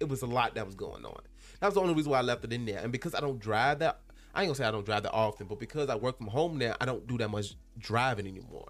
It 0.00 0.08
was 0.08 0.22
a 0.22 0.26
lot 0.26 0.54
that 0.54 0.64
was 0.64 0.76
going 0.76 1.04
on. 1.04 1.20
That 1.60 1.66
was 1.66 1.74
the 1.74 1.80
only 1.80 1.94
reason 1.94 2.12
why 2.12 2.18
I 2.18 2.22
left 2.22 2.44
it 2.44 2.52
in 2.52 2.64
there. 2.64 2.78
And 2.78 2.92
because 2.92 3.14
I 3.14 3.20
don't 3.20 3.40
drive 3.40 3.80
that, 3.80 4.00
I 4.34 4.42
ain't 4.42 4.48
gonna 4.48 4.54
say 4.54 4.64
I 4.64 4.70
don't 4.70 4.86
drive 4.86 5.02
that 5.02 5.12
often, 5.12 5.48
but 5.48 5.58
because 5.58 5.88
I 5.88 5.96
work 5.96 6.18
from 6.18 6.28
home 6.28 6.56
now, 6.56 6.76
I 6.80 6.84
don't 6.84 7.04
do 7.08 7.18
that 7.18 7.30
much 7.30 7.56
driving 7.78 8.28
anymore. 8.28 8.68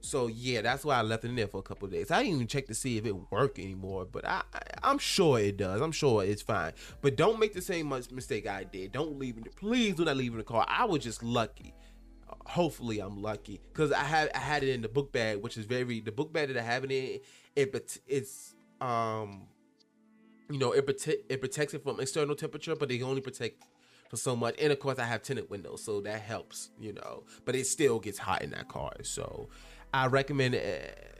So 0.00 0.28
yeah, 0.28 0.62
that's 0.62 0.84
why 0.84 0.96
I 0.96 1.02
left 1.02 1.24
it 1.24 1.28
in 1.28 1.36
there 1.36 1.46
for 1.46 1.58
a 1.58 1.62
couple 1.62 1.86
of 1.86 1.92
days. 1.92 2.10
I 2.10 2.22
didn't 2.22 2.36
even 2.36 2.46
check 2.46 2.66
to 2.66 2.74
see 2.74 2.96
if 2.96 3.06
it 3.06 3.14
worked 3.30 3.58
anymore, 3.58 4.06
but 4.10 4.26
I, 4.26 4.42
I 4.54 4.90
am 4.90 4.98
sure 4.98 5.38
it 5.38 5.56
does. 5.56 5.80
I'm 5.80 5.92
sure 5.92 6.24
it's 6.24 6.42
fine. 6.42 6.72
But 7.00 7.16
don't 7.16 7.38
make 7.38 7.54
the 7.54 7.62
same 7.62 7.88
mistake 7.88 8.46
I 8.46 8.64
did. 8.64 8.92
Don't 8.92 9.18
leave 9.18 9.38
it. 9.38 9.54
Please 9.56 9.94
do 9.94 10.04
not 10.04 10.16
leave 10.16 10.32
in 10.32 10.38
the 10.38 10.44
car. 10.44 10.64
I 10.68 10.84
was 10.84 11.02
just 11.04 11.22
lucky. 11.22 11.74
Hopefully, 12.46 13.00
I'm 13.00 13.20
lucky 13.20 13.60
because 13.72 13.92
I 13.92 14.02
had 14.02 14.30
I 14.34 14.38
had 14.38 14.62
it 14.62 14.70
in 14.70 14.82
the 14.82 14.88
book 14.88 15.12
bag, 15.12 15.42
which 15.42 15.56
is 15.56 15.66
very 15.66 16.00
the 16.00 16.12
book 16.12 16.32
bag 16.32 16.48
that 16.48 16.56
I 16.56 16.62
have 16.62 16.84
it 16.84 16.90
in. 16.90 17.20
It 17.54 18.00
it's 18.06 18.54
um 18.80 19.42
you 20.50 20.58
know, 20.58 20.72
it 20.72 20.86
protect 20.86 21.30
it 21.30 21.40
protects 21.40 21.74
it 21.74 21.82
from 21.82 22.00
external 22.00 22.34
temperature, 22.34 22.74
but 22.74 22.90
it 22.90 23.02
only 23.02 23.20
protect 23.20 23.62
for 24.08 24.16
so 24.16 24.34
much. 24.34 24.56
And 24.60 24.72
of 24.72 24.80
course, 24.80 24.98
I 24.98 25.04
have 25.04 25.22
tinted 25.22 25.48
windows, 25.48 25.82
so 25.84 26.00
that 26.00 26.20
helps, 26.20 26.70
you 26.80 26.92
know. 26.92 27.24
But 27.44 27.54
it 27.54 27.66
still 27.66 28.00
gets 28.00 28.18
hot 28.18 28.42
in 28.42 28.50
that 28.50 28.68
car, 28.68 28.92
so 29.02 29.48
I 29.92 30.06
recommend, 30.06 30.54
uh, 30.54 30.58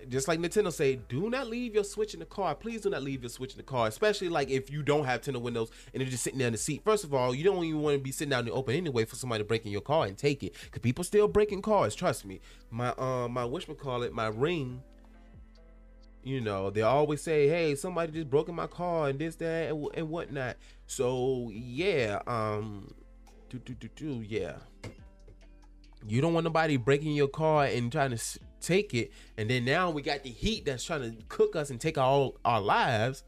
just 0.08 0.28
like 0.28 0.38
Nintendo 0.38 0.72
say, 0.72 0.96
do 0.96 1.28
not 1.28 1.48
leave 1.48 1.74
your 1.74 1.84
Switch 1.84 2.14
in 2.14 2.20
the 2.20 2.26
car. 2.26 2.54
Please 2.54 2.82
do 2.82 2.90
not 2.90 3.02
leave 3.02 3.22
your 3.22 3.30
Switch 3.30 3.52
in 3.52 3.56
the 3.56 3.64
car, 3.64 3.88
especially 3.88 4.28
like 4.28 4.48
if 4.48 4.70
you 4.70 4.82
don't 4.82 5.04
have 5.04 5.22
tinted 5.22 5.42
windows 5.42 5.70
and 5.92 6.00
you're 6.02 6.10
just 6.10 6.22
sitting 6.22 6.38
there 6.38 6.48
in 6.48 6.52
the 6.52 6.58
seat. 6.58 6.82
First 6.84 7.04
of 7.04 7.12
all, 7.12 7.34
you 7.34 7.44
don't 7.44 7.64
even 7.64 7.80
want 7.80 7.96
to 7.96 8.02
be 8.02 8.12
sitting 8.12 8.32
out 8.32 8.40
in 8.40 8.46
the 8.46 8.52
open 8.52 8.74
anyway 8.74 9.04
for 9.04 9.16
somebody 9.16 9.42
to 9.42 9.48
break 9.48 9.66
in 9.66 9.72
your 9.72 9.80
car 9.80 10.06
and 10.06 10.16
take 10.16 10.42
it, 10.42 10.54
because 10.64 10.80
people 10.80 11.04
still 11.04 11.28
breaking 11.28 11.62
cars. 11.62 11.94
Trust 11.94 12.24
me. 12.24 12.40
My 12.70 12.94
um 12.98 13.32
my 13.32 13.44
wish 13.44 13.66
call 13.78 14.02
it 14.02 14.12
my 14.12 14.28
ring 14.28 14.82
you 16.22 16.40
know, 16.40 16.70
they 16.70 16.82
always 16.82 17.22
say, 17.22 17.48
"Hey, 17.48 17.74
somebody 17.74 18.12
just 18.12 18.28
broke 18.28 18.48
in 18.48 18.54
my 18.54 18.66
car 18.66 19.08
and 19.08 19.18
this, 19.18 19.36
that, 19.36 19.70
and, 19.70 19.88
and 19.94 20.10
whatnot." 20.10 20.56
So 20.86 21.50
yeah, 21.52 22.20
um, 22.26 22.92
do 23.48 23.58
do 23.58 23.74
do 23.74 23.88
do, 23.96 24.22
yeah. 24.26 24.56
You 26.06 26.20
don't 26.20 26.34
want 26.34 26.44
nobody 26.44 26.76
breaking 26.76 27.12
your 27.12 27.28
car 27.28 27.64
and 27.64 27.90
trying 27.90 28.10
to 28.10 28.18
take 28.60 28.94
it, 28.94 29.12
and 29.36 29.48
then 29.50 29.64
now 29.64 29.90
we 29.90 30.02
got 30.02 30.22
the 30.22 30.30
heat 30.30 30.64
that's 30.64 30.84
trying 30.84 31.02
to 31.02 31.24
cook 31.28 31.56
us 31.56 31.70
and 31.70 31.80
take 31.80 31.98
all 31.98 32.38
our 32.44 32.60
lives. 32.60 33.24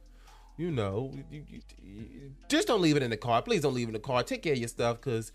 You 0.58 0.70
know, 0.70 1.12
you, 1.30 1.44
you, 1.48 1.60
you, 1.82 2.32
just 2.48 2.68
don't 2.68 2.82
leave 2.82 2.96
it 2.96 3.02
in 3.02 3.10
the 3.10 3.16
car. 3.16 3.42
Please 3.42 3.62
don't 3.62 3.74
leave 3.74 3.88
it 3.88 3.90
in 3.90 3.94
the 3.94 3.98
car. 3.98 4.22
Take 4.22 4.42
care 4.42 4.52
of 4.52 4.58
your 4.58 4.68
stuff, 4.68 5.00
cause 5.00 5.32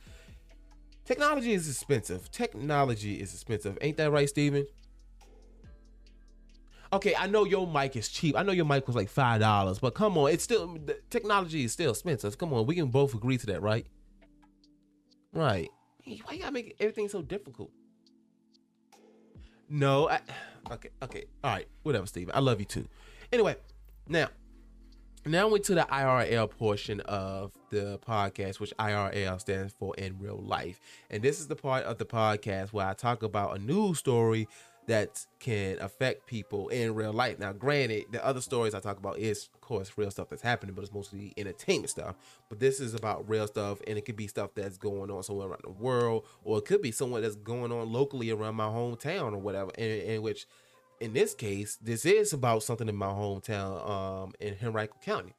technology 1.06 1.54
is 1.54 1.68
expensive. 1.68 2.32
Technology 2.32 3.20
is 3.20 3.34
expensive, 3.34 3.78
ain't 3.82 3.98
that 3.98 4.12
right, 4.12 4.30
Steven? 4.30 4.66
okay, 6.94 7.16
I 7.16 7.28
know 7.28 7.46
your 7.46 7.68
mic 7.68 7.96
is 7.96 8.10
cheap. 8.10 8.36
I 8.38 8.44
know 8.44 8.52
your 8.52 8.66
mic 8.66 8.88
was 8.88 8.96
like 8.96 9.10
five 9.10 9.42
dollars, 9.42 9.80
but 9.80 9.94
come 9.94 10.18
on, 10.18 10.32
it's 10.32 10.44
still 10.44 10.68
the 10.68 11.00
technology 11.10 11.64
is 11.64 11.74
still 11.74 11.92
expensive. 11.92 12.38
Come 12.38 12.54
on, 12.54 12.66
we 12.66 12.76
can 12.76 12.88
both 12.88 13.14
agree 13.14 13.38
to 13.38 13.46
that, 13.48 13.62
right? 13.62 13.86
Right. 15.34 15.70
Why 16.06 16.34
you 16.34 16.40
gotta 16.40 16.52
make 16.52 16.76
everything 16.80 17.10
so 17.10 17.22
difficult? 17.22 17.72
No, 19.70 20.10
I, 20.10 20.20
okay, 20.72 20.90
okay, 21.04 21.26
all 21.44 21.52
right, 21.52 21.68
whatever, 21.84 22.06
Steven. 22.06 22.34
I 22.34 22.40
love 22.40 22.60
you 22.60 22.66
too. 22.66 22.88
Anyway, 23.32 23.58
now, 24.08 24.30
now 25.26 25.50
we're 25.50 25.58
to 25.60 25.76
the 25.76 25.86
IRL 25.92 26.50
portion 26.50 27.02
of 27.02 27.52
the 27.70 28.00
podcast, 28.08 28.62
which 28.62 28.74
IRL 28.80 29.40
stands 29.42 29.74
for 29.74 29.94
in 29.98 30.18
real 30.20 30.38
life, 30.38 30.80
and 31.10 31.22
this 31.22 31.40
is 31.40 31.48
the 31.48 31.56
part 31.56 31.84
of 31.84 31.98
the 31.98 32.06
podcast 32.06 32.72
where 32.72 32.88
I 32.88 32.94
talk 32.94 33.24
about 33.24 33.58
a 33.58 33.60
news 33.60 34.00
story 34.00 34.48
that 34.88 35.26
can 35.40 35.78
affect 35.82 36.26
people 36.26 36.70
in 36.70 36.96
real 36.96 37.12
life. 37.12 37.38
Now, 37.40 37.52
granted, 37.52 38.06
the 38.12 38.26
other 38.26 38.40
stories 38.40 38.74
I 38.74 38.80
talk 38.80 38.98
about 38.98 39.20
is, 39.20 39.50
of 39.54 39.62
course, 39.62 39.92
real 39.98 40.10
stuff 40.10 40.30
that's 40.30 40.42
happening, 40.42 40.76
but 40.76 40.84
it's 40.84 40.94
mostly 40.94 41.34
entertainment 41.36 41.90
stuff. 41.90 42.16
But 42.50 42.60
this 42.60 42.80
is 42.80 42.94
about 42.94 43.28
real 43.30 43.48
stuff, 43.48 43.80
and 43.86 43.98
it 43.98 44.06
could 44.06 44.16
be 44.16 44.28
stuff 44.28 44.52
that's 44.56 44.78
going 44.78 45.12
on 45.12 45.24
somewhere 45.24 45.48
around 45.48 45.62
the 45.64 45.72
world, 45.72 46.26
or 46.44 46.60
it 46.60 46.66
could 46.66 46.82
be 46.82 46.92
someone 46.92 47.22
that's 47.22 47.36
going 47.36 47.72
on 47.72 47.92
locally 47.92 48.32
around 48.32 48.56
my 48.56 48.68
hometown 48.68 49.34
or 49.34 49.40
whatever. 49.40 49.72
In, 49.78 49.90
in 49.90 50.22
which, 50.22 50.48
in 51.02 51.12
this 51.12 51.34
case, 51.34 51.78
this 51.82 52.06
is 52.06 52.32
about 52.32 52.64
something 52.64 52.88
in 52.88 52.96
my 52.96 53.08
hometown, 53.08 53.90
um, 53.90 54.34
in 54.40 54.56
Henrico 54.64 54.96
County. 55.04 55.34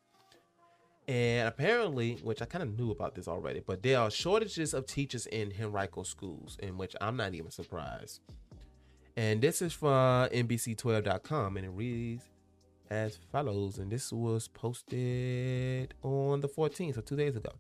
And 1.09 1.49
apparently, 1.49 2.19
which 2.23 2.43
I 2.43 2.45
kind 2.45 2.63
of 2.63 2.79
knew 2.79 2.91
about 2.91 3.15
this 3.15 3.29
already, 3.29 3.63
but 3.67 3.83
there 3.83 3.99
are 3.99 4.11
shortages 4.11 4.75
of 4.75 4.85
teachers 4.85 5.25
in 5.25 5.55
Henrico 5.59 6.03
schools, 6.03 6.59
in 6.63 6.77
which 6.77 6.95
I'm 7.01 7.17
not 7.17 7.33
even 7.33 7.51
surprised. 7.51 8.21
And 9.19 9.43
this 9.43 9.61
is 9.63 9.73
from 9.73 10.29
NBC12.com, 10.29 11.57
and 11.57 11.67
it 11.67 11.71
reads 11.71 12.23
as 12.89 13.19
follows. 13.33 13.79
And 13.79 13.91
this 13.91 14.13
was 14.13 14.47
posted 14.47 15.93
on 16.05 16.41
the 16.41 16.49
14th, 16.49 16.95
so 16.95 17.01
two 17.01 17.17
days 17.17 17.35
ago. 17.35 17.51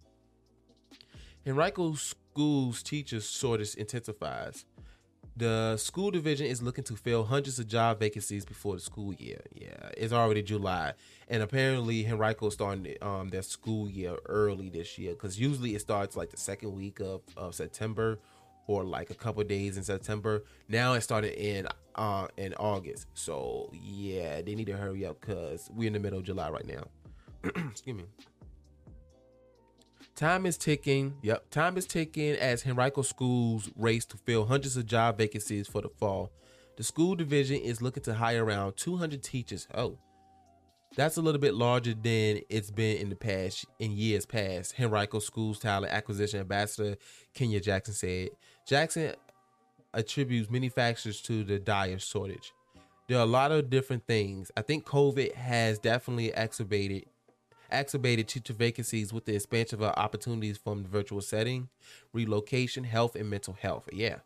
Henrico 1.44 1.94
schools 1.94 2.80
teachers 2.84 3.28
shortage 3.28 3.74
intensifies. 3.74 4.66
The 5.36 5.76
school 5.78 6.12
division 6.12 6.46
is 6.46 6.62
looking 6.62 6.84
to 6.84 6.94
fill 6.94 7.24
hundreds 7.24 7.59
of 7.59 7.66
job 7.66 7.98
vacancies 7.98 8.44
before 8.44 8.76
the 8.76 8.80
school 8.80 9.12
year. 9.14 9.40
Yeah, 9.52 9.90
it's 9.96 10.12
already 10.12 10.42
July, 10.42 10.92
and 11.26 11.42
apparently 11.42 12.06
Henrico 12.06 12.50
starting 12.50 12.94
um, 13.02 13.30
their 13.30 13.42
school 13.42 13.90
year 13.90 14.16
early 14.26 14.68
this 14.68 14.96
year 14.96 15.14
because 15.14 15.40
usually 15.40 15.74
it 15.74 15.80
starts 15.80 16.16
like 16.16 16.30
the 16.30 16.36
second 16.36 16.76
week 16.76 17.00
of, 17.00 17.22
of 17.36 17.56
September 17.56 18.20
or 18.69 18.85
like 18.85 19.11
a 19.11 19.14
couple 19.14 19.43
days 19.43 19.77
in 19.77 19.83
September. 19.83 20.45
Now 20.69 20.93
it 20.93 21.01
started 21.01 21.35
in 21.35 21.66
uh, 21.97 22.29
in 22.37 22.55
August, 22.55 23.09
so 23.14 23.71
yeah, 23.73 24.41
they 24.43 24.55
need 24.55 24.66
to 24.66 24.77
hurry 24.77 25.05
up 25.05 25.21
because 25.21 25.69
we're 25.75 25.89
in 25.89 25.95
the 25.95 25.99
middle 25.99 26.21
of 26.21 26.25
July 26.25 26.49
right 26.51 26.66
now. 26.66 26.85
Excuse 27.71 27.97
me. 27.97 28.05
Time 30.14 30.47
is 30.47 30.57
ticking. 30.57 31.16
Yep, 31.23 31.51
time 31.51 31.77
is 31.77 31.87
ticking 31.87 32.37
as 32.37 32.64
Henrico 32.64 33.03
schools 33.03 33.71
race 33.77 34.05
to 34.07 34.16
fill 34.16 34.47
hundreds 34.47 34.77
of 34.77 34.87
job 34.87 35.19
vacancies 35.19 35.66
for 35.66 35.81
the 35.81 35.89
fall. 35.89 36.31
The 36.77 36.85
school 36.85 37.16
division 37.16 37.57
is 37.57 37.83
looking 37.83 38.05
to 38.05 38.14
hire 38.14 38.45
around 38.45 38.77
200 38.77 39.23
teachers. 39.23 39.66
Oh, 39.75 39.99
that's 40.97 41.16
a 41.16 41.23
little 41.23 41.41
bit 41.41 41.55
larger 41.55 41.95
than 41.95 42.41
it's 42.49 42.71
been 42.71 42.97
in 42.99 43.09
the 43.09 43.16
past 43.16 43.66
in 43.79 43.93
years 43.93 44.27
past. 44.27 44.75
Henrico 44.81 45.19
Schools 45.19 45.59
Talent 45.59 45.93
Acquisition 45.93 46.41
Ambassador 46.41 46.97
Kenya 47.35 47.61
Jackson 47.61 47.95
said. 47.95 48.31
Jackson 48.69 49.14
attributes 49.95 50.51
many 50.51 50.69
factors 50.69 51.23
to 51.23 51.43
the 51.43 51.59
dire 51.59 51.99
shortage. 51.99 52.53
There 53.07 53.16
are 53.16 53.23
a 53.23 53.27
lot 53.27 53.51
of 53.51 53.71
different 53.71 54.07
things. 54.07 54.53
I 54.59 54.61
think 54.61 54.85
COVID 54.85 55.35
has 55.35 55.79
definitely 55.79 56.29
exacerbated 56.29 57.07
exacerbated 57.71 58.29
teacher 58.29 58.53
vacancies 58.53 59.11
with 59.11 59.25
the 59.25 59.35
expansion 59.35 59.83
of 59.83 59.95
opportunities 59.97 60.59
from 60.59 60.83
the 60.83 60.89
virtual 60.89 61.23
setting, 61.23 61.69
relocation, 62.12 62.85
health, 62.85 63.14
and 63.14 63.31
mental 63.31 63.55
health. 63.55 63.89
Yeah. 63.91 64.16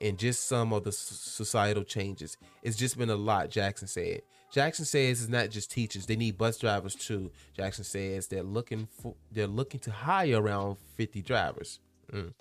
And 0.00 0.18
just 0.18 0.46
some 0.46 0.74
of 0.74 0.84
the 0.84 0.92
societal 0.92 1.84
changes. 1.84 2.36
It's 2.62 2.76
just 2.76 2.98
been 2.98 3.10
a 3.10 3.16
lot, 3.16 3.48
Jackson 3.48 3.88
said. 3.88 4.20
Jackson 4.50 4.84
says 4.84 5.22
it's 5.22 5.30
not 5.30 5.48
just 5.48 5.70
teachers; 5.70 6.04
they 6.04 6.16
need 6.16 6.36
bus 6.36 6.58
drivers 6.58 6.94
too. 6.94 7.30
Jackson 7.56 7.84
says 7.84 8.26
they're 8.26 8.42
looking 8.42 8.88
for 8.90 9.14
they're 9.32 9.46
looking 9.46 9.80
to 9.80 9.90
hire 9.90 10.42
around 10.42 10.76
fifty 10.96 11.22
drivers. 11.22 11.80
Mm. 12.12 12.34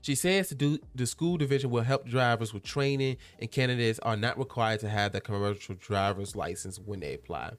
She 0.00 0.14
says 0.14 0.50
the, 0.50 0.80
the 0.94 1.06
school 1.06 1.36
division 1.36 1.70
will 1.70 1.82
help 1.82 2.06
drivers 2.06 2.54
with 2.54 2.62
training, 2.62 3.16
and 3.40 3.50
candidates 3.50 3.98
are 4.00 4.16
not 4.16 4.38
required 4.38 4.80
to 4.80 4.88
have 4.88 5.12
the 5.12 5.20
commercial 5.20 5.74
driver's 5.74 6.36
license 6.36 6.78
when 6.78 7.00
they 7.00 7.14
apply. 7.14 7.52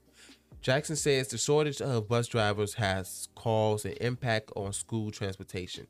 Jackson 0.62 0.96
says 0.96 1.28
the 1.28 1.38
shortage 1.38 1.80
of 1.80 2.08
bus 2.08 2.26
drivers 2.28 2.74
has 2.74 3.28
caused 3.34 3.86
an 3.86 3.94
impact 4.00 4.50
on 4.56 4.72
school 4.72 5.10
transportation. 5.10 5.86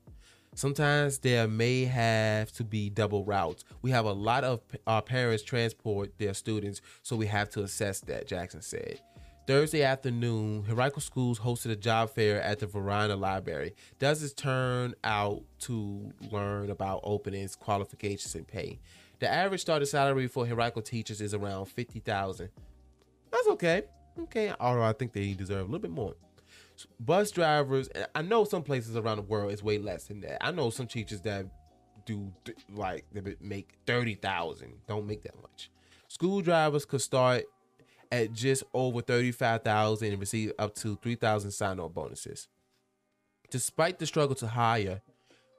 Sometimes 0.54 1.18
there 1.18 1.46
may 1.48 1.84
have 1.84 2.52
to 2.52 2.64
be 2.64 2.90
double 2.90 3.24
routes. 3.24 3.64
We 3.82 3.90
have 3.92 4.04
a 4.04 4.12
lot 4.12 4.44
of 4.44 4.60
our 4.86 5.02
parents 5.02 5.42
transport 5.42 6.12
their 6.18 6.34
students, 6.34 6.82
so 7.02 7.16
we 7.16 7.26
have 7.26 7.50
to 7.50 7.62
assess 7.62 8.00
that, 8.00 8.26
Jackson 8.26 8.62
said. 8.62 9.00
Thursday 9.50 9.82
afternoon, 9.82 10.64
Henrico 10.70 11.00
Schools 11.00 11.40
hosted 11.40 11.72
a 11.72 11.76
job 11.76 12.10
fair 12.10 12.40
at 12.40 12.60
the 12.60 12.68
Varina 12.68 13.16
Library. 13.16 13.74
Does 13.98 14.20
this 14.20 14.32
turn 14.32 14.94
out 15.02 15.42
to 15.62 16.12
learn 16.30 16.70
about 16.70 17.00
openings, 17.02 17.56
qualifications, 17.56 18.36
and 18.36 18.46
pay? 18.46 18.78
The 19.18 19.28
average 19.28 19.62
starting 19.62 19.86
salary 19.86 20.28
for 20.28 20.46
Henrico 20.46 20.80
teachers 20.82 21.20
is 21.20 21.34
around 21.34 21.66
fifty 21.66 21.98
thousand. 21.98 22.50
That's 23.32 23.48
okay. 23.48 23.82
Okay, 24.20 24.54
although 24.60 24.84
I 24.84 24.92
think 24.92 25.12
they 25.12 25.32
deserve 25.32 25.62
a 25.62 25.64
little 25.64 25.80
bit 25.80 25.90
more. 25.90 26.14
Bus 27.00 27.32
drivers, 27.32 27.88
I 28.14 28.22
know 28.22 28.44
some 28.44 28.62
places 28.62 28.94
around 28.94 29.16
the 29.16 29.22
world 29.22 29.50
is 29.50 29.64
way 29.64 29.78
less 29.78 30.04
than 30.04 30.20
that. 30.20 30.46
I 30.46 30.52
know 30.52 30.70
some 30.70 30.86
teachers 30.86 31.22
that 31.22 31.46
do 32.06 32.32
like 32.72 33.04
make 33.40 33.78
thirty 33.84 34.14
thousand, 34.14 34.74
don't 34.86 35.08
make 35.08 35.22
that 35.22 35.34
much. 35.42 35.72
School 36.06 36.40
drivers 36.40 36.84
could 36.84 37.00
start 37.00 37.46
at 38.12 38.32
just 38.32 38.64
over 38.74 39.00
thirty 39.00 39.32
five 39.32 39.62
thousand 39.62 40.08
and 40.08 40.20
receive 40.20 40.52
up 40.58 40.74
to 40.76 40.96
three 40.96 41.14
thousand 41.14 41.50
sign-on 41.52 41.92
bonuses. 41.92 42.48
Despite 43.50 43.98
the 43.98 44.06
struggle 44.06 44.36
to 44.36 44.46
hire, 44.46 45.02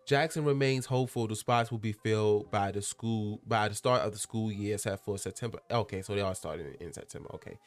Jackson 0.05 0.45
remains 0.45 0.85
hopeful 0.85 1.27
the 1.27 1.35
spots 1.35 1.71
will 1.71 1.77
be 1.77 1.91
filled 1.91 2.49
by 2.51 2.71
the 2.71 2.81
school 2.81 3.41
by 3.45 3.67
the 3.67 3.75
start 3.75 4.01
of 4.01 4.11
the 4.11 4.19
school 4.19 4.51
year 4.51 4.77
set 4.77 5.03
for 5.03 5.17
September. 5.17 5.59
Okay, 5.69 6.01
so 6.01 6.15
they 6.15 6.21
are 6.21 6.35
starting 6.35 6.75
in 6.79 6.93
September. 6.93 7.29
Okay 7.35 7.57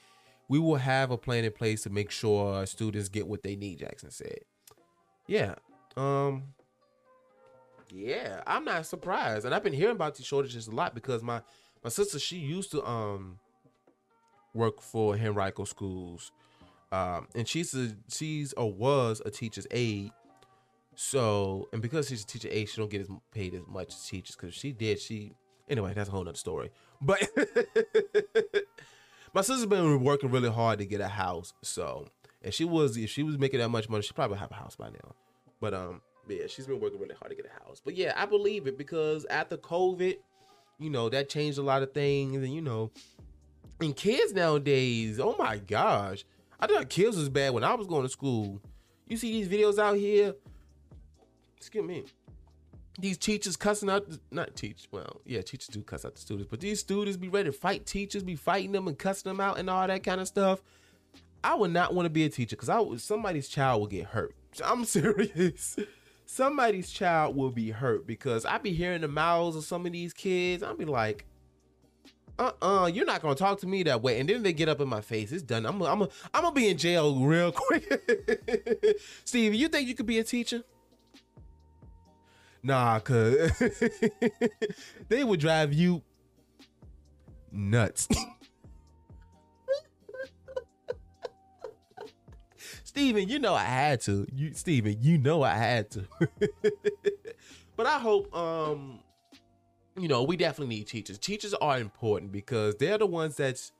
we 0.49 0.59
will 0.59 0.77
have 0.77 1.11
a 1.11 1.19
plan 1.19 1.45
in 1.45 1.53
place 1.53 1.83
to 1.83 1.91
make 1.91 2.11
sure 2.11 2.67
students 2.67 3.09
get 3.09 3.27
what 3.27 3.43
they 3.43 3.57
need, 3.57 3.79
Jackson 3.79 4.11
said. 4.11 4.41
Yeah. 5.27 5.55
Um 5.97 6.45
yeah, 7.93 8.43
I'm 8.47 8.65
not 8.65 8.87
surprised. 8.87 9.45
And 9.45 9.55
I've 9.55 9.63
been 9.63 9.73
hearing 9.73 9.95
about 9.95 10.17
these 10.17 10.27
shortages 10.27 10.67
a 10.67 10.73
lot 10.73 10.95
because 10.95 11.23
my 11.23 11.41
my 11.83 11.91
sister 11.91 12.19
she 12.19 12.37
used 12.37 12.71
to 12.73 12.85
um 12.85 13.39
work 14.55 14.81
for 14.81 15.15
Henrico 15.15 15.65
schools. 15.65 16.33
Um 16.93 17.29
and 17.35 17.47
she's 17.47 17.75
a 17.75 17.97
she's 18.09 18.53
or 18.55 18.73
was 18.73 19.21
a 19.25 19.31
teacher's 19.31 19.67
aide. 19.71 20.13
So, 20.97 21.69
and 21.73 21.83
because 21.83 22.09
she's 22.09 22.23
a 22.23 22.27
teacher 22.27 22.49
aide, 22.51 22.69
she 22.69 22.77
don't 22.77 22.91
get 22.91 23.01
as 23.01 23.09
paid 23.33 23.53
as 23.55 23.63
much 23.67 23.89
as 23.89 24.07
teachers 24.07 24.37
because 24.37 24.55
she 24.55 24.73
did 24.73 25.01
she 25.01 25.33
anyway, 25.69 25.93
that's 25.95 26.09
a 26.09 26.13
whole 26.13 26.25
nother 26.25 26.37
story. 26.37 26.71
But 27.01 27.29
my 29.35 29.41
sister's 29.41 29.67
been 29.67 30.03
working 30.03 30.31
really 30.31 30.51
hard 30.51 30.79
to 30.79 30.87
get 30.87 31.01
a 31.01 31.09
house. 31.09 31.53
So, 31.63 32.07
and 32.43 32.53
she 32.55 32.65
was 32.65 32.97
if 32.97 33.11
she 33.11 33.23
was 33.23 33.39
making 33.39 33.61
that 33.61 33.69
much 33.69 33.89
money, 33.89 34.03
she 34.03 34.13
probably 34.13 34.39
have 34.39 34.51
a 34.51 34.55
house 34.55 34.77
by 34.77 34.91
now. 34.91 35.15
But 35.61 35.75
um, 35.75 36.01
yeah, 36.29 36.47
she's 36.47 36.67
been 36.67 36.81
working 36.81 37.01
really 37.01 37.15
hard 37.15 37.31
to 37.31 37.37
get 37.37 37.47
a 37.47 37.65
house. 37.65 37.81
But 37.85 37.97
yeah, 37.97 38.13
I 38.17 38.27
believe 38.27 38.67
it 38.67 38.79
because 38.79 39.25
after 39.27 39.57
COVID, 39.57 40.17
you 40.79 40.91
know, 40.91 41.09
that 41.09 41.29
changed 41.29 41.59
a 41.59 41.63
lot 41.63 41.83
of 41.83 41.93
things, 41.93 42.37
and 42.37 42.53
you 42.53 42.63
know, 42.63 42.91
and 43.81 43.97
kids 43.97 44.33
nowadays, 44.33 45.19
oh 45.21 45.35
my 45.39 45.59
gosh, 45.59 46.25
I 46.61 46.67
thought 46.67 46.89
kids 46.89 47.17
was 47.17 47.29
bad 47.29 47.53
when 47.53 47.65
I 47.65 47.75
was 47.75 47.87
going 47.87 48.03
to 48.03 48.09
school. 48.09 48.61
You 49.07 49.17
see 49.17 49.33
these 49.33 49.49
videos 49.49 49.79
out 49.79 49.97
here. 49.97 50.35
Excuse 51.57 51.85
me. 51.85 52.05
These 52.99 53.19
teachers 53.19 53.57
cussing 53.57 53.91
out 53.91 54.07
not 54.31 54.55
teach 54.55 54.87
well 54.93 55.21
yeah 55.25 55.41
teachers 55.41 55.67
do 55.67 55.83
cuss 55.83 56.05
out 56.05 56.15
the 56.15 56.21
students 56.21 56.49
but 56.49 56.61
these 56.61 56.79
students 56.79 57.17
be 57.17 57.29
ready 57.29 57.51
to 57.51 57.53
fight 57.53 57.87
teachers 57.87 58.23
be 58.23 58.37
fighting 58.37 58.71
them 58.71 58.87
and 58.87 58.97
cussing 58.97 59.29
them 59.29 59.41
out 59.41 59.59
and 59.59 59.69
all 59.69 59.87
that 59.87 60.05
kind 60.05 60.21
of 60.21 60.29
stuff. 60.29 60.63
I 61.43 61.55
would 61.55 61.73
not 61.73 61.93
want 61.93 62.07
to 62.07 62.11
be 62.11 62.25
a 62.25 62.29
teacher 62.29 62.55
because 62.57 62.69
i 62.69 62.79
would 62.79 63.01
somebody's 63.01 63.49
child 63.49 63.81
will 63.81 63.89
get 63.89 64.07
hurt. 64.07 64.35
I'm 64.65 64.85
serious. 64.85 65.77
Somebody's 66.25 66.91
child 66.91 67.37
will 67.37 67.51
be 67.51 67.71
hurt 67.71 68.07
because 68.07 68.45
i 68.45 68.59
be 68.59 68.73
hearing 68.73 69.01
the 69.01 69.09
mouths 69.09 69.57
of 69.57 69.65
some 69.65 69.85
of 69.87 69.93
these 69.93 70.13
kids. 70.13 70.63
I'll 70.63 70.77
be 70.77 70.85
like 70.85 71.27
uh-uh 72.39 72.91
you're 72.93 73.07
not 73.07 73.23
gonna 73.23 73.35
talk 73.35 73.61
to 73.61 73.67
me 73.67 73.83
that 73.85 74.03
way 74.03 74.19
and 74.19 74.29
then 74.29 74.43
they 74.43 74.53
get 74.53 74.69
up 74.69 74.81
in 74.81 74.89
my 74.89 75.01
face 75.01 75.31
it's 75.31 75.43
done 75.43 75.65
i'm 75.65 75.79
gonna 75.79 76.09
I'm 76.33 76.43
gonna 76.43 76.53
be 76.55 76.69
in 76.69 76.77
jail 76.77 77.15
real 77.17 77.53
quick 77.57 78.99
steve 79.25 79.55
you 79.55 79.69
think 79.69 79.87
you 79.89 79.95
could 79.95 80.07
be 80.07 80.19
a 80.19 80.25
teacher 80.25 80.65
Nah, 82.67 82.99
cause 83.01 83.53
they 85.11 85.23
would 85.23 85.39
drive 85.39 85.75
you 85.75 86.01
nuts. 87.53 88.09
Steven, 92.85 93.29
you 93.29 93.39
know 93.39 93.53
I 93.53 93.65
had 93.65 94.01
to. 94.03 94.27
You 94.35 94.55
Steven, 94.55 94.97
you 95.03 95.19
know 95.19 95.43
I 95.43 95.53
had 95.53 95.91
to. 95.91 96.09
but 97.77 97.85
I 97.85 97.99
hope 97.99 98.35
um 98.35 99.01
you 99.97 100.09
know, 100.09 100.23
we 100.23 100.37
definitely 100.37 100.75
need 100.77 100.87
teachers. 100.87 101.19
Teachers 101.19 101.55
are 101.55 101.79
important 101.79 102.33
because 102.33 102.77
they're 102.77 102.99
the 102.99 103.07
ones 103.07 103.37
that's 103.37 103.73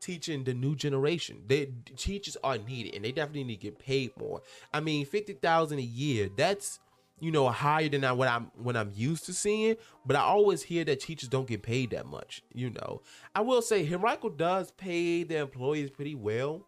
teaching 0.00 0.44
the 0.44 0.54
new 0.54 0.74
generation. 0.74 1.42
They 1.46 1.72
teachers 1.96 2.36
are 2.42 2.58
needed 2.58 2.94
and 2.94 3.04
they 3.04 3.12
definitely 3.12 3.44
need 3.44 3.56
to 3.56 3.62
get 3.62 3.78
paid 3.78 4.16
more. 4.18 4.42
I 4.72 4.80
mean, 4.80 5.04
50,000 5.04 5.78
a 5.78 5.82
year, 5.82 6.30
that's 6.34 6.80
you 7.20 7.32
know, 7.32 7.48
higher 7.48 7.88
than 7.88 8.02
what 8.16 8.28
I'm 8.28 8.50
what 8.56 8.76
I'm 8.76 8.92
used 8.94 9.26
to 9.26 9.34
seeing. 9.34 9.76
But 10.06 10.16
I 10.16 10.20
always 10.20 10.62
hear 10.62 10.84
that 10.84 11.00
teachers 11.00 11.28
don't 11.28 11.48
get 11.48 11.62
paid 11.62 11.90
that 11.90 12.06
much. 12.06 12.42
You 12.52 12.70
know, 12.70 13.02
I 13.34 13.40
will 13.40 13.62
say 13.62 13.90
Henrico 13.92 14.28
does 14.28 14.70
pay 14.72 15.24
their 15.24 15.42
employees 15.42 15.90
pretty 15.90 16.14
well. 16.14 16.64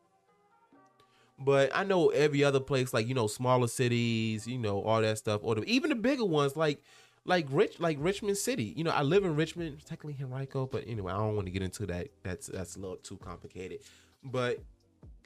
But 1.39 1.71
I 1.75 1.85
know 1.85 2.09
every 2.09 2.45
other 2.45 2.61
place, 2.61 2.93
like 2.93 3.07
you 3.07 3.15
know, 3.15 3.27
smaller 3.27 3.69
cities, 3.69 4.47
you 4.47 4.59
know, 4.59 4.83
all 4.83 5.01
that 5.01 5.19
stuff, 5.19 5.41
or 5.43 5.55
the, 5.55 5.65
even 5.65 5.91
the 5.91 5.97
bigger 5.97 6.25
ones, 6.25 6.57
like 6.57 6.83
like 7.25 7.47
rich 7.51 7.79
like 7.81 7.99
Richmond 8.01 8.37
City. 8.37 8.73
You 8.77 8.85
know, 8.85 8.91
I 8.91 9.03
live 9.03 9.25
in 9.25 9.37
Richmond, 9.37 9.85
technically 9.85 10.17
Henrico, 10.23 10.67
but 10.67 10.85
anyway, 10.87 11.13
I 11.13 11.19
don't 11.19 11.35
want 11.35 11.47
to 11.47 11.53
get 11.53 11.63
into 11.63 11.87
that. 11.87 12.09
That's 12.23 12.47
that's 12.47 12.77
a 12.77 12.79
little 12.79 12.97
too 12.97 13.19
complicated. 13.19 13.81
But 14.25 14.59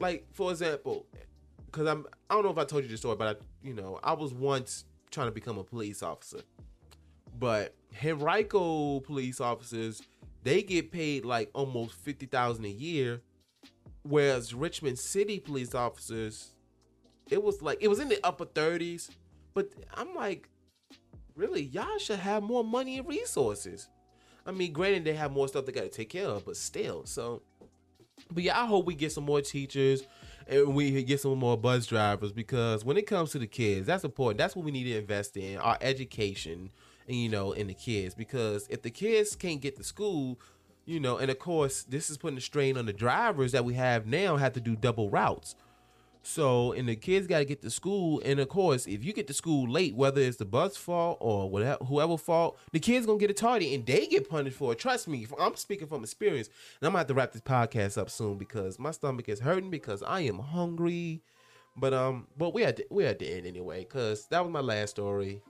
like 0.01 0.27
for 0.33 0.51
example, 0.51 1.07
because 1.67 1.87
I'm 1.87 2.07
I 2.29 2.35
don't 2.35 2.45
know 2.45 2.51
if 2.51 2.59
I 2.59 2.65
told 2.65 2.83
you 2.85 2.91
the 2.91 2.97
story, 2.97 3.17
but 3.17 3.37
I 3.37 3.67
you 3.67 3.75
know 3.75 4.01
I 4.03 4.13
was 4.13 4.35
once 4.35 4.85
trying 5.11 5.29
to 5.29 5.33
become 5.33 5.59
a 5.59 5.65
police 5.65 6.03
officer, 6.03 6.41
but 7.39 7.75
Henrico 8.03 9.01
police 9.01 9.41
officers 9.41 10.03
they 10.43 10.63
get 10.63 10.93
paid 10.93 11.25
like 11.25 11.51
almost 11.55 11.95
fifty 11.95 12.27
thousand 12.27 12.67
a 12.67 12.71
year, 12.71 13.23
whereas 14.03 14.55
Richmond 14.55 14.99
City 14.99 15.41
police 15.41 15.75
officers, 15.75 16.51
it 17.31 17.43
was 17.43 17.63
like 17.63 17.79
it 17.81 17.89
was 17.89 17.99
in 17.99 18.09
the 18.09 18.25
upper 18.25 18.45
thirties, 18.45 19.11
but 19.55 19.71
I'm 19.95 20.15
like, 20.15 20.49
really, 21.37 21.63
y'all 21.63 21.99
should 21.99 22.19
have 22.19 22.43
more 22.43 22.65
money 22.65 22.99
and 22.99 23.09
resources. 23.09 23.89
I 24.47 24.53
mean, 24.53 24.73
granted, 24.73 25.05
they 25.05 25.15
have 25.15 25.33
more 25.33 25.49
stuff 25.49 25.67
they 25.67 25.73
got 25.73 25.83
to 25.83 25.89
take 25.89 26.11
care 26.11 26.27
of, 26.27 26.45
but 26.45 26.57
still. 26.57 27.07
So, 27.07 27.43
but 28.31 28.43
yeah, 28.43 28.61
I 28.61 28.67
hope 28.67 28.87
we 28.87 28.95
get 28.95 29.13
some 29.13 29.25
more 29.25 29.41
teachers 29.41 30.03
and 30.47 30.75
we 30.75 31.03
get 31.03 31.21
some 31.21 31.39
more 31.39 31.57
bus 31.57 31.87
drivers 31.87 32.33
because 32.33 32.85
when 32.85 32.97
it 32.97 33.07
comes 33.07 33.31
to 33.33 33.39
the 33.39 33.47
kids, 33.47 33.87
that's 33.87 34.05
important. 34.05 34.39
That's 34.39 34.55
what 34.55 34.65
we 34.65 34.71
need 34.71 34.85
to 34.85 34.99
invest 34.99 35.37
in 35.37 35.57
our 35.59 35.79
education, 35.81 36.71
and 37.09 37.17
you 37.17 37.29
know, 37.29 37.53
in 37.53 37.69
the 37.69 37.75
kids. 37.75 38.15
Because 38.15 38.67
if 38.69 38.83
the 38.83 38.91
kids 38.91 39.35
can't 39.35 39.61
get 39.61 39.77
to 39.77 39.85
school, 39.85 40.39
you 40.85 41.01
know, 41.01 41.17
and 41.17 41.31
of 41.31 41.39
course, 41.39 41.83
this 41.85 42.11
is 42.11 42.19
putting 42.19 42.39
a 42.39 42.43
strain 42.43 42.77
on 42.77 42.87
the 42.87 42.93
drivers 42.93 43.53
that 43.53 43.65
we 43.65 43.75
have 43.75 44.07
now 44.07 44.37
have 44.37 44.53
to 44.53 44.61
do 44.61 44.77
double 44.77 45.09
routes. 45.09 45.55
So, 46.27 46.73
and 46.73 46.89
the 46.89 46.97
kids 46.97 47.27
got 47.27 47.39
to 47.39 47.45
get 47.45 47.61
to 47.63 47.71
school. 47.71 48.23
And 48.25 48.41
of 48.41 48.49
course, 48.49 48.87
if 48.87 49.05
you 49.05 49.13
get 49.13 49.27
to 49.27 49.35
school 49.35 49.71
late, 49.71 49.95
whether 49.95 50.21
it's 50.21 50.39
the 50.39 50.47
bus 50.47 50.77
fault 50.77 51.19
or 51.21 51.51
whatever, 51.51 51.85
whoever 51.85 52.17
fault, 52.17 52.59
the 52.73 52.81
kids 52.81 53.05
gonna 53.05 53.19
get 53.19 53.31
a 53.31 53.35
tardy 53.35 53.75
and 53.75 53.85
they 53.85 54.07
get 54.07 54.29
punished 54.29 54.57
for 54.57 54.73
it. 54.73 54.79
Trust 54.79 55.07
me, 55.07 55.27
I'm 55.39 55.55
speaking 55.57 55.87
from 55.87 56.03
experience. 56.03 56.49
And 56.81 56.87
I'm 56.87 56.93
gonna 56.93 56.99
have 56.99 57.07
to 57.09 57.15
wrap 57.15 57.33
this 57.33 57.43
podcast 57.43 57.99
up 57.99 58.09
soon 58.09 58.39
because 58.39 58.79
my 58.79 58.91
stomach 58.91 59.29
is 59.29 59.41
hurting 59.41 59.71
because 59.71 60.03
I 60.03 60.21
am 60.21 60.39
hungry. 60.39 61.23
But 61.77 61.93
um, 61.93 62.29
but 62.39 62.55
we 62.55 62.65
the, 62.65 62.87
we 62.91 63.05
at 63.05 63.19
the 63.19 63.31
end 63.31 63.47
anyway 63.47 63.81
because 63.81 64.27
that 64.29 64.43
was 64.43 64.53
my 64.53 64.61
last 64.61 64.91
story. 64.91 65.43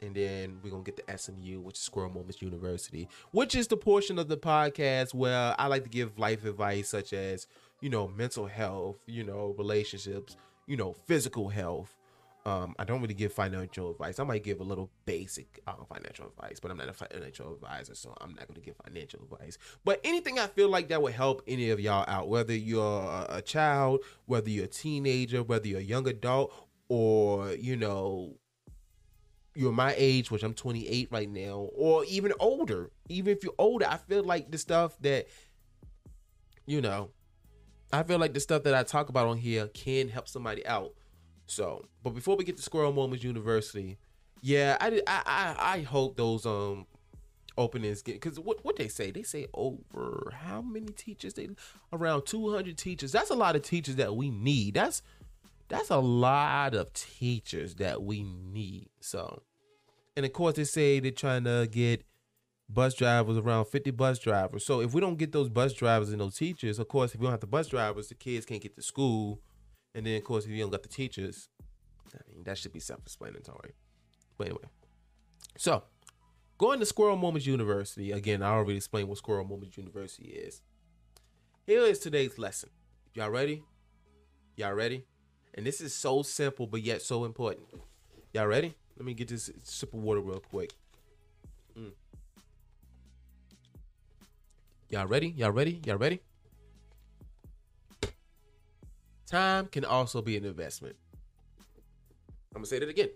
And 0.00 0.14
then 0.14 0.58
we're 0.62 0.70
gonna 0.70 0.82
get 0.82 1.06
to 1.06 1.18
SMU, 1.18 1.60
which 1.60 1.76
is 1.76 1.82
Squirrel 1.82 2.10
Moments 2.10 2.42
University, 2.42 3.08
which 3.32 3.54
is 3.54 3.66
the 3.66 3.76
portion 3.76 4.18
of 4.18 4.28
the 4.28 4.36
podcast 4.36 5.14
where 5.14 5.54
I 5.58 5.66
like 5.66 5.84
to 5.84 5.88
give 5.88 6.18
life 6.18 6.44
advice 6.44 6.88
such 6.88 7.12
as 7.12 7.46
you 7.86 7.90
know, 7.90 8.08
mental 8.08 8.48
health, 8.48 8.96
you 9.06 9.22
know, 9.22 9.54
relationships, 9.56 10.36
you 10.66 10.76
know, 10.76 10.92
physical 11.06 11.48
health. 11.48 11.94
Um, 12.44 12.74
I 12.80 12.84
don't 12.84 13.00
really 13.00 13.14
give 13.14 13.32
financial 13.32 13.92
advice. 13.92 14.18
I 14.18 14.24
might 14.24 14.42
give 14.42 14.58
a 14.58 14.64
little 14.64 14.90
basic 15.04 15.60
uh, 15.68 15.74
financial 15.88 16.26
advice, 16.26 16.58
but 16.58 16.72
I'm 16.72 16.78
not 16.78 16.88
a 16.88 16.92
financial 16.92 17.54
advisor, 17.54 17.94
so 17.94 18.12
I'm 18.20 18.30
not 18.30 18.48
going 18.48 18.56
to 18.56 18.60
give 18.60 18.74
financial 18.84 19.20
advice. 19.22 19.56
But 19.84 20.00
anything 20.02 20.36
I 20.36 20.48
feel 20.48 20.68
like 20.68 20.88
that 20.88 21.00
would 21.00 21.12
help 21.12 21.44
any 21.46 21.70
of 21.70 21.78
y'all 21.78 22.04
out, 22.08 22.28
whether 22.28 22.56
you're 22.56 23.24
a 23.28 23.40
child, 23.40 24.00
whether 24.24 24.50
you're 24.50 24.64
a 24.64 24.68
teenager, 24.68 25.44
whether 25.44 25.68
you're 25.68 25.78
a 25.78 25.84
young 25.84 26.08
adult, 26.08 26.52
or 26.88 27.52
you 27.52 27.76
know, 27.76 28.34
you're 29.54 29.70
my 29.70 29.94
age, 29.96 30.32
which 30.32 30.42
I'm 30.42 30.54
28 30.54 31.06
right 31.12 31.30
now, 31.30 31.68
or 31.76 32.04
even 32.06 32.32
older. 32.40 32.90
Even 33.08 33.32
if 33.32 33.44
you're 33.44 33.54
older, 33.58 33.86
I 33.88 33.98
feel 33.98 34.24
like 34.24 34.50
the 34.50 34.58
stuff 34.58 34.98
that 35.02 35.28
you 36.66 36.80
know 36.80 37.10
I 37.92 38.02
feel 38.02 38.18
like 38.18 38.34
the 38.34 38.40
stuff 38.40 38.62
that 38.64 38.74
I 38.74 38.82
talk 38.82 39.08
about 39.08 39.28
on 39.28 39.38
here 39.38 39.68
can 39.68 40.08
help 40.08 40.28
somebody 40.28 40.66
out. 40.66 40.92
So, 41.46 41.86
but 42.02 42.10
before 42.10 42.36
we 42.36 42.44
get 42.44 42.56
to 42.56 42.62
Squirrel 42.62 42.92
Moments 42.92 43.24
University, 43.24 43.98
yeah, 44.42 44.76
I 44.80 44.90
did, 44.90 45.02
I, 45.06 45.22
I 45.26 45.74
I 45.74 45.80
hope 45.82 46.16
those 46.16 46.44
um 46.44 46.86
openings 47.58 48.02
get 48.02 48.14
because 48.14 48.38
what 48.38 48.64
what 48.64 48.76
they 48.76 48.88
say? 48.88 49.10
They 49.10 49.22
say 49.22 49.46
over 49.54 50.32
how 50.34 50.60
many 50.60 50.86
teachers 50.86 51.34
they 51.34 51.48
around 51.92 52.26
200 52.26 52.76
teachers. 52.76 53.12
That's 53.12 53.30
a 53.30 53.34
lot 53.34 53.56
of 53.56 53.62
teachers 53.62 53.96
that 53.96 54.14
we 54.16 54.30
need. 54.30 54.74
That's 54.74 55.02
that's 55.68 55.90
a 55.90 55.98
lot 55.98 56.74
of 56.74 56.92
teachers 56.92 57.76
that 57.76 58.02
we 58.02 58.22
need. 58.24 58.88
So 59.00 59.42
and 60.16 60.26
of 60.26 60.32
course 60.32 60.56
they 60.56 60.64
say 60.64 61.00
they're 61.00 61.10
trying 61.12 61.44
to 61.44 61.68
get 61.70 62.04
bus 62.68 62.94
drivers, 62.94 63.38
around 63.38 63.66
50 63.66 63.90
bus 63.92 64.18
drivers. 64.18 64.64
So 64.64 64.80
if 64.80 64.92
we 64.94 65.00
don't 65.00 65.16
get 65.16 65.32
those 65.32 65.48
bus 65.48 65.72
drivers 65.72 66.10
and 66.10 66.20
those 66.20 66.36
teachers, 66.36 66.78
of 66.78 66.88
course, 66.88 67.14
if 67.14 67.20
we 67.20 67.24
don't 67.24 67.32
have 67.32 67.40
the 67.40 67.46
bus 67.46 67.68
drivers, 67.68 68.08
the 68.08 68.14
kids 68.14 68.46
can't 68.46 68.62
get 68.62 68.74
to 68.76 68.82
school. 68.82 69.40
And 69.94 70.06
then, 70.06 70.16
of 70.16 70.24
course, 70.24 70.44
if 70.44 70.50
you 70.50 70.60
don't 70.60 70.70
got 70.70 70.82
the 70.82 70.88
teachers, 70.88 71.48
I 72.14 72.18
mean, 72.28 72.44
that 72.44 72.58
should 72.58 72.72
be 72.72 72.80
self 72.80 73.00
explanatory. 73.00 73.74
But 74.36 74.48
anyway, 74.48 74.64
so 75.56 75.84
going 76.58 76.80
to 76.80 76.86
Squirrel 76.86 77.16
Moments 77.16 77.46
University, 77.46 78.12
again, 78.12 78.42
I 78.42 78.50
already 78.50 78.76
explained 78.76 79.08
what 79.08 79.18
Squirrel 79.18 79.46
Moments 79.46 79.76
University 79.76 80.28
is. 80.28 80.60
Here 81.66 81.80
is 81.82 81.98
today's 81.98 82.38
lesson. 82.38 82.70
Y'all 83.14 83.30
ready? 83.30 83.64
Y'all 84.56 84.72
ready? 84.72 85.06
And 85.54 85.66
this 85.66 85.80
is 85.80 85.94
so 85.94 86.22
simple, 86.22 86.66
but 86.66 86.82
yet 86.82 87.00
so 87.00 87.24
important. 87.24 87.66
Y'all 88.34 88.46
ready? 88.46 88.74
Let 88.96 89.06
me 89.06 89.14
get 89.14 89.28
this 89.28 89.50
sip 89.64 89.94
of 89.94 90.00
water 90.00 90.20
real 90.20 90.40
quick. 90.40 90.74
Y'all 94.88 95.06
ready? 95.06 95.28
Y'all 95.28 95.50
ready? 95.50 95.80
Y'all 95.84 95.96
ready? 95.96 96.20
Time 99.26 99.66
can 99.66 99.84
also 99.84 100.22
be 100.22 100.36
an 100.36 100.44
investment. 100.44 100.94
I'm 102.54 102.60
gonna 102.60 102.66
say 102.66 102.78
that 102.78 102.88
again. 102.88 103.10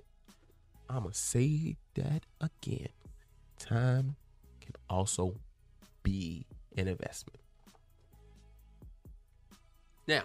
I'm 0.88 1.02
gonna 1.02 1.14
say 1.14 1.76
that 1.94 2.22
again. 2.40 2.88
Time 3.60 4.16
can 4.60 4.72
also 4.88 5.36
be 6.02 6.44
an 6.76 6.88
investment. 6.88 7.38
Now, 10.08 10.22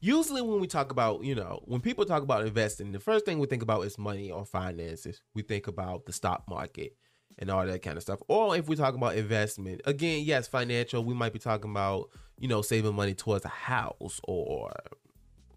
usually 0.00 0.42
when 0.42 0.60
we 0.60 0.66
talk 0.66 0.90
about, 0.90 1.22
you 1.22 1.36
know, 1.36 1.62
when 1.66 1.80
people 1.80 2.04
talk 2.04 2.24
about 2.24 2.44
investing, 2.44 2.90
the 2.90 2.98
first 2.98 3.24
thing 3.24 3.38
we 3.38 3.46
think 3.46 3.62
about 3.62 3.82
is 3.82 3.96
money 3.96 4.32
or 4.32 4.44
finances. 4.44 5.22
We 5.36 5.42
think 5.42 5.68
about 5.68 6.06
the 6.06 6.12
stock 6.12 6.42
market 6.48 6.96
and 7.38 7.50
all 7.50 7.66
that 7.66 7.82
kind 7.82 7.96
of 7.96 8.02
stuff. 8.02 8.20
Or 8.28 8.56
if 8.56 8.68
we 8.68 8.76
talk 8.76 8.94
about 8.94 9.16
investment, 9.16 9.82
again, 9.84 10.22
yes, 10.24 10.48
financial, 10.48 11.04
we 11.04 11.14
might 11.14 11.32
be 11.32 11.38
talking 11.38 11.70
about, 11.70 12.10
you 12.38 12.48
know, 12.48 12.62
saving 12.62 12.94
money 12.94 13.14
towards 13.14 13.44
a 13.44 13.48
house 13.48 14.20
or 14.24 14.72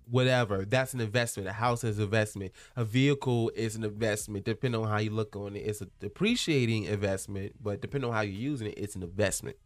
whatever. 0.09 0.65
That's 0.65 0.93
an 0.93 1.01
investment. 1.01 1.47
A 1.47 1.53
house 1.53 1.83
is 1.83 1.97
an 1.97 2.05
investment. 2.05 2.51
A 2.75 2.83
vehicle 2.83 3.51
is 3.55 3.75
an 3.75 3.83
investment. 3.83 4.45
Depending 4.45 4.81
on 4.81 4.87
how 4.87 4.97
you 4.97 5.11
look 5.11 5.35
on 5.35 5.55
it, 5.55 5.59
it's 5.59 5.81
a 5.81 5.87
depreciating 5.99 6.85
investment, 6.85 7.53
but 7.61 7.81
depending 7.81 8.09
on 8.09 8.15
how 8.15 8.21
you're 8.21 8.33
using 8.33 8.67
it, 8.67 8.77
it's 8.77 8.95
an 8.95 9.03
investment. 9.03 9.57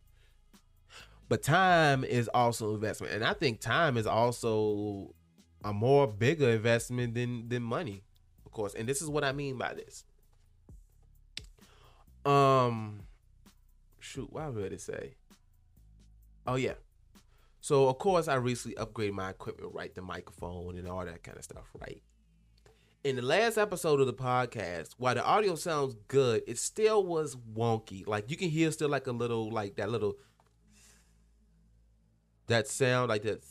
But 1.29 1.41
time 1.41 2.03
is 2.03 2.27
also 2.27 2.75
investment. 2.75 3.13
And 3.13 3.23
I 3.23 3.33
think 3.33 3.59
time 3.59 3.97
is 3.97 4.05
also 4.05 5.15
a 5.63 5.73
more 5.73 6.05
bigger 6.05 6.49
investment 6.49 7.15
than 7.15 7.47
than 7.47 7.63
money, 7.63 8.03
of 8.45 8.51
course. 8.51 8.75
And 8.75 8.87
this 8.87 9.01
is 9.01 9.09
what 9.09 9.23
I 9.23 9.31
mean 9.31 9.57
by 9.57 9.73
this 9.73 10.03
um, 12.25 13.01
shoot, 13.99 14.31
what 14.31 14.53
would 14.53 14.73
it 14.73 14.81
say? 14.81 15.15
Oh 16.45 16.55
yeah. 16.55 16.73
So 17.61 17.87
of 17.87 17.97
course 17.97 18.27
I 18.27 18.35
recently 18.35 18.75
upgraded 18.75 19.13
my 19.13 19.29
equipment, 19.29 19.73
right? 19.73 19.93
The 19.93 20.01
microphone 20.01 20.77
and 20.77 20.87
all 20.87 21.05
that 21.05 21.23
kind 21.23 21.37
of 21.37 21.43
stuff, 21.43 21.69
right? 21.79 22.01
In 23.03 23.15
the 23.17 23.21
last 23.21 23.57
episode 23.57 23.99
of 23.99 24.07
the 24.07 24.13
podcast, 24.13 24.95
while 24.97 25.15
the 25.15 25.23
audio 25.23 25.55
sounds 25.55 25.95
good, 26.07 26.43
it 26.47 26.57
still 26.57 27.05
was 27.05 27.35
wonky. 27.35 28.05
Like 28.07 28.29
you 28.29 28.37
can 28.37 28.49
hear 28.49 28.71
still 28.71 28.89
like 28.89 29.07
a 29.07 29.11
little 29.11 29.51
like 29.51 29.75
that 29.75 29.89
little 29.89 30.15
that 32.47 32.67
sound, 32.67 33.09
like 33.09 33.23
that 33.23 33.43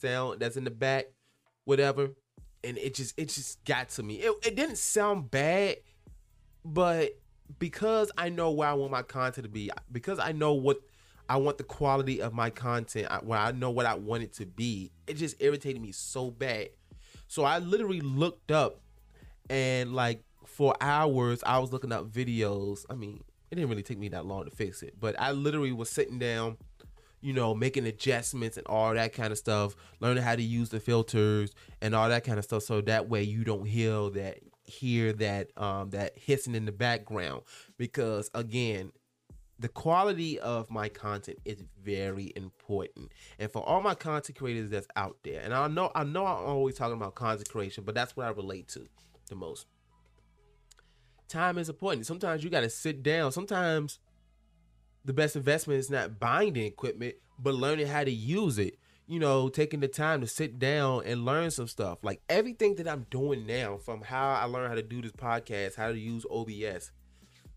sound 0.00 0.40
that's 0.40 0.56
in 0.56 0.64
the 0.64 0.70
back, 0.70 1.06
whatever. 1.64 2.10
And 2.64 2.78
it 2.78 2.94
just 2.94 3.18
it 3.18 3.28
just 3.28 3.64
got 3.64 3.88
to 3.90 4.02
me. 4.02 4.16
It, 4.16 4.34
it 4.46 4.56
didn't 4.56 4.78
sound 4.78 5.30
bad, 5.30 5.76
but 6.64 7.18
because 7.58 8.10
I 8.16 8.28
know 8.28 8.50
where 8.50 8.68
I 8.68 8.74
want 8.74 8.92
my 8.92 9.02
content 9.02 9.44
to 9.44 9.50
be, 9.50 9.70
because 9.90 10.18
I 10.18 10.32
know 10.32 10.54
what 10.54 10.78
I 11.28 11.36
want 11.36 11.58
the 11.58 11.64
quality 11.64 12.20
of 12.20 12.32
my 12.32 12.50
content, 12.50 13.08
where 13.24 13.38
I 13.38 13.52
know 13.52 13.70
what 13.70 13.86
I 13.86 13.94
want 13.94 14.22
it 14.22 14.32
to 14.34 14.46
be, 14.46 14.92
it 15.06 15.14
just 15.14 15.36
irritated 15.40 15.80
me 15.80 15.92
so 15.92 16.30
bad. 16.30 16.70
So 17.28 17.44
I 17.44 17.58
literally 17.58 18.00
looked 18.00 18.50
up 18.50 18.80
and 19.48 19.94
like 19.94 20.22
for 20.46 20.74
hours 20.80 21.42
I 21.44 21.58
was 21.58 21.72
looking 21.72 21.92
up 21.92 22.10
videos. 22.10 22.84
I 22.90 22.94
mean, 22.94 23.24
it 23.50 23.54
didn't 23.54 23.70
really 23.70 23.82
take 23.82 23.98
me 23.98 24.08
that 24.10 24.26
long 24.26 24.44
to 24.44 24.50
fix 24.50 24.82
it, 24.82 24.94
but 25.00 25.18
I 25.18 25.32
literally 25.32 25.72
was 25.72 25.88
sitting 25.88 26.18
down, 26.18 26.58
you 27.20 27.32
know, 27.32 27.54
making 27.54 27.86
adjustments 27.86 28.56
and 28.56 28.66
all 28.66 28.92
that 28.94 29.12
kind 29.12 29.32
of 29.32 29.38
stuff, 29.38 29.74
learning 30.00 30.22
how 30.22 30.36
to 30.36 30.42
use 30.42 30.68
the 30.68 30.80
filters 30.80 31.52
and 31.80 31.94
all 31.94 32.08
that 32.08 32.24
kind 32.24 32.38
of 32.38 32.44
stuff 32.44 32.64
so 32.64 32.80
that 32.82 33.08
way 33.08 33.22
you 33.22 33.44
don't 33.44 33.66
hear 33.66 34.10
that 34.10 34.38
hear 34.64 35.12
that 35.12 35.50
um, 35.56 35.90
that 35.90 36.16
hissing 36.16 36.54
in 36.54 36.64
the 36.64 36.72
background 36.72 37.42
because 37.78 38.30
again 38.34 38.92
the 39.58 39.68
quality 39.68 40.40
of 40.40 40.70
my 40.70 40.88
content 40.88 41.38
is 41.44 41.62
very 41.84 42.32
important. 42.34 43.12
And 43.38 43.48
for 43.48 43.62
all 43.62 43.80
my 43.80 43.94
content 43.94 44.36
creators 44.36 44.70
that's 44.70 44.88
out 44.96 45.18
there 45.22 45.40
and 45.40 45.54
i 45.54 45.66
know 45.68 45.90
i 45.94 46.04
know 46.04 46.26
i'm 46.26 46.44
always 46.44 46.76
talking 46.76 46.96
about 46.96 47.14
content 47.14 47.48
creation 47.48 47.84
but 47.84 47.94
that's 47.94 48.16
what 48.16 48.26
i 48.26 48.30
relate 48.30 48.68
to 48.68 48.88
the 49.28 49.34
most. 49.34 49.66
Time 51.28 51.56
is 51.56 51.70
important. 51.70 52.06
Sometimes 52.06 52.44
you 52.44 52.50
got 52.50 52.60
to 52.60 52.68
sit 52.68 53.02
down. 53.02 53.32
Sometimes 53.32 54.00
the 55.04 55.14
best 55.14 55.34
investment 55.34 55.80
is 55.80 55.90
not 55.90 56.20
buying 56.20 56.52
the 56.52 56.64
equipment 56.64 57.14
but 57.38 57.54
learning 57.54 57.86
how 57.86 58.04
to 58.04 58.10
use 58.10 58.58
it 58.58 58.76
you 59.06 59.18
know, 59.18 59.48
taking 59.48 59.80
the 59.80 59.88
time 59.88 60.20
to 60.20 60.26
sit 60.26 60.58
down 60.58 61.02
and 61.04 61.24
learn 61.24 61.50
some 61.50 61.66
stuff. 61.66 61.98
Like 62.02 62.20
everything 62.28 62.76
that 62.76 62.88
I'm 62.88 63.06
doing 63.10 63.46
now, 63.46 63.78
from 63.78 64.02
how 64.02 64.30
I 64.30 64.44
learned 64.44 64.68
how 64.68 64.74
to 64.74 64.82
do 64.82 65.02
this 65.02 65.12
podcast, 65.12 65.74
how 65.76 65.88
to 65.88 65.98
use 65.98 66.24
OBS, 66.30 66.92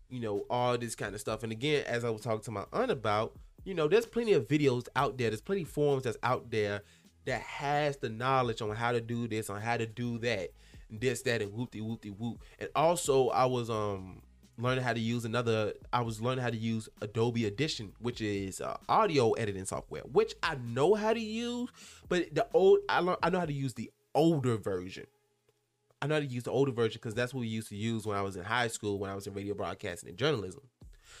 you 0.08 0.20
know, 0.20 0.44
all 0.50 0.76
this 0.76 0.94
kind 0.94 1.14
of 1.14 1.20
stuff. 1.20 1.42
And 1.42 1.52
again, 1.52 1.84
as 1.86 2.04
I 2.04 2.10
was 2.10 2.22
talking 2.22 2.42
to 2.42 2.50
my 2.50 2.64
aunt 2.72 2.90
about, 2.90 3.36
you 3.64 3.74
know, 3.74 3.88
there's 3.88 4.06
plenty 4.06 4.32
of 4.32 4.46
videos 4.46 4.86
out 4.96 5.18
there. 5.18 5.30
There's 5.30 5.40
plenty 5.40 5.62
of 5.62 5.68
forums 5.68 6.04
that's 6.04 6.18
out 6.22 6.50
there 6.50 6.82
that 7.24 7.40
has 7.40 7.96
the 7.96 8.08
knowledge 8.08 8.62
on 8.62 8.74
how 8.74 8.92
to 8.92 9.00
do 9.00 9.26
this, 9.28 9.50
on 9.50 9.60
how 9.60 9.76
to 9.76 9.86
do 9.86 10.18
that, 10.18 10.50
this, 10.90 11.22
that, 11.22 11.42
and 11.42 11.52
whoopty 11.52 11.82
whoopty 11.82 12.16
whoop. 12.16 12.40
And 12.58 12.70
also, 12.74 13.28
I 13.28 13.44
was 13.46 13.68
um 13.68 14.22
learning 14.58 14.84
how 14.84 14.92
to 14.92 15.00
use 15.00 15.24
another. 15.24 15.72
I 15.92 16.00
was 16.02 16.20
learning 16.20 16.42
how 16.42 16.50
to 16.50 16.56
use 16.56 16.88
Adobe 17.02 17.46
Audition, 17.46 17.92
which 18.00 18.20
is 18.20 18.60
uh, 18.60 18.76
audio 18.88 19.32
editing 19.32 19.64
software, 19.64 20.02
which 20.02 20.34
I 20.42 20.56
know 20.56 20.94
how 20.94 21.12
to 21.12 21.20
use, 21.20 21.70
but 22.08 22.34
the 22.34 22.46
old 22.54 22.80
I 22.88 23.00
learned 23.00 23.18
I 23.22 23.30
know 23.30 23.40
how 23.40 23.46
to 23.46 23.52
use 23.52 23.74
the 23.74 23.90
older 24.14 24.56
version. 24.56 25.06
I 26.00 26.06
know 26.06 26.16
how 26.16 26.20
to 26.20 26.26
use 26.26 26.44
the 26.44 26.50
older 26.50 26.72
version 26.72 27.00
because 27.02 27.14
that's 27.14 27.32
what 27.32 27.40
we 27.40 27.48
used 27.48 27.68
to 27.68 27.76
use 27.76 28.06
when 28.06 28.16
I 28.16 28.22
was 28.22 28.36
in 28.36 28.44
high 28.44 28.68
school, 28.68 28.98
when 28.98 29.10
I 29.10 29.14
was 29.14 29.26
in 29.26 29.34
radio 29.34 29.54
broadcasting 29.54 30.08
and 30.10 30.18
journalism. 30.18 30.62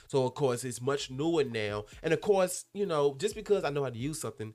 So 0.08 0.24
of 0.24 0.34
course 0.34 0.64
it's 0.64 0.80
much 0.80 1.10
newer 1.10 1.44
now, 1.44 1.84
and 2.02 2.12
of 2.12 2.20
course 2.20 2.64
you 2.74 2.86
know 2.86 3.16
just 3.18 3.34
because 3.34 3.64
I 3.64 3.70
know 3.70 3.84
how 3.84 3.90
to 3.90 3.98
use 3.98 4.20
something 4.20 4.54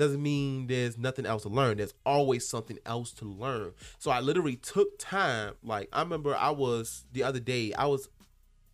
doesn't 0.00 0.22
mean 0.22 0.66
there's 0.66 0.96
nothing 0.96 1.26
else 1.26 1.42
to 1.42 1.50
learn. 1.50 1.76
There's 1.76 1.94
always 2.06 2.48
something 2.48 2.78
else 2.86 3.12
to 3.12 3.26
learn. 3.26 3.72
So 3.98 4.10
I 4.10 4.20
literally 4.20 4.56
took 4.56 4.98
time. 4.98 5.54
Like 5.62 5.88
I 5.92 6.00
remember 6.00 6.34
I 6.34 6.50
was 6.50 7.04
the 7.12 7.22
other 7.22 7.38
day, 7.38 7.72
I 7.74 7.86
was 7.86 8.08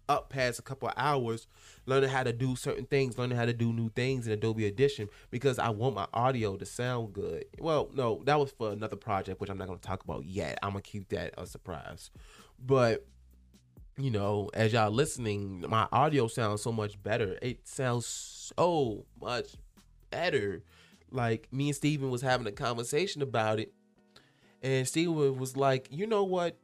up 0.09 0.31
past 0.31 0.61
a 0.61 0.63
couple 0.63 0.89
hours 0.97 1.49
learning 1.85 2.11
how 2.11 2.23
to 2.23 2.33
do 2.33 2.55
certain 2.55 2.85
things, 2.87 3.19
learning 3.19 3.37
how 3.37 3.45
to 3.45 3.53
do 3.53 3.73
new 3.73 3.89
things 3.91 4.29
in 4.29 4.33
Adobe 4.33 4.67
Audition 4.67 5.09
because 5.33 5.59
I 5.59 5.71
want 5.71 5.97
my 5.97 6.07
audio 6.15 6.57
to 6.57 6.65
sound 6.65 7.13
good. 7.13 7.45
Well, 7.59 7.91
no, 7.93 8.23
that 8.25 8.39
was 8.39 8.53
for 8.53 8.71
another 8.71 8.97
project, 8.97 9.41
which 9.41 9.51
I'm 9.51 9.59
not 9.59 9.67
going 9.67 9.81
to 9.81 9.87
talk 9.87 10.05
about 10.05 10.25
yet. 10.25 10.61
I'm 10.63 10.71
going 10.71 10.83
to 10.83 10.89
keep 10.89 11.09
that 11.09 11.35
a 11.37 11.45
surprise. 11.45 12.13
But 12.65 13.05
you 13.99 14.11
know, 14.11 14.51
as 14.55 14.75
y'all 14.75 14.93
listening, 14.93 15.65
my 15.69 15.89
audio 15.91 16.29
sounds 16.29 16.63
so 16.63 16.71
much 16.71 17.03
better. 17.03 17.37
It 17.43 17.67
sounds 17.67 18.07
so 18.07 19.07
much 19.21 19.55
better 20.11 20.63
like 21.11 21.53
me 21.53 21.69
and 21.69 21.77
Steven 21.77 22.11
was 22.11 22.23
having 22.23 22.47
a 22.47 22.53
conversation 22.53 23.23
about 23.23 23.61
it, 23.61 23.73
and 24.63 24.87
Steven 24.87 25.39
was 25.39 25.57
like, 25.57 25.89
"You 25.91 26.07
know 26.07 26.25
what? 26.25 26.57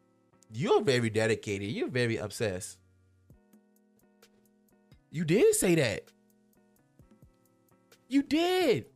You're 0.52 0.82
very 0.82 1.10
dedicated. 1.10 1.70
You're 1.70 1.88
very 1.88 2.16
obsessed." 2.16 2.78
You 5.10 5.24
did 5.24 5.54
say 5.54 5.74
that. 5.74 6.04
You 8.08 8.22
did. 8.22 8.86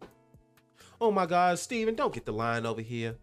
Oh 1.01 1.11
my 1.11 1.27
God, 1.27 1.59
Steven, 1.59 1.95
don't 1.95 2.13
get 2.13 2.25
the 2.25 2.33
line 2.33 2.65
over 2.65 2.81
here. 2.81 3.17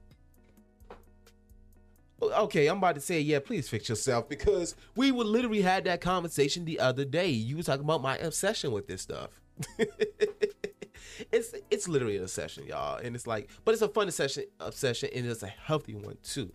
Oh, 2.21 2.43
okay, 2.45 2.67
I'm 2.67 2.77
about 2.77 2.95
to 2.95 3.01
say, 3.01 3.19
yeah, 3.19 3.39
please 3.39 3.67
fix 3.67 3.89
yourself 3.89 4.29
because 4.29 4.75
we 4.95 5.11
would 5.11 5.27
literally 5.27 5.61
had 5.61 5.85
that 5.85 6.01
conversation 6.01 6.65
the 6.65 6.79
other 6.79 7.03
day. 7.03 7.29
You 7.29 7.57
were 7.57 7.63
talking 7.63 7.83
about 7.83 8.01
my 8.01 8.17
obsession 8.17 8.71
with 8.71 8.87
this 8.87 9.01
stuff. 9.01 9.29
it's 11.31 11.53
it's 11.69 11.88
literally 11.88 12.18
an 12.18 12.23
obsession, 12.23 12.65
y'all, 12.65 12.98
and 12.98 13.15
it's 13.15 13.27
like, 13.27 13.49
but 13.65 13.73
it's 13.73 13.81
a 13.81 13.88
fun 13.88 14.07
obsession, 14.07 14.45
obsession, 14.60 15.10
and 15.14 15.26
it's 15.26 15.44
a 15.44 15.48
healthy 15.48 15.95
one 15.95 16.18
too. 16.23 16.52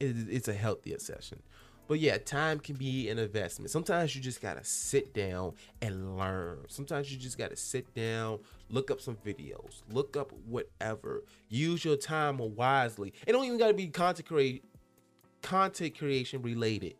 It, 0.00 0.16
it's 0.30 0.48
a 0.48 0.54
healthy 0.54 0.92
obsession. 0.92 1.42
But 1.88 2.00
yeah, 2.00 2.16
time 2.16 2.58
can 2.58 2.76
be 2.76 3.08
an 3.10 3.18
investment. 3.18 3.70
Sometimes 3.70 4.14
you 4.14 4.22
just 4.22 4.40
gotta 4.40 4.64
sit 4.64 5.12
down 5.12 5.54
and 5.82 6.16
learn. 6.16 6.60
Sometimes 6.68 7.12
you 7.12 7.18
just 7.18 7.36
gotta 7.36 7.56
sit 7.56 7.92
down, 7.94 8.38
look 8.70 8.90
up 8.90 9.00
some 9.00 9.16
videos, 9.16 9.82
look 9.90 10.16
up 10.16 10.32
whatever. 10.46 11.24
Use 11.48 11.84
your 11.84 11.96
time 11.96 12.38
wisely. 12.38 13.12
It 13.26 13.32
don't 13.32 13.44
even 13.44 13.58
gotta 13.58 13.74
be 13.74 13.88
content 13.88 14.26
create 14.26 14.64
content 15.42 15.98
creation 15.98 16.40
related. 16.40 16.94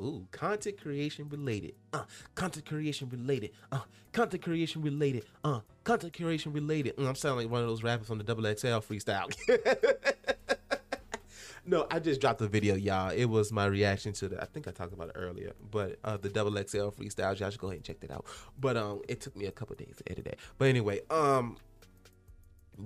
Ooh, 0.00 0.26
content 0.30 0.80
creation 0.80 1.28
related. 1.28 1.74
Uh, 1.92 2.04
content 2.34 2.64
creation 2.64 3.08
related. 3.10 3.50
Uh, 3.70 3.80
content 4.12 4.42
creation 4.42 4.80
related. 4.80 5.24
Uh, 5.44 5.60
content 5.90 6.12
curation 6.12 6.54
related. 6.54 6.96
Mm, 6.96 7.08
I'm 7.08 7.14
sounding 7.14 7.46
like 7.46 7.52
one 7.52 7.62
of 7.62 7.68
those 7.68 7.82
rappers 7.82 8.06
from 8.06 8.18
the 8.18 8.24
Double 8.24 8.44
XL 8.44 8.78
freestyle. 8.78 9.28
no, 11.66 11.86
I 11.90 11.98
just 11.98 12.20
dropped 12.20 12.40
a 12.42 12.46
video, 12.46 12.76
y'all. 12.76 13.10
It 13.10 13.24
was 13.24 13.50
my 13.50 13.66
reaction 13.66 14.12
to 14.14 14.28
the. 14.28 14.40
I 14.40 14.44
think 14.44 14.68
I 14.68 14.70
talked 14.70 14.92
about 14.92 15.08
it 15.08 15.16
earlier, 15.16 15.52
but 15.70 15.98
uh, 16.04 16.16
the 16.16 16.28
Double 16.28 16.52
XL 16.52 16.90
freestyle. 16.90 17.38
Y'all 17.38 17.50
should 17.50 17.58
go 17.58 17.68
ahead 17.68 17.78
and 17.78 17.84
check 17.84 18.00
that 18.00 18.12
out. 18.12 18.24
But 18.58 18.76
um, 18.76 19.02
it 19.08 19.20
took 19.20 19.36
me 19.36 19.46
a 19.46 19.50
couple 19.50 19.74
days 19.74 19.96
to 19.96 20.12
edit 20.12 20.24
that. 20.26 20.36
But 20.58 20.68
anyway, 20.68 21.00
um, 21.10 21.56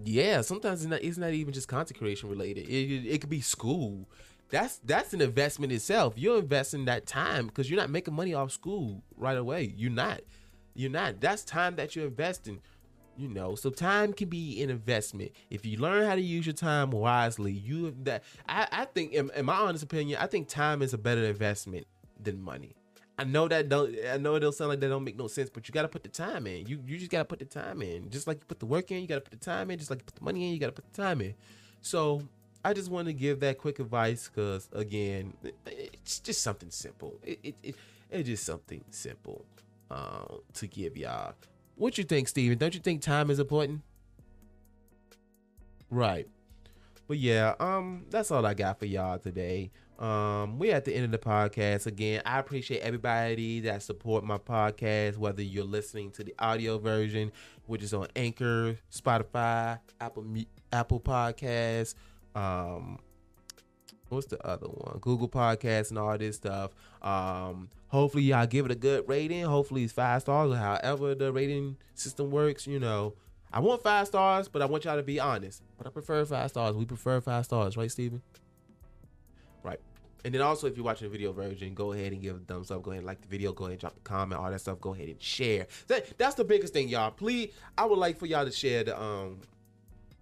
yeah, 0.04 0.40
sometimes 0.40 0.82
it's 0.82 0.90
not, 0.90 1.02
it's 1.02 1.18
not 1.18 1.32
even 1.32 1.52
just 1.52 1.68
content 1.68 1.98
creation 1.98 2.30
related. 2.30 2.66
It, 2.66 2.90
it, 2.90 3.06
it 3.06 3.20
could 3.20 3.30
be 3.30 3.42
school 3.42 4.08
that's 4.50 4.78
that's 4.84 5.12
an 5.12 5.20
investment 5.20 5.72
itself. 5.72 6.14
You're 6.16 6.38
investing 6.38 6.84
that 6.84 7.06
time 7.06 7.48
because 7.48 7.68
you're 7.68 7.80
not 7.80 7.90
making 7.90 8.14
money 8.14 8.34
off 8.34 8.52
school 8.52 9.02
right 9.16 9.36
away. 9.36 9.74
You're 9.76 9.90
not. 9.90 10.20
You're 10.74 10.90
not. 10.90 11.20
That's 11.20 11.44
time 11.44 11.76
that 11.76 11.96
you're 11.96 12.06
investing. 12.06 12.60
You 13.16 13.28
know, 13.28 13.54
so 13.54 13.70
time 13.70 14.12
can 14.12 14.28
be 14.28 14.60
an 14.62 14.70
investment. 14.70 15.32
If 15.48 15.64
you 15.64 15.78
learn 15.78 16.04
how 16.04 16.16
to 16.16 16.20
use 16.20 16.46
your 16.46 16.54
time 16.54 16.90
wisely, 16.90 17.52
you 17.52 17.94
that 18.02 18.24
I, 18.48 18.66
I 18.72 18.84
think 18.86 19.12
in, 19.12 19.30
in 19.36 19.44
my 19.44 19.54
honest 19.54 19.84
opinion, 19.84 20.18
I 20.20 20.26
think 20.26 20.48
time 20.48 20.82
is 20.82 20.94
a 20.94 20.98
better 20.98 21.24
investment 21.24 21.86
than 22.20 22.42
money. 22.42 22.74
I 23.16 23.24
know 23.24 23.46
that 23.46 23.68
don't 23.68 23.94
I 24.10 24.16
know 24.16 24.34
it 24.34 24.40
don't 24.40 24.54
sound 24.54 24.70
like 24.70 24.80
that 24.80 24.88
don't 24.88 25.04
make 25.04 25.16
no 25.16 25.28
sense, 25.28 25.48
but 25.48 25.68
you 25.68 25.72
gotta 25.72 25.88
put 25.88 26.02
the 26.02 26.08
time 26.08 26.46
in. 26.48 26.66
You 26.66 26.80
you 26.84 26.98
just 26.98 27.10
gotta 27.10 27.24
put 27.24 27.38
the 27.38 27.44
time 27.44 27.82
in. 27.82 28.10
Just 28.10 28.26
like 28.26 28.38
you 28.38 28.46
put 28.46 28.58
the 28.58 28.66
work 28.66 28.90
in, 28.90 29.00
you 29.00 29.06
gotta 29.06 29.20
put 29.20 29.38
the 29.38 29.44
time 29.44 29.70
in. 29.70 29.78
Just 29.78 29.90
like 29.90 30.00
you 30.00 30.04
put 30.04 30.16
the 30.16 30.24
money 30.24 30.48
in, 30.48 30.52
you 30.52 30.58
gotta 30.58 30.72
put 30.72 30.92
the 30.92 31.02
time 31.02 31.20
in. 31.20 31.34
So 31.82 32.22
I 32.64 32.72
just 32.72 32.90
want 32.90 33.06
to 33.06 33.12
give 33.12 33.40
that 33.40 33.58
quick 33.58 33.78
advice 33.78 34.28
because 34.28 34.68
again, 34.72 35.34
it's 35.66 36.18
just 36.18 36.42
something 36.42 36.70
simple. 36.70 37.20
It, 37.22 37.38
it, 37.42 37.54
it 37.62 37.76
it's 38.10 38.28
just 38.28 38.44
something 38.44 38.82
simple 38.90 39.44
uh, 39.90 40.24
to 40.54 40.66
give 40.66 40.96
y'all. 40.96 41.34
What 41.76 41.98
you 41.98 42.04
think, 42.04 42.28
Steven? 42.28 42.56
Don't 42.58 42.74
you 42.74 42.80
think 42.80 43.02
time 43.02 43.30
is 43.30 43.38
important? 43.38 43.82
Right. 45.90 46.28
But 47.06 47.18
yeah, 47.18 47.54
um, 47.60 48.06
that's 48.10 48.30
all 48.30 48.46
I 48.46 48.54
got 48.54 48.78
for 48.78 48.86
y'all 48.86 49.18
today. 49.18 49.70
Um, 49.98 50.58
we're 50.58 50.74
at 50.74 50.84
the 50.84 50.94
end 50.94 51.04
of 51.04 51.10
the 51.12 51.18
podcast 51.18 51.86
again. 51.86 52.22
I 52.24 52.38
appreciate 52.38 52.80
everybody 52.80 53.60
that 53.60 53.82
support 53.82 54.24
my 54.24 54.38
podcast, 54.38 55.16
whether 55.18 55.42
you're 55.42 55.64
listening 55.64 56.10
to 56.12 56.24
the 56.24 56.34
audio 56.38 56.78
version, 56.78 57.30
which 57.66 57.82
is 57.82 57.94
on 57.94 58.08
Anchor, 58.16 58.76
Spotify, 58.92 59.78
Apple 60.00 60.24
Apple 60.72 61.00
Podcasts, 61.00 61.94
um 62.34 62.98
what's 64.14 64.26
the 64.26 64.44
other 64.46 64.66
one? 64.66 64.98
Google 65.00 65.28
Podcasts 65.28 65.90
and 65.90 65.98
all 65.98 66.16
this 66.16 66.36
stuff. 66.36 66.72
Um, 67.02 67.68
hopefully 67.88 68.24
y'all 68.24 68.46
give 68.46 68.66
it 68.66 68.72
a 68.72 68.76
good 68.76 69.08
rating. 69.08 69.42
Hopefully 69.42 69.84
it's 69.84 69.92
five 69.92 70.22
stars 70.22 70.52
or 70.52 70.56
however 70.56 71.14
the 71.14 71.32
rating 71.32 71.76
system 71.94 72.30
works. 72.30 72.66
You 72.66 72.80
know, 72.80 73.14
I 73.52 73.60
want 73.60 73.82
five 73.82 74.06
stars, 74.06 74.48
but 74.48 74.62
I 74.62 74.66
want 74.66 74.84
y'all 74.84 74.96
to 74.96 75.02
be 75.02 75.20
honest. 75.20 75.62
But 75.78 75.86
I 75.86 75.90
prefer 75.90 76.24
five 76.24 76.50
stars. 76.50 76.74
We 76.74 76.84
prefer 76.84 77.20
five 77.20 77.44
stars, 77.44 77.76
right, 77.76 77.90
Steven? 77.90 78.22
Right. 79.62 79.80
And 80.24 80.34
then 80.34 80.40
also, 80.40 80.66
if 80.66 80.76
you're 80.76 80.84
watching 80.84 81.06
the 81.08 81.12
video 81.12 81.32
version, 81.32 81.74
go 81.74 81.92
ahead 81.92 82.12
and 82.12 82.22
give 82.22 82.34
a 82.34 82.38
thumbs 82.40 82.70
up. 82.70 82.82
Go 82.82 82.90
ahead 82.90 83.00
and 83.00 83.06
like 83.06 83.20
the 83.20 83.28
video. 83.28 83.52
Go 83.52 83.64
ahead 83.64 83.72
and 83.72 83.80
drop 83.80 83.96
a 83.96 84.00
comment. 84.00 84.40
All 84.40 84.50
that 84.50 84.60
stuff. 84.60 84.80
Go 84.80 84.94
ahead 84.94 85.08
and 85.08 85.20
share. 85.20 85.66
That, 85.88 86.16
that's 86.18 86.34
the 86.34 86.44
biggest 86.44 86.72
thing, 86.72 86.88
y'all. 86.88 87.10
Please, 87.10 87.52
I 87.76 87.84
would 87.84 87.98
like 87.98 88.18
for 88.18 88.26
y'all 88.26 88.44
to 88.44 88.50
share 88.50 88.84
the 88.84 89.00
um 89.00 89.40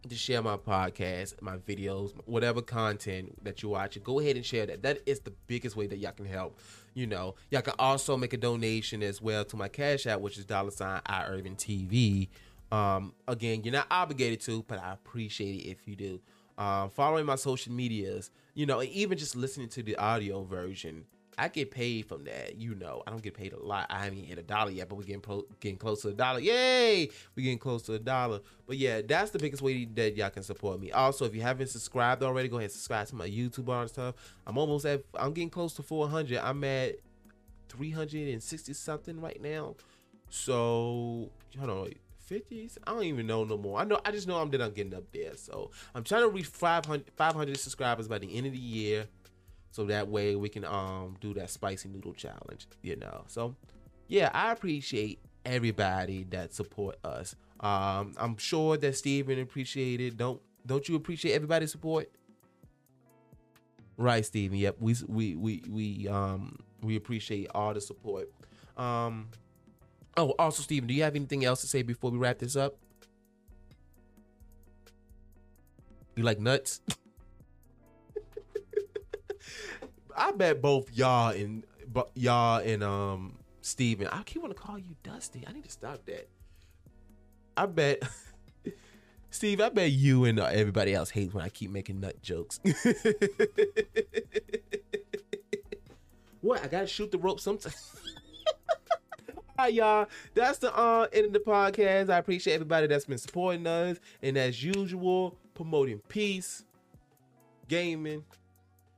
to 0.08 0.16
share 0.16 0.42
my 0.42 0.56
podcast, 0.56 1.40
my 1.40 1.56
videos, 1.58 2.12
whatever 2.26 2.60
content 2.60 3.44
that 3.44 3.62
you 3.62 3.68
watch, 3.68 4.02
go 4.02 4.20
ahead 4.20 4.36
and 4.36 4.44
share 4.44 4.66
that. 4.66 4.82
That 4.82 5.00
is 5.06 5.20
the 5.20 5.32
biggest 5.46 5.76
way 5.76 5.86
that 5.86 5.98
y'all 5.98 6.12
can 6.12 6.26
help. 6.26 6.58
You 6.94 7.06
know, 7.06 7.36
y'all 7.50 7.62
can 7.62 7.74
also 7.78 8.16
make 8.16 8.32
a 8.32 8.36
donation 8.36 9.02
as 9.02 9.22
well 9.22 9.44
to 9.46 9.56
my 9.56 9.68
cash 9.68 10.06
app, 10.06 10.20
which 10.20 10.38
is 10.38 10.44
dollar 10.44 10.70
sign 10.70 11.00
I 11.06 11.24
Urban 11.26 11.56
TV. 11.56 12.28
Um, 12.70 13.14
again, 13.28 13.62
you're 13.64 13.72
not 13.72 13.86
obligated 13.90 14.40
to, 14.42 14.64
but 14.66 14.78
I 14.82 14.92
appreciate 14.92 15.64
it 15.64 15.68
if 15.68 15.86
you 15.86 15.94
do. 15.94 16.20
Um, 16.58 16.90
following 16.90 17.26
my 17.26 17.36
social 17.36 17.72
medias, 17.72 18.30
you 18.54 18.66
know, 18.66 18.82
even 18.82 19.16
just 19.16 19.36
listening 19.36 19.68
to 19.70 19.82
the 19.82 19.96
audio 19.96 20.42
version 20.42 21.04
I 21.38 21.48
get 21.48 21.70
paid 21.70 22.06
from 22.06 22.24
that. 22.24 22.56
You 22.56 22.74
know, 22.74 23.02
I 23.06 23.10
don't 23.10 23.22
get 23.22 23.34
paid 23.34 23.52
a 23.52 23.58
lot. 23.58 23.86
I 23.88 24.04
haven't 24.04 24.24
hit 24.24 24.38
a 24.38 24.42
dollar 24.42 24.70
yet, 24.70 24.88
but 24.88 24.96
we're 24.96 25.04
getting 25.04 25.20
pro- 25.20 25.46
getting 25.60 25.78
close 25.78 26.02
to 26.02 26.08
a 26.08 26.12
dollar. 26.12 26.40
Yay! 26.40 27.08
We're 27.34 27.42
getting 27.42 27.58
close 27.58 27.82
to 27.84 27.94
a 27.94 27.98
dollar. 27.98 28.40
But 28.66 28.76
yeah, 28.76 29.00
that's 29.02 29.30
the 29.30 29.38
biggest 29.38 29.62
way 29.62 29.86
that 29.94 30.16
y'all 30.16 30.30
can 30.30 30.42
support 30.42 30.80
me. 30.80 30.92
Also, 30.92 31.24
if 31.24 31.34
you 31.34 31.40
haven't 31.40 31.68
subscribed 31.68 32.22
already, 32.22 32.48
go 32.48 32.56
ahead 32.56 32.64
and 32.64 32.72
subscribe 32.72 33.06
to 33.08 33.14
my 33.14 33.28
YouTube 33.28 33.68
and 33.68 33.88
stuff. 33.88 34.14
I'm 34.46 34.58
almost 34.58 34.84
at. 34.84 35.04
I'm 35.14 35.32
getting 35.32 35.50
close 35.50 35.72
to 35.74 35.82
400. 35.82 36.38
I'm 36.38 36.62
at 36.64 36.96
360 37.70 38.72
something 38.74 39.20
right 39.20 39.40
now. 39.40 39.76
So 40.28 41.30
hold 41.58 41.70
on. 41.70 41.92
50s? 42.30 42.78
I 42.86 42.92
don't 42.92 43.04
even 43.04 43.26
know 43.26 43.44
no 43.44 43.58
more. 43.58 43.78
I 43.78 43.84
know 43.84 44.00
I 44.04 44.10
just 44.10 44.26
know 44.26 44.36
I'm 44.36 44.50
that 44.50 44.62
I'm 44.62 44.72
getting 44.72 44.94
up 44.94 45.04
there. 45.12 45.36
So 45.36 45.70
I'm 45.94 46.04
trying 46.04 46.22
to 46.22 46.28
reach 46.28 46.46
500, 46.46 47.10
500 47.16 47.58
subscribers 47.58 48.08
by 48.08 48.18
the 48.18 48.36
end 48.36 48.46
of 48.46 48.52
the 48.52 48.58
year 48.58 49.06
so 49.72 49.84
that 49.86 50.06
way 50.06 50.36
we 50.36 50.48
can 50.48 50.64
um 50.64 51.16
do 51.20 51.34
that 51.34 51.50
spicy 51.50 51.88
noodle 51.88 52.14
challenge 52.14 52.68
you 52.82 52.94
know 52.94 53.24
so 53.26 53.56
yeah 54.08 54.30
i 54.32 54.52
appreciate 54.52 55.18
everybody 55.44 56.24
that 56.30 56.54
support 56.54 56.96
us 57.04 57.34
Um, 57.60 58.14
I'm 58.18 58.36
sure 58.38 58.76
that 58.76 58.96
Steven 58.96 59.38
appreciated. 59.38 60.16
Don't 60.16 60.40
don't 60.66 60.88
you 60.88 60.96
appreciate 60.96 61.34
everybody's 61.34 61.70
support? 61.70 62.10
Right, 63.96 64.24
Steven. 64.26 64.58
Yep. 64.58 64.76
We 64.80 64.96
we 65.06 65.36
we 65.36 65.62
we 65.70 66.08
um 66.08 66.58
we 66.82 66.96
appreciate 66.96 67.48
all 67.54 67.72
the 67.74 67.80
support. 67.80 68.28
Um 68.76 69.28
Oh, 70.16 70.34
also 70.38 70.62
Steven, 70.62 70.88
do 70.88 70.94
you 70.94 71.04
have 71.04 71.14
anything 71.16 71.44
else 71.44 71.60
to 71.62 71.66
say 71.68 71.82
before 71.82 72.10
we 72.10 72.18
wrap 72.18 72.38
this 72.38 72.56
up? 72.56 72.74
You 76.16 76.22
like 76.24 76.40
nuts? 76.40 76.80
I 80.16 80.32
bet 80.32 80.60
both 80.62 80.90
y'all 80.92 81.30
and 81.30 81.64
y'all 82.14 82.60
and 82.60 82.82
um 82.82 83.38
Steven. 83.60 84.08
I 84.08 84.22
keep 84.22 84.42
want 84.42 84.54
to 84.54 84.60
call 84.60 84.78
you 84.78 84.96
Dusty. 85.02 85.44
I 85.46 85.52
need 85.52 85.64
to 85.64 85.70
stop 85.70 86.04
that. 86.06 86.28
I 87.56 87.66
bet 87.66 88.02
Steve, 89.30 89.60
I 89.62 89.70
bet 89.70 89.90
you 89.90 90.24
and 90.26 90.38
uh, 90.38 90.44
everybody 90.44 90.94
else 90.94 91.08
hates 91.08 91.32
when 91.32 91.42
I 91.42 91.48
keep 91.48 91.70
making 91.70 92.00
nut 92.00 92.20
jokes. 92.22 92.60
what? 96.42 96.62
I 96.62 96.66
gotta 96.66 96.86
shoot 96.86 97.10
the 97.10 97.18
rope 97.18 97.40
sometimes. 97.40 97.96
All 99.58 99.66
right, 99.66 99.72
y'all. 99.72 100.06
That's 100.34 100.58
the 100.58 100.76
uh, 100.76 101.06
end 101.12 101.26
of 101.26 101.32
the 101.32 101.38
podcast. 101.38 102.10
I 102.10 102.18
appreciate 102.18 102.54
everybody 102.54 102.86
that's 102.88 103.06
been 103.06 103.16
supporting 103.16 103.66
us, 103.66 103.98
and 104.22 104.36
as 104.36 104.62
usual, 104.62 105.36
promoting 105.54 106.00
peace, 106.08 106.64
gaming, 107.68 108.24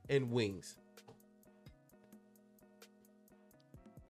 and 0.09 0.31
wings. 0.31 0.77